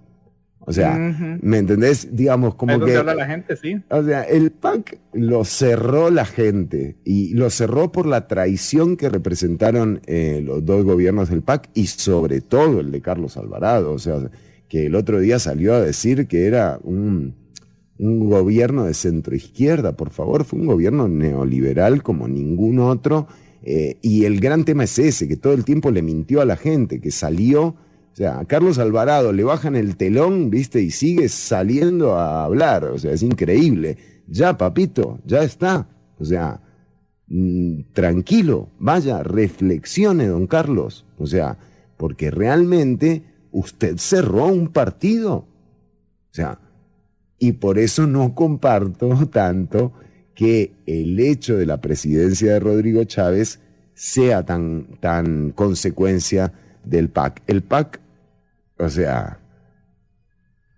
O 0.71 0.73
sea. 0.73 0.97
¿me 1.43 1.59
entendés? 1.59 2.09
Digamos, 2.13 2.55
como 2.55 2.79
que... 2.79 2.97
habla 2.97 3.15
la 3.15 3.27
gente, 3.27 3.57
sí. 3.57 3.77
O 3.91 4.05
sea, 4.05 4.23
el 4.23 4.53
PAC 4.53 4.99
lo 5.13 5.45
cerró 5.45 6.11
la 6.11 6.25
gente 6.25 6.97
y 7.05 7.35
lo 7.35 7.51
cerró 7.51 7.91
por 7.91 8.07
la 8.07 8.29
traición 8.29 8.97
que 8.97 9.09
representaron 9.09 10.01
eh, 10.07 10.41
los 10.45 10.65
dos 10.65 10.85
gobiernos 10.85 11.29
del 11.29 11.43
PAC 11.43 11.71
y 11.75 11.89
sobre 11.89 12.41
todo 12.41 12.79
el 12.79 12.93
de 12.93 13.01
Carlos 13.01 13.37
Alvarado. 13.37 13.93
O 13.93 13.99
sea, 13.99 14.31
que 14.69 14.87
el 14.87 14.95
otro 14.95 15.19
día 15.19 15.41
salió 15.41 15.75
a 15.75 15.81
decir 15.81 16.29
que 16.29 16.47
era 16.47 16.79
un, 16.85 17.35
un 17.99 18.31
gobierno 18.31 18.85
de 18.85 18.95
centro 18.95 19.35
izquierda. 19.35 19.97
Por 19.97 20.11
favor, 20.11 20.45
fue 20.45 20.61
un 20.61 20.67
gobierno 20.67 21.09
neoliberal 21.09 22.05
como 22.05 22.29
ningún 22.29 22.79
otro. 22.79 23.27
eh, 23.63 23.97
y 24.03 24.25
el 24.25 24.39
gran 24.39 24.65
tema 24.65 24.85
es 24.85 24.97
ese, 25.01 25.27
que 25.27 25.37
todo 25.37 25.53
el 25.53 25.65
tiempo 25.65 25.91
le 25.91 26.03
mintió 26.03 26.41
a 26.41 26.45
la 26.45 26.57
gente, 26.57 27.01
que 27.01 27.11
salió 27.11 27.75
o 28.12 28.16
sea, 28.16 28.41
a 28.41 28.45
Carlos 28.45 28.78
Alvarado 28.78 29.32
le 29.32 29.45
bajan 29.45 29.77
el 29.77 29.97
telón, 29.97 30.51
¿viste? 30.51 30.82
Y 30.82 30.91
sigue 30.91 31.28
saliendo 31.28 32.16
a 32.16 32.45
hablar. 32.45 32.85
O 32.85 32.99
sea, 32.99 33.12
es 33.12 33.23
increíble. 33.23 33.97
Ya, 34.27 34.59
papito, 34.59 35.20
ya 35.24 35.43
está. 35.43 35.89
O 36.19 36.24
sea, 36.24 36.61
mm, 37.28 37.93
tranquilo, 37.93 38.69
vaya, 38.78 39.23
reflexione, 39.23 40.27
don 40.27 40.47
Carlos. 40.47 41.07
O 41.19 41.27
sea, 41.27 41.59
porque 41.97 42.31
realmente 42.31 43.23
usted 43.53 43.97
cerró 43.99 44.47
un 44.47 44.69
partido. 44.69 45.35
O 45.35 46.32
sea, 46.35 46.59
y 47.39 47.53
por 47.53 47.78
eso 47.78 48.07
no 48.07 48.35
comparto 48.35 49.27
tanto 49.32 49.93
que 50.35 50.73
el 50.87 51.19
hecho 51.20 51.57
de 51.57 51.66
la 51.66 51.81
presidencia 51.81 52.55
de 52.55 52.61
Rodrigo 52.61 53.05
Chávez 53.05 53.61
sea 53.95 54.45
tan, 54.45 54.99
tan 55.01 55.51
consecuencia 55.51 56.53
del 56.85 57.09
PAC. 57.09 57.43
El 57.47 57.62
PAC, 57.62 58.01
o 58.78 58.89
sea, 58.89 59.39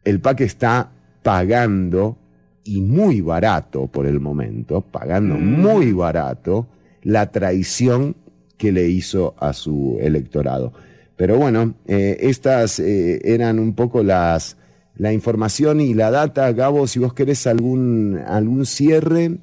el 0.04 0.20
PAC 0.20 0.42
está 0.42 0.90
pagando 1.22 2.18
y 2.64 2.80
muy 2.80 3.20
barato 3.20 3.86
por 3.86 4.06
el 4.06 4.20
momento, 4.20 4.80
pagando 4.80 5.34
muy 5.36 5.92
barato 5.92 6.66
la 7.02 7.30
traición 7.30 8.16
que 8.56 8.72
le 8.72 8.88
hizo 8.88 9.34
a 9.38 9.52
su 9.52 9.98
electorado. 10.00 10.72
Pero 11.16 11.36
bueno, 11.36 11.74
eh, 11.86 12.18
estas 12.20 12.78
eh, 12.78 13.20
eran 13.24 13.58
un 13.58 13.74
poco 13.74 14.02
las 14.02 14.56
la 14.96 15.12
información 15.12 15.80
y 15.80 15.94
la 15.94 16.10
data. 16.10 16.52
Gabo, 16.52 16.86
si 16.86 16.98
vos 16.98 17.14
querés 17.14 17.46
algún, 17.46 18.20
algún 18.26 18.66
cierre. 18.66 19.38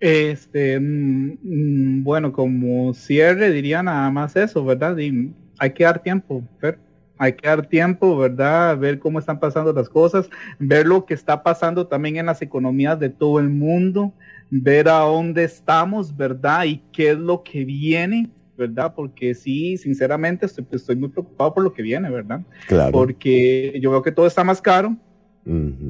Este, 0.00 0.78
mm, 0.78 1.38
mm, 1.42 2.04
bueno, 2.04 2.32
como 2.32 2.94
cierre 2.94 3.50
diría 3.50 3.82
nada 3.82 4.10
más 4.10 4.36
eso, 4.36 4.64
¿verdad? 4.64 4.96
Y 4.98 5.32
hay 5.58 5.72
que 5.72 5.84
dar 5.84 6.02
tiempo, 6.02 6.42
Fer. 6.60 6.78
Hay 7.20 7.32
que 7.32 7.48
dar 7.48 7.66
tiempo, 7.66 8.16
¿verdad? 8.16 8.78
Ver 8.78 9.00
cómo 9.00 9.18
están 9.18 9.40
pasando 9.40 9.72
las 9.72 9.88
cosas, 9.88 10.30
ver 10.60 10.86
lo 10.86 11.04
que 11.04 11.14
está 11.14 11.42
pasando 11.42 11.88
también 11.88 12.16
en 12.16 12.26
las 12.26 12.42
economías 12.42 13.00
de 13.00 13.08
todo 13.08 13.40
el 13.40 13.48
mundo, 13.48 14.12
ver 14.50 14.88
a 14.88 15.00
dónde 15.00 15.42
estamos, 15.42 16.16
¿verdad? 16.16 16.64
Y 16.66 16.80
qué 16.92 17.10
es 17.10 17.18
lo 17.18 17.42
que 17.42 17.64
viene, 17.64 18.30
¿verdad? 18.56 18.94
Porque 18.94 19.34
sí, 19.34 19.76
sinceramente 19.78 20.46
estoy, 20.46 20.64
estoy 20.70 20.94
muy 20.94 21.08
preocupado 21.08 21.54
por 21.54 21.64
lo 21.64 21.72
que 21.72 21.82
viene, 21.82 22.08
¿verdad? 22.08 22.42
Claro. 22.68 22.92
Porque 22.92 23.76
yo 23.82 23.90
veo 23.90 24.02
que 24.02 24.12
todo 24.12 24.28
está 24.28 24.44
más 24.44 24.62
caro, 24.62 24.96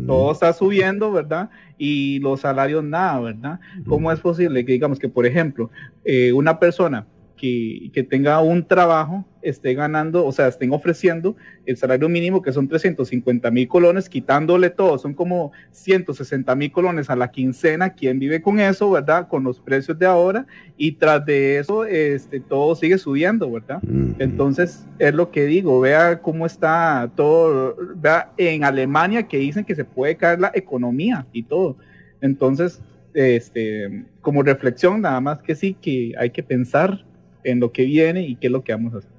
Todo 0.06 0.32
está 0.32 0.52
subiendo, 0.52 1.10
¿verdad? 1.10 1.51
Y 1.76 2.20
los 2.20 2.40
salarios 2.40 2.85
nada, 2.85 3.18
¿verdad? 3.20 3.60
¿Cómo 3.86 4.12
es 4.12 4.20
posible 4.20 4.64
que 4.64 4.72
digamos 4.72 4.98
que, 4.98 5.09
por 5.09 5.26
ejemplo, 5.26 5.70
eh, 6.05 6.32
una 6.32 6.60
persona 6.60 7.06
que, 7.39 7.90
que 7.94 8.02
tenga 8.02 8.40
un 8.40 8.66
trabajo 8.66 9.24
esté 9.43 9.74
ganando, 9.74 10.27
o 10.27 10.32
sea, 10.32 10.48
estén 10.48 10.73
ofreciendo 10.73 11.36
el 11.65 11.77
salario 11.77 12.09
mínimo 12.09 12.43
que 12.43 12.52
son 12.52 12.69
350 12.69 13.51
mil 13.51 13.69
colones, 13.69 14.09
quitándole 14.09 14.70
todo, 14.70 14.98
son 14.98 15.15
como 15.15 15.52
160 15.70 16.55
mil 16.55 16.73
colones 16.73 17.10
a 17.10 17.16
la 17.16 17.31
quincena, 17.31 17.94
¿quién 17.94 18.19
vive 18.19 18.43
con 18.43 18.60
eso, 18.60 18.90
verdad? 18.90 19.28
Con 19.28 19.44
los 19.44 19.60
precios 19.60 19.98
de 19.98 20.06
ahora 20.06 20.47
y 20.77 20.93
tras 20.93 21.24
de 21.24 21.59
eso, 21.59 21.85
este, 21.85 22.40
todo 22.40 22.74
sigue 22.74 22.98
subiendo, 22.98 23.51
¿verdad? 23.51 23.81
Entonces, 24.19 24.86
es 24.98 25.15
lo 25.15 25.31
que 25.31 25.47
digo, 25.47 25.81
vea 25.81 26.20
cómo 26.20 26.47
está 26.47 27.10
todo, 27.15 27.77
vea 27.97 28.32
en 28.36 28.65
Alemania 28.65 29.28
que 29.28 29.39
dicen 29.39 29.65
que 29.65 29.74
se 29.74 29.85
puede 29.85 30.16
caer 30.16 30.40
la 30.40 30.51
economía 30.55 31.27
y 31.32 31.44
todo. 31.44 31.77
Entonces, 32.20 32.82
este, 33.15 34.05
como 34.20 34.43
reflexión, 34.43 35.01
nada 35.01 35.20
más 35.20 35.43
que 35.43 35.55
sí, 35.55 35.74
que 35.81 36.12
hay 36.19 36.31
que 36.31 36.43
pensar 36.43 37.05
en 37.44 37.60
lo 37.60 37.73
que 37.73 37.85
viene 37.85 38.23
y 38.27 38.36
qué 38.36 38.48
es 38.48 38.52
lo 38.52 38.62
que 38.65 38.73
vamos 38.73 38.94
a 38.94 38.98
hacer. 38.98 39.19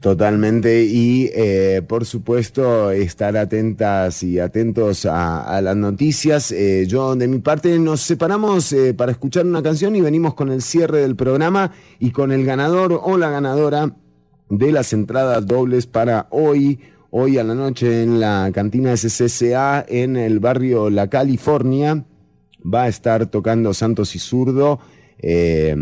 Totalmente 0.00 0.84
y 0.84 1.30
eh, 1.34 1.82
por 1.86 2.06
supuesto 2.06 2.90
estar 2.90 3.36
atentas 3.36 4.22
y 4.22 4.38
atentos 4.38 5.04
a, 5.04 5.60
las 5.60 5.76
noticias. 5.76 6.52
Eh, 6.52 6.86
yo 6.86 7.14
de 7.16 7.28
mi 7.28 7.38
parte 7.40 7.78
nos 7.78 8.00
separamos 8.00 8.72
eh, 8.72 8.94
para 8.94 9.12
escuchar 9.12 9.44
una 9.44 9.62
canción 9.62 9.94
y 9.94 10.00
venimos 10.00 10.32
con 10.32 10.50
el 10.50 10.62
cierre 10.62 11.00
del 11.00 11.16
programa 11.16 11.72
y 11.98 12.12
con 12.12 12.32
el 12.32 12.46
ganador 12.46 12.98
o 13.02 13.18
la 13.18 13.28
ganadora 13.28 13.94
de 14.48 14.72
las 14.72 14.94
entradas 14.94 15.46
dobles 15.46 15.86
para 15.86 16.28
hoy, 16.30 16.80
hoy 17.10 17.36
a 17.36 17.44
la 17.44 17.54
noche 17.54 18.02
en 18.02 18.20
la 18.20 18.50
cantina 18.54 18.96
SCCA 18.96 19.84
en 19.86 20.16
el 20.16 20.40
barrio 20.40 20.88
La 20.88 21.08
California. 21.10 22.06
Va 22.62 22.84
a 22.84 22.88
estar 22.88 23.26
tocando 23.26 23.74
Santos 23.74 24.16
y 24.16 24.18
Zurdo. 24.18 24.80
eh, 25.18 25.76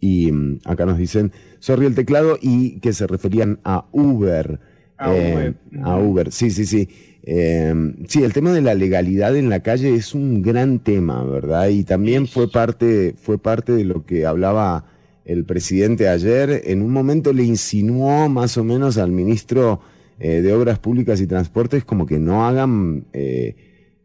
y 0.00 0.30
mm, 0.32 0.60
acá 0.64 0.86
nos 0.86 0.98
dicen, 0.98 1.32
sorry 1.58 1.86
el 1.86 1.94
teclado, 1.94 2.38
y 2.40 2.80
que 2.80 2.92
se 2.92 3.06
referían 3.06 3.60
a 3.64 3.86
Uber. 3.92 4.60
A 4.98 5.14
Eh, 5.14 5.32
Uber. 5.34 5.54
a 5.82 5.98
Uber, 5.98 6.32
sí, 6.32 6.50
sí, 6.50 6.66
sí. 6.66 6.88
Eh, 7.28 7.74
sí, 8.06 8.22
el 8.22 8.32
tema 8.32 8.52
de 8.52 8.62
la 8.62 8.74
legalidad 8.74 9.36
en 9.36 9.48
la 9.48 9.60
calle 9.60 9.94
es 9.94 10.14
un 10.14 10.42
gran 10.42 10.78
tema, 10.78 11.24
¿verdad? 11.24 11.68
Y 11.68 11.82
también 11.82 12.28
fue 12.28 12.48
parte, 12.50 13.14
fue 13.20 13.36
parte 13.38 13.72
de 13.72 13.84
lo 13.84 14.06
que 14.06 14.26
hablaba 14.26 14.84
el 15.24 15.44
presidente 15.44 16.08
ayer. 16.08 16.62
En 16.66 16.82
un 16.82 16.92
momento 16.92 17.32
le 17.32 17.42
insinuó 17.42 18.28
más 18.28 18.56
o 18.56 18.62
menos 18.64 18.96
al 18.96 19.10
ministro 19.10 19.80
eh, 20.20 20.40
de 20.40 20.52
Obras 20.52 20.78
Públicas 20.78 21.20
y 21.20 21.26
Transportes 21.26 21.84
como 21.84 22.06
que 22.06 22.20
no 22.20 22.46
hagan 22.46 23.06
eh, 23.12 23.56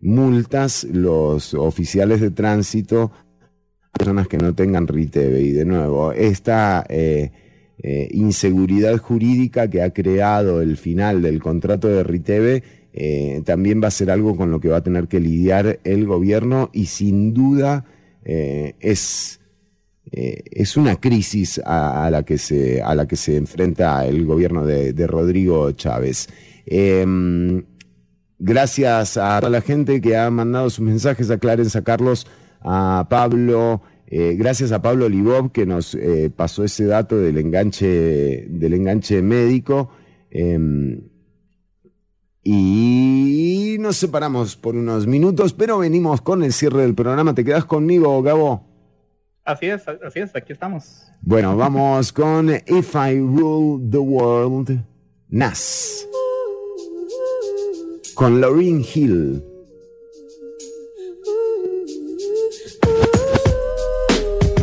multas 0.02 0.84
los 0.86 1.54
oficiales 1.54 2.22
de 2.22 2.32
tránsito 2.32 3.12
personas 3.92 4.28
que 4.28 4.38
no 4.38 4.54
tengan 4.54 4.88
RITEVE. 4.88 5.42
Y 5.42 5.52
de 5.52 5.66
nuevo, 5.66 6.12
esta 6.12 6.86
eh, 6.90 7.32
eh, 7.84 8.10
inseguridad 8.12 8.98
jurídica 8.98 9.70
que 9.70 9.82
ha 9.82 9.92
creado 9.92 10.62
el 10.62 10.78
final 10.78 11.22
del 11.22 11.40
contrato 11.40 11.88
de 11.88 12.04
RITEVE 12.04 12.64
eh, 12.94 13.42
también 13.46 13.82
va 13.82 13.88
a 13.88 13.92
ser 13.92 14.12
algo 14.12 14.36
con 14.36 14.52
lo 14.52 14.60
que 14.60 14.70
va 14.70 14.78
a 14.78 14.84
tener 14.84 15.08
que 15.08 15.20
lidiar 15.20 15.80
el 15.84 16.06
gobierno 16.06 16.70
y 16.74 16.88
sin 16.88 17.34
duda 17.34 17.86
eh, 18.24 18.76
es, 18.82 19.40
es 20.12 20.78
una 20.78 20.98
crisis 20.98 21.60
a, 21.66 22.10
la 22.12 22.24
que 22.24 22.38
se, 22.38 22.82
a 22.82 22.94
la 22.94 23.08
que 23.08 23.16
se 23.16 23.38
enfrenta 23.38 24.06
el 24.06 24.26
gobierno 24.26 24.66
de, 24.66 24.94
de 24.94 25.08
Rodrigo 25.08 25.72
Chávez. 25.72 26.28
Em, 26.66 27.64
Gracias 28.44 29.18
a 29.18 29.40
toda 29.40 29.52
la 29.52 29.62
gente 29.62 30.02
que 30.02 30.18
ha 30.18 30.32
mandado 30.32 30.68
sus 30.72 30.84
mensajes, 30.84 31.30
a 31.30 31.38
Clarence, 31.38 31.78
a 31.78 31.84
Carlos, 31.84 32.26
a 32.62 33.08
Pablo. 33.10 33.82
eh, 34.08 34.36
gracias 34.38 34.72
a 34.72 34.82
Pablo 34.82 35.08
Libov 35.08 35.52
que 35.52 35.66
nos 35.66 35.96
eh, 35.96 36.30
pasó 36.36 36.64
ese 36.64 36.86
dato 36.86 37.18
del 37.18 37.38
enganche, 37.38 38.46
del 38.50 38.74
enganche 38.74 39.22
médico. 39.22 39.90
em, 40.30 41.02
y 42.44 43.78
nos 43.80 43.98
separamos 43.98 44.56
por 44.56 44.76
unos 44.76 45.06
minutos, 45.06 45.54
pero 45.54 45.78
venimos 45.78 46.22
con 46.22 46.42
el 46.44 46.52
cierre 46.54 46.82
del 46.82 46.96
programa. 46.96 47.36
¿Te 47.36 47.46
quedas 47.46 47.66
conmigo, 47.66 48.22
Gabo? 48.24 48.68
Así 49.44 49.68
es, 49.68 49.88
así 49.88 50.20
es, 50.20 50.36
aquí 50.36 50.52
estamos. 50.54 51.04
Bueno, 51.22 51.56
vamos 51.56 52.12
con 52.14 52.50
If 52.50 52.96
I 52.96 53.20
Rule 53.20 53.88
the 53.92 53.98
World, 53.98 54.84
Nas. 55.30 56.08
Con 58.16 58.42
Lauryn 58.42 58.84
Hill. 58.94 59.44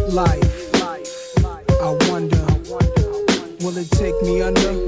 Life, 0.09 0.75
I 1.45 1.99
wonder, 2.09 2.47
will 3.61 3.77
it 3.77 3.91
take 3.91 4.21
me 4.23 4.41
under? 4.41 4.88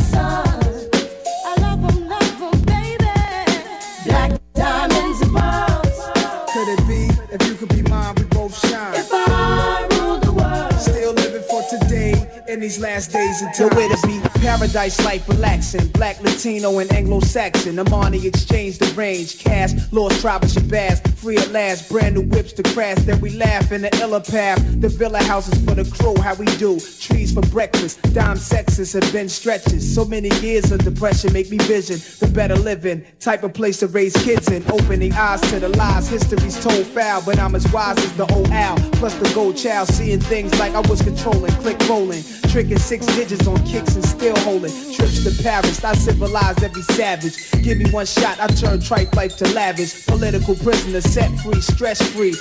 in 12.51 12.59
these 12.59 12.79
last 12.79 13.11
days 13.11 13.41
until 13.41 13.69
where 13.69 13.87
to 13.87 14.07
be. 14.07 14.19
Paradise 14.41 15.03
life 15.05 15.27
relaxing. 15.29 15.87
Black, 15.87 16.21
Latino, 16.21 16.79
and 16.79 16.91
Anglo-Saxon. 16.91 17.79
Amani 17.79 18.27
exchange 18.27 18.77
the 18.77 18.91
range. 18.93 19.39
Cash, 19.39 19.71
lost 19.91 20.19
tribe 20.19 20.43
of 20.43 20.49
Shabazz. 20.49 21.07
Free 21.15 21.37
at 21.37 21.51
last. 21.51 21.89
Brand 21.89 22.15
new 22.15 22.21
whips 22.21 22.51
to 22.53 22.63
crash. 22.63 22.97
Then 22.99 23.21
we 23.21 23.31
laugh 23.31 23.71
in 23.71 23.83
the 23.83 23.95
illa 24.01 24.19
path. 24.19 24.59
The 24.81 24.89
villa 24.89 25.23
houses 25.23 25.63
for 25.63 25.75
the 25.75 25.89
crew. 25.95 26.15
How 26.21 26.35
we 26.35 26.45
do. 26.57 26.79
Trees 27.11 27.33
for 27.33 27.41
breakfast. 27.41 28.01
Dime 28.13 28.37
sexes 28.37 28.93
have 28.93 29.11
been 29.11 29.27
stretches. 29.27 29.93
So 29.93 30.05
many 30.05 30.29
years 30.39 30.71
of 30.71 30.83
depression 30.83 31.33
make 31.33 31.49
me 31.49 31.57
vision 31.57 31.99
the 32.19 32.27
better 32.33 32.55
living. 32.55 33.05
Type 33.19 33.43
of 33.43 33.53
place 33.53 33.79
to 33.79 33.87
raise 33.87 34.15
kids 34.23 34.49
in. 34.49 34.63
Opening 34.71 35.13
eyes 35.13 35.41
to 35.51 35.59
the 35.59 35.69
lies. 35.69 36.07
History's 36.07 36.61
told 36.63 36.85
foul. 36.87 37.21
But 37.25 37.37
I'm 37.37 37.53
as 37.55 37.69
wise 37.73 37.97
as 37.97 38.13
the 38.15 38.31
old 38.33 38.49
owl. 38.51 38.77
Plus 38.93 39.13
the 39.15 39.29
gold 39.35 39.57
child. 39.57 39.89
Seeing 39.89 40.21
things 40.21 40.57
like 40.57 40.73
I 40.73 40.79
was 40.89 41.01
controlling. 41.01 41.51
Click 41.63 41.77
rolling. 41.89 42.23
Tricking 42.49 42.79
six 42.79 43.05
digits 43.07 43.45
on 43.45 43.63
kicks 43.65 43.95
and 43.95 44.05
still 44.05 44.37
holding. 44.39 44.71
Trips 44.93 45.23
to 45.23 45.43
Paris. 45.43 45.83
I 45.83 45.93
civilized 45.95 46.63
every 46.63 46.83
savage. 46.83 47.51
Give 47.61 47.77
me 47.77 47.89
one 47.91 48.05
shot. 48.05 48.39
I 48.39 48.47
turn 48.47 48.79
tripe 48.79 49.13
life 49.15 49.35
to 49.37 49.47
lavish. 49.53 50.05
Political 50.07 50.55
prisoner 50.55 51.01
set 51.01 51.29
free. 51.39 51.61
Stress 51.61 52.01
free. 52.13 52.33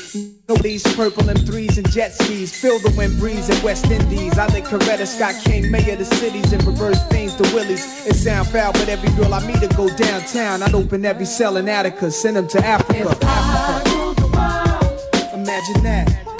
No 0.51 0.57
these 0.57 0.83
purple 0.97 1.23
M3s 1.23 1.79
and 1.79 1.89
jet 1.93 2.13
skis. 2.13 2.53
Feel 2.53 2.81
the 2.81 2.93
wind 2.97 3.21
breeze 3.21 3.49
in 3.49 3.63
West 3.63 3.89
Indies. 3.89 4.37
I 4.37 4.49
think 4.49 4.67
Coretta 4.67 5.07
Scott 5.07 5.37
King, 5.45 5.71
mayor 5.71 5.93
of 5.93 6.01
the 6.01 6.05
cities, 6.05 6.53
and 6.53 6.61
reverse 6.65 7.01
things 7.07 7.37
to 7.37 7.45
Willies. 7.55 8.05
It 8.05 8.17
sound 8.17 8.49
foul, 8.49 8.73
but 8.73 8.89
every 8.89 9.11
girl 9.11 9.33
I 9.33 9.47
meet 9.47 9.61
to 9.61 9.69
go 9.77 9.87
downtown. 9.95 10.65
I'd 10.65 10.75
open 10.75 11.05
every 11.05 11.25
cell 11.25 11.57
in 11.57 11.69
Attica, 11.69 12.11
send 12.11 12.37
them 12.37 12.49
to 12.49 12.67
Africa. 12.67 13.17
Africa. 13.23 14.11
Imagine 15.35 15.85
that. 15.85 16.40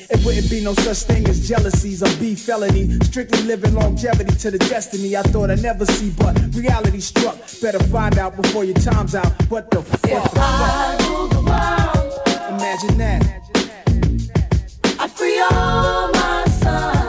It 0.09 0.25
wouldn't 0.25 0.49
be 0.49 0.63
no 0.63 0.73
such 0.73 1.03
thing 1.03 1.27
as 1.27 1.47
jealousies 1.47 2.01
or 2.03 2.19
beef 2.19 2.39
felony. 2.39 2.97
Strictly 3.03 3.43
living 3.43 3.73
longevity 3.75 4.35
to 4.37 4.51
the 4.51 4.57
destiny 4.57 5.15
I 5.15 5.21
thought 5.23 5.49
I'd 5.51 5.61
never 5.61 5.85
see, 5.85 6.11
but 6.11 6.37
reality 6.55 6.99
struck. 6.99 7.37
Better 7.61 7.79
find 7.85 8.17
out 8.17 8.35
before 8.35 8.63
your 8.63 8.75
time's 8.75 9.15
out. 9.15 9.31
What 9.49 9.69
the 9.71 9.81
fuck? 9.81 10.11
If 10.11 10.37
I 10.37 10.97
rule 11.07 11.27
the 11.27 11.41
world, 11.41 12.57
Imagine 12.59 12.97
that. 12.97 13.41
I 14.99 15.07
free 15.07 15.39
all 15.39 16.11
my 16.11 16.45
sons. 16.47 17.00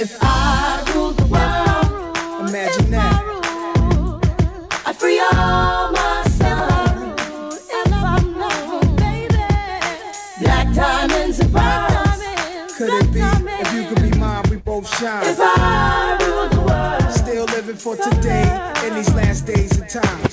If 0.00 0.16
I 0.22 0.84
rule 0.94 1.10
the 1.12 1.26
world, 1.26 2.48
Imagine 2.48 2.90
that. 2.92 3.20
I 4.86 4.92
free 4.92 5.18
all 5.18 5.90
my 5.92 6.22
sons. 6.38 7.68
I 7.74 7.82
love 7.90 8.22
'em, 8.22 8.38
love 8.38 8.84
'em, 8.84 8.96
baby. 8.96 9.44
Black 10.40 10.72
diamonds 10.72 11.40
and 11.40 11.52
pearls. 11.52 12.22
Could 12.76 12.92
it 13.00 13.12
be 13.12 13.20
if 13.62 13.72
you 13.74 13.82
could 13.88 14.02
be 14.10 14.16
mine, 14.18 14.44
we 14.50 14.56
both 14.58 14.86
shine? 14.98 15.24
If 15.26 15.38
I 15.40 16.16
rule 16.20 16.48
the 16.48 16.60
world, 16.60 17.12
Still 17.12 17.46
living 17.56 17.76
for 17.76 17.96
today 17.96 18.46
in 18.86 18.94
these 18.94 19.12
last 19.14 19.46
days 19.46 19.72
of 19.80 19.88
times. 19.88 20.27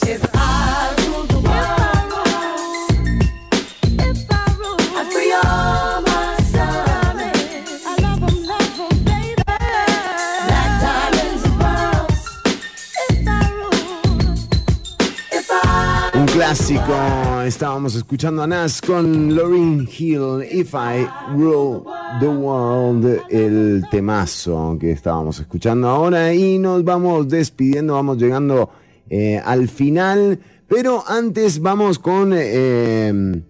Clásico, 16.46 17.42
estábamos 17.44 17.96
escuchando 17.96 18.44
a 18.44 18.46
Nas 18.46 18.80
con 18.80 19.36
Lauryn 19.36 19.90
Hill, 19.98 20.44
If 20.52 20.76
I 20.76 21.08
Rule 21.36 21.82
the 22.20 22.28
World, 22.28 23.22
el 23.32 23.84
temazo 23.90 24.78
que 24.80 24.92
estábamos 24.92 25.40
escuchando 25.40 25.88
ahora 25.88 26.36
y 26.36 26.60
nos 26.60 26.84
vamos 26.84 27.28
despidiendo, 27.30 27.96
vamos 27.96 28.20
llegando 28.20 28.70
eh, 29.10 29.42
al 29.44 29.68
final, 29.70 30.38
pero 30.68 31.04
antes 31.08 31.60
vamos 31.60 31.98
con... 31.98 32.32
eh, 32.36 33.42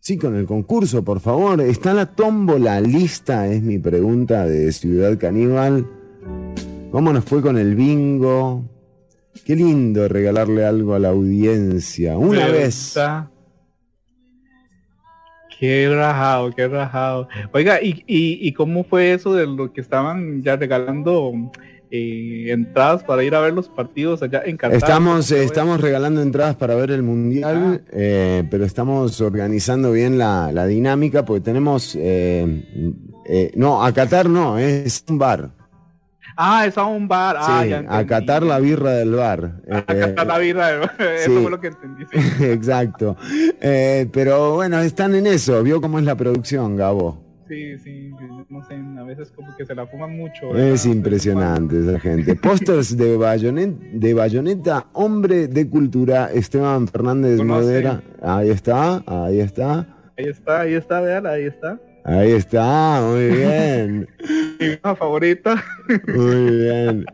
Sí, 0.00 0.18
con 0.18 0.34
el 0.34 0.44
concurso, 0.44 1.04
por 1.04 1.20
favor. 1.20 1.60
¿Está 1.60 1.94
la 1.94 2.14
tómbola 2.16 2.80
lista? 2.80 3.46
Es 3.46 3.62
mi 3.62 3.78
pregunta 3.78 4.44
de 4.44 4.72
Ciudad 4.72 5.16
Caníbal. 5.18 5.86
¿Cómo 6.90 7.12
nos 7.12 7.24
fue 7.24 7.40
con 7.40 7.56
el 7.56 7.76
bingo? 7.76 8.64
Qué 9.44 9.56
lindo 9.56 10.08
regalarle 10.08 10.64
algo 10.64 10.94
a 10.94 10.98
la 10.98 11.08
audiencia. 11.08 12.16
Una 12.16 12.48
vez. 12.48 12.94
Qué 15.58 15.88
rajado, 15.88 16.50
qué 16.52 16.68
rajado. 16.68 17.28
Oiga, 17.52 17.80
¿y, 17.82 18.04
y, 18.06 18.46
y 18.46 18.52
cómo 18.52 18.84
fue 18.84 19.12
eso 19.12 19.34
de 19.34 19.46
lo 19.46 19.72
que 19.72 19.80
estaban 19.80 20.42
ya 20.42 20.56
regalando 20.56 21.32
eh, 21.90 22.46
entradas 22.50 23.04
para 23.04 23.22
ir 23.22 23.34
a 23.34 23.40
ver 23.40 23.54
los 23.54 23.68
partidos 23.68 24.22
allá 24.22 24.42
en 24.44 24.56
Qatar? 24.56 24.76
Estamos, 24.76 25.30
eh, 25.30 25.44
estamos 25.44 25.80
regalando 25.80 26.20
entradas 26.22 26.56
para 26.56 26.74
ver 26.74 26.90
el 26.90 27.02
mundial, 27.02 27.82
eh, 27.92 28.44
pero 28.50 28.64
estamos 28.64 29.20
organizando 29.20 29.92
bien 29.92 30.18
la, 30.18 30.50
la 30.52 30.66
dinámica 30.66 31.24
porque 31.24 31.42
tenemos. 31.42 31.96
eh, 31.98 33.52
no, 33.54 33.84
a 33.84 33.92
Qatar 33.92 34.28
no, 34.28 34.58
es 34.58 35.04
un 35.08 35.18
bar. 35.18 35.50
Ah, 36.36 36.66
es 36.66 36.76
a 36.78 36.84
un 36.86 37.06
bar. 37.06 37.36
Ah, 37.38 37.60
Sí, 37.62 37.68
ya 37.70 37.76
a 37.76 37.80
entendí. 37.80 38.06
Qatar 38.06 38.42
la 38.42 38.58
birra 38.58 38.90
del 38.92 39.12
bar. 39.14 39.52
A 39.70 39.84
Eh, 39.92 40.14
la 40.26 40.38
birra, 40.38 40.70
eso 40.98 41.30
sí. 41.30 41.38
fue 41.42 41.50
lo 41.50 41.60
que 41.60 41.68
entendí. 41.68 42.04
sí. 42.10 42.18
Exacto. 42.44 43.16
Eh, 43.60 44.08
pero 44.12 44.54
bueno, 44.54 44.80
están 44.80 45.14
en 45.14 45.26
eso. 45.26 45.62
Vio 45.62 45.80
cómo 45.80 45.98
es 45.98 46.04
la 46.04 46.16
producción, 46.16 46.76
Gabo. 46.76 47.22
Sí, 47.46 47.78
sí, 47.78 48.10
no 48.48 48.64
sé, 48.66 48.74
a 48.98 49.02
veces 49.02 49.30
como 49.30 49.54
que 49.54 49.66
se 49.66 49.74
la 49.74 49.86
fuman 49.86 50.16
mucho. 50.16 50.48
¿verdad? 50.48 50.68
Es 50.68 50.86
impresionante 50.86 51.78
esa 51.78 52.00
gente. 52.00 52.34
Pósters 52.42 52.96
de, 52.96 53.18
bayonet, 53.18 53.70
de 53.92 54.14
bayoneta, 54.14 54.86
hombre 54.94 55.46
de 55.46 55.68
cultura, 55.68 56.30
Esteban 56.32 56.88
Fernández. 56.88 57.42
Modera. 57.42 58.02
Ahí 58.22 58.48
está, 58.48 59.02
ahí 59.06 59.40
está. 59.40 59.86
Ahí 60.16 60.24
está, 60.26 60.60
ahí 60.60 60.74
está, 60.74 61.00
vean, 61.02 61.26
ahí 61.26 61.44
está. 61.44 61.78
Ahí 62.04 62.32
está, 62.32 63.00
muy 63.02 63.28
bien. 63.28 64.08
Mi 64.60 64.76
favorita. 64.76 65.64
Muy 66.06 66.50
bien. 66.50 67.06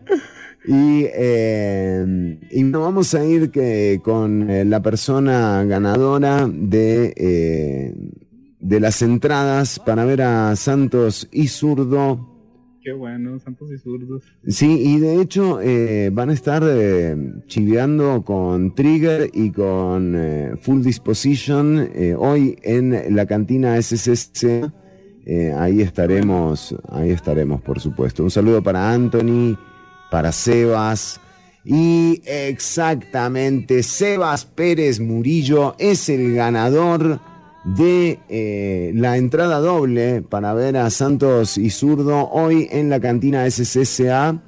Y, 0.67 1.07
eh, 1.15 2.39
y 2.51 2.63
nos 2.65 2.83
vamos 2.83 3.15
a 3.15 3.25
ir 3.25 3.51
que, 3.51 4.01
con 4.03 4.51
eh, 4.51 4.65
la 4.65 4.83
persona 4.83 5.65
ganadora 5.65 6.49
de, 6.53 7.15
eh, 7.17 7.95
de 8.59 8.81
las 8.81 9.01
entradas 9.03 9.79
para 9.79 10.05
ver 10.05 10.23
a 10.23 10.57
Santos 10.57 11.29
y 11.31 11.47
Zurdo. 11.49 12.27
Qué 12.83 12.93
bueno, 12.93 13.39
santos 13.39 13.71
y 13.71 13.77
zurdos. 13.77 14.23
Sí, 14.49 14.81
y 14.83 15.01
de 15.01 15.21
hecho 15.21 15.61
eh, 15.61 16.09
van 16.11 16.31
a 16.31 16.33
estar 16.33 16.63
chiveando 17.47 18.23
con 18.25 18.75
Trigger 18.75 19.31
y 19.35 19.51
con 19.51 20.17
Full 20.63 20.83
Disposition 20.83 21.91
hoy 22.17 22.57
en 22.63 23.15
la 23.15 23.27
cantina 23.27 23.81
SSC. 23.81 24.73
Eh, 25.33 25.55
ahí 25.57 25.81
estaremos, 25.81 26.75
ahí 26.89 27.11
estaremos, 27.11 27.63
por 27.63 27.79
supuesto. 27.79 28.25
Un 28.25 28.33
saludo 28.33 28.65
para 28.65 28.93
Anthony, 28.93 29.57
para 30.11 30.33
Sebas. 30.33 31.21
Y 31.65 32.21
exactamente, 32.25 33.85
Sebas 33.85 34.45
Pérez 34.45 34.99
Murillo 34.99 35.77
es 35.79 36.09
el 36.09 36.35
ganador 36.35 37.21
de 37.65 38.19
eh, 38.29 38.91
la 38.97 39.19
entrada 39.19 39.61
doble 39.61 40.21
para 40.23 40.53
ver 40.53 40.77
a 40.77 40.91
Santos 40.91 41.59
y 41.59 41.71
Zurdo 41.71 42.29
hoy 42.31 42.67
en 42.73 42.91
la 42.91 42.99
cantina 42.99 43.49
SCCA. 43.49 44.43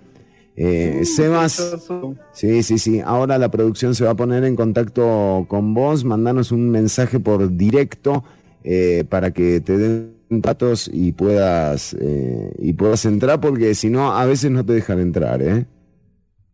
Eh, 0.57 1.05
Sebas, 1.05 1.77
sí, 2.33 2.65
sí, 2.65 2.79
sí. 2.81 2.99
Ahora 2.99 3.39
la 3.39 3.53
producción 3.53 3.95
se 3.95 4.05
va 4.05 4.11
a 4.11 4.17
poner 4.17 4.43
en 4.43 4.57
contacto 4.57 5.47
con 5.47 5.75
vos. 5.75 6.05
Mandanos 6.05 6.51
un 6.51 6.71
mensaje 6.71 7.21
por 7.21 7.57
directo 7.57 8.25
eh, 8.65 9.05
para 9.09 9.31
que 9.31 9.61
te 9.61 9.79
den 9.79 10.22
datos 10.41 10.91
y 10.93 11.13
puedas 11.13 11.95
eh, 12.01 12.53
y 12.59 12.73
puedas 12.73 13.05
entrar, 13.05 13.41
porque 13.41 13.75
si 13.75 13.91
no, 13.91 14.17
a 14.17 14.25
veces 14.25 14.51
no 14.51 14.65
te 14.65 14.73
dejan 14.73 15.01
entrar, 15.01 15.43
¿eh? 15.43 15.67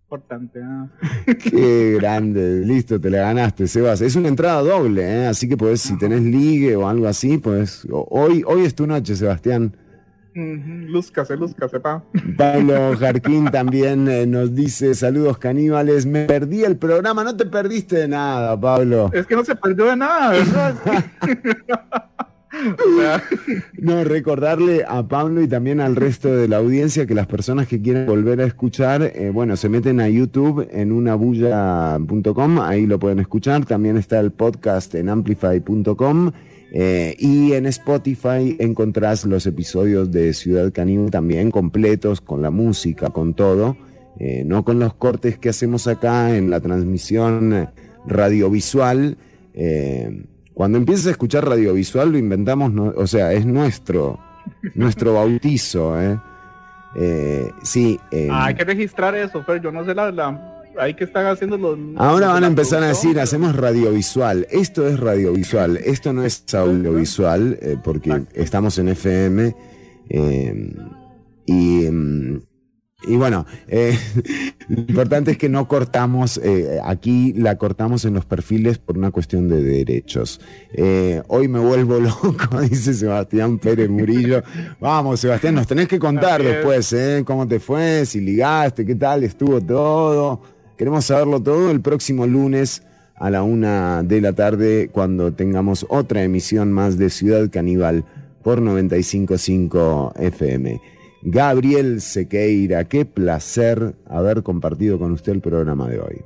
Importante. 0.04 0.60
ah. 0.62 0.88
Qué 1.38 1.98
grande, 2.00 2.64
listo, 2.64 2.98
te 2.98 3.10
la 3.10 3.18
ganaste, 3.18 3.68
Sebas. 3.68 4.00
Es 4.00 4.16
una 4.16 4.28
entrada 4.28 4.62
doble, 4.62 5.02
¿eh? 5.02 5.26
así 5.26 5.48
que 5.48 5.56
podés, 5.56 5.82
si 5.82 5.98
tenés 5.98 6.22
ligue 6.22 6.74
o 6.76 6.88
algo 6.88 7.06
así, 7.06 7.38
pues 7.38 7.86
hoy, 7.90 8.42
hoy 8.46 8.64
es 8.64 8.74
tu 8.74 8.86
noche, 8.86 9.14
Sebastián. 9.14 9.76
Lúzcase, 10.34 11.36
lúzcase, 11.36 11.80
pa. 11.80 12.04
Pablo 12.36 12.96
Jarquín 12.98 13.50
también 13.50 14.08
eh, 14.08 14.26
nos 14.26 14.54
dice, 14.54 14.94
saludos 14.94 15.38
caníbales, 15.38 16.06
me 16.06 16.26
perdí 16.26 16.64
el 16.64 16.76
programa, 16.76 17.24
no 17.24 17.36
te 17.36 17.44
perdiste 17.46 17.96
de 17.96 18.08
nada, 18.08 18.58
Pablo. 18.58 19.10
Es 19.12 19.26
que 19.26 19.34
no 19.34 19.44
se 19.44 19.56
perdió 19.56 19.86
de 19.86 19.96
nada, 19.96 20.30
¿verdad? 20.30 20.74
No, 23.78 24.04
recordarle 24.04 24.84
a 24.86 25.06
Pablo 25.06 25.42
y 25.42 25.48
también 25.48 25.80
al 25.80 25.96
resto 25.96 26.34
de 26.34 26.48
la 26.48 26.56
audiencia 26.56 27.06
que 27.06 27.14
las 27.14 27.26
personas 27.26 27.68
que 27.68 27.80
quieren 27.80 28.06
volver 28.06 28.40
a 28.40 28.44
escuchar, 28.44 29.02
eh, 29.14 29.30
bueno, 29.32 29.56
se 29.56 29.68
meten 29.68 30.00
a 30.00 30.08
YouTube 30.08 30.68
en 30.70 30.92
unabulla.com, 30.92 32.60
ahí 32.60 32.86
lo 32.86 32.98
pueden 32.98 33.20
escuchar. 33.20 33.64
También 33.64 33.96
está 33.96 34.20
el 34.20 34.32
podcast 34.32 34.94
en 34.94 35.08
amplify.com 35.08 36.32
eh, 36.72 37.16
y 37.18 37.52
en 37.52 37.66
Spotify 37.66 38.56
encontrás 38.58 39.24
los 39.24 39.46
episodios 39.46 40.10
de 40.10 40.34
Ciudad 40.34 40.72
Caníbal 40.72 41.10
también 41.10 41.50
completos, 41.50 42.20
con 42.20 42.42
la 42.42 42.50
música, 42.50 43.10
con 43.10 43.34
todo, 43.34 43.76
eh, 44.18 44.42
no 44.44 44.64
con 44.64 44.78
los 44.78 44.94
cortes 44.94 45.38
que 45.38 45.48
hacemos 45.48 45.86
acá 45.86 46.36
en 46.36 46.50
la 46.50 46.60
transmisión 46.60 47.70
radiovisual. 48.06 49.16
Cuando 50.58 50.76
empieces 50.76 51.06
a 51.06 51.10
escuchar 51.12 51.46
radiovisual 51.48 52.10
lo 52.10 52.18
inventamos, 52.18 52.72
no- 52.72 52.92
o 52.96 53.06
sea, 53.06 53.32
es 53.32 53.46
nuestro, 53.46 54.18
nuestro 54.74 55.14
bautizo, 55.14 56.00
¿eh? 56.02 56.18
Eh, 56.96 57.52
sí. 57.62 58.00
eh, 58.10 58.28
Ah, 58.28 58.46
hay 58.46 58.54
que 58.56 58.64
registrar 58.64 59.14
eso, 59.14 59.40
Fer. 59.44 59.60
Yo 59.62 59.70
no 59.70 59.84
sé 59.84 59.94
la, 59.94 60.10
la 60.10 60.54
hay 60.80 60.94
que 60.94 61.04
estar 61.04 61.24
haciendo 61.26 61.56
los. 61.58 61.78
Ahora 61.96 62.28
van 62.28 62.42
a 62.42 62.48
empezar 62.48 62.82
a 62.82 62.88
decir, 62.88 63.20
hacemos 63.20 63.54
radiovisual. 63.54 64.46
Esto 64.50 64.86
es 64.88 64.98
radiovisual, 64.98 65.76
esto 65.76 66.12
no 66.12 66.24
es 66.24 66.44
audiovisual, 66.54 67.56
eh, 67.62 67.76
porque 67.82 68.22
estamos 68.34 68.78
en 68.78 68.88
FM. 68.88 69.54
eh, 70.10 70.74
y, 71.46 71.88
mm, 71.90 72.40
y 73.06 73.16
bueno, 73.16 73.46
eh, 73.68 73.96
lo 74.68 74.80
importante 74.80 75.30
es 75.30 75.38
que 75.38 75.48
no 75.48 75.68
cortamos, 75.68 76.40
eh, 76.42 76.80
aquí 76.82 77.32
la 77.34 77.56
cortamos 77.56 78.04
en 78.04 78.14
los 78.14 78.24
perfiles 78.24 78.78
por 78.78 78.98
una 78.98 79.12
cuestión 79.12 79.48
de 79.48 79.62
derechos. 79.62 80.40
Eh, 80.72 81.22
hoy 81.28 81.46
me 81.46 81.60
vuelvo 81.60 82.00
loco, 82.00 82.60
dice 82.60 82.92
Sebastián 82.94 83.58
Pérez 83.58 83.88
Murillo. 83.88 84.42
Vamos, 84.80 85.20
Sebastián, 85.20 85.54
nos 85.54 85.68
tenés 85.68 85.86
que 85.86 86.00
contar 86.00 86.42
después, 86.42 86.92
¿eh? 86.92 87.22
¿Cómo 87.24 87.46
te 87.46 87.60
fue? 87.60 88.04
Si 88.04 88.20
ligaste, 88.20 88.84
qué 88.84 88.96
tal 88.96 89.22
estuvo 89.22 89.60
todo. 89.60 90.40
Queremos 90.76 91.04
saberlo 91.04 91.40
todo 91.40 91.70
el 91.70 91.80
próximo 91.80 92.26
lunes 92.26 92.82
a 93.14 93.30
la 93.30 93.44
una 93.44 94.02
de 94.02 94.20
la 94.20 94.32
tarde 94.32 94.90
cuando 94.92 95.32
tengamos 95.32 95.86
otra 95.88 96.24
emisión 96.24 96.72
más 96.72 96.98
de 96.98 97.10
Ciudad 97.10 97.48
Caníbal 97.50 98.04
por 98.42 98.60
955 98.60 100.14
FM. 100.16 100.97
Gabriel 101.30 102.00
Sequeira, 102.00 102.84
qué 102.84 103.04
placer 103.04 103.94
haber 104.06 104.42
compartido 104.42 104.98
con 104.98 105.12
usted 105.12 105.32
el 105.32 105.42
programa 105.42 105.86
de 105.86 106.00
hoy. 106.00 106.24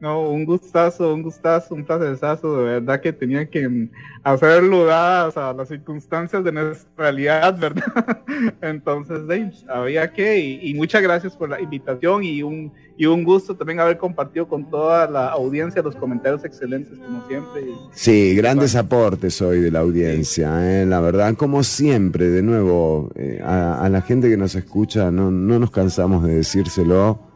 No, 0.00 0.30
un 0.30 0.46
gustazo, 0.46 1.12
un 1.12 1.22
gustazo, 1.22 1.74
un 1.74 1.84
placerzazo, 1.84 2.56
de 2.56 2.64
verdad 2.64 3.02
que 3.02 3.12
tenía 3.12 3.44
que 3.44 3.90
hacerlo 4.22 4.86
dadas 4.86 5.36
a 5.36 5.52
las 5.52 5.68
circunstancias 5.68 6.42
de 6.42 6.52
nuestra 6.52 6.90
realidad, 6.96 7.58
¿verdad? 7.58 8.22
Entonces, 8.62 9.26
de, 9.26 9.52
había 9.68 10.10
que, 10.10 10.38
y, 10.38 10.70
y 10.70 10.74
muchas 10.74 11.02
gracias 11.02 11.36
por 11.36 11.50
la 11.50 11.60
invitación 11.60 12.24
y 12.24 12.42
un, 12.42 12.72
y 12.96 13.04
un 13.04 13.24
gusto 13.24 13.54
también 13.54 13.78
haber 13.78 13.98
compartido 13.98 14.48
con 14.48 14.70
toda 14.70 15.06
la 15.06 15.28
audiencia 15.28 15.82
los 15.82 15.96
comentarios 15.96 16.46
excelentes, 16.46 16.98
como 16.98 17.26
siempre. 17.28 17.62
Sí, 17.92 18.34
grandes 18.34 18.76
aportes 18.76 19.42
hoy 19.42 19.60
de 19.60 19.70
la 19.70 19.80
audiencia, 19.80 20.82
¿eh? 20.82 20.86
la 20.86 21.00
verdad, 21.00 21.34
como 21.34 21.62
siempre, 21.62 22.30
de 22.30 22.42
nuevo, 22.42 23.10
eh, 23.16 23.38
a, 23.44 23.84
a 23.84 23.88
la 23.90 24.00
gente 24.00 24.30
que 24.30 24.38
nos 24.38 24.54
escucha, 24.54 25.10
no, 25.10 25.30
no 25.30 25.58
nos 25.58 25.70
cansamos 25.70 26.24
de 26.24 26.36
decírselo, 26.36 27.29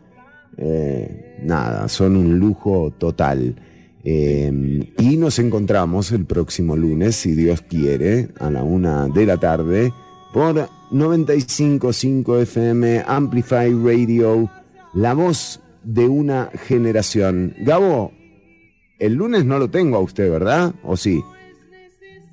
eh, 0.56 1.38
nada, 1.42 1.88
son 1.88 2.16
un 2.16 2.38
lujo 2.38 2.92
total. 2.98 3.56
Eh, 4.04 4.92
y 4.98 5.16
nos 5.16 5.38
encontramos 5.38 6.12
el 6.12 6.26
próximo 6.26 6.76
lunes, 6.76 7.16
si 7.16 7.32
Dios 7.32 7.62
quiere, 7.62 8.28
a 8.38 8.50
la 8.50 8.62
una 8.62 9.08
de 9.08 9.24
la 9.26 9.38
tarde, 9.38 9.92
por 10.32 10.68
95.5 10.90 12.42
FM 12.42 13.04
Amplify 13.06 13.72
Radio, 13.72 14.50
la 14.92 15.14
voz 15.14 15.60
de 15.82 16.06
una 16.06 16.50
generación. 16.66 17.54
Gabo, 17.60 18.12
el 18.98 19.14
lunes 19.14 19.44
no 19.44 19.58
lo 19.58 19.70
tengo 19.70 19.96
a 19.96 20.00
usted, 20.00 20.30
¿verdad? 20.30 20.74
¿O 20.82 20.96
sí? 20.96 21.22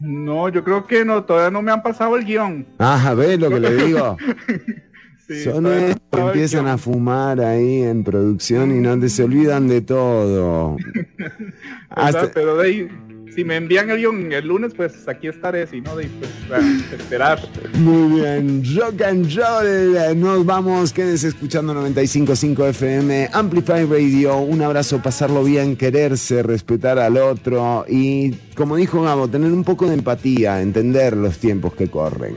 No, 0.01 0.49
yo 0.49 0.63
creo 0.63 0.87
que 0.87 1.05
no, 1.05 1.23
todavía 1.23 1.51
no 1.51 1.61
me 1.61 1.71
han 1.71 1.83
pasado 1.83 2.17
el 2.17 2.25
guion. 2.25 2.65
Ah, 2.79 3.13
¿ves 3.15 3.39
lo 3.39 3.49
que 3.49 3.59
le 3.59 3.85
digo? 3.85 4.17
Sí, 5.31 5.43
Son 5.43 5.65
estos 5.67 6.01
que 6.11 6.19
empiezan 6.19 6.67
a 6.67 6.77
fumar 6.77 7.39
ahí 7.39 7.83
en 7.83 8.03
producción 8.03 8.75
y 8.75 8.79
no 8.81 8.99
te 8.99 9.07
se 9.09 9.23
olvidan 9.23 9.67
de 9.67 9.81
todo. 9.81 10.75
Hasta- 11.89 12.31
Pero 12.31 12.57
de 12.57 12.67
ahí, 12.67 12.87
si 13.33 13.45
me 13.45 13.55
envían 13.55 13.89
el 13.89 13.97
guion 13.99 14.31
el 14.33 14.45
lunes, 14.45 14.73
pues 14.75 15.07
aquí 15.07 15.27
estaré, 15.27 15.65
si 15.67 15.79
no, 15.79 15.95
de 15.95 16.03
ahí, 16.03 16.11
pues, 16.19 16.61
a 16.61 16.95
esperar. 16.95 17.39
Muy 17.75 18.19
bien, 18.19 18.61
rock 18.75 19.01
and 19.03 19.33
roll. 19.33 20.19
Nos 20.19 20.45
vamos, 20.45 20.91
quédense 20.91 21.29
escuchando 21.29 21.73
95.5 21.73 22.67
FM, 22.69 23.29
Amplify 23.31 23.85
Radio. 23.85 24.37
Un 24.39 24.61
abrazo, 24.61 25.01
pasarlo 25.01 25.43
bien, 25.45 25.77
quererse, 25.77 26.43
respetar 26.43 26.99
al 26.99 27.15
otro 27.17 27.85
y, 27.87 28.31
como 28.55 28.75
dijo 28.75 29.01
Gabo, 29.01 29.29
tener 29.29 29.53
un 29.53 29.63
poco 29.63 29.87
de 29.87 29.93
empatía, 29.93 30.61
entender 30.61 31.15
los 31.15 31.37
tiempos 31.37 31.73
que 31.73 31.87
corren. 31.87 32.35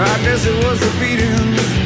I 0.00 0.22
guess 0.22 0.46
it 0.46 0.54
was 0.64 0.78
the 0.78 1.00
beatings 1.00 1.77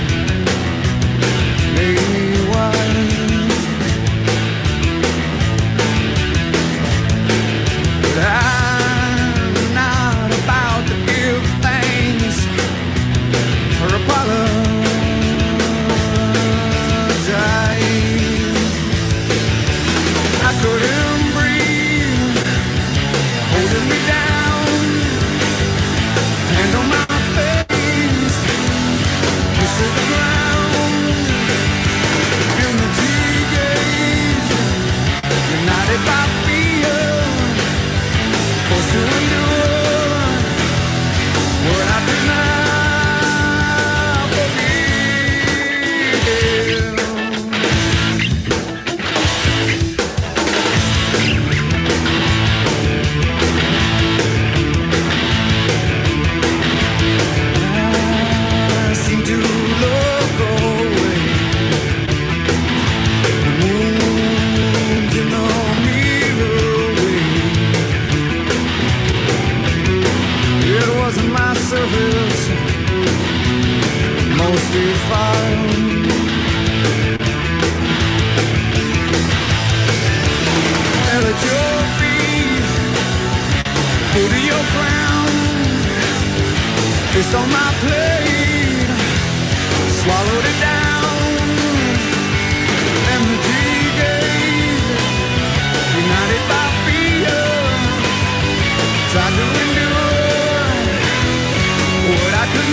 Swallowed 90.02 90.44
it 90.44 90.60
down. 90.60 90.92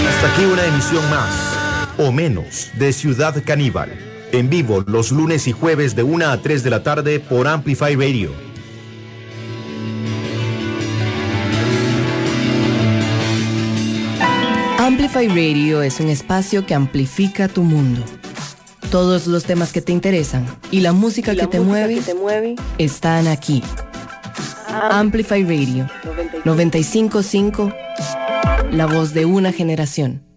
Hasta 0.10 0.34
aquí 0.34 0.44
una 0.44 0.66
emisión 0.66 1.10
más, 1.10 1.34
o 1.98 2.12
menos, 2.12 2.72
de 2.74 2.92
Ciudad 2.92 3.42
Caníbal. 3.46 3.90
En 4.34 4.50
vivo 4.50 4.84
los 4.86 5.12
lunes 5.12 5.48
y 5.48 5.54
jueves 5.54 5.96
de 5.96 6.04
1 6.04 6.28
a 6.28 6.42
3 6.42 6.64
de 6.64 6.70
la 6.70 6.84
tarde 6.84 7.22
por 7.22 7.48
Amplify 7.48 7.96
Radio. 7.96 8.49
Amplify 15.00 15.30
Radio 15.30 15.82
es 15.82 16.02
un 16.02 16.10
espacio 16.10 16.66
que 16.66 16.74
amplifica 16.74 17.48
tu 17.48 17.64
mundo. 17.64 18.04
Todos 18.92 19.28
los 19.28 19.46
temas 19.46 19.72
que 19.72 19.82
te 19.82 19.94
interesan 19.94 20.46
y 20.72 20.82
la 20.82 20.92
música, 20.92 21.34
que, 21.36 21.48
te 21.48 21.62
mueve, 21.62 22.02
están 22.78 23.30
aquí. 23.30 23.64
Amplify 24.68 25.44
Radio 25.44 25.88
955, 26.44 27.74
la 28.72 28.88
voz 28.88 29.14
de 29.14 29.24
una 29.24 29.54
generación. 29.54 30.29